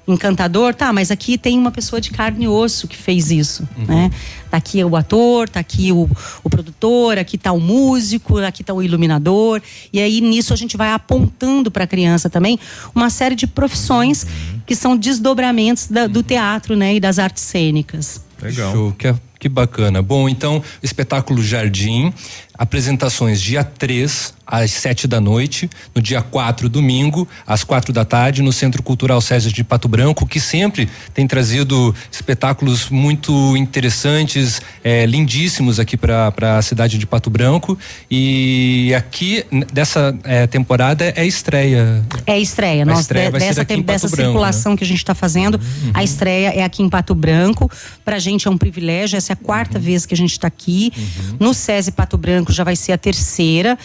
encantador, 0.09 0.75
tá, 0.75 0.93
mas 0.93 1.11
aqui 1.11 1.37
tem 1.37 1.59
uma 1.59 1.71
pessoa 1.71 2.01
de 2.01 2.11
carne 2.11 2.45
e 2.45 2.49
osso 2.49 2.87
que 2.87 2.97
fez 2.97 3.31
isso, 3.31 3.69
né? 3.89 4.11
Tá 4.51 4.57
aqui 4.59 4.83
o 4.85 4.95
ator, 4.95 5.49
tá 5.49 5.59
aqui 5.61 5.91
o, 5.93 6.09
o 6.45 6.49
produtor, 6.51 7.19
aqui 7.19 7.37
tá 7.37 7.51
o 7.53 7.61
músico, 7.61 8.39
aqui 8.39 8.63
tá 8.63 8.73
o 8.73 8.83
iluminador, 8.83 9.61
e 9.93 10.01
aí 10.01 10.21
nisso 10.21 10.53
a 10.53 10.57
gente 10.57 10.77
vai 10.77 10.93
apontando 10.93 11.71
para 11.71 11.85
a 11.85 11.87
criança 11.87 12.31
também 12.31 12.59
uma 12.95 13.11
série 13.11 13.35
de 13.35 13.47
profissões 13.47 14.27
que 14.65 14.77
são 14.77 14.97
desdobramentos 14.97 15.89
da- 15.89 16.07
do 16.07 16.23
teatro, 16.23 16.77
né, 16.77 16.95
e 16.95 17.01
das 17.01 17.19
artes 17.19 17.43
cênicas. 17.43 18.25
Legal. 18.41 18.73
Show, 18.73 18.93
que, 18.93 19.15
que 19.41 19.49
bacana. 19.49 20.03
Bom, 20.03 20.29
então, 20.29 20.63
espetáculo 20.83 21.43
Jardim, 21.43 22.13
apresentações 22.57 23.41
dia 23.41 23.63
3 23.65 24.35
às 24.47 24.71
7 24.71 25.09
da 25.09 25.21
noite, 25.21 25.69
no 25.93 26.01
dia 26.01 26.23
4, 26.23 26.69
domingo, 26.69 27.27
às 27.45 27.65
quatro 27.65 27.93
da 27.93 28.05
tarde, 28.05 28.43
no 28.43 28.53
Centro 28.53 28.81
Cultural 28.81 29.21
César 29.21 29.51
de 29.51 29.65
Pato 29.65 29.89
Branco, 29.89 30.25
que 30.25 30.39
sempre 30.39 30.89
tem 31.13 31.27
trazido 31.27 31.93
espetáculos 32.13 32.89
muito 32.89 33.57
interessantes, 33.57 34.63
eh, 34.85 35.05
lindíssimos 35.05 35.81
aqui 35.81 35.97
para 35.97 36.33
a 36.59 36.63
cidade 36.63 36.97
de 36.97 37.05
Pato 37.07 37.29
Branco. 37.29 37.77
E 38.09 38.93
aqui, 38.97 39.45
dessa 39.73 40.17
eh, 40.23 40.47
temporada, 40.47 41.13
é 41.17 41.27
estreia. 41.27 42.05
É 42.25 42.33
a 42.35 42.39
estreia. 42.39 42.83
A 42.83 42.87
Nós, 42.87 43.01
estreia 43.01 43.27
de- 43.27 43.33
vai 43.33 43.41
ser 43.41 43.47
dessa, 43.49 43.65
tem- 43.65 43.83
dessa 43.83 44.07
Branco, 44.09 44.23
circulação 44.31 44.77
que 44.77 44.85
a 44.85 44.87
gente 44.87 44.99
está 44.99 45.15
fazendo, 45.15 45.61
a 45.93 46.05
estreia 46.05 46.51
é 46.55 46.63
aqui 46.63 46.85
em 46.85 46.89
Pato 46.89 47.17
Branco. 47.17 47.69
Pra 48.05 48.21
gente 48.21 48.47
é 48.47 48.51
um 48.51 48.57
privilégio, 48.57 49.17
essa 49.17 49.33
é 49.33 49.35
a 49.35 49.37
quarta 49.37 49.77
vez 49.79 50.07
que 50.07 50.15
a 50.15 50.17
gente 50.17 50.31
está 50.33 50.47
aqui. 50.47 50.93
No 51.41 51.53
SESI 51.53 51.91
Pato 51.91 52.17
Branco 52.17 52.46
já 52.53 52.65
vai 52.65 52.77
ser 52.77 52.93
a 52.93 52.99
terceira. 52.99 53.79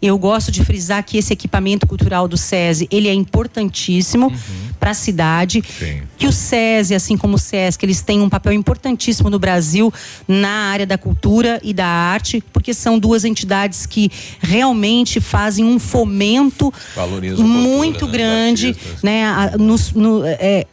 Eu 0.00 0.18
gosto 0.18 0.50
de 0.50 0.64
frisar 0.64 1.04
que 1.04 1.16
esse 1.16 1.32
equipamento 1.32 1.86
cultural 1.86 2.26
do 2.26 2.36
SESI, 2.36 2.88
ele 2.90 3.06
é 3.08 3.14
importantíssimo 3.14 4.32
para 4.80 4.90
a 4.90 4.94
cidade. 4.94 5.62
Que 6.18 6.26
o 6.26 6.32
SESI, 6.32 6.92
assim 6.96 7.16
como 7.16 7.36
o 7.36 7.38
SESC, 7.38 7.84
eles 7.84 8.02
têm 8.02 8.20
um 8.20 8.28
papel 8.28 8.52
importantíssimo 8.52 9.30
no 9.30 9.38
Brasil 9.38 9.92
na 10.26 10.48
área 10.72 10.84
da 10.84 10.98
cultura 10.98 11.60
e 11.62 11.72
da 11.72 11.86
arte, 11.86 12.42
porque 12.52 12.74
são 12.74 12.98
duas 12.98 13.24
entidades 13.24 13.86
que 13.86 14.10
realmente 14.40 15.20
fazem 15.20 15.64
um 15.64 15.78
fomento 15.78 16.74
Valorizam 16.96 17.44
a 17.44 17.48
cultura, 17.48 17.68
muito 17.76 18.06
né, 18.06 18.12
grande, 18.12 18.76
né? 19.04 19.24
a- 19.24 19.56
nos- 19.56 19.92
no- 19.92 20.24
é, 20.26 20.66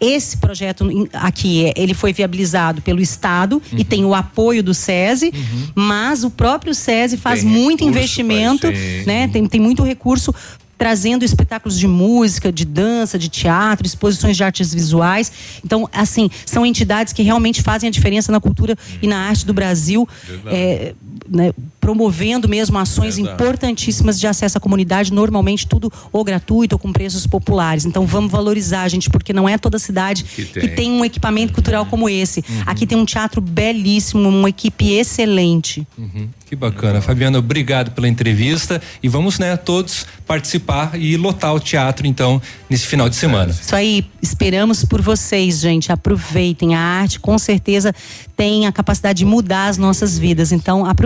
esse 0.00 0.36
projeto 0.36 0.86
aqui, 1.12 1.66
é, 1.66 1.74
ele 1.76 1.94
foi 1.94 2.12
viabilizado 2.12 2.82
pelo 2.82 3.00
Estado 3.00 3.62
e 3.72 3.84
tem 3.84 4.04
o 4.04 4.14
apoio 4.14 4.62
do 4.62 4.74
SESI, 4.74 5.32
mas 5.74 6.22
o 6.22 6.30
próprio 6.30 6.74
SESI 6.74 7.16
faz 7.16 7.40
Tem 7.40 7.48
muito 7.48 7.84
recurso 7.84 7.98
investimento, 7.98 8.66
né? 9.06 9.28
Tem, 9.28 9.46
tem 9.46 9.60
muito 9.60 9.82
recurso 9.82 10.34
trazendo 10.78 11.24
espetáculos 11.24 11.78
de 11.78 11.88
música, 11.88 12.52
de 12.52 12.64
dança, 12.64 13.18
de 13.18 13.28
teatro, 13.28 13.86
exposições 13.86 14.36
de 14.36 14.44
artes 14.44 14.74
visuais. 14.74 15.32
Então, 15.64 15.88
assim, 15.92 16.28
são 16.44 16.66
entidades 16.66 17.12
que 17.12 17.22
realmente 17.22 17.62
fazem 17.62 17.88
a 17.88 17.90
diferença 17.90 18.30
na 18.30 18.40
cultura 18.40 18.76
e 19.00 19.06
na 19.06 19.28
arte 19.28 19.46
do 19.46 19.54
Brasil. 19.54 20.06
É, 20.46 20.94
né, 21.28 21.52
promovendo 21.80 22.48
mesmo 22.48 22.76
ações 22.78 23.16
Verdade. 23.16 23.34
importantíssimas 23.34 24.18
de 24.18 24.26
acesso 24.26 24.58
à 24.58 24.60
comunidade, 24.60 25.12
normalmente 25.12 25.66
tudo 25.66 25.92
ou 26.12 26.24
gratuito 26.24 26.74
ou 26.74 26.78
com 26.78 26.92
preços 26.92 27.26
populares. 27.26 27.84
Então 27.84 28.06
vamos 28.06 28.30
valorizar, 28.30 28.88
gente, 28.88 29.08
porque 29.08 29.32
não 29.32 29.48
é 29.48 29.56
toda 29.56 29.78
cidade 29.78 30.24
Que 30.24 30.44
que 30.44 30.60
tem. 30.60 30.74
tem, 30.74 30.92
um 30.92 31.04
equipamento 31.04 31.52
cultural 31.52 31.86
como 31.86 32.08
esse. 32.08 32.44
Uhum. 32.48 32.62
Aqui 32.66 32.86
tem 32.86 32.98
um 32.98 33.04
teatro 33.04 33.40
belíssimo, 33.40 34.28
uma 34.28 34.48
equipe 34.48 34.92
excelente. 34.92 35.86
Uhum, 35.96 36.28
que 36.46 36.56
bacana. 36.56 37.00
Fabiana, 37.00 37.38
obrigado 37.38 37.92
pela 37.92 38.08
entrevista 38.08 38.80
e 39.02 39.08
vamos, 39.08 39.38
né, 39.38 39.56
todos 39.56 40.06
participar 40.26 40.98
e 40.98 41.16
lotar 41.16 41.54
o 41.54 41.60
teatro, 41.60 42.06
então, 42.06 42.42
nesse 42.68 42.86
final 42.86 43.08
de 43.08 43.14
semana. 43.14 43.52
Isso 43.52 43.74
aí, 43.76 44.04
esperamos 44.20 44.84
por 44.84 45.00
vocês, 45.00 45.60
gente. 45.60 45.92
Aproveitem. 45.92 46.74
A 46.74 46.80
arte, 46.80 47.20
com 47.20 47.38
certeza, 47.38 47.94
tem 48.36 48.66
a 48.66 48.72
capacidade 48.72 49.18
de 49.18 49.24
mudar 49.24 49.68
as 49.68 49.78
nossas 49.78 50.18
vidas. 50.18 50.50
Então, 50.50 50.84
aproveitem. 50.84 51.05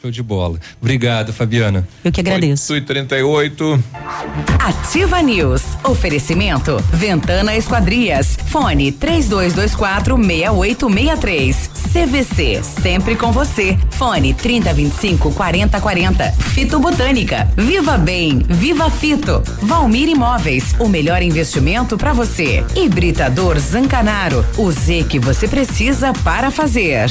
Show 0.00 0.10
de 0.10 0.22
bola. 0.22 0.58
Obrigado, 0.80 1.32
Fabiana. 1.32 1.86
Eu 2.04 2.12
que 2.12 2.20
agradeço. 2.20 2.72
8 2.72 2.82
e 2.82 2.86
38 2.86 3.84
Ativa 4.58 5.20
News. 5.22 5.62
Oferecimento. 5.84 6.76
Ventana 6.92 7.56
Esquadrias. 7.56 8.36
Fone 8.46 8.92
3224 8.92 10.16
6863. 10.16 11.70
CVC. 11.92 12.62
Sempre 12.62 13.16
com 13.16 13.30
você. 13.30 13.78
Fone 13.90 14.34
3025 14.34 15.32
4040. 15.32 16.32
Fito 16.32 16.78
Botânica. 16.78 17.48
Viva 17.56 17.96
Bem. 17.96 18.38
Viva 18.48 18.90
Fito. 18.90 19.42
Valmir 19.62 20.08
Imóveis. 20.08 20.74
O 20.78 20.88
melhor 20.88 21.22
investimento 21.22 21.96
para 21.96 22.12
você. 22.12 22.64
Hibridador 22.74 23.58
Zancanaro. 23.58 24.44
O 24.56 24.70
Z 24.70 25.04
que 25.08 25.18
você 25.18 25.46
precisa 25.46 26.12
para 26.24 26.50
fazer. 26.50 27.10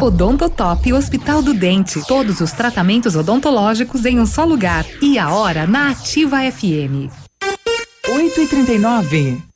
Odontotop 0.00 0.92
Hospital 0.92 1.42
do 1.42 1.54
Dente. 1.54 2.00
Todos 2.06 2.40
os 2.40 2.52
tratamentos 2.52 3.16
odontológicos 3.16 4.04
em 4.04 4.20
um 4.20 4.26
só 4.26 4.44
lugar. 4.44 4.84
E 5.00 5.18
a 5.18 5.30
hora 5.30 5.66
na 5.66 5.90
Ativa 5.90 6.38
FM. 6.50 7.10
8 8.08 8.40
e 8.40 8.46
39 8.46 9.55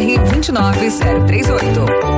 29038. 0.00 2.17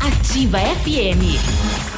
Ativa 0.00 0.58
FM. 0.60 1.97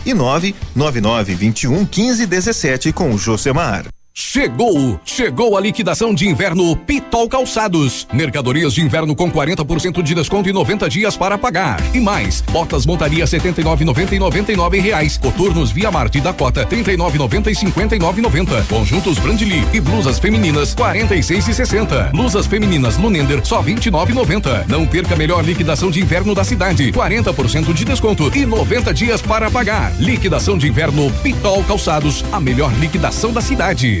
e 0.05 0.13
999 0.13 1.35
21 1.35 1.85
15 1.85 2.25
17 2.25 2.91
com 2.91 3.11
o 3.11 3.17
Josemar. 3.17 3.85
Chegou! 4.13 4.99
Chegou 5.05 5.57
a 5.57 5.61
liquidação 5.61 6.13
de 6.13 6.27
inverno 6.27 6.75
Pitol 6.75 7.27
Calçados. 7.27 8.07
Mercadorias 8.13 8.73
de 8.73 8.81
inverno 8.81 9.15
com 9.15 9.31
40% 9.31 10.01
de 10.01 10.15
desconto 10.15 10.49
e 10.49 10.53
90 10.53 10.89
dias 10.89 11.17
para 11.17 11.37
pagar. 11.37 11.79
E 11.93 11.99
mais, 11.99 12.41
botas 12.41 12.85
montaria 12.85 13.25
79,90 13.25 14.13
e 14.13 14.19
99 14.19 14.79
reais. 14.79 15.17
Coturnos 15.17 15.71
Via 15.71 15.91
Marte 15.91 16.17
e 16.17 16.21
Dakota 16.21 16.65
39,90 16.65 17.47
e 17.47 17.55
59,90. 17.55 18.67
Conjuntos 18.67 19.17
Brandly 19.19 19.65
e 19.73 19.79
blusas 19.79 20.17
femininas 20.17 20.73
46 20.73 21.47
e 21.47 21.53
60. 21.53 22.03
Blusas 22.11 22.47
femininas 22.47 22.97
Lunender 22.97 23.45
só 23.45 23.61
29,90. 23.61 24.65
Não 24.67 24.87
perca 24.87 25.13
a 25.13 25.17
melhor 25.17 25.43
liquidação 25.43 25.91
de 25.91 26.01
inverno 26.01 26.33
da 26.33 26.43
cidade. 26.43 26.91
40% 26.91 27.73
de 27.73 27.85
desconto 27.85 28.31
e 28.33 28.45
90 28.45 28.93
dias 28.93 29.21
para 29.21 29.51
pagar. 29.51 29.93
Liquidação 29.99 30.57
de 30.57 30.67
inverno 30.67 31.11
Pitol 31.21 31.63
Calçados, 31.63 32.23
a 32.31 32.39
melhor 32.39 32.73
liquidação 32.79 33.33
da 33.33 33.41
cidade. 33.41 34.00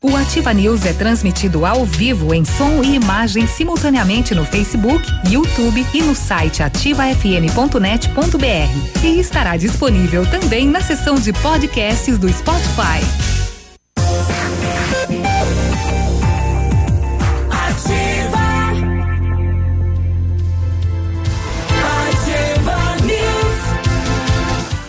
O 0.00 0.14
Ativa 0.14 0.54
News 0.54 0.86
é 0.86 0.92
transmitido 0.92 1.66
ao 1.66 1.84
vivo 1.84 2.32
em 2.32 2.44
som 2.44 2.84
e 2.84 2.94
imagem 2.94 3.48
simultaneamente 3.48 4.32
no 4.32 4.44
Facebook, 4.44 5.04
YouTube 5.28 5.84
e 5.92 6.02
no 6.02 6.14
site 6.14 6.62
ativafm.net.br. 6.62 9.04
E 9.04 9.18
estará 9.18 9.56
disponível 9.56 10.24
também 10.30 10.68
na 10.68 10.80
seção 10.80 11.16
de 11.16 11.32
podcasts 11.32 12.16
do 12.16 12.32
Spotify. 12.32 13.00
Ativa. 17.50 18.38
Ativa 22.06 22.76
News. 23.04 23.58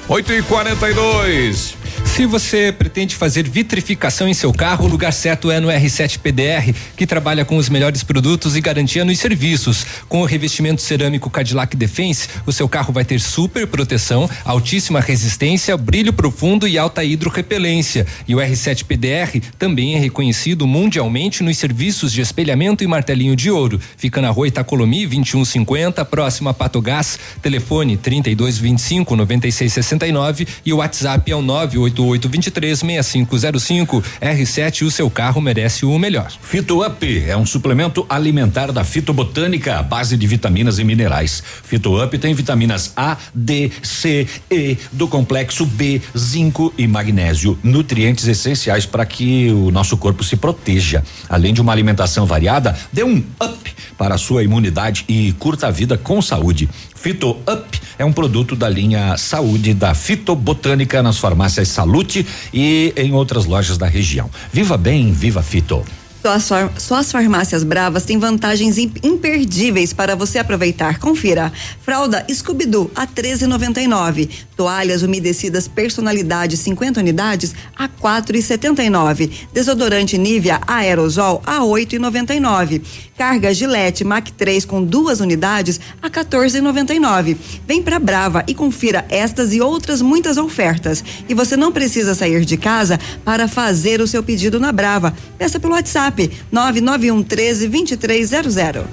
8 0.07 0.33
e 0.33 0.43
42 0.43 0.91
e 0.91 0.93
dois. 0.93 1.78
Se 2.19 2.25
você 2.25 2.73
pretende 2.77 3.15
fazer 3.15 3.47
vitrificação 3.47 4.27
em 4.27 4.33
seu 4.33 4.51
carro, 4.51 4.83
o 4.83 4.89
lugar 4.89 5.13
certo 5.13 5.49
é 5.49 5.61
no 5.61 5.69
R7 5.69 6.19
PDR, 6.19 6.75
que 6.97 7.07
trabalha 7.07 7.45
com 7.45 7.55
os 7.55 7.69
melhores 7.69 8.03
produtos 8.03 8.57
e 8.57 8.59
garantia 8.59 9.05
nos 9.05 9.19
serviços. 9.19 9.85
Com 10.09 10.19
o 10.21 10.25
revestimento 10.25 10.81
cerâmico 10.81 11.29
Cadillac 11.29 11.77
Defense, 11.77 12.27
o 12.45 12.51
seu 12.51 12.67
carro 12.67 12.91
vai 12.91 13.05
ter 13.05 13.21
super 13.21 13.65
proteção, 13.67 14.29
altíssima 14.43 14.99
resistência, 14.99 15.77
brilho 15.77 16.11
profundo 16.11 16.67
e 16.67 16.77
alta 16.77 17.05
hidrorrepelência. 17.05 18.05
E 18.27 18.35
o 18.35 18.39
R7 18.39 18.83
PDR 18.83 19.39
também 19.57 19.95
é 19.95 19.99
reconhecido 19.99 20.67
mundialmente 20.67 21.41
nos 21.41 21.57
serviços 21.57 22.11
de 22.11 22.19
espelhamento 22.19 22.83
e 22.83 22.87
martelinho 22.87 23.33
de 23.33 23.49
ouro. 23.49 23.79
Fica 23.95 24.21
na 24.21 24.29
rua 24.29 24.49
Itacolomi 24.49 25.07
2150, 25.07 26.03
próximo 26.03 26.49
a 26.49 26.53
Patogás. 26.53 27.17
Telefone 27.41 27.95
3225 27.95 29.15
9669 29.15 30.45
e 30.65 30.73
o 30.73 30.79
WhatsApp 30.79 31.31
é 31.31 31.35
o 31.37 31.41
98823 31.41 32.08
6505. 32.17 34.03
R7, 34.21 34.85
o 34.85 34.91
seu 34.91 35.09
carro 35.09 35.41
merece 35.41 35.85
o 35.85 35.97
melhor. 35.99 36.31
Fito 36.41 36.85
Up 36.85 37.23
é 37.27 37.35
um 37.35 37.45
suplemento 37.45 38.05
alimentar 38.09 38.71
da 38.71 38.83
fitobotânica 38.83 39.79
à 39.79 39.83
base 39.83 40.15
de 40.17 40.27
vitaminas 40.27 40.79
e 40.79 40.83
minerais. 40.83 41.43
Fito 41.63 42.01
Up 42.01 42.17
tem 42.17 42.33
vitaminas 42.33 42.93
A, 42.95 43.17
D, 43.33 43.71
C, 43.83 44.27
E 44.49 44.77
do 44.91 45.07
complexo 45.07 45.65
B, 45.65 46.01
zinco 46.17 46.73
e 46.77 46.87
magnésio, 46.87 47.57
nutrientes 47.63 48.27
essenciais 48.27 48.85
para 48.85 49.05
que 49.05 49.49
o 49.51 49.71
nosso 49.71 49.97
corpo 49.97 50.23
se 50.23 50.35
proteja. 50.35 51.03
Além 51.27 51.53
de 51.53 51.61
uma 51.61 51.71
alimentação 51.71 52.25
variada, 52.25 52.77
dê 52.91 53.03
um 53.03 53.17
up 53.17 53.73
para 53.97 54.15
a 54.15 54.17
sua 54.17 54.43
imunidade 54.43 55.03
e 55.07 55.33
curta 55.33 55.67
a 55.67 55.71
vida 55.71 55.97
com 55.97 56.21
saúde. 56.21 56.69
Fito 56.99 57.29
Up 57.29 57.81
é 57.97 58.03
um 58.03 58.11
produto 58.11 58.57
da 58.57 58.67
linha 58.67 59.15
Saúde 59.15 59.73
da 59.73 59.95
Fitobotânica 59.95 61.01
nas 61.01 61.17
farmácias 61.17 61.69
Salute 61.69 62.27
e 62.53 62.93
em 62.97 63.13
outras 63.13 63.45
lojas 63.45 63.77
da 63.77 63.87
região. 63.87 64.29
Viva 64.51 64.77
bem, 64.77 65.13
viva 65.13 65.41
Fito. 65.41 65.85
Só 66.21 66.95
as, 66.97 67.11
farmácias 67.11 67.63
bravas 67.63 68.03
têm 68.03 68.17
vantagens 68.19 68.77
im- 68.77 68.91
imperdíveis 69.03 69.93
para 69.93 70.15
você 70.17 70.37
aproveitar. 70.37 70.99
Confira. 70.99 71.51
Fralda 71.81 72.25
Scooby-Doo 72.29 72.91
a 72.93 73.07
13,99. 73.07 74.29
Toalhas 74.57 75.01
umedecidas 75.01 75.67
personalidade 75.69 76.57
50 76.57 76.99
unidades 76.99 77.55
a 77.77 77.87
4,79. 77.87 79.31
Desodorante 79.53 80.17
Nivea 80.17 80.59
Aerosol 80.67 81.41
a 81.45 81.59
8,99. 81.61 82.81
Carga 83.17 83.53
Gillette 83.53 84.03
Mac 84.03 84.27
3 84.29 84.65
com 84.65 84.83
duas 84.83 85.21
unidades 85.21 85.79
a 86.01 86.09
14,99. 86.09 87.37
Vem 87.65 87.81
pra 87.81 87.97
Brava 87.99 88.43
e 88.47 88.53
confira 88.53 89.05
estas 89.09 89.53
e 89.53 89.61
outras 89.61 90.01
muitas 90.01 90.37
ofertas. 90.37 91.01
E 91.29 91.33
você 91.33 91.55
não 91.55 91.71
precisa 91.71 92.13
sair 92.13 92.43
de 92.43 92.57
casa 92.57 92.99
para 93.23 93.47
fazer 93.47 94.01
o 94.01 94.07
seu 94.07 94.21
pedido 94.21 94.59
na 94.59 94.71
Brava. 94.73 95.13
Peça 95.37 95.59
pelo 95.59 95.73
WhatsApp 95.73 96.08
991 96.51 97.23
13 97.23 97.67
2300. 97.67 98.83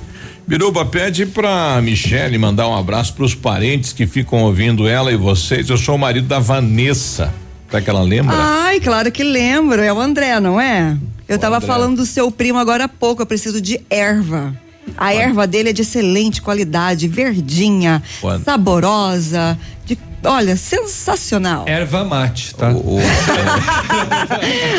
Biruba 0.47 0.84
pede 0.86 1.26
pra 1.26 1.80
Michele 1.82 2.38
mandar 2.38 2.68
um 2.68 2.76
abraço 2.76 3.14
pros 3.14 3.34
parentes 3.34 3.93
que 3.93 4.06
ficam 4.06 4.44
ouvindo 4.44 4.86
ela 4.86 5.10
e 5.10 5.16
vocês. 5.16 5.68
Eu 5.68 5.76
sou 5.76 5.97
o 5.97 5.98
marido 5.98 6.28
da 6.28 6.38
Vanessa. 6.38 7.34
Será 7.68 7.82
que 7.82 7.90
ela 7.90 8.02
lembra? 8.02 8.36
Ai, 8.36 8.78
claro 8.78 9.10
que 9.10 9.24
lembro, 9.24 9.80
é 9.82 9.93
o 9.93 10.01
André, 10.01 10.38
não 10.38 10.60
é? 10.60 10.97
Eu 11.28 11.36
tava 11.38 11.56
André. 11.56 11.66
falando 11.66 11.97
do 11.97 12.06
seu 12.06 12.30
primo 12.30 12.59
agora 12.59 12.84
há 12.84 12.88
pouco, 12.88 13.22
eu 13.22 13.26
preciso 13.26 13.60
de 13.60 13.80
erva. 13.90 14.55
A 14.96 15.14
erva 15.14 15.46
dele 15.46 15.70
é 15.70 15.72
de 15.72 15.82
excelente 15.82 16.40
qualidade, 16.42 17.08
verdinha, 17.08 18.02
Quando? 18.20 18.44
saborosa, 18.44 19.58
de, 19.84 19.98
olha, 20.24 20.56
sensacional. 20.56 21.64
Erva 21.66 22.04
mate, 22.04 22.54
tá? 22.54 22.70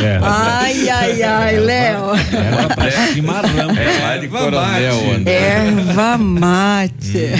É. 0.03 0.19
Ai, 0.21 0.89
ai, 0.89 1.23
ai, 1.23 1.59
Léo. 1.59 2.03
Ela 2.31 2.75
parece 2.75 3.13
chimarrão. 3.13 3.71
É 3.71 4.01
lá 4.01 4.17
de 4.17 4.27
Coronel, 4.27 5.15
André. 5.15 5.33
Erva 5.33 6.17
mate. 6.17 7.31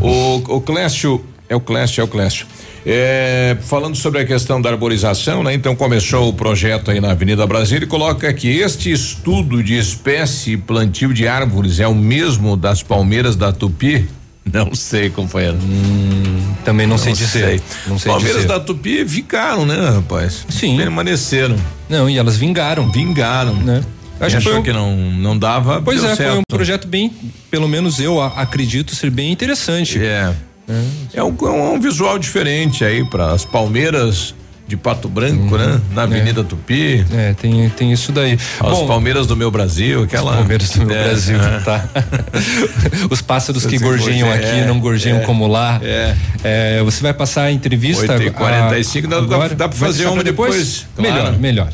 O, 0.00 0.36
o 0.56 0.60
Clécio, 0.60 1.24
é 1.48 1.54
o 1.54 1.60
Clécio, 1.60 2.00
é 2.00 2.04
o 2.04 2.08
Clécio. 2.08 2.46
É, 2.86 3.56
falando 3.62 3.94
sobre 3.96 4.20
a 4.20 4.24
questão 4.24 4.60
da 4.60 4.70
arborização, 4.70 5.42
né? 5.42 5.52
Então 5.52 5.76
começou 5.76 6.28
o 6.28 6.32
projeto 6.32 6.90
aí 6.90 7.00
na 7.00 7.10
Avenida 7.10 7.46
Brasília 7.46 7.84
e 7.84 7.88
coloca 7.88 8.32
que 8.32 8.48
este 8.48 8.90
estudo 8.90 9.62
de 9.62 9.76
espécie 9.76 10.52
e 10.52 10.56
plantio 10.56 11.12
de 11.12 11.28
árvores 11.28 11.78
é 11.78 11.86
o 11.86 11.94
mesmo 11.94 12.56
das 12.56 12.82
palmeiras 12.82 13.36
da 13.36 13.52
Tupi? 13.52 14.08
Não 14.50 14.74
sei, 14.74 15.10
companheiro. 15.10 15.58
também 16.64 16.86
não 16.86 16.96
sei 16.98 17.12
dizer. 17.12 17.60
Não 17.86 17.98
sei 17.98 18.10
palmeiras 18.10 18.42
dizer. 18.42 18.48
da 18.48 18.58
Tupi 18.58 19.06
ficaram, 19.06 19.64
né, 19.66 19.90
rapaz? 19.90 20.44
Sim. 20.48 20.76
Permaneceram. 20.78 21.56
Não, 21.88 22.08
e 22.10 22.16
elas 22.18 22.36
vingaram. 22.38 22.90
Vingaram. 22.90 23.54
Né? 23.54 23.82
Acho 24.18 24.30
que 24.30 24.36
achou 24.38 24.52
foi 24.52 24.60
um- 24.60 24.64
que 24.64 24.72
não, 24.72 24.96
não 24.96 25.38
dava. 25.38 25.80
Pois 25.82 26.02
é, 26.02 26.08
foi 26.08 26.16
certo. 26.16 26.38
um 26.38 26.42
projeto 26.48 26.88
bem, 26.88 27.12
pelo 27.50 27.68
menos 27.68 28.00
eu 28.00 28.20
a- 28.20 28.28
acredito 28.40 28.94
ser 28.94 29.10
bem 29.10 29.30
interessante. 29.30 29.98
É. 30.02 30.32
É 31.14 31.22
um, 31.22 31.36
é 31.42 31.50
um 31.50 31.80
visual 31.80 32.18
diferente 32.18 32.84
aí 32.84 33.04
para 33.04 33.32
as 33.32 33.44
palmeiras 33.44 34.34
de 34.68 34.76
Pato 34.76 35.08
Branco, 35.08 35.58
né? 35.58 35.80
Na 35.92 36.02
Avenida 36.04 36.44
Tupi. 36.44 37.04
É, 37.12 37.32
tem, 37.34 37.68
tem 37.70 37.90
isso 37.92 38.12
daí. 38.12 38.34
As 38.34 38.60
Bom, 38.70 38.86
palmeiras 38.86 39.26
do 39.26 39.36
meu 39.36 39.50
Brasil, 39.50 40.04
aquela. 40.04 40.30
Os 40.30 40.36
Palmeiras 40.38 40.70
do 40.70 40.86
meu 40.86 40.96
É, 40.96 41.04
Brasil, 41.08 41.36
é. 41.40 41.58
tá. 41.64 41.88
Os 43.10 43.20
pássaros 43.20 43.66
que 43.66 43.78
gorjeiam 43.78 44.28
gorje- 44.28 44.44
aqui 44.44 44.58
é, 44.60 44.66
não 44.66 44.78
gorjeiam 44.78 45.18
é, 45.18 45.22
como 45.24 45.48
lá. 45.48 45.80
é. 45.82 46.14
É, 46.44 46.82
você 46.84 47.02
vai 47.02 47.12
passar 47.12 47.42
a 47.44 47.52
entrevista. 47.52 48.16
8h45, 48.16 49.02
dá- 49.08 49.08
dá- 49.08 49.22
agora? 49.24 49.48
dá 49.56 49.68
pra 49.68 49.76
Vai 49.76 49.88
fazer 49.88 49.98
deixar 49.98 50.10
uma 50.10 50.22
pra 50.22 50.30
depois? 50.30 50.86
Melhor, 50.96 51.20
Claro. 51.20 51.38
melhor. 51.40 51.68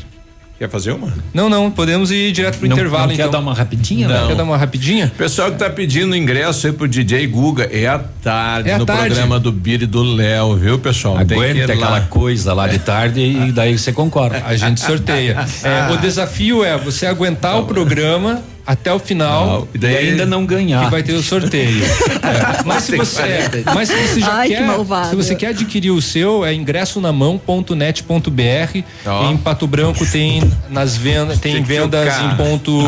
Quer 0.59 0.67
fazer 0.69 0.91
uma? 0.91 1.13
Não, 1.31 1.49
não, 1.49 1.69
podemos 1.69 2.09
ir 2.09 2.31
direto 2.31 2.57
pro 2.57 2.67
Não- 2.67 2.75
intervalo 2.75 3.03
não 3.09 3.15
quer 3.15 3.21
então. 3.21 3.31
dar 3.31 3.39
uma 3.39 3.53
rapidinha, 3.53 4.07
Não. 4.07 4.27
Quer 4.27 4.35
dar 4.35 4.43
uma 4.43 4.57
rapidinha? 4.57 5.11
Pessoal 5.15 5.51
que 5.51 5.57
tá 5.59 5.69
pedindo 5.69 6.15
ingresso 6.15 6.65
aí 6.65 6.73
pro 6.73 6.87
DJ 6.87 7.27
Guga, 7.27 7.69
é 7.71 7.85
à 7.87 7.99
tarde 7.99 8.69
É 8.69 8.73
à 8.73 8.79
no 8.79 8.85
tarde. 8.85 9.05
programa 9.09 9.39
do 9.39 9.51
Bira 9.51 9.83
e 9.83 9.87
do 9.87 10.01
Léo, 10.01 10.55
viu, 10.55 10.79
pessoal? 10.79 11.17
Tem 11.17 11.27
que 11.27 11.33
Aguenta 11.35 11.57
ir 11.59 11.63
aquela 11.63 11.89
lá. 11.89 12.01
coisa 12.01 12.53
lá 12.55 12.67
de 12.67 12.79
tarde 12.79 13.19
e 13.21 13.51
daí 13.51 13.77
você 13.77 13.93
concorda. 13.93 14.41
A 14.47 14.55
gente 14.55 14.79
sorteia. 14.81 15.37
É, 15.63 15.93
o 15.93 15.97
desafio 15.97 16.63
é 16.63 16.75
você 16.77 17.05
aguentar 17.05 17.59
o 17.59 17.65
programa 17.65 18.41
até 18.67 18.91
o 18.93 18.99
final. 18.99 19.67
E 19.73 19.77
daí 19.77 19.93
E 19.93 19.97
ainda 20.09 20.25
não 20.25 20.45
ganhar. 20.45 20.83
Que 20.85 20.91
vai 20.91 21.01
ter 21.01 21.13
o 21.13 21.23
sorteio. 21.23 21.81
É, 22.27 22.63
mas 22.65 22.83
se 22.83 22.97
você, 22.97 23.21
é, 23.21 23.63
mas 23.73 23.87
se 23.87 23.95
você 23.95 24.19
já 24.19 24.33
Ai, 24.33 24.49
que 24.49 24.55
quer, 24.55 24.65
malvado. 24.67 25.09
se 25.11 25.15
você 25.15 25.33
quer 25.35 25.47
adquirir 25.47 25.91
o 25.91 26.01
seu, 26.01 26.43
é 26.43 26.53
ingressonamão.net.br. 26.53 28.81
Ó. 29.05 29.31
Em 29.31 29.37
Pato 29.37 29.65
Branco 29.67 30.05
tem 30.05 30.41
nas 30.69 30.97
vendas, 30.97 31.39
tem 31.39 31.53
Tem 31.53 31.63
que 31.63 31.67
vendas 31.69 32.13
em 32.21 32.35
pontos 32.35 32.83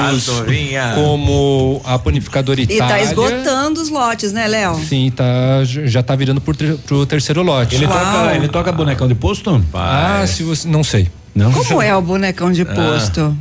como 0.96 1.82
a 1.86 1.98
panificadora 1.98 2.60
E 2.60 2.64
Itália. 2.64 2.88
tá 2.88 3.02
esgotando 3.02 3.82
os 3.82 3.90
lotes, 3.90 4.34
né, 4.34 4.48
Léo? 4.48 4.76
Sim, 4.88 5.12
tá, 5.16 5.64
já 5.64 6.04
tá 6.04 6.16
virando 6.16 6.42
pro, 6.42 6.56
pro 6.80 7.06
terceiro 7.06 7.42
lote. 7.42 7.76
Ele 7.76 7.86
Uau. 7.86 7.98
toca, 7.98 8.36
ele 8.36 8.48
toca 8.50 8.72
bonecão 8.72 9.08
de 9.08 9.16
posto? 9.16 9.64
Ah, 9.74 10.26
se 10.28 10.44
você 10.44 10.68
não 10.68 10.84
sei. 10.84 11.08
Não. 11.40 11.52
Como 11.54 11.82
é 11.82 11.96
o 11.96 12.02
bonecão 12.02 12.52
de 12.52 12.66
posto? 12.66 13.36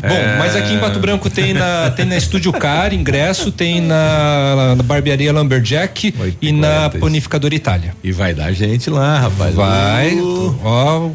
Bom, 0.00 0.38
mas 0.38 0.56
aqui 0.56 0.74
em 0.74 0.78
Pato 0.78 0.98
Branco 0.98 1.30
tem 1.30 1.54
na 1.54 1.88
tem 1.90 2.04
na 2.04 2.16
Estúdio 2.16 2.52
Car 2.52 2.92
ingresso, 2.92 3.52
tem 3.52 3.80
na, 3.80 4.74
na 4.76 4.82
barbearia 4.82 5.32
Lumberjack 5.32 6.12
e 6.42 6.50
na 6.50 6.90
panificadora 6.90 7.54
Itália. 7.54 7.94
E 8.02 8.10
vai 8.10 8.34
dar 8.34 8.52
gente 8.52 8.90
lá, 8.90 9.20
rapaz. 9.20 9.54
Vai, 9.54 10.14
Uh. 10.16 10.58
ó, 10.64 11.08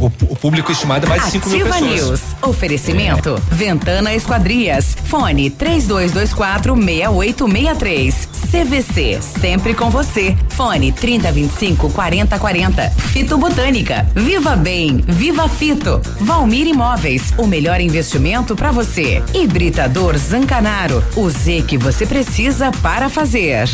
o, 0.00 0.06
o 0.06 0.36
público 0.36 0.72
estimado 0.72 1.06
é 1.06 1.08
mais 1.08 1.24
de 1.24 1.30
5 1.32 1.48
mil 1.50 1.66
Ativa 1.66 1.78
pessoas. 1.78 2.08
News. 2.08 2.20
Oferecimento. 2.42 3.42
Ventana 3.50 4.14
Esquadrias. 4.14 4.96
Fone 5.04 5.50
3224 5.50 6.74
6863. 6.74 8.28
CVC. 8.50 9.18
Sempre 9.20 9.74
com 9.74 9.90
você. 9.90 10.36
Fone 10.50 10.92
3025 10.92 11.90
4040. 11.90 12.90
Fito 12.90 13.36
Botânica. 13.36 14.06
Viva 14.14 14.56
Bem. 14.56 15.04
Viva 15.06 15.48
Fito. 15.48 16.00
Valmir 16.20 16.66
Imóveis. 16.66 17.32
O 17.36 17.46
melhor 17.46 17.80
investimento 17.80 18.56
para 18.56 18.70
você. 18.70 19.22
Hibridador 19.34 20.16
Zancanaro. 20.16 21.04
O 21.16 21.28
Z 21.28 21.64
que 21.66 21.76
você 21.76 22.06
precisa 22.06 22.70
para 22.82 23.08
fazer. 23.08 23.68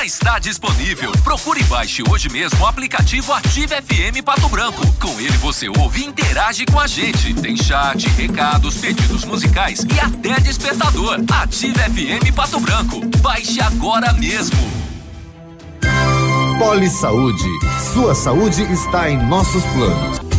Já 0.00 0.06
está 0.06 0.38
disponível. 0.38 1.12
Procure 1.22 1.60
e 1.60 1.64
baixe 1.64 2.02
hoje 2.08 2.30
mesmo 2.30 2.58
o 2.62 2.66
aplicativo 2.66 3.34
Ative 3.34 3.74
FM 3.82 4.24
Pato 4.24 4.48
Branco. 4.48 4.80
Com 4.98 5.20
ele 5.20 5.36
você 5.36 5.68
ouve 5.68 6.00
e 6.00 6.06
interage 6.06 6.64
com 6.64 6.80
a 6.80 6.86
gente. 6.86 7.34
Tem 7.34 7.54
chat, 7.54 8.08
recados, 8.08 8.78
pedidos 8.78 9.26
musicais 9.26 9.84
e 9.94 10.00
até 10.00 10.40
despertador. 10.40 11.20
Ative 11.42 11.74
FM 11.78 12.34
Pato 12.34 12.58
Branco. 12.60 13.02
Baixe 13.18 13.60
agora 13.60 14.10
mesmo. 14.14 14.56
Poli 16.58 16.88
Saúde. 16.88 17.48
Sua 17.92 18.14
saúde 18.14 18.62
está 18.72 19.10
em 19.10 19.18
nossos 19.26 19.62
planos. 19.66 20.29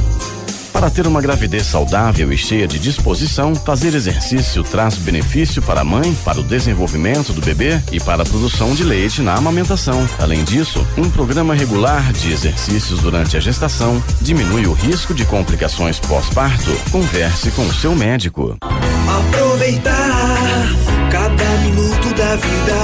Para 0.74 0.90
ter 0.90 1.06
uma 1.06 1.22
gravidez 1.22 1.66
saudável 1.66 2.32
e 2.32 2.38
cheia 2.38 2.68
de 2.68 2.80
disposição, 2.80 3.54
fazer 3.54 3.94
exercício 3.94 4.64
traz 4.64 4.96
benefício 4.96 5.62
para 5.62 5.82
a 5.82 5.84
mãe, 5.84 6.16
para 6.26 6.40
o 6.40 6.44
desenvolvimento 6.44 7.34
do 7.34 7.42
bebê 7.42 7.80
e 7.92 8.00
para 8.00 8.24
a 8.24 8.26
produção 8.26 8.74
de 8.74 8.84
leite 8.84 9.22
na 9.22 9.36
amamentação. 9.36 10.08
Além 10.18 10.44
disso, 10.44 10.84
um 10.98 11.08
programa 11.10 11.54
regular 11.54 12.12
de 12.14 12.32
exercícios 12.32 13.02
durante 13.02 13.38
a 13.38 13.40
gestação 13.40 14.02
diminui 14.22 14.66
o 14.66 14.74
risco 14.74 15.14
de 15.14 15.26
complicações 15.26 16.00
pós-parto. 16.00 16.72
Converse 16.92 17.52
com 17.52 17.64
o 17.64 17.74
seu 17.74 17.94
médico. 17.94 18.58
Aproveitar 18.62 20.70
cada 21.12 21.44
minuto 21.64 22.14
da 22.16 22.36
vida, 22.38 22.78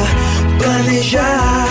planejar 0.60 1.66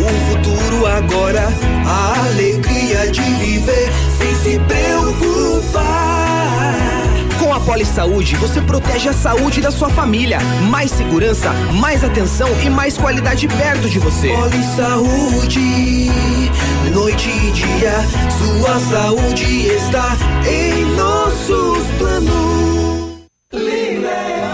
o 0.00 0.08
futuro 0.30 0.86
agora, 0.86 1.48
a 1.84 2.28
alegria 2.28 3.10
de 3.10 3.22
viver 3.22 3.90
Poli 7.66 7.84
Saúde, 7.84 8.36
você 8.36 8.62
protege 8.62 9.08
a 9.08 9.12
saúde 9.12 9.60
da 9.60 9.72
sua 9.72 9.90
família. 9.90 10.38
Mais 10.70 10.88
segurança, 10.88 11.52
mais 11.74 12.04
atenção 12.04 12.48
e 12.64 12.70
mais 12.70 12.96
qualidade 12.96 13.48
perto 13.48 13.90
de 13.90 13.98
você. 13.98 14.28
Poli 14.28 14.62
Saúde, 14.76 16.10
noite 16.94 17.28
e 17.28 17.50
dia, 17.50 17.92
sua 18.38 18.78
saúde 18.78 19.66
está 19.66 20.16
em 20.48 20.84
nossos 20.94 21.84
planos. 21.98 22.56
Pato 23.50 24.45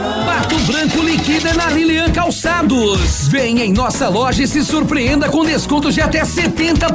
Liquida 1.22 1.54
na 1.54 1.70
Lilian 1.70 2.10
Calçados. 2.10 3.28
Venha 3.28 3.64
em 3.64 3.72
nossa 3.72 4.08
loja 4.08 4.42
e 4.42 4.48
se 4.48 4.64
surpreenda 4.64 5.28
com 5.28 5.44
descontos 5.44 5.94
de 5.94 6.00
até 6.00 6.22
70%. 6.22 6.88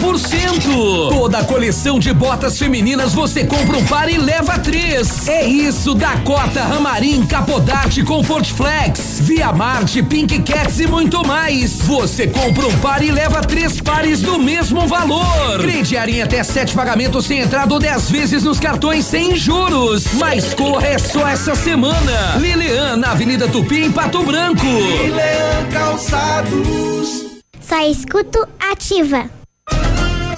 Toda 1.08 1.38
a 1.38 1.46
coleção 1.46 1.98
de 1.98 2.12
botas 2.12 2.60
femininas 2.60 3.14
você 3.14 3.46
compra 3.46 3.78
um 3.78 3.86
par 3.86 4.10
e 4.10 4.18
leva 4.18 4.60
três. 4.60 5.30
É 5.30 5.48
isso, 5.48 5.94
Dakota, 5.94 6.62
Ramarim, 6.62 7.26
Capodarte, 7.26 8.04
Comfort 8.04 8.52
Flex, 8.52 9.22
Via 9.22 9.54
Marte, 9.54 10.04
Pink 10.04 10.40
Cats 10.40 10.78
e 10.82 10.88
muito 10.88 11.26
mais. 11.26 11.84
Você 11.84 12.28
compra 12.28 12.68
um 12.68 12.78
par 12.80 13.02
e 13.02 13.10
leva 13.10 13.40
três 13.40 13.80
pares 13.80 14.22
do 14.22 14.38
mesmo 14.38 14.86
valor. 14.88 15.62
Crediar 15.62 16.10
em 16.10 16.22
até 16.22 16.44
sete 16.44 16.74
pagamentos 16.74 17.26
sem 17.26 17.40
entrada 17.40 17.74
ou 17.74 17.80
dez 17.80 18.12
vezes 18.12 18.44
nos 18.44 18.60
cartões 18.60 19.06
sem 19.06 19.38
juros. 19.38 20.04
Mas 20.16 20.54
corra 20.54 20.88
é 20.88 20.98
só 20.98 21.26
essa 21.26 21.56
semana. 21.56 22.36
Lilian, 22.42 22.98
na 22.98 23.12
Avenida 23.12 23.48
Tupi, 23.48 23.86
em 23.86 23.92
Pato 23.92 24.18
Branco. 24.28 24.66
Leão 24.66 25.72
Calçados. 25.72 27.40
Só 27.62 27.80
escuto 27.90 28.46
ativa. 28.60 29.30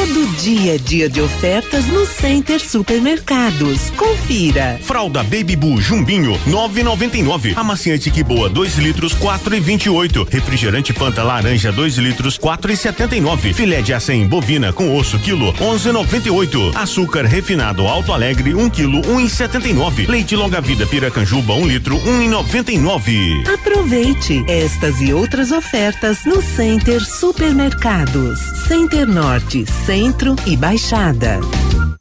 Todo 0.00 0.26
dia 0.38 0.76
é 0.76 0.78
dia 0.78 1.10
de 1.10 1.20
ofertas 1.20 1.86
no 1.88 2.06
Center 2.06 2.58
Supermercados. 2.58 3.90
Confira. 3.90 4.80
Fralda 4.82 5.22
Baby 5.22 5.56
Boo 5.56 5.78
Jumbinho 5.78 6.40
9,99. 6.48 7.52
Amaciante 7.54 8.10
que 8.10 8.22
boa 8.22 8.48
2 8.48 8.78
litros 8.78 9.14
4,28. 9.14 10.26
Refrigerante 10.26 10.94
Fanta 10.94 11.22
laranja 11.22 11.70
2 11.70 11.98
litros 11.98 12.38
4,79. 12.38 13.52
Filé 13.52 13.82
de 13.82 13.92
acém 13.92 14.26
bovina 14.26 14.72
com 14.72 14.96
osso 14.96 15.18
quilo 15.18 15.52
11,98. 15.52 16.74
Açúcar 16.76 17.26
refinado 17.26 17.86
Alto 17.86 18.14
Alegre 18.14 18.54
1 18.54 18.70
quilo 18.70 19.02
1,79. 19.02 20.08
Leite 20.08 20.34
longa 20.34 20.62
vida 20.62 20.86
Piracanjuba 20.86 21.52
1 21.52 21.66
litro 21.66 22.00
1,99. 22.00 23.46
Aproveite 23.52 24.42
estas 24.48 24.98
e 25.02 25.12
outras 25.12 25.52
ofertas 25.52 26.24
no 26.24 26.40
Center 26.40 27.04
Supermercados. 27.04 28.40
Center 28.66 29.06
Norte, 29.06 29.66
Centro 29.90 30.36
e 30.46 30.56
Baixada. 30.56 31.40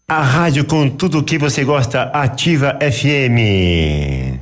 A 0.07 0.22
rádio 0.22 0.64
com 0.64 0.88
tudo 0.88 1.18
o 1.18 1.24
que 1.24 1.40
você 1.40 1.64
gosta, 1.64 2.03
Ativa 2.14 2.78
FM. 2.80 4.38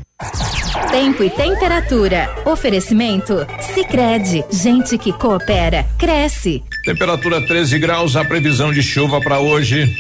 Tempo 0.91 1.23
e 1.23 1.29
temperatura. 1.29 2.29
Oferecimento? 2.45 3.47
Sicredi 3.73 4.43
Gente 4.51 4.97
que 4.97 5.13
coopera, 5.13 5.85
cresce. 5.97 6.61
Temperatura 6.83 7.39
13 7.47 7.79
graus, 7.79 8.17
a 8.17 8.25
previsão 8.25 8.73
de 8.73 8.83
chuva 8.83 9.21
para 9.21 9.39
hoje. 9.39 9.95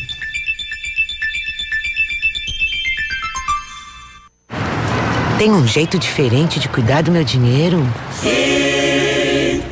Tem 5.37 5.53
um 5.53 5.65
jeito 5.65 5.97
diferente 5.97 6.59
de 6.59 6.67
cuidar 6.67 7.01
do 7.01 7.13
meu 7.13 7.23
dinheiro? 7.23 7.81
Sim. 8.11 8.66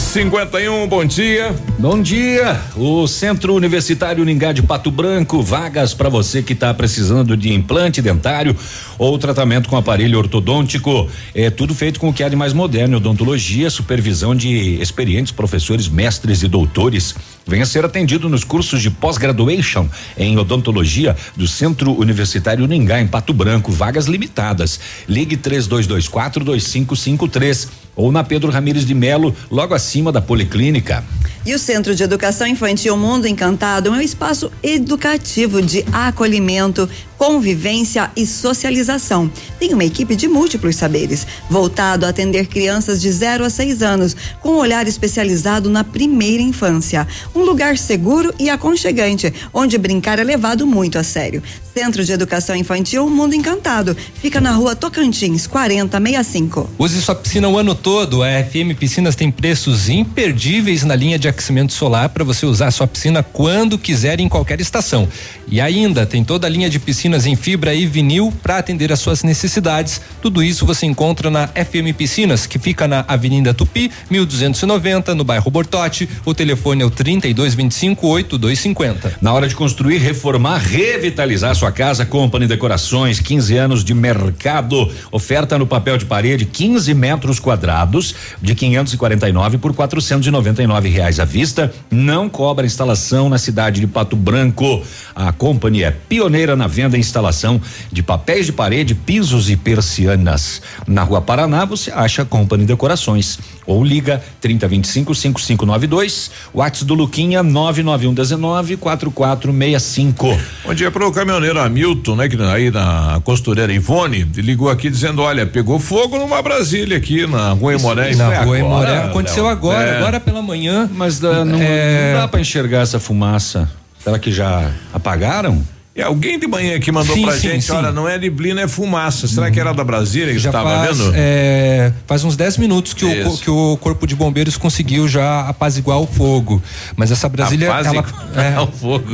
51 0.00 0.86
bom 0.86 1.04
dia. 1.04 1.54
Bom 1.78 2.00
dia. 2.00 2.58
O 2.74 3.06
Centro 3.06 3.54
Universitário 3.54 4.22
Uningá 4.22 4.50
de 4.50 4.62
Pato 4.62 4.90
Branco, 4.90 5.42
vagas 5.42 5.92
para 5.92 6.08
você 6.08 6.42
que 6.42 6.54
está 6.54 6.72
precisando 6.72 7.36
de 7.36 7.52
implante 7.52 8.00
dentário 8.00 8.56
ou 8.96 9.18
tratamento 9.18 9.68
com 9.68 9.76
aparelho 9.76 10.16
ortodôntico. 10.16 11.06
É 11.34 11.50
tudo 11.50 11.74
feito 11.74 12.00
com 12.00 12.08
o 12.08 12.14
que 12.14 12.22
há 12.22 12.30
de 12.30 12.34
mais 12.34 12.54
moderno, 12.54 12.96
odontologia, 12.96 13.68
supervisão 13.68 14.34
de 14.34 14.80
experientes 14.80 15.32
professores, 15.32 15.86
mestres 15.86 16.42
e 16.42 16.48
doutores. 16.48 17.14
Venha 17.46 17.66
ser 17.66 17.84
atendido 17.84 18.26
nos 18.26 18.42
cursos 18.42 18.80
de 18.80 18.90
pós-graduation 18.90 19.86
em 20.16 20.38
odontologia 20.38 21.14
do 21.36 21.46
Centro 21.46 21.92
Universitário 21.92 22.64
Uningá 22.64 23.02
em 23.02 23.06
Pato 23.06 23.34
Branco, 23.34 23.70
vagas 23.70 24.06
limitadas. 24.06 24.80
Ligue 25.06 25.36
3224 25.36 26.42
2553 26.42 27.68
ou 27.94 28.10
na 28.10 28.24
Pedro 28.24 28.50
Ramires 28.50 28.86
de 28.86 28.94
Melo, 28.94 29.34
logo 29.50 29.74
acima 29.74 30.10
da 30.10 30.20
Policlínica. 30.20 31.04
E 31.46 31.54
o 31.54 31.58
Centro 31.66 31.96
de 31.96 32.04
Educação 32.04 32.46
Infantil 32.46 32.96
Mundo 32.96 33.26
Encantado 33.26 33.88
é 33.88 33.90
um 33.90 34.00
espaço 34.00 34.52
educativo 34.62 35.60
de 35.60 35.84
acolhimento, 35.92 36.88
convivência 37.18 38.10
e 38.16 38.26
socialização. 38.26 39.30
Tem 39.58 39.72
uma 39.72 39.84
equipe 39.84 40.14
de 40.14 40.28
múltiplos 40.28 40.76
saberes, 40.76 41.26
voltado 41.48 42.06
a 42.06 42.10
atender 42.10 42.46
crianças 42.46 43.00
de 43.00 43.10
0 43.10 43.44
a 43.44 43.50
6 43.50 43.82
anos, 43.82 44.16
com 44.40 44.50
um 44.50 44.58
olhar 44.58 44.86
especializado 44.86 45.70
na 45.70 45.82
primeira 45.82 46.42
infância. 46.42 47.06
Um 47.34 47.40
lugar 47.40 47.78
seguro 47.78 48.34
e 48.38 48.50
aconchegante, 48.50 49.32
onde 49.52 49.78
brincar 49.78 50.18
é 50.18 50.24
levado 50.24 50.66
muito 50.66 50.98
a 50.98 51.02
sério. 51.02 51.42
Centro 51.72 52.02
de 52.04 52.10
Educação 52.10 52.56
Infantil 52.56 53.08
Mundo 53.10 53.34
Encantado. 53.34 53.94
Fica 54.14 54.40
na 54.40 54.52
rua 54.52 54.74
Tocantins, 54.74 55.46
4065. 55.46 56.70
Use 56.78 57.02
sua 57.02 57.14
piscina 57.14 57.48
o 57.48 57.58
ano 57.58 57.74
todo. 57.74 58.22
A 58.22 58.28
FM 58.42 58.78
Piscinas 58.78 59.14
tem 59.14 59.30
preços 59.30 59.90
imperdíveis 59.90 60.84
na 60.84 60.96
linha 60.96 61.18
de 61.18 61.28
aquecimento 61.28 61.74
solar 61.74 62.08
para 62.08 62.24
você 62.24 62.46
usar 62.46 62.70
sua 62.70 62.86
piscina 62.86 63.22
quando 63.22 63.78
quiser 63.78 64.20
em 64.20 64.28
qualquer 64.28 64.58
estação. 64.58 65.06
E 65.46 65.60
ainda 65.60 66.06
tem 66.06 66.24
toda 66.24 66.46
a 66.46 66.50
linha 66.50 66.70
de 66.70 66.78
piscinas 66.78 67.05
piscinas 67.06 67.26
em 67.26 67.36
fibra 67.36 67.72
e 67.72 67.86
vinil 67.86 68.32
para 68.42 68.58
atender 68.58 68.92
às 68.92 68.98
suas 68.98 69.22
necessidades. 69.22 70.00
Tudo 70.20 70.42
isso 70.42 70.66
você 70.66 70.86
encontra 70.86 71.30
na 71.30 71.46
FM 71.46 71.94
Piscinas, 71.96 72.46
que 72.46 72.58
fica 72.58 72.88
na 72.88 73.04
Avenida 73.06 73.54
Tupi, 73.54 73.92
1290, 74.10 75.14
no 75.14 75.22
bairro 75.22 75.48
Bortote. 75.48 76.08
O 76.24 76.34
telefone 76.34 76.82
é 76.82 76.84
o 76.84 76.90
3225 76.90 78.08
8250. 78.08 79.18
Na 79.22 79.32
hora 79.32 79.46
de 79.46 79.54
construir, 79.54 79.98
reformar, 79.98 80.58
revitalizar 80.58 81.54
sua 81.54 81.70
casa, 81.70 82.04
Company 82.04 82.48
Decorações, 82.48 83.20
15 83.20 83.56
anos 83.56 83.84
de 83.84 83.94
mercado. 83.94 84.90
Oferta 85.12 85.56
no 85.56 85.66
papel 85.66 85.98
de 85.98 86.06
parede, 86.06 86.44
15 86.44 86.92
metros 86.92 87.38
quadrados, 87.38 88.16
de 88.42 88.52
549 88.52 89.58
por 89.58 89.72
499 89.72 90.88
reais 90.88 91.20
à 91.20 91.24
vista. 91.24 91.72
Não 91.88 92.28
cobra 92.28 92.66
instalação 92.66 93.28
na 93.28 93.38
cidade 93.38 93.80
de 93.80 93.86
Pato 93.86 94.16
Branco. 94.16 94.82
A 95.14 95.32
Company 95.32 95.84
é 95.84 95.92
pioneira 95.92 96.56
na 96.56 96.66
venda 96.66 96.95
e 96.96 97.00
instalação 97.00 97.60
de 97.92 98.02
papéis 98.02 98.46
de 98.46 98.52
parede, 98.52 98.94
pisos 98.94 99.48
e 99.50 99.56
persianas. 99.56 100.62
Na 100.86 101.02
Rua 101.02 101.20
Paraná, 101.20 101.64
você 101.64 101.90
acha 101.90 102.24
Company 102.24 102.64
Decorações. 102.64 103.38
Ou 103.66 103.82
liga 103.84 104.22
3025 104.40 105.12
5592, 105.14 106.30
WhatsApp 106.54 106.84
do 106.84 106.94
Luquinha 106.94 107.42
991 107.42 108.14
19 108.14 108.76
4465. 108.76 110.38
Bom 110.64 110.74
dia 110.74 110.90
para 110.90 111.06
o 111.06 111.12
caminhoneiro 111.12 111.58
Hamilton, 111.60 112.16
né? 112.16 112.28
Que 112.28 112.40
aí 112.42 112.70
na 112.70 113.20
costureira 113.24 113.72
Ivone, 113.72 114.22
ligou 114.36 114.68
aqui 114.70 114.88
dizendo: 114.90 115.22
olha, 115.22 115.46
pegou 115.46 115.78
fogo 115.80 116.18
numa 116.18 116.40
Brasília 116.42 116.96
aqui 116.96 117.26
na 117.26 117.52
Rua 117.52 117.74
Emoré. 117.74 118.14
Na 118.14 118.42
Rua 118.44 118.58
Emoré 118.58 118.98
aconteceu 118.98 119.48
agora, 119.48 119.82
É. 119.88 119.96
agora 119.98 120.20
pela 120.20 120.42
manhã. 120.42 120.88
Mas 120.92 121.18
dá- 121.18 121.44
não, 121.44 121.58
É. 121.60 122.12
não 122.12 122.20
dá 122.20 122.28
para 122.28 122.40
enxergar 122.40 122.80
essa 122.82 123.00
fumaça. 123.00 123.68
Será 124.02 124.18
que 124.18 124.30
já 124.32 124.70
apagaram? 124.92 125.62
É 125.96 126.02
alguém 126.02 126.38
de 126.38 126.46
manhã 126.46 126.78
que 126.78 126.92
mandou 126.92 127.16
Sim, 127.16 127.22
pra 127.22 127.32
sim, 127.32 127.48
gente, 127.48 127.64
sim. 127.64 127.72
olha, 127.72 127.90
não 127.90 128.06
é 128.06 128.18
neblina, 128.18 128.60
é 128.60 128.68
fumaça. 128.68 129.26
Será 129.26 129.50
que 129.50 129.58
era 129.58 129.72
da 129.72 129.82
Brasília 129.82 130.32
que 130.34 130.38
Já 130.38 130.50
estava 130.50 130.68
faz, 130.68 130.98
vendo? 130.98 131.12
é, 131.16 131.90
faz 132.06 132.22
uns 132.22 132.36
10 132.36 132.58
minutos 132.58 132.92
que 132.92 133.04
o, 133.04 133.28
Isso. 133.28 133.42
que 133.42 133.50
o 133.50 133.78
Corpo 133.78 134.06
de 134.06 134.14
Bombeiros 134.14 134.58
conseguiu 134.58 135.08
já 135.08 135.48
apaziguar 135.48 135.98
o 135.98 136.06
fogo. 136.06 136.62
Mas 136.94 137.10
essa 137.10 137.30
Brasília. 137.30 137.70
Apaziguar 137.70 138.04
ela, 138.34 138.62
o 138.68 138.72
fogo. 138.72 139.04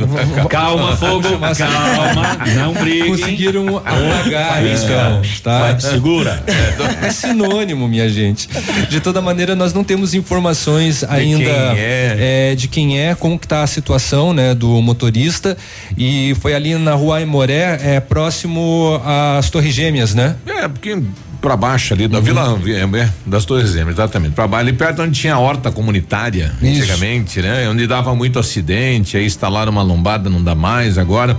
Calma, 0.49 0.97
fogo, 0.97 1.23
calma, 1.57 2.37
não 2.53 2.73
brigue. 2.73 3.07
Conseguiram 3.07 3.77
apagar, 3.77 4.53
Faísca. 4.55 4.85
então, 4.85 5.21
tá? 5.41 5.59
Vai, 5.59 5.79
segura. 5.79 6.43
É 7.01 7.09
sinônimo, 7.11 7.87
minha 7.87 8.09
gente. 8.09 8.47
De 8.89 8.99
toda 8.99 9.21
maneira, 9.21 9.55
nós 9.55 9.73
não 9.73 9.83
temos 9.83 10.13
informações 10.13 11.03
ainda 11.03 11.43
quem 11.43 11.79
é. 11.79 12.49
é, 12.51 12.55
de 12.55 12.67
quem 12.67 12.99
é, 12.99 13.15
como 13.15 13.37
que 13.37 13.47
tá 13.47 13.63
a 13.63 13.67
situação, 13.67 14.33
né, 14.33 14.53
do 14.53 14.81
motorista. 14.81 15.57
E 15.97 16.35
foi 16.39 16.53
ali 16.53 16.72
na 16.79 16.93
rua 16.93 17.17
Aimoré, 17.17 17.79
é 17.81 17.99
próximo 17.99 19.01
às 19.05 19.49
Torres 19.49 19.73
Gêmeas, 19.73 20.13
né? 20.13 20.35
É, 20.45 20.67
porque 20.67 21.01
pra 21.41 21.57
baixo 21.57 21.93
ali 21.93 22.07
da 22.07 22.21
Vila 22.21 22.57
é, 22.67 23.09
das 23.25 23.43
Torres 23.43 23.71
Gêmeas, 23.71 23.95
exatamente. 23.95 24.33
Pra 24.33 24.47
baixo, 24.47 24.67
ali 24.67 24.77
perto 24.77 25.01
onde 25.01 25.19
tinha 25.19 25.35
a 25.35 25.39
horta 25.39 25.71
comunitária, 25.71 26.53
Isso. 26.61 26.81
antigamente, 26.81 27.41
né? 27.41 27.67
Onde 27.69 27.85
dava 27.85 28.15
muito 28.15 28.39
acidente, 28.39 29.17
aí 29.17 29.25
instalaram 29.25 29.71
uma 29.71 29.83
lombada, 29.83 30.29
não 30.29 30.41
dá 30.41 30.55
mais 30.55 30.97
agora. 30.97 31.37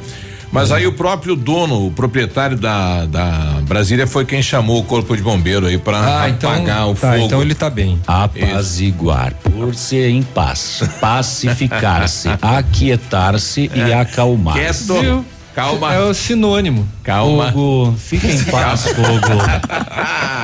Mas 0.54 0.70
aí 0.70 0.86
o 0.86 0.92
próprio 0.92 1.34
dono, 1.34 1.84
o 1.88 1.90
proprietário 1.90 2.56
da, 2.56 3.04
da 3.06 3.58
Brasília 3.62 4.06
foi 4.06 4.24
quem 4.24 4.40
chamou 4.40 4.78
o 4.78 4.84
corpo 4.84 5.16
de 5.16 5.22
bombeiro 5.22 5.66
aí 5.66 5.76
pra 5.76 6.22
Ah, 6.22 6.28
então- 6.30 6.48
apagar 6.48 6.88
o 6.88 6.94
tá, 6.94 7.10
fogo. 7.12 7.24
então 7.26 7.42
ele 7.42 7.56
tá 7.56 7.68
bem. 7.68 8.00
Apaziguar, 8.06 9.34
por 9.42 9.74
ser 9.74 10.08
em 10.10 10.22
paz, 10.22 10.80
pacificar-se, 11.00 12.28
aquietar-se 12.40 13.68
e 13.74 13.92
acalmar. 13.92 14.54
Quieto. 14.54 15.00
Viu? 15.00 15.24
Calma. 15.54 15.92
É 15.92 16.00
o 16.00 16.12
sinônimo. 16.14 16.86
Calma. 17.04 17.52
Fogo, 17.52 17.94
fica 17.98 18.26
em 18.26 18.42
paz, 18.44 18.86
fogo. 18.88 19.04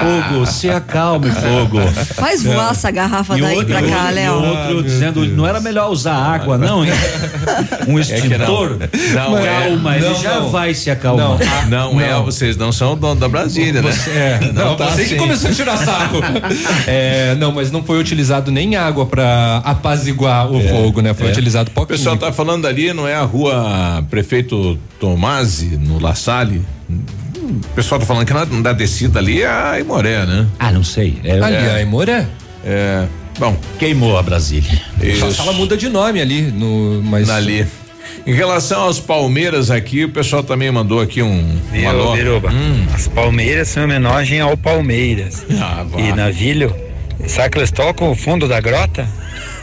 Fogo, 0.01 0.47
se 0.47 0.71
acalme, 0.71 1.31
fogo. 1.31 1.79
Faz 2.15 2.43
voar 2.43 2.71
essa 2.71 2.91
garrafa 2.91 3.37
E 3.37 3.41
daí 3.43 3.57
outro, 3.57 3.71
pra 3.75 3.83
cá, 3.83 4.11
e 4.11 4.15
Léo. 4.15 4.35
outro 4.35 4.83
dizendo, 4.83 5.27
não 5.27 5.47
era 5.47 5.61
melhor 5.61 5.91
usar 5.91 6.15
água, 6.15 6.57
não, 6.57 6.83
hein? 6.85 6.91
Um 7.87 7.99
É 7.99 8.03
que 8.03 8.13
extintor. 8.15 8.79
não. 9.15 9.31
Não 9.31 9.39
é. 9.39 9.69
Calma, 9.69 9.97
ele 9.97 10.09
Não, 10.09 10.15
já 10.23 10.35
não. 10.41 10.51
vai 10.51 10.73
se 10.73 10.91
acalmar. 10.91 11.39
Não, 11.69 12.01
é, 12.01 12.19
vocês 12.23 12.57
não 12.57 12.73
são 12.73 12.95
o 12.95 12.97
dono 12.97 13.21
da 13.21 13.29
Brasília, 13.29 13.83
né? 13.83 13.93
Você, 13.93 14.11
é, 14.11 14.53
não, 14.55 14.75
tá 14.75 14.87
você 14.87 14.97
que 15.05 15.09
assim. 15.09 15.17
começou 15.19 15.51
a 15.51 15.55
tirar 15.55 15.77
sarro. 15.77 16.21
É, 16.87 17.35
não, 17.37 17.53
mas 17.53 17.71
não 17.71 17.83
foi 17.83 17.99
utilizado 18.01 18.51
nem 18.51 18.75
água 18.77 19.05
pra 19.07 19.61
apaziguar 19.65 20.51
o 20.51 20.61
fogo, 20.69 21.01
né? 21.03 21.13
Foi 21.13 21.27
É. 21.29 21.31
utilizado 21.31 21.69
O 21.71 21.73
pouquinho. 21.73 21.99
pessoal 21.99 22.17
tá 22.17 22.33
falando 22.33 22.67
ali, 22.67 22.93
não 22.95 23.07
é 23.07 23.15
a 23.15 23.23
rua 23.23 24.03
Prefeito 24.09 24.79
Tomasi, 24.99 25.77
no 25.77 26.01
La 26.01 26.15
Salle? 26.15 26.50
O 27.51 27.75
pessoal 27.75 28.01
tá 28.01 28.07
falando 28.07 28.27
que 28.27 28.33
na, 28.33 28.45
da 28.45 28.73
descida 28.73 29.19
ali 29.19 29.43
é 29.43 29.49
a 29.49 29.81
Imoré, 29.81 30.25
né? 30.25 30.47
Ah, 30.59 30.71
não 30.71 30.85
sei. 30.85 31.19
É, 31.25 31.41
Ali, 31.41 31.57
é, 31.57 31.75
a 31.75 31.83
Emoré. 31.83 32.27
É. 32.65 33.07
Bom, 33.39 33.57
queimou 33.79 34.19
a 34.19 34.23
Brasília. 34.23 34.81
Isso. 35.03 35.41
ela 35.41 35.53
muda 35.53 35.77
de 35.77 35.89
nome 35.89 36.21
ali, 36.21 36.43
no, 36.43 37.03
mas 37.03 37.29
ali. 37.31 37.67
Em 38.27 38.35
relação 38.35 38.83
aos 38.83 39.01
Palmeiras 39.01 39.71
aqui, 39.71 40.05
o 40.05 40.11
pessoal 40.11 40.43
também 40.43 40.71
mandou 40.71 41.01
aqui 41.01 41.23
um. 41.23 41.59
Biruba? 41.73 42.51
Hum. 42.51 42.87
As 42.93 43.09
Palmeiras 43.09 43.69
são 43.69 43.83
em 43.83 43.87
homenagem 43.87 44.41
ao 44.41 44.57
Palmeiras. 44.57 45.45
Ah, 45.59 45.87
e 45.97 46.13
Navilho, 46.13 46.75
sabe 47.27 47.51
que 47.51 47.59
eles 47.59 47.71
tocam 47.71 48.11
o 48.11 48.15
fundo 48.15 48.49
da 48.49 48.61
grota? 48.61 49.09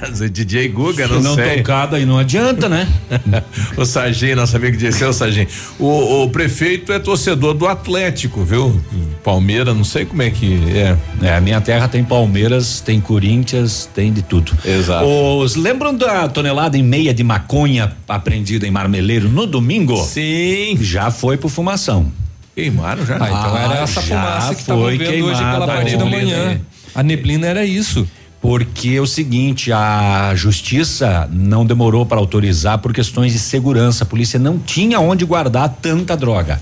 O 0.01 0.29
DJ 0.29 0.67
Guga, 0.69 1.07
não, 1.07 1.17
Se 1.17 1.23
não 1.23 1.35
sei. 1.35 1.57
tocado 1.57 1.95
aí 1.95 2.05
não 2.05 2.19
adianta, 2.19 2.69
né? 2.69 2.88
o 3.75 3.84
Sargento, 3.84 4.35
não 4.35 4.45
sabia 4.45 4.69
que 4.71 4.77
disse 4.77 5.03
é 5.03 5.07
o 5.07 5.13
Sargento. 5.13 5.51
O, 5.79 6.23
o 6.23 6.29
prefeito 6.29 6.93
é 6.93 6.99
torcedor 6.99 7.55
do 7.55 7.65
Atlético, 7.67 8.43
viu? 8.43 8.79
Palmeiras, 9.23 9.75
não 9.75 9.84
sei 9.84 10.05
como 10.05 10.21
é 10.21 10.29
que 10.29 10.59
é. 10.71 10.95
É, 11.25 11.35
a 11.35 11.41
minha 11.41 11.59
terra 11.59 11.88
tem 11.88 12.03
Palmeiras, 12.03 12.79
tem 12.79 13.01
Corinthians, 13.01 13.89
tem 13.93 14.13
de 14.13 14.21
tudo. 14.21 14.55
Exato. 14.63 15.05
Os 15.05 15.55
lembram 15.55 15.95
da 15.95 16.27
tonelada 16.29 16.77
e 16.77 16.84
meia 16.84 17.13
de 17.13 17.23
maconha 17.23 17.91
apreendida 18.07 18.67
em 18.67 18.71
Marmeleiro 18.71 19.27
no 19.27 19.47
domingo? 19.47 19.97
Sim. 20.03 20.77
Já 20.79 21.09
foi 21.09 21.38
pro 21.38 21.49
fumação. 21.49 22.11
Queimaram 22.53 23.05
já. 23.05 23.15
Ah, 23.15 23.29
então 23.29 23.57
era 23.57 23.84
essa 23.84 24.01
já 24.01 24.07
fumaça 24.07 24.55
que 24.55 24.63
foi 24.63 24.97
vendo 24.97 25.25
hoje 25.25 25.39
pela 25.39 25.51
queimada 25.51 25.65
parte 25.67 25.97
da 25.97 26.05
ontem. 26.05 26.25
manhã. 26.25 26.61
A 26.98 27.03
neblina 27.03 27.45
era 27.45 27.64
isso. 27.64 28.07
Porque 28.41 28.90
é 28.90 28.99
o 28.99 29.06
seguinte, 29.06 29.72
a 29.72 30.34
justiça 30.34 31.30
não 31.32 31.64
demorou 31.64 32.07
para 32.07 32.18
autorizar 32.18 32.80
por 32.80 32.91
questões 32.91 33.34
de 33.34 33.38
segurança. 33.38 34.03
A 34.03 34.07
polícia 34.07 34.40
não 34.40 34.57
tinha 34.57 34.99
onde 34.99 35.24
guardar 35.24 35.69
tanta 35.80 36.18
droga. 36.18 36.60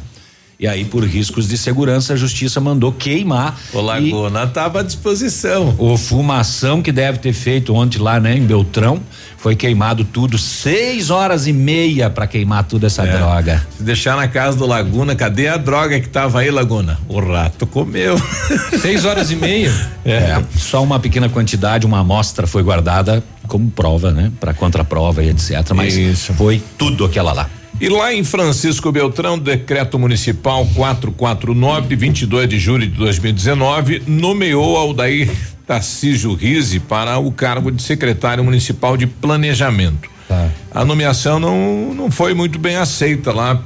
E 0.57 0.67
aí, 0.67 0.85
por 0.85 1.03
riscos 1.03 1.47
de 1.49 1.57
segurança, 1.57 2.13
a 2.13 2.15
justiça 2.15 2.61
mandou 2.61 2.91
queimar. 2.91 3.59
O 3.73 3.81
Laguna 3.81 4.47
tava 4.47 4.79
à 4.79 4.83
disposição. 4.83 5.75
O 5.77 5.97
fumação 5.97 6.81
que 6.81 6.91
deve 6.91 7.19
ter 7.19 7.33
feito 7.33 7.73
ontem 7.73 7.99
lá, 7.99 8.19
né, 8.19 8.37
em 8.37 8.41
Beltrão, 8.45 9.01
foi 9.37 9.55
queimado 9.55 10.05
tudo, 10.05 10.37
seis 10.37 11.09
horas 11.09 11.45
e 11.45 11.53
meia 11.53 12.09
para 12.09 12.25
queimar 12.25 12.63
toda 12.63 12.87
essa 12.87 13.03
É. 13.03 13.17
droga. 13.17 13.67
Se 13.77 13.83
deixar 13.83 14.15
na 14.15 14.27
casa 14.27 14.57
do 14.57 14.65
Laguna, 14.65 15.13
cadê 15.15 15.47
a 15.49 15.57
droga 15.57 15.99
que 15.99 16.07
tava 16.07 16.39
aí, 16.39 16.49
Laguna? 16.49 16.97
O 17.07 17.19
rato 17.19 17.67
comeu. 17.67 18.15
Seis 18.81 19.05
horas 19.05 19.29
e 19.31 19.35
meia. 19.35 19.71
É, 20.05 20.41
só 20.57 20.81
uma 20.83 20.99
pequena 20.99 21.27
quantidade, 21.29 21.85
uma 21.85 21.99
amostra 21.99 22.47
foi 22.47 22.63
guardada 22.63 23.23
como 23.47 23.69
prova, 23.69 24.11
né, 24.11 24.31
para 24.39 24.53
contraprova 24.53 25.21
e 25.23 25.29
etc. 25.29 25.71
Mas 25.75 25.95
Isso. 25.95 26.33
foi 26.33 26.61
tudo 26.77 27.05
aquela 27.05 27.33
lá. 27.33 27.49
E 27.79 27.89
lá 27.89 28.13
em 28.13 28.23
Francisco 28.23 28.89
Beltrão, 28.89 29.37
decreto 29.37 29.99
municipal 29.99 30.65
449, 30.75 31.95
22 31.95 32.49
de 32.49 32.57
julho 32.57 32.87
de 32.87 32.97
2019, 32.97 34.03
nomeou 34.07 34.77
Aldair 34.77 35.29
Tarcísio 35.67 36.33
Rise 36.33 36.79
para 36.79 37.17
o 37.17 37.31
cargo 37.31 37.69
de 37.71 37.81
secretário 37.81 38.43
municipal 38.43 38.95
de 38.95 39.05
planejamento. 39.05 40.09
Tá. 40.27 40.49
A 40.71 40.85
nomeação 40.85 41.37
não, 41.37 41.93
não 41.93 42.09
foi 42.09 42.33
muito 42.33 42.57
bem 42.57 42.77
aceita 42.77 43.33
lá 43.33 43.61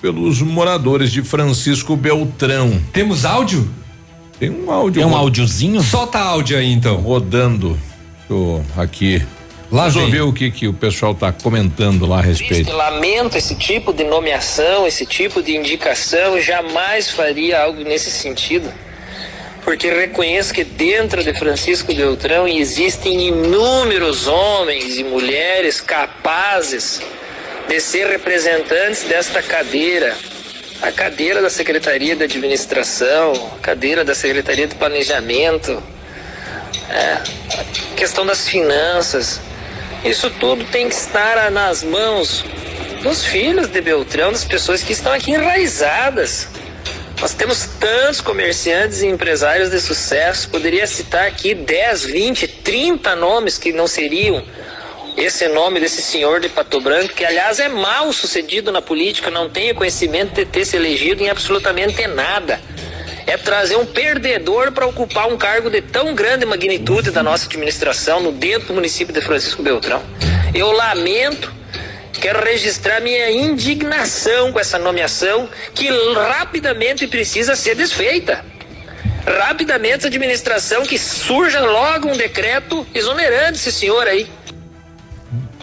pelos 0.00 0.42
moradores 0.42 1.12
de 1.12 1.22
Francisco 1.22 1.96
Beltrão. 1.96 2.80
Temos 2.92 3.24
áudio? 3.24 3.70
Tem 4.40 4.50
um 4.50 4.72
áudio. 4.72 5.02
Tem 5.02 5.10
um 5.10 5.16
áudiozinho? 5.16 5.80
Solta 5.82 6.18
áudio 6.18 6.58
aí 6.58 6.72
então. 6.72 6.96
Rodando. 6.96 7.78
Tô 8.26 8.60
aqui. 8.76 9.22
Lá 9.72 9.88
Vamos 9.88 9.96
ouvir 9.96 10.20
o 10.20 10.34
que, 10.34 10.50
que 10.50 10.68
o 10.68 10.74
pessoal 10.74 11.12
está 11.12 11.32
comentando 11.32 12.04
lá 12.04 12.18
a 12.18 12.20
respeito. 12.20 12.70
Lamento 12.70 13.38
esse 13.38 13.54
tipo 13.54 13.90
de 13.90 14.04
nomeação, 14.04 14.86
esse 14.86 15.06
tipo 15.06 15.42
de 15.42 15.56
indicação, 15.56 16.38
jamais 16.38 17.10
faria 17.10 17.62
algo 17.62 17.82
nesse 17.82 18.10
sentido, 18.10 18.70
porque 19.64 19.88
reconheço 19.88 20.52
que 20.52 20.62
dentro 20.62 21.24
de 21.24 21.32
Francisco 21.32 21.94
Beltrão 21.94 22.46
existem 22.46 23.28
inúmeros 23.28 24.26
homens 24.26 24.98
e 24.98 25.04
mulheres 25.04 25.80
capazes 25.80 27.00
de 27.66 27.80
ser 27.80 28.08
representantes 28.08 29.04
desta 29.04 29.42
cadeira. 29.42 30.14
A 30.82 30.92
cadeira 30.92 31.40
da 31.40 31.48
Secretaria 31.48 32.14
de 32.14 32.24
Administração, 32.24 33.32
a 33.56 33.58
cadeira 33.60 34.04
da 34.04 34.14
Secretaria 34.14 34.66
de 34.66 34.74
Planejamento, 34.74 35.82
é, 36.90 37.22
a 37.92 37.94
questão 37.96 38.26
das 38.26 38.46
finanças. 38.46 39.40
Isso 40.04 40.28
tudo 40.30 40.64
tem 40.64 40.88
que 40.88 40.94
estar 40.94 41.48
nas 41.50 41.84
mãos 41.84 42.44
dos 43.02 43.24
filhos 43.24 43.68
de 43.68 43.80
Beltrão, 43.80 44.32
das 44.32 44.44
pessoas 44.44 44.82
que 44.82 44.92
estão 44.92 45.12
aqui 45.12 45.30
enraizadas. 45.30 46.48
Nós 47.20 47.32
temos 47.34 47.66
tantos 47.78 48.20
comerciantes 48.20 49.02
e 49.02 49.06
empresários 49.06 49.70
de 49.70 49.80
sucesso, 49.80 50.48
poderia 50.48 50.88
citar 50.88 51.28
aqui 51.28 51.54
10, 51.54 52.04
20, 52.04 52.48
30 52.48 53.14
nomes 53.14 53.58
que 53.58 53.72
não 53.72 53.86
seriam 53.86 54.44
esse 55.16 55.46
nome 55.46 55.78
desse 55.78 56.02
senhor 56.02 56.40
de 56.40 56.48
Pato 56.48 56.80
Branco, 56.80 57.14
que 57.14 57.24
aliás 57.24 57.60
é 57.60 57.68
mal 57.68 58.12
sucedido 58.12 58.72
na 58.72 58.82
política, 58.82 59.30
não 59.30 59.48
tem 59.48 59.72
conhecimento 59.72 60.34
de 60.34 60.44
ter 60.46 60.64
se 60.64 60.74
elegido 60.74 61.22
em 61.22 61.28
absolutamente 61.28 62.04
nada. 62.08 62.60
É 63.26 63.36
trazer 63.36 63.76
um 63.76 63.86
perdedor 63.86 64.72
para 64.72 64.86
ocupar 64.86 65.28
um 65.28 65.36
cargo 65.36 65.70
de 65.70 65.80
tão 65.80 66.14
grande 66.14 66.44
magnitude 66.44 67.10
da 67.10 67.22
nossa 67.22 67.46
administração 67.46 68.20
no 68.20 68.32
dentro 68.32 68.68
do 68.68 68.74
município 68.74 69.14
de 69.14 69.20
Francisco 69.20 69.62
Beltrão. 69.62 70.02
Eu 70.54 70.72
lamento 70.72 71.62
Quero 72.22 72.44
registrar 72.44 73.00
minha 73.00 73.32
indignação 73.32 74.52
com 74.52 74.60
essa 74.60 74.78
nomeação 74.78 75.48
que 75.74 75.88
rapidamente 76.14 77.08
precisa 77.08 77.56
ser 77.56 77.74
desfeita. 77.74 78.44
Rapidamente 79.26 80.04
a 80.04 80.08
administração 80.08 80.84
que 80.84 81.00
surja 81.00 81.58
logo 81.58 82.08
um 82.08 82.16
decreto 82.16 82.86
exonerando 82.94 83.56
esse 83.56 83.72
senhor 83.72 84.06
aí. 84.06 84.28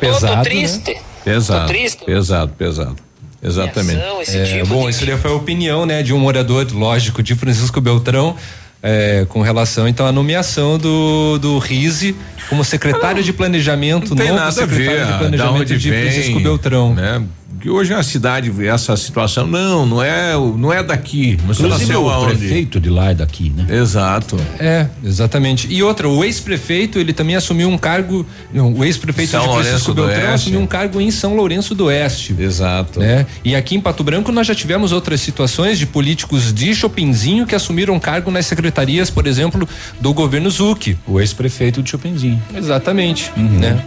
Pesado, 0.01 0.19
Tô, 0.19 0.27
tô 0.27 0.35
né? 0.35 0.43
triste. 0.43 1.01
Pesado. 1.23 1.61
Tô 1.61 1.67
triste. 1.67 2.05
Pesado, 2.05 2.53
pesado. 2.57 2.95
Exatamente. 3.41 4.01
É, 4.27 4.43
tipo 4.43 4.67
bom, 4.67 4.89
isso 4.89 5.05
daí 5.05 5.17
foi 5.17 5.31
a 5.31 5.33
opinião, 5.33 5.85
né, 5.85 6.03
de 6.03 6.13
um 6.13 6.19
morador, 6.19 6.67
lógico, 6.73 7.23
de 7.23 7.35
Francisco 7.35 7.79
Beltrão, 7.79 8.35
é, 8.81 9.25
com 9.29 9.41
relação 9.41 9.87
então 9.87 10.05
à 10.05 10.11
nomeação 10.11 10.77
do, 10.77 11.37
do 11.37 11.57
Rise 11.57 12.15
como 12.49 12.63
secretário 12.63 13.23
de 13.23 13.33
planejamento, 13.33 14.09
Não 14.09 14.17
tem 14.17 14.27
novo 14.27 14.39
nada 14.39 14.49
a 14.49 14.51
secretário 14.51 14.99
ver 14.99 15.05
de 15.05 15.11
da 15.11 15.17
planejamento 15.17 15.77
de 15.77 15.89
vem, 15.89 16.01
Francisco 16.03 16.39
Beltrão. 16.39 16.93
né? 16.93 17.21
Que 17.59 17.69
hoje 17.69 17.93
a 17.93 18.01
cidade 18.01 18.49
vê 18.49 18.67
essa 18.67 18.95
situação, 18.95 19.45
não, 19.45 19.85
não 19.85 20.01
é, 20.01 20.33
não 20.33 20.71
é 20.71 20.81
daqui. 20.81 21.37
Você 21.45 21.61
Inclusive 21.63 21.95
o 21.97 22.09
aonde? 22.09 22.37
prefeito 22.37 22.79
de 22.79 22.89
lá 22.89 23.11
é 23.11 23.13
daqui, 23.13 23.49
né? 23.53 23.65
Exato. 23.69 24.39
É, 24.57 24.87
exatamente. 25.03 25.67
E 25.69 25.83
outra, 25.83 26.07
o 26.07 26.23
ex-prefeito, 26.23 26.97
ele 26.99 27.11
também 27.11 27.35
assumiu 27.35 27.67
um 27.67 27.77
cargo, 27.77 28.25
não, 28.53 28.71
o 28.73 28.85
ex-prefeito 28.85 29.27
de 29.27 29.31
São 29.31 29.43
Francisco 29.43 29.65
Lourenço 29.67 29.93
do 29.93 30.01
Beltrão 30.05 30.19
Oeste. 30.31 30.35
assumiu 30.35 30.59
um 30.61 30.65
cargo 30.67 31.01
em 31.01 31.11
São 31.11 31.35
Lourenço 31.35 31.75
do 31.75 31.85
Oeste. 31.85 32.33
Exato. 32.39 32.99
Né? 33.01 33.25
E 33.43 33.53
aqui 33.53 33.75
em 33.75 33.81
Pato 33.81 34.05
Branco 34.05 34.31
nós 34.31 34.47
já 34.47 34.55
tivemos 34.55 34.93
outras 34.93 35.19
situações 35.19 35.77
de 35.77 35.85
políticos 35.85 36.53
de 36.53 36.73
Chopinzinho 36.73 37.45
que 37.45 37.55
assumiram 37.55 37.99
cargo 37.99 38.31
nas 38.31 38.45
secretarias, 38.45 39.09
por 39.09 39.27
exemplo, 39.27 39.67
do 39.99 40.13
governo 40.13 40.49
Zuc. 40.49 40.95
O 41.05 41.19
ex-prefeito 41.19 41.83
de 41.83 41.89
Chopinzinho. 41.89 42.41
Exatamente, 42.55 43.31
Uhum. 43.35 43.59
né? 43.59 43.83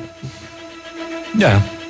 É. 1.40 1.81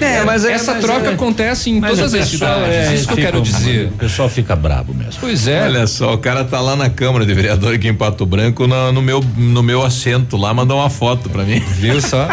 É, 0.00 0.24
mas 0.24 0.44
essa 0.44 0.74
troca 0.74 1.10
acontece 1.10 1.70
em 1.70 1.78
Mas 1.80 1.96
todas 1.96 2.14
as 2.14 2.28
cidades. 2.28 2.68
é, 2.68 2.94
isso 2.94 3.06
que 3.06 3.12
eu 3.12 3.16
quero 3.16 3.40
dizer. 3.40 3.86
O 3.88 3.92
pessoal 3.92 4.28
fica 4.28 4.56
brabo 4.56 4.92
mesmo. 4.92 5.14
Pois 5.20 5.46
é. 5.46 5.62
Olha 5.62 5.86
só, 5.86 6.14
o 6.14 6.18
cara 6.18 6.44
tá 6.44 6.60
lá 6.60 6.74
na 6.74 6.90
Câmara 6.90 7.24
de 7.24 7.32
Vereador 7.32 7.74
aqui 7.74 7.86
em 7.88 7.94
Pato 7.94 8.26
Branco, 8.26 8.66
na- 8.66 8.90
no, 8.90 9.00
meu, 9.00 9.24
no 9.36 9.62
meu 9.62 9.84
assento 9.84 10.36
lá, 10.36 10.52
mandou 10.52 10.78
uma 10.78 10.90
foto 10.90 11.30
pra 11.30 11.44
mim. 11.44 11.60
Viu 11.78 12.00
só? 12.00 12.26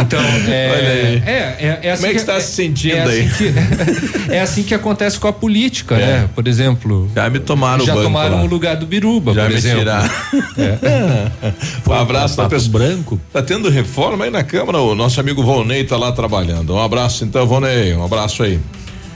Então, 0.00 0.20
é. 0.48 0.70
Olha 0.72 0.90
aí. 0.90 1.22
É, 1.26 1.56
é, 1.60 1.78
é 1.82 1.90
assim 1.92 2.02
Como 2.02 2.12
é 2.12 2.14
que 2.14 2.20
você 2.20 2.26
tá 2.26 2.40
se 2.40 2.52
sentindo 2.54 2.94
é 2.96 3.02
aí? 3.02 3.20
Assim 3.26 3.34
que, 3.36 4.32
é 4.32 4.40
assim 4.40 4.62
que 4.62 4.74
acontece 4.74 5.18
com 5.20 5.28
a 5.28 5.32
política, 5.32 5.96
É. 5.96 5.98
né? 6.22 6.28
Por 6.34 6.48
exemplo. 6.48 7.10
Já 7.14 7.28
me 7.28 7.38
tomaram 7.40 7.84
Já 7.84 7.92
o 7.92 7.96
banco 7.96 8.06
tomaram 8.08 8.36
lá. 8.38 8.42
o 8.42 8.46
lugar 8.46 8.76
do 8.76 8.86
Biruba, 8.86 9.34
Já 9.34 9.42
por 9.42 9.50
me 9.50 9.56
exemplo. 9.56 9.78
tiraram. 9.80 10.10
um 11.86 11.92
abraço 11.92 12.36
da 12.38 12.48
pessoa. 12.48 12.72
branco. 12.72 13.20
Tá 13.32 13.42
tendo 13.42 13.68
reforma 13.68 14.24
aí 14.24 14.30
na 14.30 14.42
Câmara, 14.42 14.78
o 14.80 14.94
nosso 14.94 15.20
amigo 15.20 15.42
Volney 15.42 15.84
tá 15.84 15.96
lá 15.98 16.10
trabalhando. 16.12 16.74
Um 16.74 16.80
abraço 16.82 17.01
então, 17.22 17.46
Volney, 17.46 17.94
um 17.94 18.04
abraço 18.04 18.42
aí. 18.42 18.60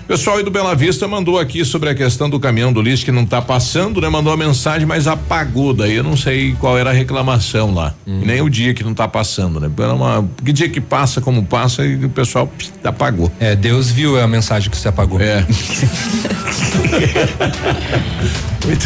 Pessoal 0.08 0.36
aí 0.36 0.44
do 0.44 0.52
Bela 0.52 0.72
Vista 0.74 1.08
mandou 1.08 1.36
aqui 1.36 1.64
sobre 1.64 1.88
a 1.90 1.94
questão 1.94 2.30
do 2.30 2.38
caminhão 2.38 2.72
do 2.72 2.80
lixo 2.80 3.04
que 3.04 3.10
não 3.10 3.26
tá 3.26 3.42
passando, 3.42 4.00
né? 4.00 4.08
Mandou 4.08 4.32
uma 4.32 4.46
mensagem, 4.46 4.86
mas 4.86 5.08
apagou 5.08 5.74
daí. 5.74 5.96
Eu 5.96 6.04
não 6.04 6.16
sei 6.16 6.54
qual 6.60 6.78
era 6.78 6.90
a 6.90 6.92
reclamação 6.92 7.74
lá. 7.74 7.92
E 8.06 8.24
nem 8.24 8.40
o 8.40 8.48
dia 8.48 8.72
que 8.72 8.84
não 8.84 8.94
tá 8.94 9.08
passando, 9.08 9.58
né? 9.58 9.68
Era 9.76 9.92
uma, 9.92 10.28
que 10.44 10.52
dia 10.52 10.68
que 10.68 10.80
passa, 10.80 11.20
como 11.20 11.44
passa, 11.44 11.84
e 11.84 12.04
o 12.04 12.08
pessoal 12.08 12.46
pss, 12.46 12.72
apagou. 12.84 13.32
É, 13.40 13.56
Deus 13.56 13.90
viu 13.90 14.20
a 14.20 14.28
mensagem 14.28 14.70
que 14.70 14.76
você 14.76 14.86
apagou. 14.86 15.20
É. 15.20 15.44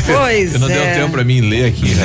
Pois 0.07 0.61
não 0.61 0.69
é. 0.69 0.73
deu 0.75 0.95
tempo 0.95 1.13
pra 1.13 1.25
mim 1.25 1.41
ler 1.41 1.65
aqui, 1.65 1.95
né? 1.95 2.05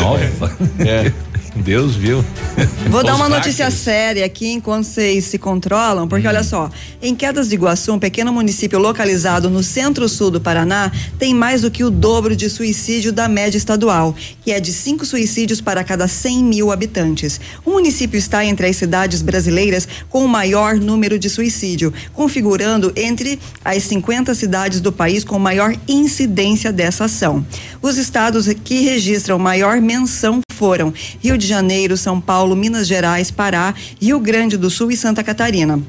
É. 0.79 1.11
Deus 1.55 1.95
viu. 1.95 2.23
Vou 2.89 3.03
dar 3.03 3.15
uma 3.15 3.29
notícia 3.29 3.71
séria 3.71 4.25
aqui 4.25 4.51
enquanto 4.51 4.85
vocês 4.85 5.25
se 5.25 5.37
controlam, 5.37 6.05
Hum. 6.05 6.07
porque 6.07 6.27
olha 6.27 6.43
só, 6.43 6.69
em 7.01 7.15
Quedas 7.15 7.49
de 7.49 7.55
Iguaçu, 7.55 7.93
um 7.93 7.99
pequeno 7.99 8.31
município 8.31 8.77
localizado 8.77 9.49
no 9.49 9.63
centro-sul 9.63 10.29
do 10.29 10.41
Paraná, 10.41 10.91
tem 11.17 11.33
mais 11.33 11.61
do 11.61 11.71
que 11.71 11.83
o 11.83 11.89
dobro 11.89 12.35
de 12.35 12.49
suicídio 12.49 13.11
da 13.11 13.27
média 13.27 13.57
estadual, 13.57 14.15
que 14.43 14.51
é 14.51 14.59
de 14.59 14.71
cinco 14.71 15.05
suicídios 15.05 15.61
para 15.61 15.83
cada 15.83 16.07
100 16.07 16.43
mil 16.43 16.71
habitantes. 16.71 17.39
O 17.65 17.71
município 17.71 18.17
está 18.17 18.45
entre 18.45 18.67
as 18.67 18.75
cidades 18.75 19.21
brasileiras 19.21 19.87
com 20.09 20.23
o 20.23 20.27
maior 20.27 20.75
número 20.75 21.17
de 21.17 21.29
suicídio, 21.29 21.93
configurando 22.13 22.91
entre 22.95 23.39
as 23.63 23.83
50 23.83 24.33
cidades 24.35 24.81
do 24.81 24.91
país 24.91 25.23
com 25.23 25.39
maior 25.39 25.75
incidência 25.87 26.71
dessa 26.71 27.05
ação. 27.05 27.45
Os 27.81 27.97
estados 27.97 28.47
que 28.63 28.81
registram 28.81 29.39
maior 29.39 29.81
menção 29.81 30.41
foram 30.55 30.93
Rio 31.21 31.37
de 31.37 31.45
Janeiro, 31.45 31.97
São 31.97 32.19
Paulo, 32.19 32.55
Minas 32.55 32.87
Gerais, 32.87 33.29
Pará, 33.29 33.75
Rio 34.01 34.19
Grande 34.19 34.57
do 34.57 34.69
Sul 34.69 34.89
e 34.91 34.97
Santa 34.97 35.23
Catarina 35.23 35.79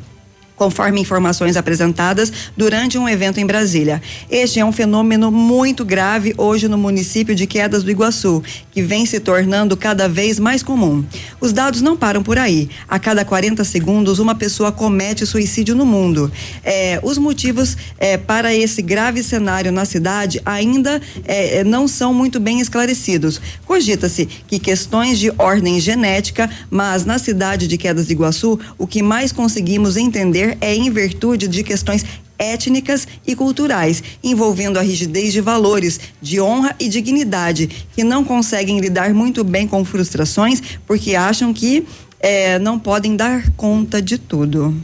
conforme 0.57 1.01
informações 1.01 1.57
apresentadas 1.57 2.33
durante 2.57 2.99
um 2.99 3.09
evento 3.09 3.39
em 3.39 3.47
Brasília. 3.47 4.03
Este 4.31 4.59
é 4.59 4.65
um 4.65 4.73
fenômeno 4.73 5.31
muito 5.31 5.85
grave 5.85 6.35
hoje 6.37 6.67
no 6.67 6.79
município 6.79 7.35
de 7.35 7.47
Quedas 7.47 7.85
do 7.85 7.91
Iguaçu, 7.91 8.43
que 8.73 8.83
vem 8.83 9.05
se 9.05 9.21
tornando 9.21 9.77
cada 9.77 10.09
vez 10.09 10.39
mais 10.41 10.63
comum. 10.63 11.05
Os 11.41 11.53
dados 11.53 11.83
não 11.83 11.97
param 11.97 12.23
por 12.23 12.39
aí. 12.39 12.69
A 12.89 12.99
cada 12.99 13.25
40 13.25 13.63
segundos, 13.65 14.19
uma 14.19 14.35
pessoa 14.35 14.73
comete 14.73 15.27
suicídio 15.27 15.75
no 15.75 15.85
mundo. 15.85 16.33
É, 16.65 16.99
os 17.03 17.19
motivos 17.19 17.77
é, 17.99 18.17
para 18.17 18.55
esse 18.55 18.81
grave 18.81 19.23
cenário 19.23 19.71
na 19.71 19.85
cidade 19.85 20.41
ainda 20.45 21.01
é, 21.25 21.63
não 21.63 21.87
são 21.87 22.15
muito 22.15 22.41
bem 22.41 22.61
esclarecidos. 22.61 23.41
Cogita-se 23.67 24.27
que 24.27 24.59
questões 24.59 25.19
de 25.19 25.31
ordem 25.37 25.79
genética, 25.81 26.49
mas 26.71 27.05
na 27.05 27.19
cidade 27.19 27.69
de 27.69 27.77
Quedas 27.77 28.07
de 28.07 28.13
Iguaçu, 28.13 28.59
o 28.79 28.87
que 28.87 29.03
mais 29.03 29.33
conseguimos 29.33 29.97
entender 29.97 30.46
é 30.61 30.75
em 30.75 30.91
virtude 30.91 31.49
de 31.49 31.63
questões 31.63 32.05
étnicas 32.39 33.09
e 33.27 33.35
culturais, 33.35 34.03
envolvendo 34.23 34.79
a 34.79 34.83
rigidez 34.83 35.33
de 35.33 35.41
valores, 35.41 35.99
de 36.21 36.41
honra 36.41 36.77
e 36.79 36.89
dignidade, 36.89 37.69
que 37.95 38.05
não 38.05 38.23
conseguem 38.25 38.79
lidar 38.79 39.15
muito 39.15 39.43
bem 39.43 39.67
com 39.67 39.85
frustrações 39.85 40.61
porque 40.87 41.15
acham 41.15 41.55
que 41.55 41.87
eh, 42.21 42.59
não 42.59 42.79
podem 42.79 43.17
dar 43.17 43.51
conta 43.53 44.03
de 44.03 44.19
tudo. 44.19 44.75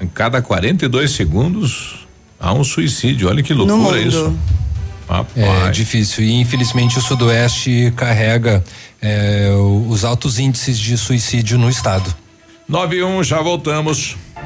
Em 0.00 0.06
cada 0.06 0.42
42 0.42 1.10
segundos 1.10 2.06
há 2.38 2.52
um 2.52 2.62
suicídio. 2.62 3.28
Olha 3.28 3.42
que 3.42 3.54
No 3.54 3.64
loucura 3.64 3.96
mundo. 3.98 4.08
isso. 4.08 4.36
Rapaz. 5.08 5.36
É 5.36 5.70
difícil. 5.70 6.22
E 6.22 6.32
infelizmente 6.34 6.98
o 6.98 7.00
Sudoeste 7.00 7.92
carrega 7.96 8.62
é, 9.00 9.48
os 9.88 10.04
altos 10.04 10.38
índices 10.38 10.78
de 10.78 10.96
suicídio 10.98 11.56
no 11.58 11.68
estado. 11.70 12.14
91, 12.68 13.24
já 13.24 13.40
voltamos. 13.40 14.16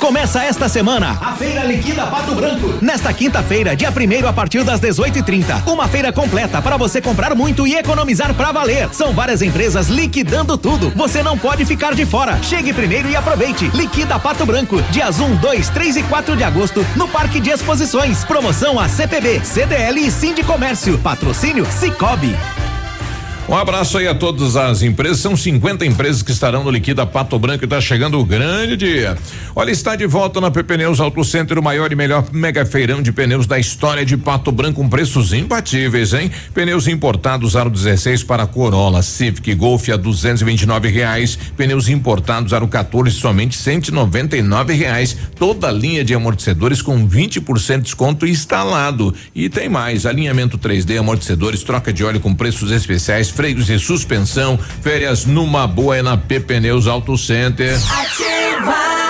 Começa 0.00 0.42
esta 0.42 0.66
semana 0.66 1.18
a 1.20 1.34
Feira 1.34 1.62
Liquida 1.62 2.06
Pato 2.06 2.34
Branco. 2.34 2.78
Nesta 2.80 3.12
quinta-feira, 3.12 3.76
dia 3.76 3.90
1 3.90 4.26
a 4.26 4.32
partir 4.32 4.64
das 4.64 4.80
18h30. 4.80 5.68
Uma 5.70 5.86
feira 5.88 6.10
completa 6.10 6.62
para 6.62 6.78
você 6.78 7.02
comprar 7.02 7.34
muito 7.34 7.66
e 7.66 7.74
economizar 7.74 8.32
para 8.32 8.50
valer. 8.50 8.88
São 8.94 9.12
várias 9.12 9.42
empresas 9.42 9.88
liquidando 9.88 10.56
tudo. 10.56 10.90
Você 10.96 11.22
não 11.22 11.36
pode 11.36 11.66
ficar 11.66 11.94
de 11.94 12.06
fora. 12.06 12.42
Chegue 12.42 12.72
primeiro 12.72 13.10
e 13.10 13.14
aproveite. 13.14 13.70
Liquida 13.74 14.18
Pato 14.18 14.46
Branco. 14.46 14.80
Dias 14.90 15.20
1, 15.20 15.36
2, 15.36 15.68
3 15.68 15.96
e 15.98 16.02
4 16.04 16.34
de 16.34 16.44
agosto 16.44 16.84
no 16.96 17.06
Parque 17.06 17.38
de 17.38 17.50
Exposições. 17.50 18.24
Promoção 18.24 18.80
a 18.80 18.88
CPB, 18.88 19.44
CDL 19.44 20.00
e 20.00 20.10
Sindicomércio. 20.10 20.98
Patrocínio 20.98 21.66
Cicobi. 21.66 22.34
Um 23.50 23.56
abraço 23.56 23.98
aí 23.98 24.06
a 24.06 24.14
todas 24.14 24.54
as 24.54 24.80
empresas. 24.80 25.18
São 25.18 25.36
50 25.36 25.84
empresas 25.84 26.22
que 26.22 26.30
estarão 26.30 26.62
no 26.62 26.70
Liquida 26.70 27.04
Pato 27.04 27.36
Branco 27.36 27.64
e 27.64 27.66
está 27.66 27.80
chegando 27.80 28.16
o 28.16 28.24
grande 28.24 28.76
dia. 28.76 29.18
Olha, 29.56 29.72
está 29.72 29.96
de 29.96 30.06
volta 30.06 30.40
na 30.40 30.52
Pneus 30.52 31.00
Auto 31.00 31.24
Center, 31.24 31.58
o 31.58 31.62
maior 31.62 31.90
e 31.90 31.96
melhor 31.96 32.24
mega 32.30 32.64
feirão 32.64 33.02
de 33.02 33.10
pneus 33.10 33.48
da 33.48 33.58
história 33.58 34.06
de 34.06 34.16
Pato 34.16 34.52
Branco, 34.52 34.80
com 34.80 34.88
preços 34.88 35.32
imbatíveis, 35.32 36.14
hein? 36.14 36.30
Pneus 36.54 36.86
importados 36.86 37.56
aro 37.56 37.68
16 37.68 38.22
para 38.22 38.46
Corolla, 38.46 39.02
Civic, 39.02 39.52
Golf 39.56 39.88
a 39.88 39.96
229 39.96 40.88
reais. 40.88 41.36
Pneus 41.56 41.88
importados 41.88 42.52
aro 42.52 42.68
14 42.68 43.10
somente 43.10 43.56
199 43.56 44.74
reais. 44.74 45.16
Toda 45.34 45.72
linha 45.72 46.04
de 46.04 46.14
amortecedores 46.14 46.80
com 46.80 47.04
20% 47.04 47.78
de 47.78 47.82
desconto 47.82 48.28
instalado. 48.28 49.12
E 49.34 49.48
tem 49.48 49.68
mais, 49.68 50.06
alinhamento 50.06 50.56
3D, 50.56 51.00
amortecedores, 51.00 51.64
troca 51.64 51.92
de 51.92 52.04
óleo 52.04 52.20
com 52.20 52.32
preços 52.32 52.70
especiais 52.70 53.39
freios 53.40 53.70
e 53.70 53.78
suspensão. 53.78 54.58
Férias 54.82 55.24
numa 55.24 55.66
boa 55.66 55.96
é 55.96 56.02
na 56.02 56.14
P 56.14 56.40
Pneus 56.40 56.86
Auto 56.86 57.16
Center. 57.16 57.74
Ativa! 57.90 59.09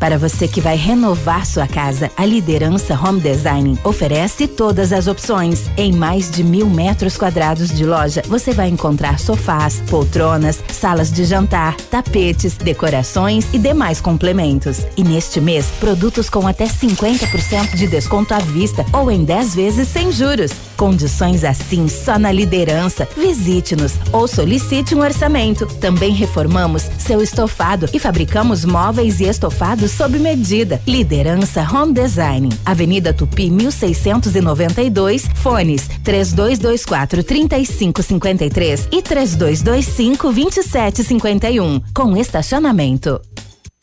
Para 0.00 0.16
você 0.16 0.48
que 0.48 0.62
vai 0.62 0.76
renovar 0.76 1.44
sua 1.44 1.66
casa, 1.66 2.10
a 2.16 2.24
Liderança 2.24 2.98
Home 2.98 3.20
Design 3.20 3.78
oferece 3.84 4.48
todas 4.48 4.94
as 4.94 5.06
opções. 5.06 5.70
Em 5.76 5.92
mais 5.92 6.30
de 6.30 6.42
mil 6.42 6.66
metros 6.66 7.18
quadrados 7.18 7.68
de 7.68 7.84
loja, 7.84 8.22
você 8.26 8.50
vai 8.50 8.70
encontrar 8.70 9.18
sofás, 9.18 9.82
poltronas, 9.90 10.64
salas 10.72 11.12
de 11.12 11.26
jantar, 11.26 11.76
tapetes, 11.76 12.56
decorações 12.56 13.46
e 13.52 13.58
demais 13.58 14.00
complementos. 14.00 14.86
E 14.96 15.04
neste 15.04 15.38
mês, 15.38 15.66
produtos 15.78 16.30
com 16.30 16.48
até 16.48 16.64
50% 16.64 17.76
de 17.76 17.86
desconto 17.86 18.32
à 18.32 18.38
vista 18.38 18.86
ou 18.94 19.10
em 19.10 19.22
10 19.22 19.54
vezes 19.54 19.86
sem 19.86 20.10
juros. 20.10 20.52
Condições 20.78 21.44
assim 21.44 21.88
só 21.88 22.18
na 22.18 22.32
Liderança. 22.32 23.06
Visite-nos 23.14 23.92
ou 24.10 24.26
solicite 24.26 24.94
um 24.94 25.02
orçamento. 25.02 25.66
Também 25.66 26.14
reformamos 26.14 26.88
seu 26.98 27.20
estofado 27.20 27.86
e 27.92 27.98
fabricamos 27.98 28.64
móveis 28.64 29.20
e 29.20 29.24
estofados 29.24 29.89
sob 29.90 30.18
medida. 30.18 30.80
Liderança 30.86 31.66
Home 31.70 31.92
Design. 31.92 32.48
Avenida 32.64 33.12
Tupi 33.12 33.50
1692, 33.50 35.28
fones 35.34 35.88
3224 36.04 37.24
3553 37.24 38.88
e 38.92 39.02
3225 39.02 40.32
2751, 40.32 41.82
com 41.92 42.16
estacionamento. 42.16 43.20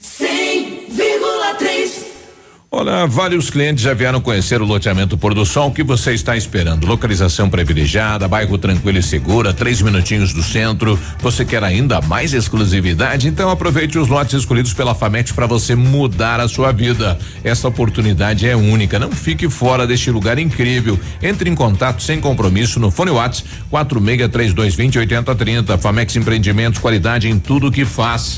100,3 0.02 0.37
Olha, 2.70 3.08
vários 3.08 3.50
clientes 3.50 3.82
já 3.82 3.94
vieram 3.94 4.20
conhecer 4.20 4.62
o 4.62 4.66
loteamento 4.66 5.18
Pôr 5.18 5.34
do 5.34 5.46
Sol. 5.46 5.70
O 5.70 5.74
que 5.74 5.84
você 5.84 6.12
está 6.12 6.36
esperando? 6.36 6.86
Localização 6.86 7.50
privilegiada, 7.50 8.28
bairro 8.28 8.58
tranquilo 8.58 8.98
e 8.98 9.04
segura, 9.04 9.54
três 9.54 9.82
minutinhos 9.82 10.34
do 10.34 10.44
centro. 10.44 11.00
Você 11.22 11.46
quer 11.46 11.64
ainda 11.64 12.02
mais 12.02 12.34
exclusividade? 12.34 13.30
Então 13.30 13.50
aproveite 13.50 13.98
os 13.98 14.10
lotes 14.10 14.34
escolhidos 14.34 14.74
pela 14.74 14.94
Famete 14.94 15.34
para 15.34 15.48
você 15.48 15.76
mudar 15.76 16.42
a 16.42 16.48
sua 16.50 16.74
vida. 16.74 17.18
Essa 17.42 17.70
oportunidade 17.70 18.46
é 18.46 18.56
única. 18.56 19.00
Não 19.00 19.14
fique 19.14 19.50
fora 19.50 19.88
deste 19.88 20.12
lugar 20.12 20.38
incrível. 20.38 21.00
Entre 21.24 21.50
em 21.50 21.56
contato 21.56 22.04
sem 22.04 22.20
compromisso 22.20 22.82
no 22.82 22.92
Fone 22.92 23.12
Whats 23.12 23.46
463220 23.70 25.00
8030. 25.00 25.78
Famex 25.78 26.18
Empreendimentos, 26.18 26.82
qualidade 26.82 27.30
em 27.30 27.40
tudo 27.40 27.72
que 27.72 27.86
faz. 27.86 28.38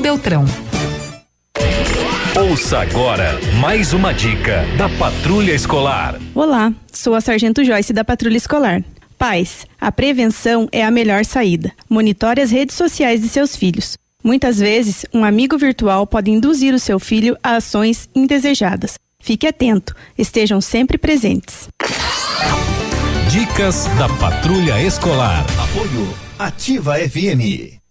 Beltrão. 0.00 0.44
Ouça 2.38 2.80
agora 2.80 3.38
mais 3.60 3.92
uma 3.92 4.12
dica 4.12 4.64
da 4.76 4.88
Patrulha 4.88 5.52
Escolar. 5.52 6.20
Olá, 6.34 6.72
sou 6.92 7.14
a 7.14 7.20
Sargento 7.20 7.64
Joyce 7.64 7.92
da 7.92 8.04
Patrulha 8.04 8.36
Escolar. 8.36 8.84
Pais, 9.18 9.66
a 9.80 9.90
prevenção 9.90 10.68
é 10.70 10.84
a 10.84 10.90
melhor 10.90 11.24
saída. 11.24 11.72
Monitore 11.88 12.42
as 12.42 12.50
redes 12.50 12.76
sociais 12.76 13.22
de 13.22 13.28
seus 13.28 13.56
filhos. 13.56 13.96
Muitas 14.22 14.58
vezes, 14.58 15.06
um 15.14 15.24
amigo 15.24 15.56
virtual 15.56 16.06
pode 16.06 16.30
induzir 16.30 16.74
o 16.74 16.78
seu 16.78 16.98
filho 16.98 17.36
a 17.42 17.56
ações 17.56 18.08
indesejadas. 18.14 18.98
Fique 19.18 19.46
atento, 19.46 19.94
estejam 20.18 20.60
sempre 20.60 20.98
presentes. 20.98 21.68
Dicas 23.30 23.86
da 23.98 24.08
Patrulha 24.20 24.82
Escolar. 24.82 25.44
Apoio 25.58 26.14
Ativa 26.38 26.94
FM. 26.96 27.75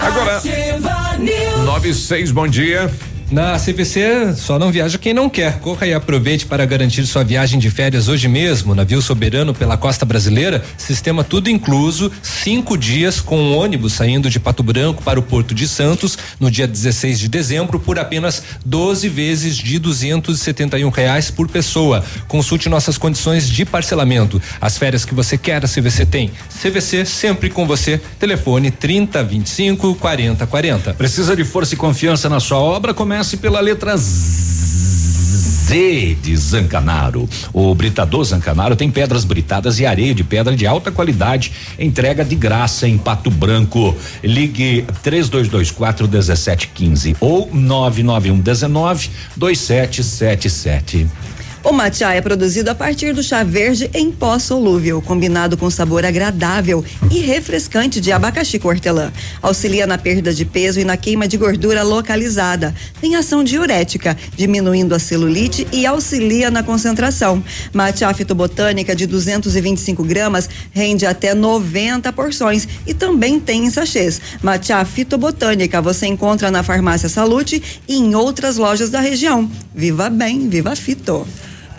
Agora, 0.00 0.40
96, 1.64 2.32
bom 2.32 2.48
dia. 2.48 2.90
Na 3.30 3.56
CVC 3.60 4.34
só 4.34 4.58
não 4.58 4.72
viaja 4.72 4.98
quem 4.98 5.14
não 5.14 5.30
quer. 5.30 5.60
Corra 5.60 5.86
e 5.86 5.94
aproveite 5.94 6.46
para 6.46 6.66
garantir 6.66 7.06
sua 7.06 7.22
viagem 7.22 7.60
de 7.60 7.70
férias 7.70 8.08
hoje 8.08 8.26
mesmo. 8.26 8.74
Navio 8.74 9.00
soberano 9.00 9.54
pela 9.54 9.76
costa 9.76 10.04
brasileira, 10.04 10.64
sistema 10.76 11.22
tudo 11.22 11.48
incluso, 11.48 12.10
cinco 12.22 12.76
dias 12.76 13.20
com 13.20 13.52
ônibus 13.52 13.92
saindo 13.92 14.28
de 14.28 14.40
Pato 14.40 14.64
Branco 14.64 15.00
para 15.04 15.20
o 15.20 15.22
Porto 15.22 15.54
de 15.54 15.68
Santos 15.68 16.18
no 16.40 16.50
dia 16.50 16.66
16 16.66 17.20
de 17.20 17.28
dezembro 17.28 17.78
por 17.78 18.00
apenas 18.00 18.42
12 18.66 19.08
vezes 19.08 19.56
de 19.56 19.78
271 19.78 20.88
reais 20.88 21.30
por 21.30 21.48
pessoa. 21.48 22.04
Consulte 22.26 22.68
nossas 22.68 22.98
condições 22.98 23.48
de 23.48 23.64
parcelamento. 23.64 24.42
As 24.60 24.76
férias 24.76 25.04
que 25.04 25.14
você 25.14 25.38
quer, 25.38 25.64
a 25.64 25.68
CVC 25.68 26.04
tem. 26.04 26.32
CVC 26.60 27.04
sempre 27.04 27.48
com 27.48 27.64
você. 27.64 28.00
Telefone 28.18 28.72
30 28.72 29.22
25 29.22 29.94
40 29.94 30.46
40. 30.48 30.94
Precisa 30.94 31.36
de 31.36 31.44
força 31.44 31.74
e 31.74 31.76
confiança 31.76 32.28
na 32.28 32.40
sua 32.40 32.58
obra? 32.58 32.92
Comece 33.20 33.36
pela 33.36 33.60
letra 33.60 33.98
Z 33.98 34.16
de 36.22 36.34
Zancanaro. 36.38 37.28
O 37.52 37.74
Britador 37.74 38.24
Zancanaro 38.24 38.74
tem 38.74 38.90
pedras 38.90 39.26
britadas 39.26 39.78
e 39.78 39.84
areia 39.84 40.14
de 40.14 40.24
pedra 40.24 40.56
de 40.56 40.66
alta 40.66 40.90
qualidade. 40.90 41.52
Entrega 41.78 42.24
de 42.24 42.34
graça 42.34 42.88
em 42.88 42.96
Pato 42.96 43.30
Branco. 43.30 43.94
Ligue 44.24 44.86
3224 45.02 46.08
1715 46.08 47.14
ou 47.20 47.50
991 47.52 48.40
19 48.40 49.10
2777. 49.36 51.06
O 51.62 51.72
matcha 51.72 52.10
é 52.14 52.22
produzido 52.22 52.70
a 52.70 52.74
partir 52.74 53.12
do 53.12 53.22
chá 53.22 53.44
verde 53.44 53.90
em 53.92 54.10
pó 54.10 54.38
solúvel, 54.38 55.02
combinado 55.02 55.58
com 55.58 55.68
sabor 55.68 56.06
agradável 56.06 56.82
e 57.10 57.18
refrescante 57.18 58.00
de 58.00 58.10
abacaxi 58.10 58.58
com 58.58 58.68
hortelã. 58.68 59.12
Auxilia 59.42 59.86
na 59.86 59.98
perda 59.98 60.32
de 60.32 60.46
peso 60.46 60.80
e 60.80 60.84
na 60.84 60.96
queima 60.96 61.28
de 61.28 61.36
gordura 61.36 61.82
localizada. 61.82 62.74
Tem 62.98 63.14
ação 63.14 63.44
diurética, 63.44 64.16
diminuindo 64.34 64.94
a 64.94 64.98
celulite 64.98 65.68
e 65.70 65.84
auxilia 65.84 66.50
na 66.50 66.62
concentração. 66.62 67.44
Matcha 67.74 68.12
fitobotânica 68.14 68.96
de 68.96 69.06
225 69.06 70.02
gramas 70.02 70.48
rende 70.72 71.04
até 71.04 71.34
90 71.34 72.10
porções 72.14 72.66
e 72.86 72.94
também 72.94 73.38
tem 73.38 73.66
em 73.66 73.70
sachês. 73.70 74.18
Matcha 74.42 74.82
fitobotânica 74.86 75.82
você 75.82 76.06
encontra 76.06 76.50
na 76.50 76.62
farmácia 76.62 77.08
Salute 77.08 77.62
e 77.86 77.96
em 77.98 78.14
outras 78.14 78.56
lojas 78.56 78.88
da 78.88 79.00
região. 79.00 79.50
Viva 79.74 80.08
bem, 80.08 80.48
viva 80.48 80.74
fito. 80.74 81.26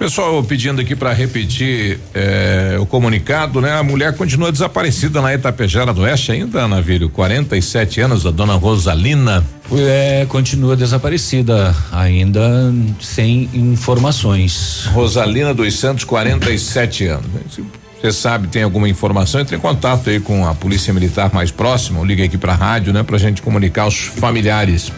Pessoal 0.01 0.43
pedindo 0.43 0.81
aqui 0.81 0.95
para 0.95 1.13
repetir 1.13 1.99
eh, 2.15 2.75
o 2.79 2.87
comunicado, 2.87 3.61
né? 3.61 3.73
A 3.73 3.83
mulher 3.83 4.17
continua 4.17 4.51
desaparecida 4.51 5.21
na 5.21 5.31
Itapejara 5.31 5.93
do 5.93 6.01
Oeste 6.01 6.31
ainda, 6.31 6.67
Navírio, 6.67 7.07
47 7.07 8.01
anos, 8.01 8.25
a 8.25 8.31
dona 8.31 8.55
Rosalina. 8.55 9.45
É, 9.71 10.25
continua 10.27 10.75
desaparecida, 10.75 11.75
ainda 11.91 12.73
sem 12.99 13.47
informações. 13.53 14.89
Rosalina 14.91 15.53
dos 15.53 15.77
Santos, 15.77 16.03
47 16.03 17.05
anos. 17.05 17.27
Se 17.51 17.63
você 18.01 18.11
sabe, 18.11 18.47
tem 18.47 18.63
alguma 18.63 18.89
informação, 18.89 19.39
entre 19.39 19.55
em 19.55 19.59
contato 19.59 20.09
aí 20.09 20.19
com 20.19 20.47
a 20.47 20.55
Polícia 20.55 20.91
Militar 20.91 21.31
mais 21.31 21.51
próxima, 21.51 21.99
ou 21.99 22.05
liga 22.05 22.23
aqui 22.23 22.39
pra 22.39 22.55
rádio, 22.55 22.91
né? 22.91 23.03
Pra 23.03 23.19
gente 23.19 23.39
comunicar 23.43 23.83
aos 23.83 23.97
familiares. 23.99 24.91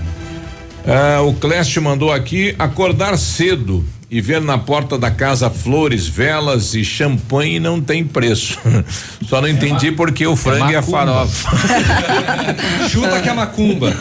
Ah, 0.88 1.22
o 1.24 1.34
Clécio 1.34 1.82
mandou 1.82 2.10
aqui 2.10 2.56
acordar 2.58 3.18
cedo 3.18 3.84
e 4.14 4.22
ver 4.22 4.40
na 4.40 4.60
porta 4.60 4.95
da 4.95 5.10
casa 5.10 5.49
flores, 5.49 6.07
velas 6.07 6.76
e 6.76 6.85
champanhe 6.85 7.60
não 7.60 7.81
tem 7.81 8.06
preço. 8.06 8.60
Só 9.27 9.41
não 9.41 9.48
entendi 9.48 9.91
porque 9.91 10.27
o 10.27 10.35
frango 10.35 10.69
e 10.69 10.76
a 10.76 10.84
farofa. 10.84 11.49
Chuta 12.90 13.19
que 13.19 13.27
é 13.27 13.34
macumba. 13.34 13.91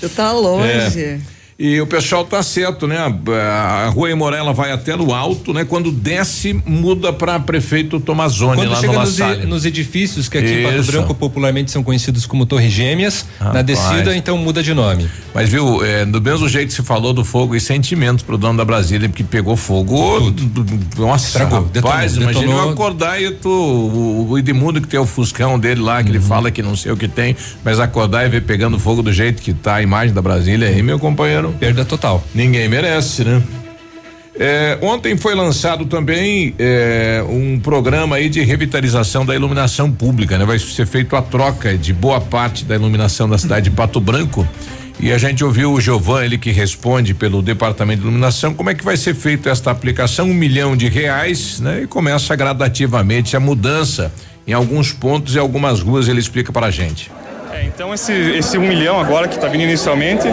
Chuta 0.00 0.32
longe. 0.32 1.00
É. 1.04 1.20
E 1.64 1.80
o 1.80 1.86
pessoal 1.86 2.24
tá 2.24 2.42
certo, 2.42 2.88
né? 2.88 2.98
A, 2.98 3.84
a 3.86 3.88
rua 3.90 4.10
Emorela 4.10 4.52
vai 4.52 4.72
até 4.72 4.96
no 4.96 5.14
alto, 5.14 5.52
né? 5.52 5.64
Quando 5.64 5.92
desce, 5.92 6.60
muda 6.66 7.12
para 7.12 7.38
prefeito 7.38 8.00
Tomazoni 8.00 8.56
Quando 8.56 8.70
lá 8.70 8.80
chega 8.80 8.92
no 8.94 8.98
nos, 8.98 9.18
e- 9.20 9.46
nos 9.46 9.64
edifícios 9.64 10.28
que 10.28 10.38
aqui 10.38 10.52
em 10.54 10.62
Pato. 10.64 10.82
Branco 10.90 11.14
popularmente 11.14 11.70
são 11.70 11.84
conhecidos 11.84 12.26
como 12.26 12.44
Torres 12.46 12.72
Gêmeas, 12.72 13.24
na 13.38 13.46
Rapaz. 13.46 13.64
descida 13.66 14.16
então 14.16 14.36
muda 14.36 14.60
de 14.60 14.74
nome. 14.74 15.06
Mas 15.32 15.48
viu, 15.50 15.84
é, 15.84 16.04
do 16.04 16.20
mesmo 16.20 16.48
jeito 16.48 16.66
que 16.70 16.74
se 16.74 16.82
falou 16.82 17.12
do 17.12 17.24
fogo 17.24 17.54
e 17.54 17.60
sentimentos 17.60 18.24
pro 18.24 18.36
dono 18.36 18.58
da 18.58 18.64
Brasília, 18.64 19.08
porque 19.08 19.22
pegou 19.22 19.56
fogo. 19.56 20.18
do- 20.32 20.64
do- 20.64 21.00
Nossa, 21.06 21.26
Estragou, 21.28 21.70
rapaz, 21.72 22.14
detonou, 22.14 22.30
imagina 22.32 22.44
eu 22.44 22.56
detonou. 22.56 22.70
acordar 22.72 23.22
e 23.22 23.30
tu, 23.30 23.48
o, 23.48 24.30
o 24.30 24.36
Edmundo 24.38 24.80
que 24.80 24.88
tem 24.88 24.98
o 24.98 25.06
Fuscão 25.06 25.56
dele 25.60 25.80
lá, 25.80 26.02
que 26.02 26.08
Uhum. 26.10 26.16
ele 26.16 26.24
fala 26.24 26.50
que 26.50 26.60
não 26.60 26.74
sei 26.74 26.90
o 26.90 26.96
que 26.96 27.06
tem, 27.06 27.36
mas 27.64 27.78
acordar 27.78 28.26
e 28.26 28.28
ver 28.28 28.42
pegando 28.42 28.80
fogo 28.80 29.00
do 29.00 29.12
jeito 29.12 29.40
que 29.40 29.52
tá 29.54 29.76
a 29.76 29.82
imagem 29.82 30.12
da 30.12 30.20
Brasília 30.20 30.66
aí, 30.66 30.82
meu 30.82 30.98
companheiro. 30.98 31.51
Perda 31.58 31.84
total. 31.84 32.24
Ninguém 32.34 32.68
merece, 32.68 33.24
né? 33.24 33.42
É, 34.34 34.78
ontem 34.80 35.16
foi 35.16 35.34
lançado 35.34 35.84
também 35.84 36.54
é, 36.58 37.22
um 37.28 37.60
programa 37.60 38.16
aí 38.16 38.30
de 38.30 38.40
revitalização 38.42 39.26
da 39.26 39.34
iluminação 39.34 39.92
pública, 39.92 40.38
né? 40.38 40.44
Vai 40.44 40.58
ser 40.58 40.86
feito 40.86 41.14
a 41.14 41.22
troca 41.22 41.76
de 41.76 41.92
boa 41.92 42.20
parte 42.20 42.64
da 42.64 42.74
iluminação 42.74 43.28
da 43.28 43.36
cidade 43.36 43.68
de 43.68 43.76
Pato 43.76 44.00
Branco. 44.00 44.48
E 44.98 45.12
a 45.12 45.18
gente 45.18 45.44
ouviu 45.44 45.72
o 45.72 45.80
Giovan, 45.80 46.24
ele 46.24 46.38
que 46.38 46.50
responde 46.50 47.12
pelo 47.12 47.42
departamento 47.42 48.00
de 48.00 48.06
iluminação, 48.06 48.54
como 48.54 48.70
é 48.70 48.74
que 48.74 48.84
vai 48.84 48.96
ser 48.96 49.14
feita 49.14 49.50
esta 49.50 49.70
aplicação, 49.70 50.30
um 50.30 50.34
milhão 50.34 50.76
de 50.76 50.88
reais, 50.88 51.60
né? 51.60 51.82
E 51.82 51.86
começa 51.86 52.34
gradativamente 52.34 53.36
a 53.36 53.40
mudança 53.40 54.12
em 54.46 54.52
alguns 54.52 54.92
pontos 54.92 55.34
e 55.34 55.38
algumas 55.38 55.80
ruas, 55.80 56.08
ele 56.08 56.20
explica 56.20 56.52
para 56.52 56.66
a 56.66 56.70
gente. 56.70 57.10
É, 57.52 57.64
então 57.64 57.92
esse, 57.92 58.12
esse 58.12 58.56
um 58.56 58.66
milhão 58.66 58.98
agora 58.98 59.28
que 59.28 59.34
está 59.34 59.46
vindo 59.46 59.62
inicialmente 59.62 60.24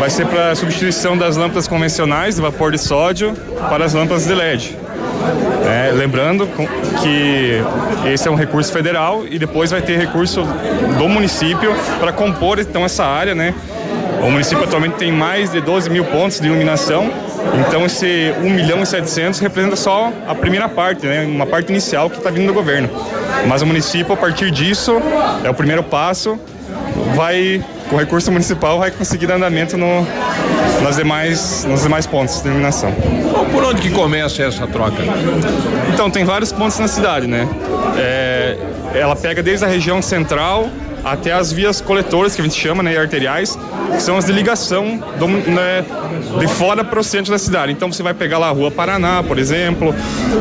vai 0.00 0.10
ser 0.10 0.26
para 0.26 0.54
substituição 0.56 1.16
das 1.16 1.36
lâmpadas 1.36 1.68
convencionais 1.68 2.34
de 2.34 2.42
vapor 2.42 2.72
de 2.72 2.78
sódio 2.78 3.32
para 3.68 3.84
as 3.84 3.94
lâmpadas 3.94 4.26
de 4.26 4.34
LED. 4.34 4.76
É, 5.66 5.92
lembrando 5.92 6.48
que 7.00 7.62
esse 8.08 8.26
é 8.26 8.30
um 8.30 8.34
recurso 8.34 8.72
federal 8.72 9.24
e 9.28 9.38
depois 9.38 9.70
vai 9.70 9.82
ter 9.82 9.98
recurso 9.98 10.42
do 10.98 11.08
município 11.08 11.72
para 12.00 12.12
compor 12.12 12.58
então 12.58 12.84
essa 12.84 13.04
área, 13.04 13.34
né? 13.34 13.54
O 14.22 14.30
município 14.30 14.64
atualmente 14.64 14.96
tem 14.96 15.12
mais 15.12 15.50
de 15.50 15.60
12 15.60 15.90
mil 15.90 16.04
pontos 16.04 16.40
de 16.40 16.46
iluminação, 16.46 17.10
então 17.66 17.86
esse 17.86 18.34
1 18.42 18.50
milhão 18.50 18.82
e 18.82 18.86
700 18.86 19.38
representa 19.40 19.76
só 19.76 20.12
a 20.26 20.34
primeira 20.34 20.68
parte, 20.68 21.06
né? 21.06 21.24
Uma 21.24 21.46
parte 21.46 21.70
inicial 21.70 22.10
que 22.10 22.18
está 22.18 22.30
vindo 22.30 22.46
do 22.46 22.54
governo. 22.54 22.88
Mas 23.46 23.62
o 23.62 23.66
município, 23.66 24.12
a 24.12 24.16
partir 24.16 24.50
disso, 24.50 25.00
é 25.44 25.48
o 25.48 25.54
primeiro 25.54 25.82
passo, 25.82 26.38
vai, 27.14 27.62
com 27.88 27.96
recurso 27.96 28.30
municipal, 28.30 28.78
vai 28.78 28.90
conseguir 28.90 29.26
dar 29.26 29.36
andamento 29.36 29.76
no, 29.76 30.06
nas 30.82 30.96
demais, 30.96 31.64
nos 31.64 31.82
demais 31.82 32.06
pontos 32.06 32.40
de 32.40 32.48
iluminação. 32.48 32.92
Por 33.52 33.64
onde 33.64 33.80
que 33.80 33.90
começa 33.90 34.42
essa 34.42 34.66
troca? 34.66 35.02
Então, 35.92 36.10
tem 36.10 36.24
vários 36.24 36.52
pontos 36.52 36.78
na 36.78 36.88
cidade, 36.88 37.26
né? 37.26 37.48
É, 37.96 38.56
ela 38.94 39.16
pega 39.16 39.42
desde 39.42 39.64
a 39.64 39.68
região 39.68 40.02
central 40.02 40.68
até 41.04 41.32
as 41.32 41.52
vias 41.52 41.80
coletoras, 41.80 42.34
que 42.34 42.40
a 42.40 42.44
gente 42.44 42.58
chama, 42.58 42.82
né, 42.82 42.96
arteriais, 42.96 43.58
que 43.94 44.02
são 44.02 44.16
as 44.16 44.26
de 44.26 44.32
ligação 44.32 45.02
do, 45.18 45.26
né, 45.26 45.84
de 46.38 46.46
fora 46.46 46.84
para 46.84 47.00
o 47.00 47.04
centro 47.04 47.32
da 47.32 47.38
cidade. 47.38 47.72
Então, 47.72 47.90
você 47.90 48.02
vai 48.02 48.14
pegar 48.14 48.38
lá 48.38 48.48
a 48.48 48.52
Rua 48.52 48.70
Paraná, 48.70 49.22
por 49.22 49.38
exemplo, 49.38 49.94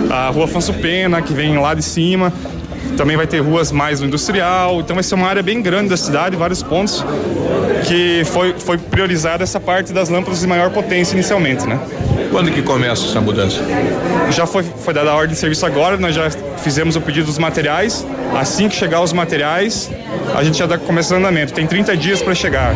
a 0.10 0.30
Rua 0.30 0.46
Afonso 0.46 0.74
Pena, 0.74 1.22
que 1.22 1.34
vem 1.34 1.58
lá 1.58 1.74
de 1.74 1.84
cima. 1.84 2.32
Também 2.96 3.16
vai 3.16 3.28
ter 3.28 3.40
ruas 3.40 3.72
mais 3.72 4.00
no 4.00 4.08
industrial, 4.08 4.80
então 4.80 4.96
vai 4.96 5.04
ser 5.04 5.16
uma 5.16 5.28
área 5.28 5.44
bem 5.44 5.62
grande 5.62 5.90
da 5.90 5.98
cidade, 5.98 6.36
vários 6.36 6.64
pontos 6.64 7.06
que 7.88 8.24
foi, 8.26 8.54
foi 8.60 8.78
priorizada 8.78 9.44
essa 9.44 9.60
parte 9.60 9.94
das 9.94 10.10
lâmpadas 10.10 10.42
de 10.42 10.48
maior 10.48 10.70
potência 10.72 11.14
inicialmente, 11.14 11.66
né? 11.66 11.80
Quando 12.30 12.52
que 12.52 12.62
começa 12.62 13.06
essa 13.06 13.22
mudança? 13.22 13.62
Já 14.30 14.46
foi, 14.46 14.64
foi 14.64 14.94
dada 14.94 15.12
a 15.12 15.16
ordem 15.16 15.34
de 15.34 15.40
serviço 15.40 15.66
agora, 15.66 15.96
nós 15.96 16.14
já 16.14 16.30
fizemos 16.62 16.98
o 16.98 17.02
pedido 17.02 17.26
dos 17.28 17.38
materiais. 17.38 18.06
Assim 18.38 18.68
que 18.68 18.76
chegar 18.76 19.02
os 19.02 19.14
materiais, 19.14 19.90
a 20.36 20.44
gente 20.44 20.58
já 20.58 20.66
dá 20.66 20.78
começa 20.78 21.14
o 21.14 21.18
andamento. 21.18 21.54
Tem 21.54 21.66
30 21.66 21.96
dias 21.96 22.22
para 22.22 22.36
chegar. 22.36 22.76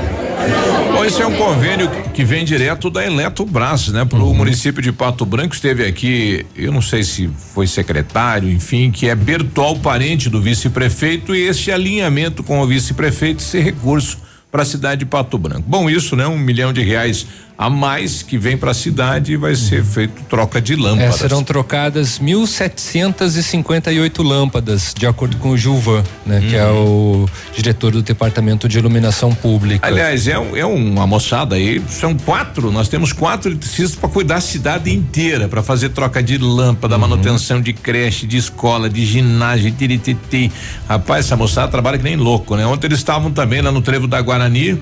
Bom, 0.94 1.04
esse 1.04 1.22
é 1.22 1.28
um 1.28 1.36
convênio 1.36 1.90
que 2.14 2.24
vem 2.24 2.46
direto 2.46 2.90
da 2.90 3.06
Eletrobras, 3.06 3.90
né? 3.90 4.06
Para 4.06 4.20
o 4.20 4.34
município 4.34 4.82
de 4.82 4.94
Pato 4.94 5.26
Branco 5.26 5.54
esteve 5.54 5.86
aqui, 5.86 6.46
eu 6.56 6.72
não 6.72 6.82
sei 6.82 7.04
se 7.04 7.30
foi 7.54 7.68
secretário, 7.68 8.50
enfim, 8.50 8.90
que 8.92 9.10
é 9.10 9.16
Bertol, 9.16 9.78
parente 9.80 10.30
do 10.30 10.42
vice-prefeito, 10.42 11.36
e 11.36 11.42
esse 11.42 11.72
alinhamento 11.72 12.44
com 12.44 12.60
o 12.62 12.66
vice-prefeito, 12.66 13.42
esse 13.42 13.60
recurso 13.60 14.31
para 14.52 14.64
a 14.64 14.66
cidade 14.66 15.00
de 15.00 15.06
Pato 15.06 15.38
Branco. 15.38 15.64
Bom, 15.66 15.90
isso, 15.90 16.16
né? 16.16 16.28
Um 16.28 16.38
milhão 16.38 16.74
de 16.74 16.82
reais 16.82 17.26
a 17.62 17.70
mais 17.70 18.24
que 18.24 18.40
vem 18.40 18.58
para 18.58 18.72
a 18.72 18.74
cidade 18.74 19.34
e 19.34 19.38
vai 19.38 19.54
ser 19.54 19.84
feito 19.84 20.24
troca 20.28 20.60
de 20.60 20.74
É, 20.74 20.78
lâmpadas. 20.78 21.16
serão 21.18 21.44
trocadas 21.44 22.18
1.758 22.18 24.24
lâmpadas, 24.24 24.96
de 24.98 25.06
acordo 25.06 25.38
com 25.38 25.50
o 25.52 25.58
Gilvan, 25.58 26.02
né? 26.26 26.42
Que 26.50 26.56
é 26.56 26.66
o 26.66 27.30
diretor 27.56 27.92
do 27.92 28.02
Departamento 28.02 28.68
de 28.68 28.80
Iluminação 28.80 29.32
Pública. 29.36 29.86
Aliás, 29.88 30.28
é, 30.28 30.40
um- 30.40 30.58
é 30.58 30.66
uma 30.66 31.06
moçada 31.06 31.54
aí, 31.56 31.80
são 31.88 32.16
quatro, 32.16 32.72
nós 32.72 32.88
temos 32.88 33.14
quatro 33.14 33.52
eletricistas 33.52 33.96
para 33.96 34.10
cuidar 34.10 34.32
da 34.32 34.42
cidade 34.42 34.92
inteira, 34.92 35.48
para 35.48 35.62
fazer 35.62 35.90
troca 35.90 36.24
de 36.24 36.40
lâmpada, 36.40 36.98
manutenção 36.98 37.62
de 37.62 37.74
creche, 37.74 38.26
de 38.26 38.38
escola, 38.38 38.90
de 38.90 39.06
ginásio, 39.06 39.70
tirititi. 39.72 40.52
Rapaz, 40.90 41.26
essa 41.26 41.36
moçada 41.36 41.68
trabalha 41.70 41.98
que 42.00 42.04
nem 42.04 42.16
louco, 42.16 42.56
né? 42.56 42.66
Ontem 42.66 42.88
eles 42.88 42.98
estavam 43.00 43.30
também 43.30 43.62
lá 43.62 43.72
no 43.72 43.84
trevo 43.84 44.08
da 44.08 44.20
Guarani, 44.20 44.80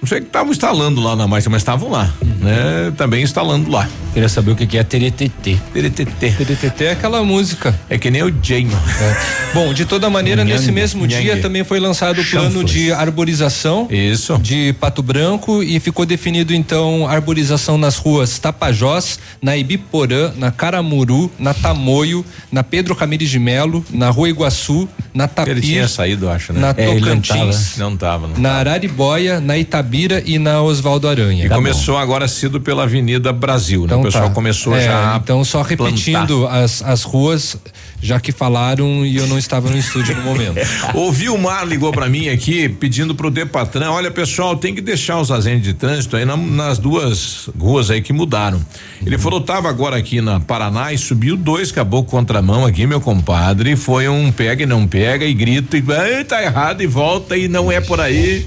Não 0.00 0.06
sei 0.08 0.20
que 0.20 0.26
estavam 0.28 0.52
instalando 0.52 1.00
lá 1.00 1.16
na 1.16 1.26
marcha, 1.26 1.50
mas 1.50 1.60
estavam 1.60 1.90
lá, 1.90 2.12
né? 2.40 2.92
Também 2.96 3.22
instalando 3.24 3.68
lá. 3.68 3.88
Queria 4.14 4.28
saber 4.28 4.52
o 4.52 4.56
que, 4.56 4.64
que 4.64 4.78
é 4.78 4.84
teretetê. 4.84 5.56
Teretetê. 5.74 6.30
Teretetê 6.30 6.84
é 6.84 6.90
aquela 6.92 7.22
música. 7.24 7.78
É 7.90 7.98
que 7.98 8.08
nem 8.08 8.22
o 8.22 8.32
Jane. 8.42 8.70
É. 8.72 9.16
Bom, 9.52 9.74
de 9.74 9.84
toda 9.84 10.08
maneira, 10.08 10.44
Nhangue, 10.44 10.52
nesse 10.52 10.70
mesmo 10.70 11.02
nhangue. 11.04 11.22
dia 11.22 11.40
também 11.42 11.64
foi 11.64 11.80
lançado 11.80 12.20
o 12.20 12.24
plano 12.24 12.62
de 12.62 12.92
arborização 12.92 13.88
Isso. 13.90 14.38
de 14.38 14.72
Pato 14.74 15.02
Branco 15.02 15.64
e 15.64 15.80
ficou 15.80 16.06
definido 16.06 16.54
então 16.54 17.06
arborização 17.08 17.76
nas 17.76 17.96
ruas 17.96 18.38
Tapajós, 18.38 19.18
na 19.42 19.56
Ibiporã, 19.56 20.32
na 20.36 20.52
Caramuru, 20.52 21.28
na 21.40 21.52
Tamoio, 21.52 22.24
na 22.52 22.62
Pedro 22.62 22.94
Ramires 22.94 23.28
de 23.30 23.38
Melo, 23.40 23.84
na 23.90 24.10
Rua 24.10 24.28
Iguaçu, 24.28 24.88
na 25.12 25.26
Tapir, 25.26 25.50
Ele 25.52 25.60
tinha 25.60 25.88
saído, 25.88 26.28
acho, 26.30 26.52
né? 26.52 26.60
na 26.60 26.68
É, 26.76 26.88
ele 26.90 27.00
não 27.00 27.20
Tocantins, 27.20 27.70
tava, 27.74 27.90
Não 27.90 27.96
tava, 27.96 28.28
não. 28.28 28.38
na 28.38 28.52
Araribóia, 28.52 29.40
na 29.40 29.58
Itabira 29.58 29.87
e 30.24 30.38
na 30.38 30.60
Oswaldo 30.62 31.08
Aranha. 31.08 31.46
E 31.46 31.48
começou 31.48 31.96
agora 31.96 32.28
cedo 32.28 32.60
pela 32.60 32.82
Avenida 32.84 33.32
Brasil, 33.32 33.86
né? 33.86 33.94
o 33.94 34.02
pessoal 34.02 34.28
tá. 34.28 34.34
começou 34.34 34.76
É, 34.76 34.84
já. 34.84 35.20
Então, 35.22 35.42
só 35.44 35.62
repetindo 35.62 36.46
as, 36.46 36.82
as 36.82 37.02
ruas, 37.02 37.56
já 38.02 38.20
que 38.20 38.30
falaram 38.32 39.04
e 39.04 39.16
eu 39.16 39.26
não 39.26 39.38
estava 39.38 39.68
no 39.70 39.76
estúdio 39.78 40.14
no 40.16 40.22
momento. 40.22 40.58
O 40.94 41.10
Vilmar 41.12 41.64
ligou 41.66 41.92
pra 41.92 42.08
mim 42.08 42.28
aqui 42.28 42.68
pedindo 42.68 43.14
pro 43.14 43.30
Depatran, 43.30 43.90
olha 43.90 44.10
pessoal, 44.10 44.56
tem 44.56 44.74
que 44.74 44.80
deixar 44.80 45.18
os 45.20 45.30
agentes 45.30 45.62
de 45.64 45.74
trânsito 45.74 46.16
aí 46.16 46.24
na- 46.24 46.36
nas 46.36 46.78
duas 46.78 47.48
ruas 47.58 47.90
aí 47.90 48.00
que 48.00 48.12
mudaram. 48.12 48.60
Ele 49.04 49.16
falou, 49.18 49.40
tava 49.40 49.68
agora 49.68 49.96
aqui 49.96 50.20
na 50.20 50.40
Paraná 50.40 50.92
e 50.92 50.98
subiu 50.98 51.36
dois 51.36 51.70
caboclos 51.72 52.10
contramão 52.10 52.64
aqui, 52.64 52.86
meu 52.86 53.00
compadre, 53.00 53.72
e 53.72 53.76
foi 53.76 54.08
um 54.08 54.32
pega 54.32 54.62
e 54.62 54.66
não 54.66 54.86
pega 54.86 55.24
e 55.24 55.32
grita 55.34 55.76
e 55.76 55.84
"Ah, 55.88 56.24
tá 56.24 56.42
errado 56.42 56.82
e 56.82 56.86
volta 56.86 57.36
e 57.36 57.48
não 57.48 57.70
é 57.70 57.80
por 57.80 58.00
aí. 58.00 58.46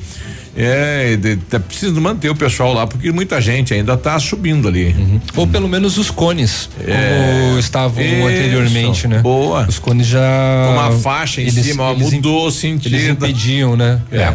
É, 0.55 1.15
de, 1.15 1.37
tá 1.37 1.59
preciso 1.59 1.99
manter 2.01 2.29
o 2.29 2.35
pessoal 2.35 2.73
lá, 2.73 2.85
porque 2.85 3.11
muita 3.11 3.39
gente 3.39 3.73
ainda 3.73 3.95
tá 3.95 4.19
subindo 4.19 4.67
ali. 4.67 4.95
Ou 5.35 5.47
pelo 5.47 5.67
menos 5.67 5.97
os 5.97 6.11
cones, 6.11 6.69
É, 6.85 7.45
como 7.47 7.59
estavam 7.59 8.03
isso, 8.03 8.27
anteriormente, 8.27 9.07
né? 9.07 9.19
Boa. 9.19 9.65
Os 9.67 9.79
cones 9.79 10.07
já. 10.07 10.19
Com 10.67 10.73
uma 10.73 10.91
faixa 10.91 11.41
em 11.41 11.49
cima, 11.49 11.83
ó, 11.83 11.95
mudou 11.95 12.47
o 12.47 12.51
sentido. 12.51 12.95
Eles 12.95 13.09
impediam, 13.09 13.75
né? 13.77 14.01
É. 14.11 14.33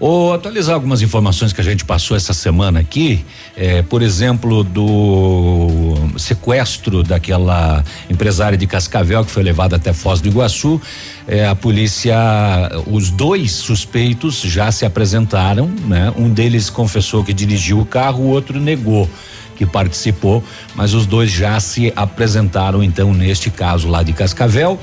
Ou 0.00 0.32
atualizar 0.32 0.74
algumas 0.76 1.02
informações 1.02 1.52
que 1.52 1.60
a 1.60 1.64
gente 1.64 1.84
passou 1.84 2.16
essa 2.16 2.32
semana 2.32 2.78
aqui, 2.78 3.24
é, 3.56 3.82
por 3.82 4.00
exemplo, 4.00 4.62
do 4.62 5.94
sequestro 6.16 7.02
daquela 7.02 7.84
empresária 8.08 8.56
de 8.56 8.64
Cascavel 8.66 9.24
que 9.24 9.30
foi 9.30 9.42
levada 9.42 9.74
até 9.74 9.92
Foz 9.92 10.20
do 10.20 10.28
Iguaçu. 10.28 10.80
É, 11.26 11.48
a 11.48 11.54
polícia, 11.56 12.16
os 12.86 13.10
dois 13.10 13.52
suspeitos 13.52 14.40
já 14.40 14.70
se 14.70 14.86
apresentaram, 14.86 15.66
né? 15.66 16.12
Um 16.16 16.30
deles 16.30 16.70
confessou 16.70 17.24
que 17.24 17.32
dirigiu 17.32 17.80
o 17.80 17.84
carro, 17.84 18.22
o 18.22 18.28
outro 18.28 18.60
negou 18.60 19.10
que 19.56 19.66
participou, 19.66 20.44
mas 20.76 20.94
os 20.94 21.04
dois 21.04 21.28
já 21.32 21.58
se 21.58 21.92
apresentaram 21.96 22.80
então 22.80 23.12
neste 23.12 23.50
caso 23.50 23.88
lá 23.88 24.04
de 24.04 24.12
Cascavel. 24.12 24.78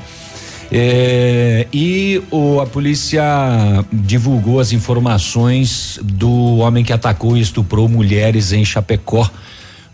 É, 0.71 1.67
e 1.71 2.21
o, 2.31 2.59
a 2.59 2.65
polícia 2.65 3.23
divulgou 3.91 4.59
as 4.59 4.71
informações 4.71 5.99
do 6.01 6.57
homem 6.57 6.83
que 6.83 6.91
atacou 6.91 7.37
e 7.37 7.41
estuprou 7.41 7.87
mulheres 7.87 8.51
em 8.51 8.65
Chapecó, 8.65 9.29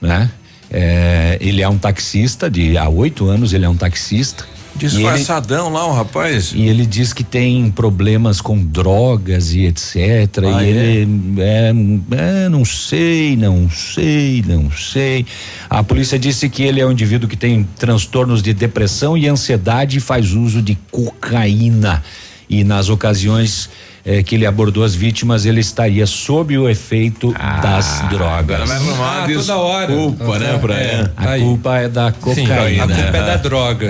né? 0.01 0.31
É, 0.73 1.37
ele 1.41 1.61
é 1.61 1.67
um 1.67 1.77
taxista 1.77 2.49
de 2.49 2.77
há 2.77 2.87
oito 2.87 3.27
anos, 3.27 3.53
ele 3.53 3.65
é 3.65 3.69
um 3.69 3.75
taxista. 3.75 4.45
Disfarçadão 4.87 5.71
lá, 5.71 5.85
o 5.85 5.93
rapaz. 5.93 6.51
E 6.55 6.67
ele 6.67 6.85
diz 6.85 7.13
que 7.13 7.23
tem 7.23 7.69
problemas 7.71 8.41
com 8.41 8.57
drogas 8.57 9.53
e 9.53 9.65
etc. 9.65 9.95
Ah, 10.53 10.63
e 10.63 10.69
ele 10.69 11.41
é, 11.41 11.69
é, 12.45 12.49
não 12.49 12.65
sei, 12.65 13.35
não 13.35 13.69
sei, 13.69 14.43
não 14.47 14.71
sei. 14.71 15.25
A 15.69 15.83
polícia 15.83 16.17
disse 16.17 16.49
que 16.49 16.63
ele 16.63 16.79
é 16.79 16.85
um 16.85 16.91
indivíduo 16.91 17.29
que 17.29 17.37
tem 17.37 17.67
transtornos 17.77 18.41
de 18.41 18.53
depressão 18.53 19.17
e 19.17 19.27
ansiedade 19.27 19.97
e 19.97 20.01
faz 20.01 20.33
uso 20.33 20.61
de 20.61 20.77
cocaína. 20.89 22.03
E 22.49 22.63
nas 22.63 22.89
ocasiões 22.89 23.69
eh, 24.05 24.23
que 24.23 24.35
ele 24.35 24.45
abordou 24.45 24.83
as 24.83 24.95
vítimas, 24.95 25.45
ele 25.45 25.59
estaria 25.59 26.05
sob 26.05 26.57
o 26.57 26.67
efeito 26.69 27.33
das 27.61 28.01
drogas. 28.09 28.69
Ah, 28.71 29.25
toda 29.31 29.57
hora. 29.57 29.87
desculpa, 29.87 30.39
né, 30.39 30.57
pra 30.57 30.73
É. 30.75 30.93
ele. 30.93 31.09
A 31.17 31.29
Aí. 31.31 31.41
culpa 31.41 31.77
é 31.77 31.87
da 31.89 32.11
Sim, 32.11 32.17
cocaína. 32.47 32.83
a 32.83 32.87
culpa 32.87 33.17
é 33.17 33.25
da 33.25 33.35
droga. 33.37 33.89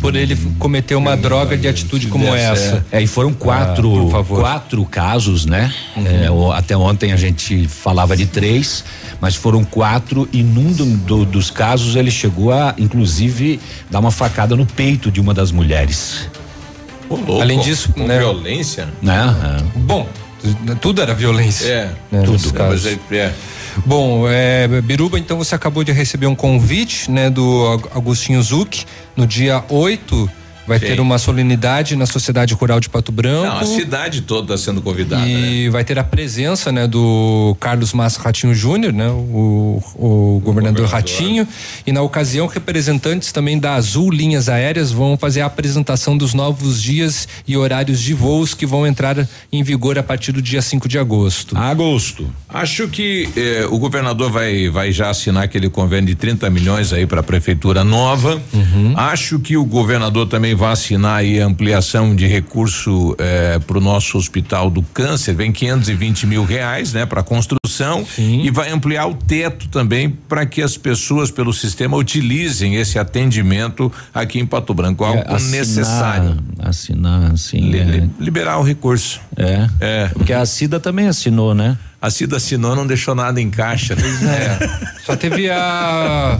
Por 0.00 0.16
ele 0.16 0.36
cometer 0.58 0.94
uma 0.94 1.16
droga 1.16 1.56
de 1.56 1.68
atitude 1.68 2.06
como 2.08 2.26
essa. 2.34 2.84
É, 2.90 3.00
e 3.02 3.06
foram 3.06 3.32
quatro, 3.32 3.90
Ah, 3.92 4.00
por 4.02 4.10
favor. 4.10 4.40
quatro 4.40 4.84
casos, 4.84 5.44
né? 5.46 5.72
É, 6.24 6.30
o- 6.30 6.52
até 6.52 6.76
ontem 6.76 7.12
a 7.12 7.16
gente 7.16 7.66
falava 7.68 8.16
de 8.16 8.26
três, 8.26 8.84
mas 9.20 9.34
foram 9.34 9.62
quatro 9.64 10.28
e 10.32 10.42
num 10.42 10.72
do- 10.72 10.84
do- 10.96 11.24
dos 11.24 11.50
casos 11.50 11.96
ele 11.96 12.10
chegou 12.10 12.52
a, 12.52 12.74
inclusive, 12.78 13.60
dar 13.90 13.98
uma 14.00 14.10
facada 14.10 14.56
no 14.56 14.64
peito 14.66 15.10
de 15.10 15.20
uma 15.20 15.34
das 15.34 15.50
mulheres. 15.52 16.28
Louco, 17.10 17.40
Além 17.40 17.58
disso, 17.60 17.92
com 17.92 18.06
né? 18.06 18.18
violência. 18.18 18.88
Né? 19.02 19.16
Bom, 19.74 20.08
tudo 20.80 21.02
era 21.02 21.12
violência. 21.12 21.66
É, 21.66 21.90
né, 22.12 22.22
tudo. 22.24 22.38
Mas 22.68 22.86
é, 22.86 22.98
é. 23.12 23.32
Bom, 23.84 24.24
é, 24.28 24.66
Biruba, 24.80 25.18
então 25.18 25.36
você 25.36 25.54
acabou 25.54 25.82
de 25.84 25.92
receber 25.92 26.26
um 26.26 26.34
convite, 26.34 27.10
né, 27.10 27.28
do 27.30 27.66
Ag- 27.74 27.88
Agostinho 27.98 28.42
Zuc. 28.42 28.84
No 29.16 29.26
dia 29.26 29.62
8 29.68 30.30
vai 30.70 30.78
Sim. 30.78 30.86
ter 30.86 31.00
uma 31.00 31.18
solenidade 31.18 31.96
na 31.96 32.06
Sociedade 32.06 32.54
Rural 32.54 32.78
de 32.78 32.88
Pato 32.88 33.10
Branco. 33.10 33.44
Não, 33.44 33.58
a 33.58 33.66
cidade 33.66 34.20
toda 34.20 34.54
está 34.54 34.66
sendo 34.70 34.80
convidada. 34.80 35.26
né? 35.26 35.28
E 35.28 35.68
vai 35.68 35.82
ter 35.82 35.98
a 35.98 36.04
presença, 36.04 36.70
né, 36.70 36.86
do 36.86 37.56
Carlos 37.58 37.92
Massa 37.92 38.22
Ratinho 38.22 38.54
Júnior, 38.54 38.92
né, 38.92 39.08
o, 39.08 39.82
o 39.96 40.40
governador 40.44 40.86
Ratinho. 40.86 41.46
E 41.84 41.90
na 41.90 42.02
ocasião, 42.02 42.46
representantes 42.46 43.32
também 43.32 43.58
da 43.58 43.74
Azul 43.74 44.12
Linhas 44.12 44.48
Aéreas 44.48 44.92
vão 44.92 45.16
fazer 45.16 45.40
a 45.40 45.46
apresentação 45.46 46.16
dos 46.16 46.34
novos 46.34 46.80
dias 46.80 47.26
e 47.48 47.56
horários 47.56 48.00
de 48.00 48.14
voos 48.14 48.54
que 48.54 48.64
vão 48.64 48.86
entrar 48.86 49.28
em 49.50 49.64
vigor 49.64 49.98
a 49.98 50.04
partir 50.04 50.30
do 50.30 50.40
dia 50.40 50.62
5 50.62 50.88
de 50.88 51.00
agosto. 51.00 51.56
Agosto. 51.58 52.32
Acho 52.48 52.86
que 52.86 53.28
eh, 53.36 53.66
o 53.68 53.78
governador 53.78 54.30
vai, 54.30 54.68
vai 54.68 54.92
já 54.92 55.10
assinar 55.10 55.42
aquele 55.42 55.68
convênio 55.68 56.06
de 56.06 56.14
30 56.14 56.48
milhões 56.48 56.92
aí 56.92 57.06
para 57.06 57.18
a 57.18 57.24
prefeitura 57.24 57.82
nova. 57.82 58.40
Uhum. 58.52 58.94
Acho 58.96 59.40
que 59.40 59.56
o 59.56 59.64
governador 59.64 60.28
também 60.28 60.54
vai 60.60 60.72
assinar 60.72 61.16
aí 61.20 61.40
a 61.40 61.46
ampliação 61.46 62.14
de 62.14 62.26
recurso 62.26 63.16
para 63.66 63.78
o 63.78 63.80
nosso 63.80 64.18
hospital 64.18 64.68
do 64.70 64.82
câncer. 64.82 65.34
Vem 65.34 65.50
520 65.50 66.26
mil 66.26 66.44
reais, 66.44 66.92
né, 66.92 67.06
para 67.06 67.22
construção 67.22 68.04
e 68.18 68.50
vai 68.50 68.70
ampliar 68.70 69.06
o 69.06 69.14
teto 69.14 69.68
também 69.68 70.10
para 70.10 70.44
que 70.44 70.60
as 70.62 70.76
pessoas 70.76 71.30
pelo 71.30 71.52
sistema 71.52 71.96
utilizem 71.96 72.74
esse 72.76 72.98
atendimento 72.98 73.90
aqui 74.12 74.38
em 74.38 74.46
Pato 74.46 74.74
Branco, 74.74 75.02
algo 75.04 75.22
É, 75.26 75.34
assinar- 75.34 75.58
necessário. 75.60 76.36
Assinar, 76.58 77.32
assim. 77.32 77.58
Li- 77.60 77.78
é. 77.78 77.84
li- 77.84 78.10
liberar 78.20 78.58
o 78.58 78.62
recurso. 78.62 79.20
É. 79.36 79.66
É. 79.80 80.08
Porque 80.08 80.32
a 80.32 80.44
Cida 80.44 80.78
também 80.78 81.06
assinou, 81.08 81.54
né? 81.54 81.76
A 82.00 82.10
Cida 82.10 82.36
assinou, 82.38 82.74
não 82.74 82.86
deixou 82.86 83.14
nada 83.14 83.40
em 83.40 83.50
caixa. 83.50 83.94
É. 83.94 84.68
Só 85.04 85.16
teve 85.16 85.50
a 85.50 86.38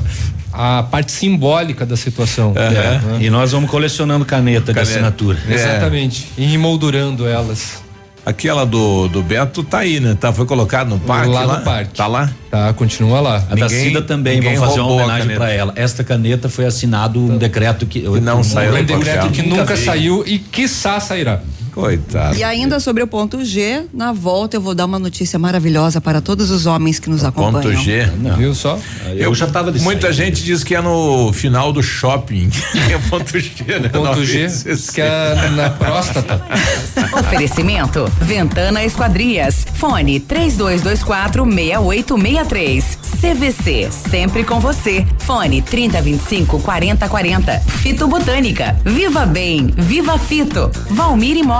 a 0.53 0.82
parte 0.82 1.12
simbólica 1.12 1.87
da 1.87 1.97
situação. 1.97 2.53
É. 2.57 2.70
né? 2.70 3.01
E 3.20 3.31
nós 3.31 3.53
vamos 3.53 3.70
colecionando 3.70 4.24
caneta, 4.24 4.73
de 4.73 4.74
Caneta. 4.74 4.82
assinatura. 4.82 5.39
É. 5.49 5.55
Exatamente. 5.55 6.27
E 6.37 6.55
emoldurando 6.55 7.27
elas. 7.27 7.82
Aquela 8.27 8.66
do, 8.66 9.09
do 9.09 9.23
Beto 9.23 9.62
tá 9.62 9.78
aí, 9.78 9.99
né? 9.99 10.15
Tá, 10.19 10.31
foi 10.32 10.45
colocado 10.45 10.89
no 10.91 10.99
parque 10.99 11.31
lá, 11.32 11.45
lá? 11.45 11.59
no 11.59 11.65
parque. 11.65 11.95
Tá 11.95 12.07
lá? 12.07 12.31
Tá, 12.51 12.73
continua 12.74 13.20
lá. 13.20 13.37
A 13.37 13.55
da 13.55 13.66
Ninguém- 13.66 13.85
Cida 13.87 14.03
também, 14.03 14.41
vamos 14.43 14.59
fazer 14.61 14.81
uma 14.81 14.91
homenagem 14.93 15.35
para 15.37 15.51
ela. 15.51 15.73
Esta 15.74 16.05
caneta 16.05 16.49
foi 16.49 16.66
assinado 16.66 17.19
um 17.19 17.39
decreto 17.39 17.87
que, 17.87 18.01
não 18.20 18.45
saiu 18.45 18.74
Um 18.77 18.85
decreto 18.85 19.31
que 19.31 19.43
nunca 19.43 19.74
veio. 19.74 19.85
saiu 19.87 20.24
e 20.27 20.39
quiçá 20.39 21.01
sairá. 21.01 21.41
Coitado. 21.73 22.37
E 22.37 22.45
ainda 22.45 22.81
sobre 22.81 23.03
o 23.03 23.07
ponto 23.07 23.45
G, 23.45 23.85
na 23.93 24.13
volta 24.13 24.57
eu 24.57 24.61
vou 24.61 24.75
dar 24.75 24.87
uma 24.87 24.99
notícia 24.99 25.39
maravilhosa 25.39 26.01
para 26.01 26.21
todos 26.21 26.51
os 26.51 26.67
homens 26.67 26.99
que 26.99 27.09
nos 27.09 27.25
acompanham. 27.25 27.63
Ponto 27.73 27.83
G. 27.83 28.09
Viu 28.37 28.55
só? 28.55 28.79
Eu, 29.15 29.35
já 29.35 29.47
tava 29.47 29.71
de 29.73 29.81
Muita 29.81 30.09
saída. 30.09 30.13
gente 30.13 30.43
diz 30.45 30.63
que 30.65 30.75
é 30.75 30.81
no 30.81 31.33
final 31.33 31.73
do 31.73 31.83
shopping. 31.83 32.51
é 32.91 32.99
ponto 33.09 33.39
G, 33.39 33.49
né? 33.79 33.89
Ponto 33.89 34.25
G, 34.25 34.43
916. 34.45 34.91
que 34.91 35.01
é 35.01 35.51
na 35.51 35.71
próstata. 35.71 36.41
Oferecimento: 37.19 38.05
Ventana 38.21 38.85
Esquadrias. 38.85 39.67
Fone 39.75 40.21
3224 40.21 41.45
6863. 41.45 42.99
CVC, 43.21 43.89
sempre 43.91 44.45
com 44.45 44.61
você. 44.61 45.07
Fone 45.19 45.61
3025 45.61 46.59
4040. 46.61 47.61
Fito 47.83 48.09
Botânica. 48.09 48.77
Viva 48.85 49.27
Bem, 49.27 49.67
Viva 49.77 50.19
Fito. 50.19 50.71
Valmir 50.91 51.37
Imóveis, 51.37 51.60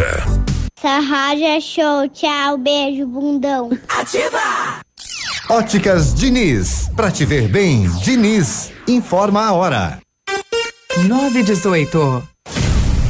Essa 0.00 1.00
rádio 1.00 1.44
é 1.44 1.60
show. 1.60 2.08
Tchau, 2.08 2.56
beijo, 2.56 3.04
bundão. 3.06 3.70
Ativa! 3.88 4.80
Óticas 5.50 6.14
Diniz. 6.14 6.88
Pra 6.94 7.10
te 7.10 7.24
ver 7.24 7.48
bem, 7.48 7.88
Diniz. 8.02 8.70
Informa 8.86 9.46
a 9.46 9.52
hora. 9.52 9.98
918. 11.06 12.22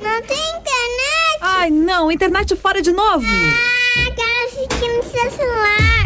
Não 0.00 0.22
tem 0.22 0.38
internet? 0.38 1.38
Ai, 1.40 1.70
não, 1.70 2.10
internet 2.10 2.54
fora 2.56 2.80
de 2.82 2.92
novo. 2.92 3.26
Ah, 3.26 4.10
quero 4.14 4.46
assistir 4.46 4.88
no 4.96 5.02
seu 5.02 5.30
celular. 5.30 6.05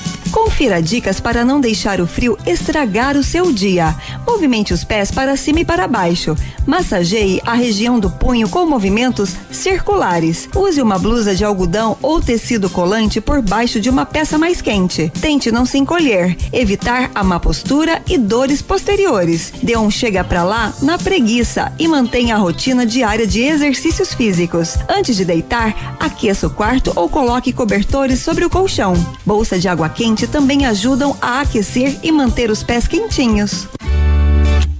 Confira 0.31 0.81
dicas 0.81 1.19
para 1.19 1.43
não 1.43 1.59
deixar 1.59 1.99
o 1.99 2.07
frio 2.07 2.37
estragar 2.45 3.17
o 3.17 3.23
seu 3.23 3.51
dia. 3.51 3.93
Movimente 4.25 4.73
os 4.73 4.83
pés 4.83 5.11
para 5.11 5.35
cima 5.35 5.59
e 5.59 5.65
para 5.65 5.87
baixo. 5.87 6.35
Massageie 6.65 7.41
a 7.45 7.53
região 7.53 7.99
do 7.99 8.09
punho 8.09 8.47
com 8.47 8.65
movimentos 8.65 9.35
circulares. 9.51 10.47
Use 10.55 10.81
uma 10.81 10.97
blusa 10.97 11.35
de 11.35 11.43
algodão 11.43 11.97
ou 12.01 12.21
tecido 12.21 12.69
colante 12.69 13.19
por 13.19 13.41
baixo 13.41 13.79
de 13.79 13.89
uma 13.89 14.05
peça 14.05 14.37
mais 14.37 14.61
quente. 14.61 15.11
Tente 15.19 15.51
não 15.51 15.65
se 15.65 15.77
encolher, 15.77 16.37
evitar 16.53 17.11
a 17.13 17.23
má 17.23 17.39
postura 17.39 18.01
e 18.07 18.17
dores 18.17 18.61
posteriores. 18.61 19.51
Dê 19.61 19.75
um 19.75 19.91
chega 19.91 20.23
pra 20.23 20.43
lá 20.43 20.73
na 20.81 20.97
preguiça 20.97 21.73
e 21.77 21.87
mantenha 21.87 22.35
a 22.35 22.39
rotina 22.39 22.85
diária 22.85 23.27
de 23.27 23.41
exercícios 23.41 24.13
físicos. 24.13 24.77
Antes 24.87 25.17
de 25.17 25.25
deitar, 25.25 25.97
aqueça 25.99 26.47
o 26.47 26.51
quarto 26.51 26.93
ou 26.95 27.09
coloque 27.09 27.51
cobertores 27.51 28.19
sobre 28.19 28.45
o 28.45 28.49
colchão. 28.49 28.93
Bolsa 29.25 29.59
de 29.59 29.67
água 29.67 29.89
quente 29.89 30.20
também 30.27 30.65
ajudam 30.65 31.15
a 31.21 31.41
aquecer 31.41 31.99
e 32.03 32.11
manter 32.11 32.49
os 32.49 32.63
pés 32.63 32.87
quentinhos. 32.87 33.67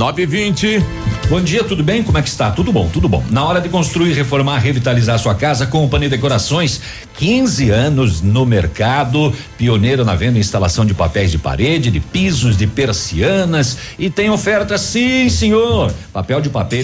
Nove 0.00 0.22
e 0.22 0.26
vinte. 0.26 0.82
Bom 1.28 1.42
dia, 1.42 1.62
tudo 1.62 1.84
bem? 1.84 2.02
Como 2.02 2.16
é 2.16 2.22
que 2.22 2.28
está? 2.30 2.50
Tudo 2.50 2.72
bom, 2.72 2.88
tudo 2.88 3.06
bom. 3.06 3.22
Na 3.28 3.44
hora 3.44 3.60
de 3.60 3.68
construir, 3.68 4.14
reformar, 4.14 4.56
revitalizar 4.56 5.18
sua 5.18 5.34
casa, 5.34 5.66
Company 5.66 6.08
Decorações, 6.08 6.80
15 7.20 7.68
anos 7.68 8.22
no 8.22 8.46
mercado, 8.46 9.30
pioneiro 9.58 10.06
na 10.06 10.14
venda 10.14 10.38
e 10.38 10.40
instalação 10.40 10.86
de 10.86 10.94
papéis 10.94 11.30
de 11.30 11.36
parede, 11.36 11.90
de 11.90 12.00
pisos, 12.00 12.56
de 12.56 12.66
persianas 12.66 13.76
e 13.98 14.08
tem 14.08 14.30
oferta 14.30 14.78
sim, 14.78 15.28
senhor. 15.28 15.92
Papel 16.14 16.40
de 16.40 16.48
papel, 16.48 16.82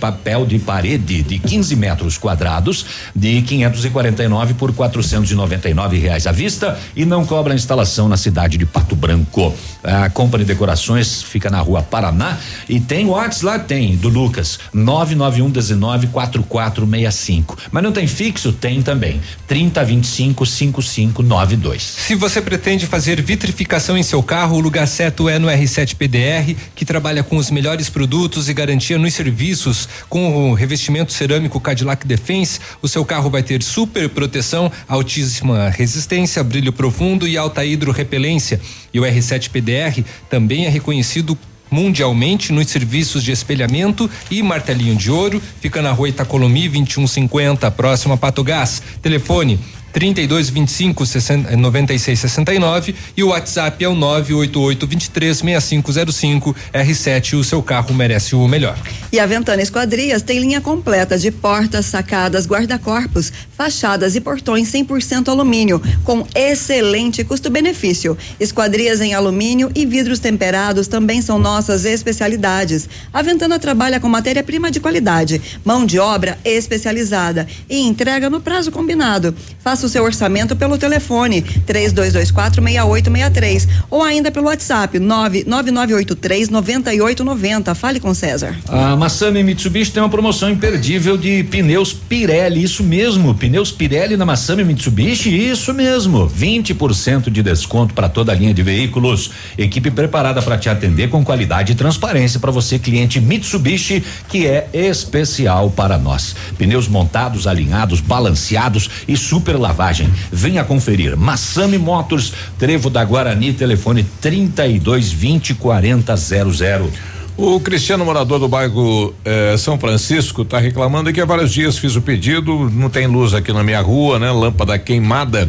papel 0.00 0.46
de 0.46 0.58
parede 0.58 1.22
de 1.22 1.38
15 1.38 1.76
metros 1.76 2.16
quadrados 2.16 2.86
de 3.14 3.42
549 3.42 4.54
por 4.54 4.72
499 4.72 5.98
reais 5.98 6.26
à 6.26 6.32
vista 6.32 6.78
e 6.96 7.04
não 7.04 7.26
cobra 7.26 7.54
instalação 7.54 8.08
na 8.08 8.16
cidade 8.16 8.56
de 8.56 8.64
Pato 8.64 8.96
Branco. 8.96 9.54
A 9.84 10.08
Company 10.08 10.46
Decorações 10.46 11.22
fica 11.22 11.50
na 11.50 11.60
rua 11.60 11.82
Paraná 11.82 12.38
e 12.66 12.80
tem 12.80 13.04
o 13.04 13.10
WhatsApp 13.10 13.42
lá 13.44 13.58
tem 13.58 13.96
do 13.96 14.08
Lucas 14.08 14.58
991 14.72 15.50
19 15.50 16.06
4465. 16.06 17.58
Mas 17.70 17.82
não 17.82 17.92
tem 17.92 18.06
fixo? 18.06 18.50
Tem 18.50 18.80
também. 18.80 19.20
3025 19.46 20.46
5592. 20.46 21.82
Se 21.82 22.14
você 22.14 22.40
pretende 22.40 22.86
fazer 22.86 23.20
vitrificação 23.20 23.96
em 23.96 24.02
seu 24.02 24.22
carro, 24.22 24.56
o 24.56 24.60
lugar 24.60 24.86
certo 24.86 25.28
é 25.28 25.38
no 25.38 25.48
R7 25.48 25.94
PDR, 25.94 26.54
que 26.74 26.84
trabalha 26.84 27.22
com 27.22 27.36
os 27.36 27.50
melhores 27.50 27.90
produtos 27.90 28.48
e 28.48 28.54
garantia 28.54 28.98
nos 28.98 29.14
serviços. 29.14 29.88
Com 30.08 30.50
o 30.50 30.54
revestimento 30.54 31.12
cerâmico 31.12 31.60
Cadillac 31.60 32.06
Defense, 32.06 32.60
o 32.80 32.88
seu 32.88 33.04
carro 33.04 33.30
vai 33.30 33.42
ter 33.42 33.62
super 33.62 34.08
proteção, 34.08 34.70
altíssima 34.88 35.68
resistência, 35.70 36.42
brilho 36.42 36.72
profundo 36.72 37.26
e 37.26 37.36
alta 37.36 37.64
hidrorrepelência. 37.64 38.60
E 38.92 39.00
o 39.00 39.02
R7 39.02 39.50
PDR 39.50 40.04
também 40.28 40.66
é 40.66 40.68
reconhecido 40.68 41.38
mundialmente 41.72 42.52
nos 42.52 42.68
serviços 42.68 43.24
de 43.24 43.32
espelhamento 43.32 44.08
e 44.30 44.42
martelinho 44.42 44.94
de 44.94 45.10
ouro. 45.10 45.42
Fica 45.60 45.82
na 45.82 45.90
rua 45.90 46.10
Itacolomi 46.10 46.68
2150, 46.68 47.70
próximo 47.70 48.14
a 48.14 48.16
Pato 48.16 48.44
Gás. 48.44 48.82
Telefone 49.00 49.58
32 49.92 50.48
25 50.50 51.04
60, 51.04 51.56
96 51.56 52.20
69 52.20 52.94
e 53.16 53.22
o 53.22 53.28
WhatsApp 53.28 53.84
é 53.84 53.88
o 53.88 53.94
988 53.94 54.86
23 54.86 55.36
6505 55.36 56.56
R7 56.72 57.38
o 57.38 57.44
seu 57.44 57.62
carro 57.62 57.94
merece 57.94 58.34
o 58.34 58.48
melhor. 58.48 58.76
E 59.12 59.20
a 59.20 59.26
Ventana 59.26 59.60
Esquadrias 59.60 60.22
tem 60.22 60.38
linha 60.38 60.60
completa 60.60 61.18
de 61.18 61.30
portas, 61.30 61.86
sacadas, 61.86 62.46
guarda-corpos, 62.46 63.30
fachadas 63.54 64.16
e 64.16 64.20
portões 64.20 64.72
100% 64.72 65.28
alumínio, 65.28 65.82
com 66.02 66.26
excelente 66.34 67.22
custo-benefício. 67.22 68.16
Esquadrias 68.40 69.00
em 69.00 69.12
alumínio 69.12 69.70
e 69.74 69.84
vidros 69.84 70.18
temperados 70.18 70.88
também 70.88 71.20
são 71.20 71.38
nossas 71.38 71.84
especialidades. 71.84 72.88
A 73.12 73.20
Ventana 73.20 73.58
trabalha 73.58 74.00
com 74.00 74.08
matéria-prima 74.08 74.70
de 74.70 74.80
qualidade, 74.80 75.40
mão 75.64 75.84
de 75.84 75.98
obra 75.98 76.38
especializada 76.44 77.46
e 77.68 77.80
entrega 77.80 78.30
no 78.30 78.40
prazo 78.40 78.72
combinado. 78.72 79.34
Faça 79.58 79.81
o 79.86 79.88
seu 79.88 80.04
orçamento 80.04 80.54
pelo 80.56 80.78
telefone 80.78 81.42
3224 81.42 82.62
6863 82.62 83.68
ou 83.90 84.02
ainda 84.02 84.30
pelo 84.30 84.46
WhatsApp 84.46 84.98
99983 84.98 86.48
9890. 86.48 87.74
Fale 87.74 88.00
com 88.00 88.14
César. 88.14 88.56
A 88.68 88.96
Massami 88.96 89.42
Mitsubishi 89.42 89.92
tem 89.92 90.02
uma 90.02 90.08
promoção 90.08 90.50
imperdível 90.50 91.16
de 91.16 91.44
pneus 91.44 91.92
Pirelli, 91.92 92.62
isso 92.62 92.82
mesmo, 92.82 93.34
pneus 93.34 93.72
Pirelli 93.72 94.16
na 94.16 94.24
Massami 94.24 94.64
Mitsubishi, 94.64 95.30
isso 95.30 95.72
mesmo, 95.72 96.28
20% 96.28 97.30
de 97.30 97.42
desconto 97.42 97.94
para 97.94 98.08
toda 98.08 98.32
a 98.32 98.34
linha 98.34 98.54
de 98.54 98.62
veículos. 98.62 99.30
Equipe 99.56 99.90
preparada 99.90 100.42
para 100.42 100.58
te 100.58 100.68
atender 100.68 101.08
com 101.08 101.24
qualidade 101.24 101.72
e 101.72 101.74
transparência 101.74 102.40
para 102.40 102.50
você 102.50 102.78
cliente 102.78 103.20
Mitsubishi, 103.20 104.02
que 104.28 104.46
é 104.46 104.68
especial 104.72 105.70
para 105.70 105.98
nós. 105.98 106.34
Pneus 106.58 106.88
montados, 106.88 107.46
alinhados, 107.46 108.00
balanceados 108.00 108.88
e 109.06 109.16
super 109.16 109.58
lavagem. 109.72 110.08
Venha 110.30 110.62
conferir. 110.62 111.16
Massami 111.16 111.78
Motors, 111.78 112.32
Trevo 112.58 112.90
da 112.90 113.02
Guarani, 113.04 113.52
telefone 113.52 114.04
32 114.20 115.10
20 115.10 115.54
40 115.54 116.14
00. 116.16 116.90
O 117.36 117.58
Cristiano, 117.60 118.04
morador 118.04 118.38
do 118.38 118.46
bairro 118.46 119.14
eh, 119.24 119.56
São 119.58 119.78
Francisco, 119.78 120.42
está 120.42 120.58
reclamando 120.58 121.10
que 121.12 121.20
há 121.20 121.24
vários 121.24 121.50
dias 121.50 121.78
fiz 121.78 121.96
o 121.96 122.02
pedido, 122.02 122.70
não 122.70 122.90
tem 122.90 123.06
luz 123.06 123.32
aqui 123.32 123.52
na 123.52 123.64
minha 123.64 123.80
rua, 123.80 124.18
né? 124.18 124.30
Lâmpada 124.30 124.78
queimada. 124.78 125.48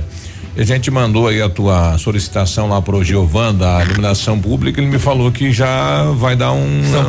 E 0.55 0.61
a 0.61 0.65
gente 0.65 0.89
mandou 0.89 1.27
aí 1.27 1.41
a 1.41 1.49
tua 1.49 1.97
solicitação 1.97 2.69
lá 2.69 2.81
pro 2.81 3.03
Giovan 3.03 3.53
da 3.55 3.83
iluminação 3.83 4.39
pública, 4.39 4.79
ele 4.79 4.89
me 4.89 4.99
falou 4.99 5.29
que 5.31 5.51
já 5.51 6.03
vai 6.15 6.35
dar 6.35 6.53
um 6.53 6.81
uma, 6.89 6.99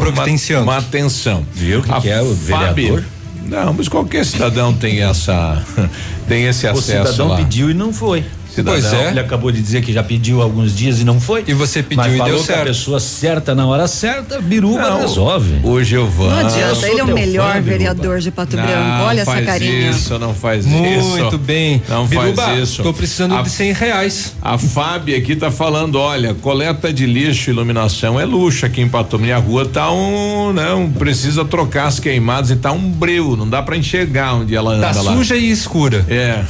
uma 0.63 0.79
atenção. 0.79 1.47
Viu 1.55 1.83
que, 1.83 1.93
A 1.93 2.01
que 2.01 2.09
é 2.09 2.21
o 2.23 2.35
Fábio- 2.35 2.75
vereador? 2.75 3.05
Não, 3.47 3.73
mas 3.73 3.89
qualquer 3.89 4.25
cidadão 4.25 4.73
tem 4.73 5.03
essa 5.03 5.63
tem 6.29 6.45
esse 6.45 6.67
O 6.67 6.71
acesso 6.71 7.13
cidadão 7.13 7.29
lá. 7.29 7.37
pediu 7.37 7.71
e 7.71 7.75
não 7.75 7.93
foi. 7.93 8.25
Cidadão. 8.55 8.81
Pois 8.81 8.93
é. 8.93 9.11
Ele 9.11 9.21
acabou 9.21 9.51
de 9.51 9.61
dizer 9.61 9.83
que 9.83 9.93
já 9.93 10.03
pediu 10.03 10.41
alguns 10.43 10.75
dias 10.77 11.01
e 11.01 11.05
não 11.05 11.21
foi. 11.21 11.45
E 11.47 11.53
você 11.55 11.83
pediu 11.83 11.97
Mas 12.05 12.15
e 12.15 12.19
falou 12.19 12.35
deu 12.35 12.43
que 12.45 12.53
a 12.53 12.55
certo. 12.57 12.67
pessoa 12.69 13.01
certa 13.01 13.55
na 13.55 13.67
hora 13.67 13.87
certa, 13.89 14.41
biruba 14.41 14.91
Não, 14.91 15.01
resolve. 15.01 15.61
O 15.63 15.83
Giovan. 15.83 16.31
Não 16.31 16.41
eu 16.41 16.47
adianta, 16.47 16.89
ele 16.89 17.01
é 17.01 17.05
o 17.05 17.07
melhor 17.15 17.55
fã, 17.55 17.61
vereador 17.61 18.19
de 18.21 18.31
Pato 18.31 18.57
Não 18.57 18.65
Branco. 18.65 19.03
Olha 19.05 19.21
essa 19.23 19.31
faz 19.33 19.47
carinha. 19.47 19.91
Isso, 19.91 20.19
não 20.19 20.35
faz 20.35 20.65
isso. 20.67 20.75
Muito 20.75 21.39
bem. 21.39 21.83
Não 21.89 22.07
Biruba, 22.07 22.43
faz 22.43 22.59
isso. 22.69 22.83
Tô 22.83 22.93
precisando 22.93 23.35
A- 23.37 23.43
de 23.43 23.51
cem 23.51 23.73
reais. 23.73 24.35
A 24.43 24.57
Fábia 24.59 25.17
aqui 25.19 25.35
tá 25.37 25.51
falando, 25.51 25.97
olha, 25.99 26.35
coleta 26.35 26.93
de 26.93 27.07
lixo 27.07 27.51
e 27.51 27.53
iluminação 27.53 28.19
é 28.21 28.25
luxo 28.25 28.65
aqui 28.67 28.81
em 28.81 28.89
Pato. 28.89 29.19
Minha 29.19 29.39
rua 29.39 29.67
tá 29.67 29.91
um, 29.91 30.53
não, 30.53 30.91
precisa 30.91 31.45
trocar 31.45 31.87
as 31.87 31.99
queimadas 32.01 32.51
e 32.51 32.57
tá 32.57 32.73
um 32.73 32.91
breu, 32.91 33.37
não 33.37 33.49
dá 33.49 33.63
pra 33.63 33.77
enxergar 33.77 34.35
onde 34.35 34.55
ela 34.55 34.75
anda 34.75 34.93
Tá 34.93 35.03
lá. 35.03 35.13
suja 35.15 35.37
e 35.37 35.51
escura. 35.51 36.05
É. 36.09 36.43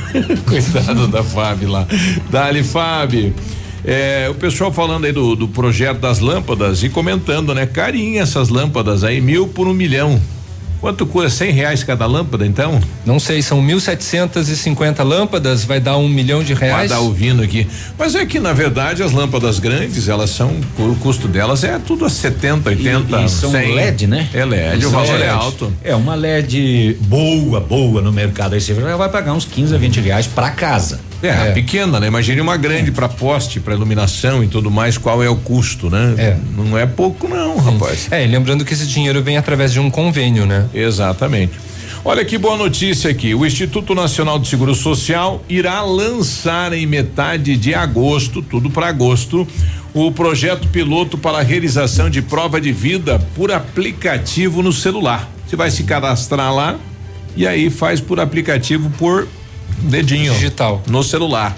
Coitado 0.46 1.08
da 1.08 1.22
Fábio 1.22 1.70
lá. 1.70 1.86
Dali, 2.30 2.62
Fábio. 2.62 3.34
É, 3.84 4.28
o 4.30 4.34
pessoal 4.34 4.72
falando 4.72 5.06
aí 5.06 5.12
do, 5.12 5.34
do 5.34 5.48
projeto 5.48 5.98
das 5.98 6.20
lâmpadas 6.20 6.82
e 6.82 6.88
comentando, 6.88 7.54
né? 7.54 7.66
Carinha 7.66 8.22
essas 8.22 8.48
lâmpadas 8.48 9.02
aí, 9.02 9.20
mil 9.20 9.48
por 9.48 9.66
um 9.66 9.74
milhão. 9.74 10.20
Quanto 10.82 11.06
custa? 11.06 11.30
Cem 11.30 11.52
reais 11.52 11.84
cada 11.84 12.04
lâmpada, 12.06 12.44
então? 12.44 12.80
Não 13.06 13.20
sei, 13.20 13.40
são 13.40 13.62
1.750 13.64 15.04
lâmpadas, 15.04 15.64
vai 15.64 15.78
dar 15.78 15.96
um 15.96 16.08
milhão 16.08 16.42
de 16.42 16.54
Vai 16.54 16.68
reais. 16.68 16.90
dar 16.90 16.98
ouvindo 16.98 17.40
aqui. 17.40 17.68
Mas 17.96 18.16
é 18.16 18.26
que, 18.26 18.40
na 18.40 18.52
verdade, 18.52 19.00
as 19.00 19.12
lâmpadas 19.12 19.60
grandes, 19.60 20.08
elas 20.08 20.30
são, 20.30 20.50
o 20.76 20.96
custo 20.96 21.28
delas 21.28 21.62
é 21.62 21.78
tudo 21.78 22.04
a 22.04 22.10
70, 22.10 22.68
80, 22.70 23.20
e, 23.20 23.24
e 23.24 23.28
são 23.28 23.52
100. 23.52 23.74
LED, 23.76 24.06
né? 24.08 24.28
É 24.34 24.44
LED, 24.44 24.78
o 24.84 24.90
São 24.90 25.00
valor 25.00 25.14
é 25.14 25.18
LED. 25.18 25.30
alto. 25.30 25.72
É 25.84 25.94
uma 25.94 26.16
LED 26.16 26.96
boa, 27.02 27.60
boa 27.60 28.02
no 28.02 28.10
mercado. 28.10 28.54
Aí 28.54 28.60
você 28.60 28.74
vai 28.74 29.08
pagar 29.08 29.34
uns 29.34 29.44
15 29.44 29.72
a 29.74 29.78
20 29.78 30.00
reais 30.00 30.26
pra 30.26 30.50
casa. 30.50 30.98
É, 31.22 31.52
pequena, 31.52 32.00
né? 32.00 32.08
Imagine 32.08 32.40
uma 32.40 32.56
grande 32.56 32.90
para 32.90 33.08
poste, 33.08 33.60
para 33.60 33.74
iluminação 33.74 34.42
e 34.42 34.48
tudo 34.48 34.70
mais, 34.70 34.98
qual 34.98 35.22
é 35.22 35.28
o 35.28 35.36
custo, 35.36 35.88
né? 35.88 36.14
É. 36.18 36.36
Não 36.56 36.76
é 36.76 36.86
pouco 36.86 37.28
não, 37.28 37.56
rapaz. 37.58 38.08
É, 38.10 38.24
e 38.24 38.26
lembrando 38.26 38.64
que 38.64 38.74
esse 38.74 38.86
dinheiro 38.86 39.22
vem 39.22 39.36
através 39.36 39.72
de 39.72 39.80
um 39.80 39.90
convênio, 39.90 40.46
né? 40.46 40.66
Exatamente. 40.74 41.52
Olha 42.04 42.24
que 42.24 42.36
boa 42.36 42.56
notícia 42.56 43.08
aqui. 43.08 43.32
O 43.32 43.46
Instituto 43.46 43.94
Nacional 43.94 44.36
de 44.36 44.48
Seguro 44.48 44.74
Social 44.74 45.40
irá 45.48 45.82
lançar 45.82 46.72
em 46.72 46.84
metade 46.84 47.56
de 47.56 47.72
agosto, 47.74 48.42
tudo 48.42 48.68
para 48.68 48.88
agosto, 48.88 49.46
o 49.94 50.10
projeto 50.10 50.66
piloto 50.66 51.16
para 51.16 51.38
a 51.38 51.42
realização 51.42 52.10
de 52.10 52.20
prova 52.20 52.60
de 52.60 52.72
vida 52.72 53.20
por 53.36 53.52
aplicativo 53.52 54.62
no 54.62 54.72
celular. 54.72 55.30
Você 55.46 55.54
vai 55.54 55.70
se 55.70 55.84
cadastrar 55.84 56.52
lá 56.52 56.76
e 57.36 57.46
aí 57.46 57.70
faz 57.70 58.00
por 58.00 58.18
aplicativo 58.18 58.90
por 58.98 59.28
dedinho. 59.80 60.32
Digital. 60.34 60.80
No 60.86 61.02
celular. 61.02 61.56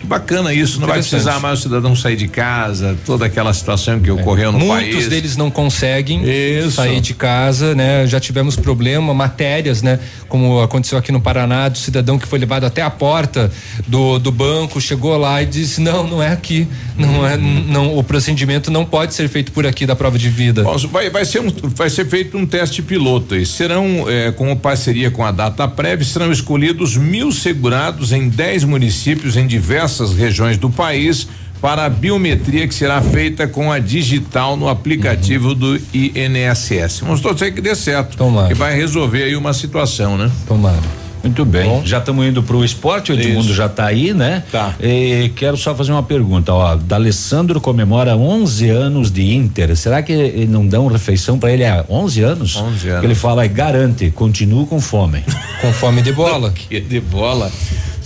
Que 0.00 0.06
bacana 0.06 0.52
isso, 0.54 0.80
não 0.80 0.88
vai 0.88 0.98
precisar 0.98 1.38
mais 1.40 1.58
o 1.58 1.62
cidadão 1.62 1.94
sair 1.94 2.16
de 2.16 2.26
casa, 2.26 2.96
toda 3.04 3.26
aquela 3.26 3.52
situação 3.52 4.00
que 4.00 4.10
ocorreu 4.10 4.50
no 4.50 4.58
Muitos 4.58 4.94
país. 4.94 5.08
deles 5.08 5.36
não 5.36 5.50
conseguem 5.50 6.22
Isso. 6.24 6.72
sair 6.72 7.00
de 7.02 7.12
casa, 7.12 7.74
né? 7.74 8.06
Já 8.06 8.18
tivemos 8.18 8.56
problema, 8.56 9.12
matérias, 9.12 9.82
né? 9.82 9.98
Como 10.26 10.60
aconteceu 10.62 10.96
aqui 10.96 11.12
no 11.12 11.20
Paraná, 11.20 11.68
do 11.68 11.76
cidadão 11.76 12.18
que 12.18 12.26
foi 12.26 12.38
levado 12.38 12.64
até 12.64 12.80
a 12.80 12.88
porta 12.88 13.50
do, 13.86 14.18
do 14.18 14.32
banco, 14.32 14.80
chegou 14.80 15.18
lá 15.18 15.42
e 15.42 15.46
disse: 15.46 15.82
não, 15.82 16.06
não 16.06 16.22
é 16.22 16.28
aqui, 16.32 16.66
não 16.96 17.26
é, 17.26 17.36
não, 17.36 17.98
o 17.98 18.02
procedimento 18.02 18.70
não 18.70 18.86
pode 18.86 19.12
ser 19.12 19.28
feito 19.28 19.52
por 19.52 19.66
aqui 19.66 19.84
da 19.84 19.94
prova 19.94 20.18
de 20.18 20.30
vida. 20.30 20.62
Bom, 20.62 20.78
Vai, 20.90 21.10
vai, 21.10 21.26
ser 21.26 21.40
um, 21.40 21.50
vai 21.74 21.90
ser 21.90 22.06
feito 22.06 22.38
um 22.38 22.46
teste 22.46 22.80
piloto 22.80 23.36
e 23.36 23.44
serão, 23.44 24.06
eh, 24.08 24.32
com 24.32 24.56
parceria 24.56 25.10
com 25.10 25.24
a 25.24 25.30
Data 25.30 25.68
Prev, 25.68 26.02
serão 26.02 26.32
escolhidos 26.32 26.96
mil 26.96 27.30
segurados 27.30 28.12
em 28.12 28.28
10 28.28 28.64
municípios 28.64 29.36
em 29.36 29.46
diversas 29.90 30.14
regiões 30.14 30.56
do 30.56 30.70
país 30.70 31.26
para 31.60 31.84
a 31.84 31.88
biometria 31.90 32.66
que 32.66 32.74
será 32.74 33.02
feita 33.02 33.46
com 33.46 33.70
a 33.70 33.78
digital 33.78 34.56
no 34.56 34.68
aplicativo 34.68 35.54
do 35.54 35.78
INSS. 35.92 37.00
Vamos 37.00 37.20
torcer 37.20 37.52
que 37.52 37.60
dê 37.60 37.74
certo. 37.74 38.16
Tomara. 38.16 38.48
Que 38.48 38.54
vai 38.54 38.74
resolver 38.74 39.24
aí 39.24 39.36
uma 39.36 39.52
situação, 39.52 40.16
né? 40.16 40.30
Tomara. 40.46 40.78
Muito 41.22 41.44
bem. 41.44 41.82
Já 41.84 41.98
estamos 41.98 42.24
indo 42.24 42.42
pro 42.42 42.64
esporte, 42.64 43.12
o 43.12 43.14
Edmundo 43.14 43.40
Isso. 43.48 43.54
já 43.54 43.66
está 43.66 43.84
aí, 43.84 44.14
né? 44.14 44.42
Tá. 44.50 44.74
E 44.80 45.30
quero 45.36 45.54
só 45.54 45.74
fazer 45.74 45.92
uma 45.92 46.02
pergunta, 46.02 46.50
ó. 46.50 46.76
D'Alessandro 46.76 47.60
comemora 47.60 48.16
11 48.16 48.70
anos 48.70 49.10
de 49.10 49.34
Inter. 49.34 49.76
Será 49.76 50.02
que 50.02 50.46
não 50.46 50.66
dão 50.66 50.86
refeição 50.86 51.38
para 51.38 51.52
ele 51.52 51.66
há 51.66 51.84
11 51.90 52.22
anos? 52.22 52.56
11 52.56 52.88
anos. 52.88 53.04
Ele 53.04 53.14
fala, 53.14 53.46
garante, 53.46 54.10
continuo 54.10 54.66
com 54.66 54.80
fome. 54.80 55.22
Com 55.60 55.70
fome 55.74 56.00
de 56.00 56.12
bola. 56.12 56.50
Que 56.70 56.80
de 56.80 57.00
bola. 57.00 57.52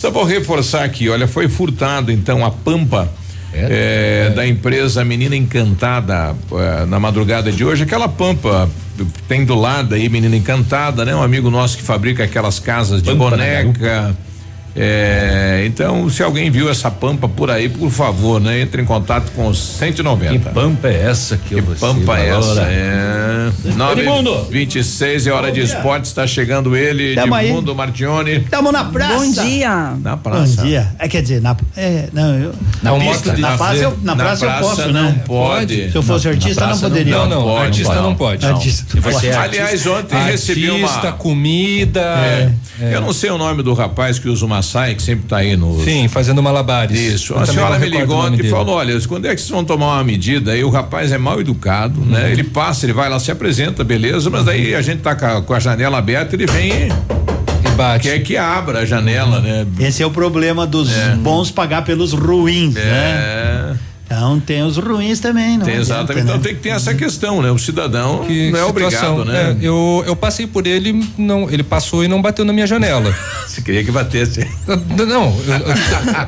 Só 0.05 0.11
vou 0.11 0.25
reforçar 0.25 0.85
aqui, 0.85 1.09
olha, 1.09 1.27
foi 1.27 1.49
furtado 1.49 2.13
então 2.13 2.45
a 2.45 2.51
pampa 2.51 3.11
É? 3.55 4.27
eh, 4.29 4.33
da 4.37 4.47
empresa 4.47 5.03
Menina 5.03 5.35
Encantada 5.35 6.37
eh, 6.53 6.85
na 6.85 7.01
madrugada 7.01 7.51
de 7.51 7.65
hoje, 7.65 7.85
aquela 7.85 8.07
pampa 8.07 8.69
tem 9.27 9.47
do 9.47 9.55
lado 9.55 9.95
aí 9.95 10.07
Menina 10.11 10.37
Encantada, 10.37 11.07
né? 11.07 11.17
Um 11.17 11.23
amigo 11.23 11.49
nosso 11.49 11.79
que 11.79 11.83
fabrica 11.83 12.23
aquelas 12.23 12.59
casas 12.59 13.01
de 13.03 13.09
Pampa 13.13 13.31
na 13.31 13.37
boneca. 13.39 14.15
Eh, 14.77 15.65
então, 15.67 16.09
se 16.11 16.23
alguém 16.23 16.51
viu 16.51 16.69
essa 16.71 16.91
pampa 16.91 17.29
por 17.29 17.51
aí, 17.51 17.69
por 17.69 17.91
favor, 17.91 18.41
né? 18.41 18.61
Entre 18.61 18.83
em 18.83 18.85
contato 18.85 19.31
com 19.33 19.47
os 19.47 19.59
190. 19.59 20.33
Que 20.33 20.39
pampa 20.55 20.89
é 20.89 21.03
essa 21.03 21.37
que, 21.37 21.55
Que 21.57 21.61
você 21.61 21.81
pampa 21.81 22.19
é 22.19 22.29
essa? 22.31 22.63
É. 22.63 23.51
9 23.77 24.05
26 24.51 25.27
é 25.27 25.33
hora 25.33 25.51
de 25.53 25.61
esporte, 25.61 26.05
está 26.07 26.27
chegando 26.27 26.77
ele, 26.77 27.15
Tamo 27.15 27.35
aí. 27.35 27.49
Edmundo 27.49 27.75
Martione. 27.75 28.41
Tamo 28.41 28.73
na 28.73 28.85
praça. 28.85 29.15
Bom 29.15 29.31
dia. 29.31 29.95
Na 30.01 30.17
praça. 30.17 30.57
Bom 30.63 30.67
dia. 30.69 30.89
É, 30.99 31.09
quer 31.09 31.23
dizer, 31.23 31.41
na, 31.41 31.57
é, 31.77 32.09
não, 32.13 32.35
eu, 32.39 32.55
Na 32.83 32.93
na, 32.93 33.05
pista 33.05 33.37
na, 33.37 33.57
praça, 33.57 33.75
eu, 33.77 33.99
na 34.03 34.15
Na 34.15 34.25
praça 34.25 34.45
eu 34.45 34.49
praça 34.51 34.65
posso, 34.65 34.89
não 34.93 35.03
né? 35.03 35.23
pode. 35.27 35.91
Se 35.91 35.97
eu 35.97 36.03
fosse 36.03 36.27
Na- 36.27 36.33
artista, 36.33 36.67
não 36.67 36.75
não 36.75 36.81
poderia. 36.81 37.17
Não, 37.17 37.29
não, 37.29 37.43
pode, 37.45 37.65
artista 37.67 37.95
não. 37.95 38.03
não 38.03 38.15
pode. 38.15 38.47
Artista. 38.47 38.85
Se 38.91 39.01
você 39.01 39.27
é 39.29 39.37
Aliás, 39.37 39.87
ontem 39.87 40.17
artista, 40.17 40.31
recebi 40.31 40.71
uma. 40.71 41.13
comida. 41.13 42.01
É. 42.01 42.51
é. 42.81 42.95
Eu 42.95 43.01
não 43.01 43.13
sei 43.13 43.31
o 43.31 43.39
nome 43.39 43.63
do 43.63 43.73
rapaz 43.75 44.19
que 44.19 44.29
usa 44.29 44.45
uma 44.45 44.63
saia 44.65 44.95
que 44.95 45.03
sempre 45.03 45.27
tá 45.29 45.37
aí 45.39 45.57
no. 45.57 45.83
Sim, 45.85 46.09
fazendo 46.09 46.43
malabares. 46.43 46.99
Isso. 46.99 47.33
Eu 47.35 47.39
A 47.41 47.47
senhora 47.47 47.79
me 47.79 47.89
ligou 47.89 48.29
e 48.35 48.51
falou: 48.51 48.77
olha, 48.77 48.99
quando 49.07 49.27
é 49.27 49.35
que 49.35 49.41
vocês 49.41 49.51
vão 49.51 49.65
tomar 49.65 49.95
uma 49.95 50.05
medida? 50.05 50.53
Aí 50.53 50.65
o 50.65 50.71
rapaz 50.71 51.13
é 51.13 51.19
mal 51.19 51.41
educado, 51.41 52.01
Uhum. 52.01 52.07
né? 52.07 52.33
Ele 52.33 52.43
passa, 52.45 52.87
ele 52.87 52.93
vai 52.93 53.09
lá, 53.09 53.21
se 53.21 53.31
apresenta, 53.31 53.85
beleza, 53.85 54.29
mas 54.31 54.45
daí 54.45 54.75
a 54.75 54.83
gente 54.83 55.01
tá 55.01 55.15
com 55.15 55.27
a, 55.27 55.43
com 55.43 55.55
a 55.55 55.61
janela 55.61 55.99
aberta, 55.99 56.35
ele 56.35 56.47
vem 56.47 56.89
e 56.89 57.69
bate. 57.77 58.09
Quer 58.09 58.19
que 58.21 58.37
abra 58.37 58.81
a 58.81 58.85
janela, 58.87 59.41
né? 59.41 59.67
Esse 59.79 60.03
é 60.03 60.07
o 60.07 60.11
problema 60.11 60.67
dos 60.67 60.91
bons 61.19 61.51
pagar 61.51 61.83
pelos 61.85 62.13
ruins, 62.13 62.75
né? 62.75 62.83
É. 62.83 63.73
Então 64.07 64.39
tem 64.39 64.63
os 64.63 64.77
ruins 64.77 65.19
também, 65.19 65.57
não 65.57 65.65
Tem 65.65 65.77
adianta, 65.79 66.13
exatamente. 66.13 66.25
né? 66.27 66.31
Então 66.31 66.41
tem 66.41 66.55
que 66.55 66.61
ter 66.61 66.69
essa 66.71 66.93
questão, 66.95 67.41
né? 67.41 67.51
O 67.51 67.59
cidadão 67.59 68.25
Que 68.27 68.51
não 68.51 68.59
é 68.61 68.67
situação. 68.67 69.19
obrigado, 69.21 69.25
né? 69.25 69.57
É, 69.61 69.67
eu, 69.67 70.05
eu 70.07 70.15
passei 70.15 70.47
por 70.47 70.67
ele, 70.67 71.03
não, 71.17 71.51
ele 71.51 71.63
passou 71.63 72.05
e 72.05 72.09
não 72.09 72.21
bateu 72.21 72.45
na 72.45 72.53
minha 72.53 72.67
janela. 72.67 73.15
Você 73.49 73.63
queria 73.63 73.83
que 73.83 73.91
batesse? 73.91 74.47
Não, 74.67 75.07
não, 75.07 75.25
eu- 75.47 75.55
eu- 75.55 75.75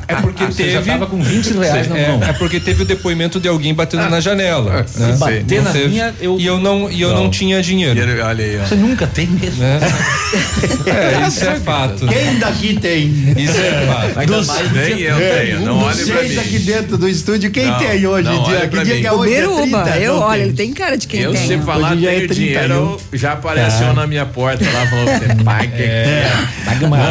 é 0.09 0.15
porque 0.23 0.45
Você 0.47 0.63
teve. 0.65 0.73
já 0.73 0.83
tava 0.83 1.07
com 1.07 1.23
20 1.23 1.53
reais 1.59 1.89
na 1.89 1.99
é, 1.99 2.09
mão. 2.09 2.23
é 2.23 2.33
porque 2.33 2.59
teve 2.61 2.83
o 2.83 2.87
depoimento 2.87 3.39
de 3.39 3.49
alguém 3.49 3.75
batendo 3.75 4.09
na 4.09 4.21
janela. 4.21 4.85
Se 4.87 5.01
né? 5.01 5.17
bater 5.19 5.57
Não 5.59 5.65
na 5.65 5.73
teve. 5.73 5.89
minha, 5.89 6.15
eu- 6.21 6.39
E 6.41 6.47
eu 6.47 6.59
não, 6.59 6.91
e 6.91 7.01
eu 7.01 7.11
não, 7.13 7.25
Não. 7.25 7.31
tinha 7.31 7.61
dinheiro. 7.63 7.99
Ele- 8.01 8.21
Olha 8.21 8.45
aí, 8.45 8.59
ó. 8.59 8.65
Você 8.67 8.75
nunca 8.75 9.07
tem 9.07 9.27
mesmo. 9.27 9.59
né? 9.63 9.79
É, 10.87 11.27
isso 11.29 11.45
é 11.45 11.57
fato. 11.61 12.07
Quem 12.07 12.39
daqui 12.39 12.79
tem? 12.81 13.09
Isso 13.37 13.59
é 13.61 13.87
fato. 13.87 14.27
Dos- 14.27 14.47
mais 14.47 14.73
Nem 14.73 15.01
eu 15.01 15.17
tenho, 15.17 15.61
não 15.61 15.79
olhe 15.79 16.05
pra 16.05 16.23
mim. 16.23 16.39
aqui 16.39 16.59
dentro 16.61 16.97
do 16.99 17.09
estúdio, 17.09 17.51
quem 17.51 17.66
Não, 17.69 17.79
tem 17.79 18.07
hoje 18.07 18.29
em 18.29 18.43
dia? 18.45 18.69
Que 18.69 18.85
dia 18.85 18.95
mim. 18.95 19.01
que 19.01 19.07
é 19.07 19.13
O 19.13 19.17
hoje? 19.19 19.35
É 19.35 19.41
Biruba, 19.41 19.83
30, 19.83 19.99
eu, 19.99 20.15
olha, 20.19 20.39
tem. 20.39 20.47
ele 20.49 20.57
tem 20.57 20.73
cara 20.73 20.97
de 20.97 21.07
quem 21.07 21.21
Eu 21.21 21.33
tem. 21.33 21.47
se 21.47 21.59
falar 21.59 21.93
Hoje 21.93 22.03
já 22.03 22.11
é 22.11 22.15
tenho 22.17 22.29
30 22.29 22.35
dinheiro, 22.35 23.01
já 23.13 23.33
apareceu 23.33 23.87
É. 23.89 23.93
na 23.93 24.07
minha 24.07 24.27
porta 24.27 24.65
lá, 24.65 24.87
falou, 24.87 25.05
"Você 25.07 25.35
pai, 25.45 25.69
que 25.69 25.83
É. 25.83 26.31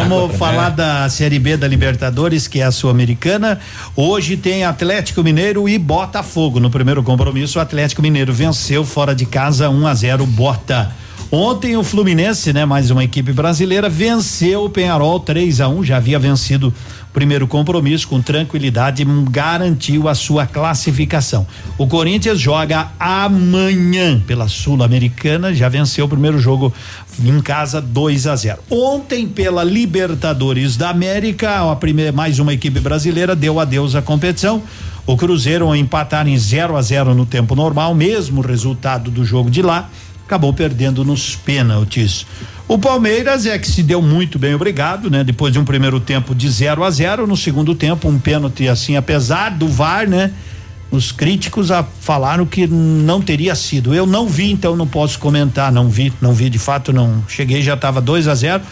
Vamos 0.09 0.35
falar 0.38 0.69
da 0.69 1.08
Série 1.09 1.40
B 1.40 1.58
da 1.58 1.67
Libertadores, 1.67 2.48
que 2.48 2.59
é 2.61 2.64
a 2.66 2.72
Sul-Americana. 2.72 3.59
Hoje 3.95 4.38
tem 4.38 4.64
Atlético 4.64 5.24
Mineiro 5.24 5.67
e 5.67 5.77
Botafogo. 5.77 6.59
No 6.59 6.69
primeiro 6.69 7.01
compromisso, 7.03 7.58
o 7.59 7.61
Atlético 7.61 8.01
Mineiro 8.01 8.34
venceu 8.34 8.84
fora 8.85 9.16
de 9.16 9.25
casa 9.25 9.69
1 9.69 9.88
a 9.88 9.93
0 9.93 10.25
Bota. 10.25 10.92
Ontem 11.31 11.75
o 11.75 11.83
Fluminense, 11.83 12.53
né, 12.53 12.65
mais 12.65 12.91
uma 12.91 13.03
equipe 13.03 13.33
brasileira, 13.33 13.89
venceu 13.89 14.65
o 14.65 14.69
Penharol 14.69 15.19
3 15.19 15.59
a 15.59 15.67
1, 15.67 15.83
já 15.83 15.97
havia 15.97 16.19
vencido 16.19 16.67
o 16.67 17.13
primeiro 17.13 17.47
compromisso 17.47 18.07
com 18.07 18.21
tranquilidade, 18.21 19.01
e 19.01 19.05
garantiu 19.29 20.07
a 20.07 20.13
sua 20.13 20.45
classificação. 20.45 21.47
O 21.79 21.87
Corinthians 21.87 22.39
joga 22.39 22.91
amanhã 22.99 24.21
pela 24.25 24.47
Sul-Americana, 24.47 25.53
já 25.53 25.67
venceu 25.67 26.05
o 26.05 26.09
primeiro 26.09 26.39
jogo 26.39 26.71
em 27.19 27.41
casa 27.41 27.81
2 27.81 28.27
a 28.27 28.35
0. 28.35 28.59
Ontem 28.69 29.27
pela 29.27 29.63
Libertadores 29.63 30.77
da 30.77 30.89
América, 30.89 31.71
a 31.71 31.75
primeira 31.75 32.11
mais 32.11 32.37
uma 32.37 32.53
equipe 32.53 32.79
brasileira 32.79 33.35
deu 33.35 33.59
adeus 33.59 33.95
à 33.95 34.01
competição. 34.01 34.61
O 35.07 35.15
Cruzeiro 35.15 35.75
empatar 35.75 36.27
em 36.27 36.37
0 36.37 36.75
a 36.75 36.81
0 36.81 37.13
no 37.13 37.25
tempo 37.25 37.55
normal, 37.55 37.93
mesmo 37.93 38.41
resultado 38.41 39.11
do 39.11 39.23
jogo 39.23 39.51
de 39.51 39.61
lá, 39.61 39.89
acabou 40.25 40.53
perdendo 40.53 41.03
nos 41.05 41.35
pênaltis. 41.35 42.25
O 42.67 42.77
Palmeiras 42.79 43.45
é 43.45 43.57
que 43.59 43.67
se 43.67 43.83
deu 43.83 44.01
muito 44.01 44.39
bem, 44.39 44.55
obrigado, 44.55 45.09
né? 45.09 45.23
Depois 45.23 45.53
de 45.53 45.59
um 45.59 45.63
primeiro 45.65 45.99
tempo 45.99 46.33
de 46.33 46.49
0 46.49 46.83
a 46.83 46.89
0, 46.89 47.27
no 47.27 47.37
segundo 47.37 47.75
tempo 47.75 48.07
um 48.07 48.17
pênalti 48.17 48.67
assim, 48.67 48.95
apesar 48.95 49.51
do 49.51 49.67
VAR, 49.67 50.07
né? 50.09 50.31
Os 50.89 51.11
críticos 51.11 51.71
a, 51.71 51.83
falaram 51.83 52.45
que 52.45 52.65
não 52.67 53.21
teria 53.21 53.53
sido. 53.55 53.93
Eu 53.93 54.05
não 54.05 54.27
vi, 54.27 54.51
então 54.51 54.75
não 54.75 54.87
posso 54.87 55.19
comentar. 55.19 55.71
Não 55.71 55.89
vi, 55.89 56.11
não 56.21 56.33
vi 56.33 56.49
de 56.49 56.59
fato, 56.59 56.93
não. 56.93 57.23
Cheguei 57.27 57.61
já 57.61 57.73
estava 57.73 57.99
2 57.99 58.27
a 58.27 58.35
0 58.35 58.63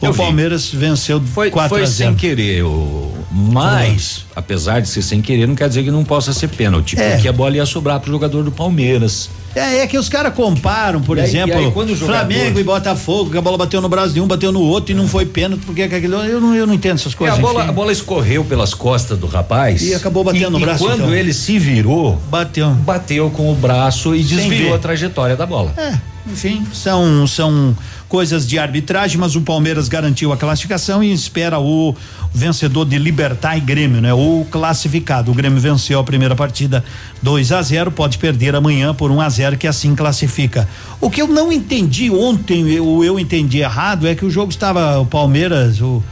O 0.00 0.06
Eu 0.06 0.12
vi. 0.12 0.18
Palmeiras 0.18 0.70
venceu 0.72 1.20
Foi, 1.20 1.50
4 1.50 1.68
foi 1.68 1.82
a 1.82 1.86
0 1.86 2.10
sem 2.10 2.14
querer, 2.16 2.62
o, 2.62 3.12
mas, 3.30 4.26
apesar 4.36 4.80
de 4.80 4.88
ser 4.88 5.02
sem 5.02 5.20
querer, 5.20 5.46
não 5.48 5.54
quer 5.54 5.68
dizer 5.68 5.82
que 5.82 5.90
não 5.90 6.04
possa 6.04 6.32
ser 6.32 6.48
pênalti, 6.48 6.98
É. 6.98 7.12
porque 7.12 7.28
a 7.28 7.32
bola 7.32 7.56
ia 7.56 7.66
sobrar 7.66 7.98
pro 8.00 8.10
jogador 8.12 8.42
do 8.44 8.52
Palmeiras. 8.52 9.28
É, 9.54 9.78
é 9.78 9.86
que 9.86 9.98
os 9.98 10.08
caras 10.08 10.32
comparam, 10.34 11.00
por 11.02 11.18
E 11.18 11.20
aí- 11.20 11.26
exemplo, 11.28 11.50
e 11.50 11.64
aí 11.64 11.64
jogador- 11.94 11.96
Flamengo 12.06 12.58
e 12.58 12.64
Botafogo, 12.64 13.30
que 13.30 13.36
a 13.36 13.40
bola 13.42 13.58
bateu 13.58 13.80
no 13.80 13.88
braço 13.88 14.14
de 14.14 14.20
um, 14.20 14.26
bateu 14.26 14.50
no 14.50 14.60
outro 14.60 14.92
e 14.92 14.94
não 14.94 15.06
foi 15.06 15.26
pênalti, 15.26 15.62
porque 15.66 15.86
que 15.88 15.94
aquilo, 15.94 16.16
eu 16.16 16.40
não, 16.40 16.54
eu 16.54 16.66
não 16.66 16.74
entendo 16.74 16.94
essas 16.94 17.12
É, 17.12 17.16
coisas. 17.16 17.38
a, 17.38 17.42
bola, 17.42 17.60
enfim. 17.60 17.68
a 17.68 17.72
bola 17.72 17.92
escorreu 17.92 18.44
pelas 18.44 18.72
costas 18.74 19.18
do 19.18 19.26
rapaz. 19.26 19.82
E 19.82 19.94
acabou 19.94 20.24
batendo 20.24 20.48
e, 20.48 20.50
no 20.52 20.58
e 20.58 20.62
braço, 20.62 20.84
quando 20.84 21.00
então. 21.02 21.14
ele 21.14 21.34
se 21.34 21.58
virou, 21.58 22.16
bateu. 22.30 22.70
Bateu 22.70 23.30
com 23.30 23.52
o 23.52 23.54
braço 23.54 24.14
e 24.14 24.22
desviou 24.22 24.74
a 24.74 24.78
trajetória 24.78 25.36
da 25.36 25.44
bola. 25.46 25.72
É, 25.76 25.94
enfim, 26.26 26.66
são 26.72 27.26
são 27.26 27.76
coisas 28.08 28.46
de 28.46 28.58
arbitragem, 28.58 29.18
mas 29.18 29.34
o 29.34 29.40
Palmeiras 29.40 29.88
garantiu 29.88 30.32
a 30.32 30.36
classificação 30.36 31.02
e 31.02 31.12
espera 31.12 31.58
o 31.58 31.94
vencedor 32.32 32.84
de 32.84 32.98
Libertar 32.98 33.56
e 33.56 33.60
Grêmio, 33.60 34.00
né? 34.00 34.12
O 34.12 34.46
classificado. 34.50 35.30
O 35.30 35.34
Grêmio 35.34 35.58
venceu 35.58 35.98
a 35.98 36.04
primeira 36.04 36.36
partida 36.36 36.84
2 37.22 37.52
a 37.52 37.62
0, 37.62 37.90
pode 37.90 38.18
perder 38.18 38.54
amanhã 38.54 38.94
por 38.94 39.10
1 39.10 39.20
a 39.20 39.28
0 39.28 39.56
que 39.56 39.66
assim 39.66 39.94
classifica. 39.94 40.68
O 41.00 41.10
que 41.10 41.22
eu 41.22 41.28
não 41.28 41.50
entendi 41.50 42.10
ontem, 42.10 42.68
eu, 42.70 43.02
eu 43.02 43.18
entendi 43.18 43.58
errado, 43.58 44.06
é 44.06 44.14
que 44.14 44.24
o 44.24 44.30
jogo 44.30 44.50
estava 44.50 44.98
o 44.98 45.06
Palmeiras, 45.06 45.80
o 45.80 46.02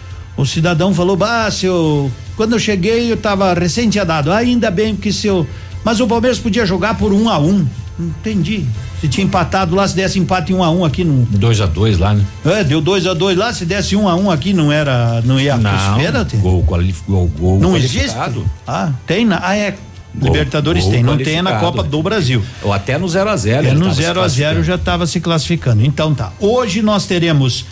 o 0.40 0.46
cidadão 0.46 0.94
falou, 0.94 1.16
bah, 1.16 1.48
quando 2.34 2.54
eu 2.54 2.58
cheguei 2.58 3.12
eu 3.12 3.16
tava 3.16 3.52
recém 3.52 3.90
tinha 3.90 4.04
dado, 4.04 4.32
ainda 4.32 4.70
bem 4.70 4.94
porque 4.94 5.12
seu, 5.12 5.46
mas 5.84 6.00
o 6.00 6.06
Palmeiras 6.06 6.38
podia 6.38 6.64
jogar 6.64 6.96
por 6.96 7.12
um 7.12 7.28
a 7.28 7.38
um, 7.38 7.66
entendi, 7.98 8.64
se 9.00 9.08
tinha 9.08 9.24
empatado 9.24 9.74
lá, 9.74 9.88
se 9.88 9.96
desse 9.96 10.18
empate 10.18 10.52
em 10.52 10.56
um 10.56 10.62
a 10.62 10.70
um 10.70 10.84
aqui 10.84 11.02
não, 11.04 11.26
2 11.30 11.60
a 11.60 11.66
2 11.66 11.98
lá, 11.98 12.14
né? 12.14 12.24
é, 12.44 12.62
deu 12.64 12.80
dois 12.80 13.06
a 13.06 13.14
dois 13.14 13.36
lá, 13.36 13.52
se 13.52 13.64
desse 13.64 13.96
um 13.96 14.08
a 14.08 14.14
um 14.14 14.30
aqui 14.30 14.52
não 14.52 14.70
era, 14.70 15.22
não 15.24 15.40
ia 15.40 15.56
Não, 15.56 15.96
pênalti? 15.96 16.36
gol, 16.36 16.62
quali- 16.64 16.94
gol, 17.08 17.26
gol 17.38 17.58
Não 17.58 17.76
existe? 17.76 18.14
Ah, 18.66 18.90
tem 19.06 19.24
na, 19.24 19.40
ah 19.42 19.56
é, 19.56 19.74
Gol- 20.14 20.26
Libertadores 20.32 20.82
gol 20.82 20.92
tem, 20.92 21.02
não 21.04 21.16
tem 21.16 21.40
na. 21.40 21.58
Copa 21.60 21.82
do 21.84 22.02
Brasil. 22.02 22.42
Ou 22.62 22.72
até 22.72 22.98
no 22.98 23.08
0 23.08 23.30
a 23.30 23.36
0 23.36 23.66
É, 23.68 23.72
no 23.72 23.80
tava 23.82 23.94
se 23.94 24.02
0 24.02 24.08
a 24.10 24.12
0 24.12 24.20
classificando. 24.24 24.64
já 24.64 24.74
estava 24.74 25.06
se 25.06 25.20
classificando. 25.20 25.86
Então 25.86 26.12
tá. 26.14 26.32
Hoje 26.40 26.82
nós 26.82 27.06
teremos 27.06 27.64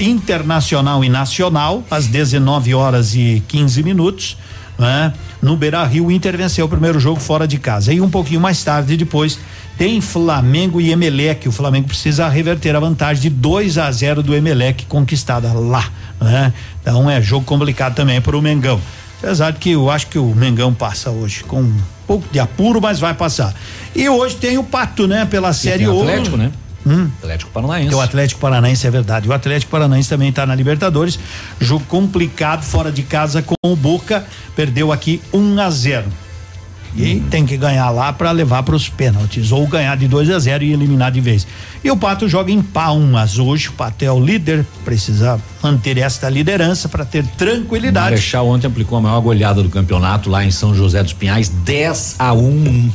Internacional 0.00 1.04
e 1.04 1.08
Nacional 1.08 1.84
às 1.90 2.06
19 2.06 2.74
horas 2.74 3.14
e 3.14 3.42
15 3.48 3.82
minutos. 3.82 4.36
Né? 4.78 5.12
No 5.42 5.56
Beira 5.56 5.84
Rio, 5.84 6.06
o 6.06 6.10
Inter 6.12 6.36
venceu 6.36 6.64
o 6.64 6.68
primeiro 6.68 6.98
jogo 6.98 7.20
fora 7.20 7.46
de 7.46 7.58
casa. 7.58 7.92
E 7.92 8.00
um 8.00 8.08
pouquinho 8.08 8.40
mais 8.40 8.62
tarde, 8.64 8.96
depois, 8.96 9.38
tem 9.78 10.00
Flamengo 10.00 10.80
e 10.80 10.90
Emelec. 10.90 11.48
O 11.48 11.52
Flamengo 11.52 11.86
precisa 11.86 12.28
reverter 12.28 12.74
a 12.74 12.80
vantagem 12.80 13.22
de 13.22 13.30
2 13.30 13.78
a 13.78 13.90
0 13.90 14.24
do 14.24 14.34
Emelec 14.34 14.84
conquistada 14.86 15.52
lá. 15.52 15.88
Né? 16.20 16.52
Então 16.82 17.08
é 17.08 17.22
jogo 17.22 17.46
complicado 17.46 17.94
também 17.94 18.20
para 18.20 18.36
o 18.36 18.42
Mengão. 18.42 18.80
Apesar 19.22 19.52
de 19.52 19.58
que 19.58 19.70
eu 19.70 19.88
acho 19.88 20.08
que 20.08 20.18
o 20.18 20.34
Mengão 20.34 20.74
passa 20.74 21.10
hoje 21.10 21.44
com 21.44 21.62
um 21.62 21.76
pouco 22.06 22.26
de 22.30 22.40
apuro, 22.40 22.80
mas 22.80 22.98
vai 22.98 23.14
passar. 23.14 23.54
E 23.94 24.08
hoje 24.08 24.34
tem 24.36 24.58
o 24.58 24.64
Pato, 24.64 25.06
né? 25.06 25.24
Pela 25.24 25.52
Série 25.52 25.86
o 25.86 25.94
Ouro. 25.94 26.08
Atlético, 26.08 26.36
né? 26.36 26.52
Hum. 26.86 27.08
Atlético 27.18 27.50
Paranaense. 27.50 27.94
O 27.94 28.00
Atlético 28.00 28.40
Paranaense 28.40 28.86
é 28.86 28.90
verdade. 28.90 29.28
O 29.28 29.32
Atlético 29.32 29.70
Paranaense 29.70 30.08
também 30.08 30.30
está 30.30 30.44
na 30.46 30.54
Libertadores. 30.54 31.18
Jogo 31.60 31.84
complicado 31.86 32.62
fora 32.62 32.90
de 32.90 33.02
casa 33.02 33.42
com 33.42 33.54
o 33.62 33.76
Boca. 33.76 34.24
Perdeu 34.56 34.90
aqui 34.90 35.20
1 35.32 35.60
a 35.60 35.70
0. 35.70 36.27
E 36.96 37.20
tem 37.30 37.46
que 37.46 37.56
ganhar 37.56 37.90
lá 37.90 38.12
para 38.12 38.30
levar 38.32 38.62
para 38.62 38.74
os 38.74 38.88
pênaltis 38.88 39.52
ou 39.52 39.66
ganhar 39.66 39.96
de 39.96 40.08
2 40.08 40.30
a 40.30 40.38
0 40.38 40.64
e 40.64 40.72
eliminar 40.72 41.12
de 41.12 41.20
vez. 41.20 41.46
E 41.84 41.90
o 41.90 41.96
Pato 41.96 42.28
joga 42.28 42.50
em 42.50 42.60
Palmas 42.62 43.38
hoje. 43.38 43.68
O 43.68 43.72
Pato 43.72 44.04
é 44.04 44.10
o 44.10 44.18
líder, 44.18 44.66
precisa 44.84 45.40
manter 45.62 45.98
esta 45.98 46.28
liderança 46.28 46.88
para 46.88 47.04
ter 47.04 47.24
O 47.24 47.28
tranquilidade. 47.36 48.10
Marechal 48.10 48.48
ontem 48.48 48.66
aplicou 48.66 48.98
a 48.98 49.00
maior 49.00 49.20
goleada 49.20 49.62
do 49.62 49.68
campeonato 49.68 50.28
lá 50.30 50.44
em 50.44 50.50
São 50.50 50.74
José 50.74 51.02
dos 51.02 51.12
Pinhais, 51.12 51.48
10 51.48 52.16
a 52.18 52.32
1. 52.32 52.90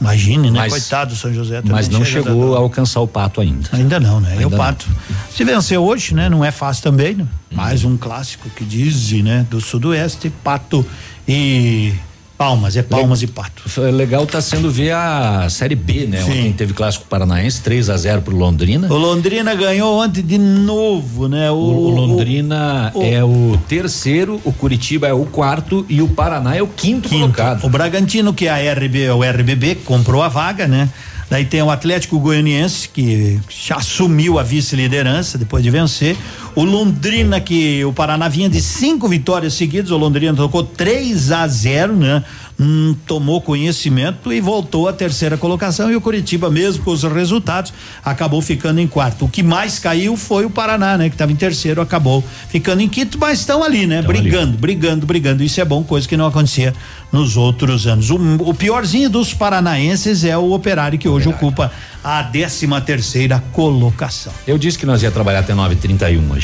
Imagine, 0.00 0.50
né? 0.50 0.58
Mas- 0.60 0.72
Coitado 0.72 1.10
do 1.14 1.16
São 1.16 1.32
José. 1.32 1.62
Mas 1.64 1.88
não 1.88 2.04
chega 2.04 2.24
chegou 2.28 2.50
da- 2.50 2.56
a 2.56 2.60
alcançar 2.60 3.00
o 3.00 3.06
pato 3.08 3.40
ainda. 3.40 3.68
Ainda 3.72 3.98
não, 3.98 4.20
né? 4.20 4.30
E 4.30 4.32
Ainda 4.34 4.48
o 4.48 4.50
não. 4.50 4.58
Pato. 4.58 4.86
Se 5.34 5.44
vencer 5.44 5.78
hoje, 5.78 6.14
né? 6.14 6.28
Não 6.28 6.44
é 6.44 6.50
fácil 6.50 6.82
também, 6.82 7.14
né? 7.14 7.26
Mais 7.50 7.84
um 7.84 7.96
clássico 7.96 8.50
que 8.50 8.64
diz, 8.64 9.12
né? 9.22 9.46
Do 9.50 9.60
Sudoeste, 9.60 10.30
Pato 10.42 10.84
e 11.26 11.94
Palmas. 12.36 12.76
É 12.76 12.82
Palmas 12.82 13.22
e 13.22 13.26
Pato. 13.26 13.68
Foi 13.68 13.90
legal 13.92 14.26
tá 14.26 14.40
sendo 14.40 14.70
ver 14.70 14.90
a 14.92 15.46
Série 15.48 15.74
B, 15.76 16.06
né? 16.06 16.20
Sim. 16.22 16.30
Ontem 16.40 16.52
teve 16.52 16.72
clássico 16.74 17.06
paranaense, 17.08 17.60
3 17.62 17.88
a 17.90 17.96
0 17.96 18.22
pro 18.22 18.36
Londrina. 18.36 18.88
O 18.92 18.96
Londrina 18.96 19.54
ganhou 19.54 20.00
ontem 20.02 20.22
de 20.22 20.36
novo, 20.38 21.28
né? 21.28 21.50
O, 21.50 21.54
O, 21.54 21.86
o 21.86 21.90
Londrina 21.90 22.90
o- 22.94 23.02
é 23.02 23.22
o 23.24 23.58
terceiro, 23.68 24.40
o 24.44 24.52
Curitiba 24.52 25.06
é 25.06 25.12
o 25.12 25.24
quarto 25.26 25.86
e 25.88 26.02
o 26.02 26.08
Paraná 26.08 26.56
é 26.56 26.62
o 26.62 26.66
quinto, 26.66 27.08
colocado. 27.08 27.64
O 27.64 27.68
Bragantino, 27.68 28.34
que 28.34 28.46
é 28.46 28.50
a 28.50 28.72
RB, 28.74 29.10
o 29.10 29.22
RBB, 29.22 29.76
comprou 29.84 30.22
a 30.22 30.28
vaga, 30.28 30.66
né? 30.66 30.88
Daí 31.30 31.44
tem 31.46 31.62
o 31.62 31.70
Atlético 31.70 32.18
Goianiense, 32.20 32.88
que 32.88 33.40
já 33.48 33.76
assumiu 33.76 34.38
a 34.38 34.42
vice-liderança 34.42 35.38
depois 35.38 35.64
de 35.64 35.70
vencer. 35.70 36.16
O 36.56 36.62
Londrina, 36.62 37.40
que 37.40 37.84
o 37.84 37.92
Paraná 37.92 38.28
vinha 38.28 38.48
de 38.48 38.62
cinco 38.62 39.08
vitórias 39.08 39.54
seguidas, 39.54 39.90
o 39.90 39.96
Londrina 39.96 40.32
tocou 40.34 40.62
3 40.62 41.32
a 41.32 41.48
0 41.48 41.96
né? 41.96 42.22
Hum, 42.58 42.94
tomou 43.04 43.40
conhecimento 43.40 44.32
e 44.32 44.40
voltou 44.40 44.86
à 44.86 44.92
terceira 44.92 45.36
colocação. 45.36 45.90
E 45.90 45.96
o 45.96 46.00
Curitiba, 46.00 46.48
mesmo 46.48 46.84
com 46.84 46.92
os 46.92 47.02
resultados, 47.02 47.72
acabou 48.04 48.40
ficando 48.40 48.80
em 48.80 48.86
quarto. 48.86 49.24
O 49.24 49.28
que 49.28 49.42
mais 49.42 49.80
caiu 49.80 50.16
foi 50.16 50.44
o 50.44 50.50
Paraná, 50.50 50.96
né? 50.96 51.08
Que 51.08 51.16
estava 51.16 51.32
em 51.32 51.36
terceiro, 51.36 51.80
acabou 51.80 52.22
ficando 52.48 52.80
em 52.82 52.88
quinto, 52.88 53.18
mas 53.18 53.40
estão 53.40 53.64
ali, 53.64 53.84
né? 53.88 54.02
brigando, 54.02 54.50
ali. 54.50 54.56
brigando, 54.56 55.04
brigando. 55.04 55.42
Isso 55.42 55.60
é 55.60 55.64
bom, 55.64 55.82
coisa 55.82 56.06
que 56.06 56.16
não 56.16 56.26
acontecia 56.26 56.72
nos 57.10 57.36
outros 57.36 57.88
anos. 57.88 58.10
O, 58.10 58.16
o 58.16 58.54
piorzinho 58.54 59.10
dos 59.10 59.34
paranaenses 59.34 60.22
é 60.22 60.38
o 60.38 60.52
operário 60.52 60.96
que 60.96 61.08
hoje 61.08 61.28
ocupa 61.28 61.72
a 62.04 62.22
13 62.22 62.68
terceira 62.84 63.42
colocação. 63.52 64.32
Eu 64.46 64.58
disse 64.58 64.78
que 64.78 64.86
nós 64.86 65.02
ia 65.02 65.10
trabalhar 65.10 65.40
até 65.40 65.54
9h31 65.54 66.30
hoje. 66.30 66.43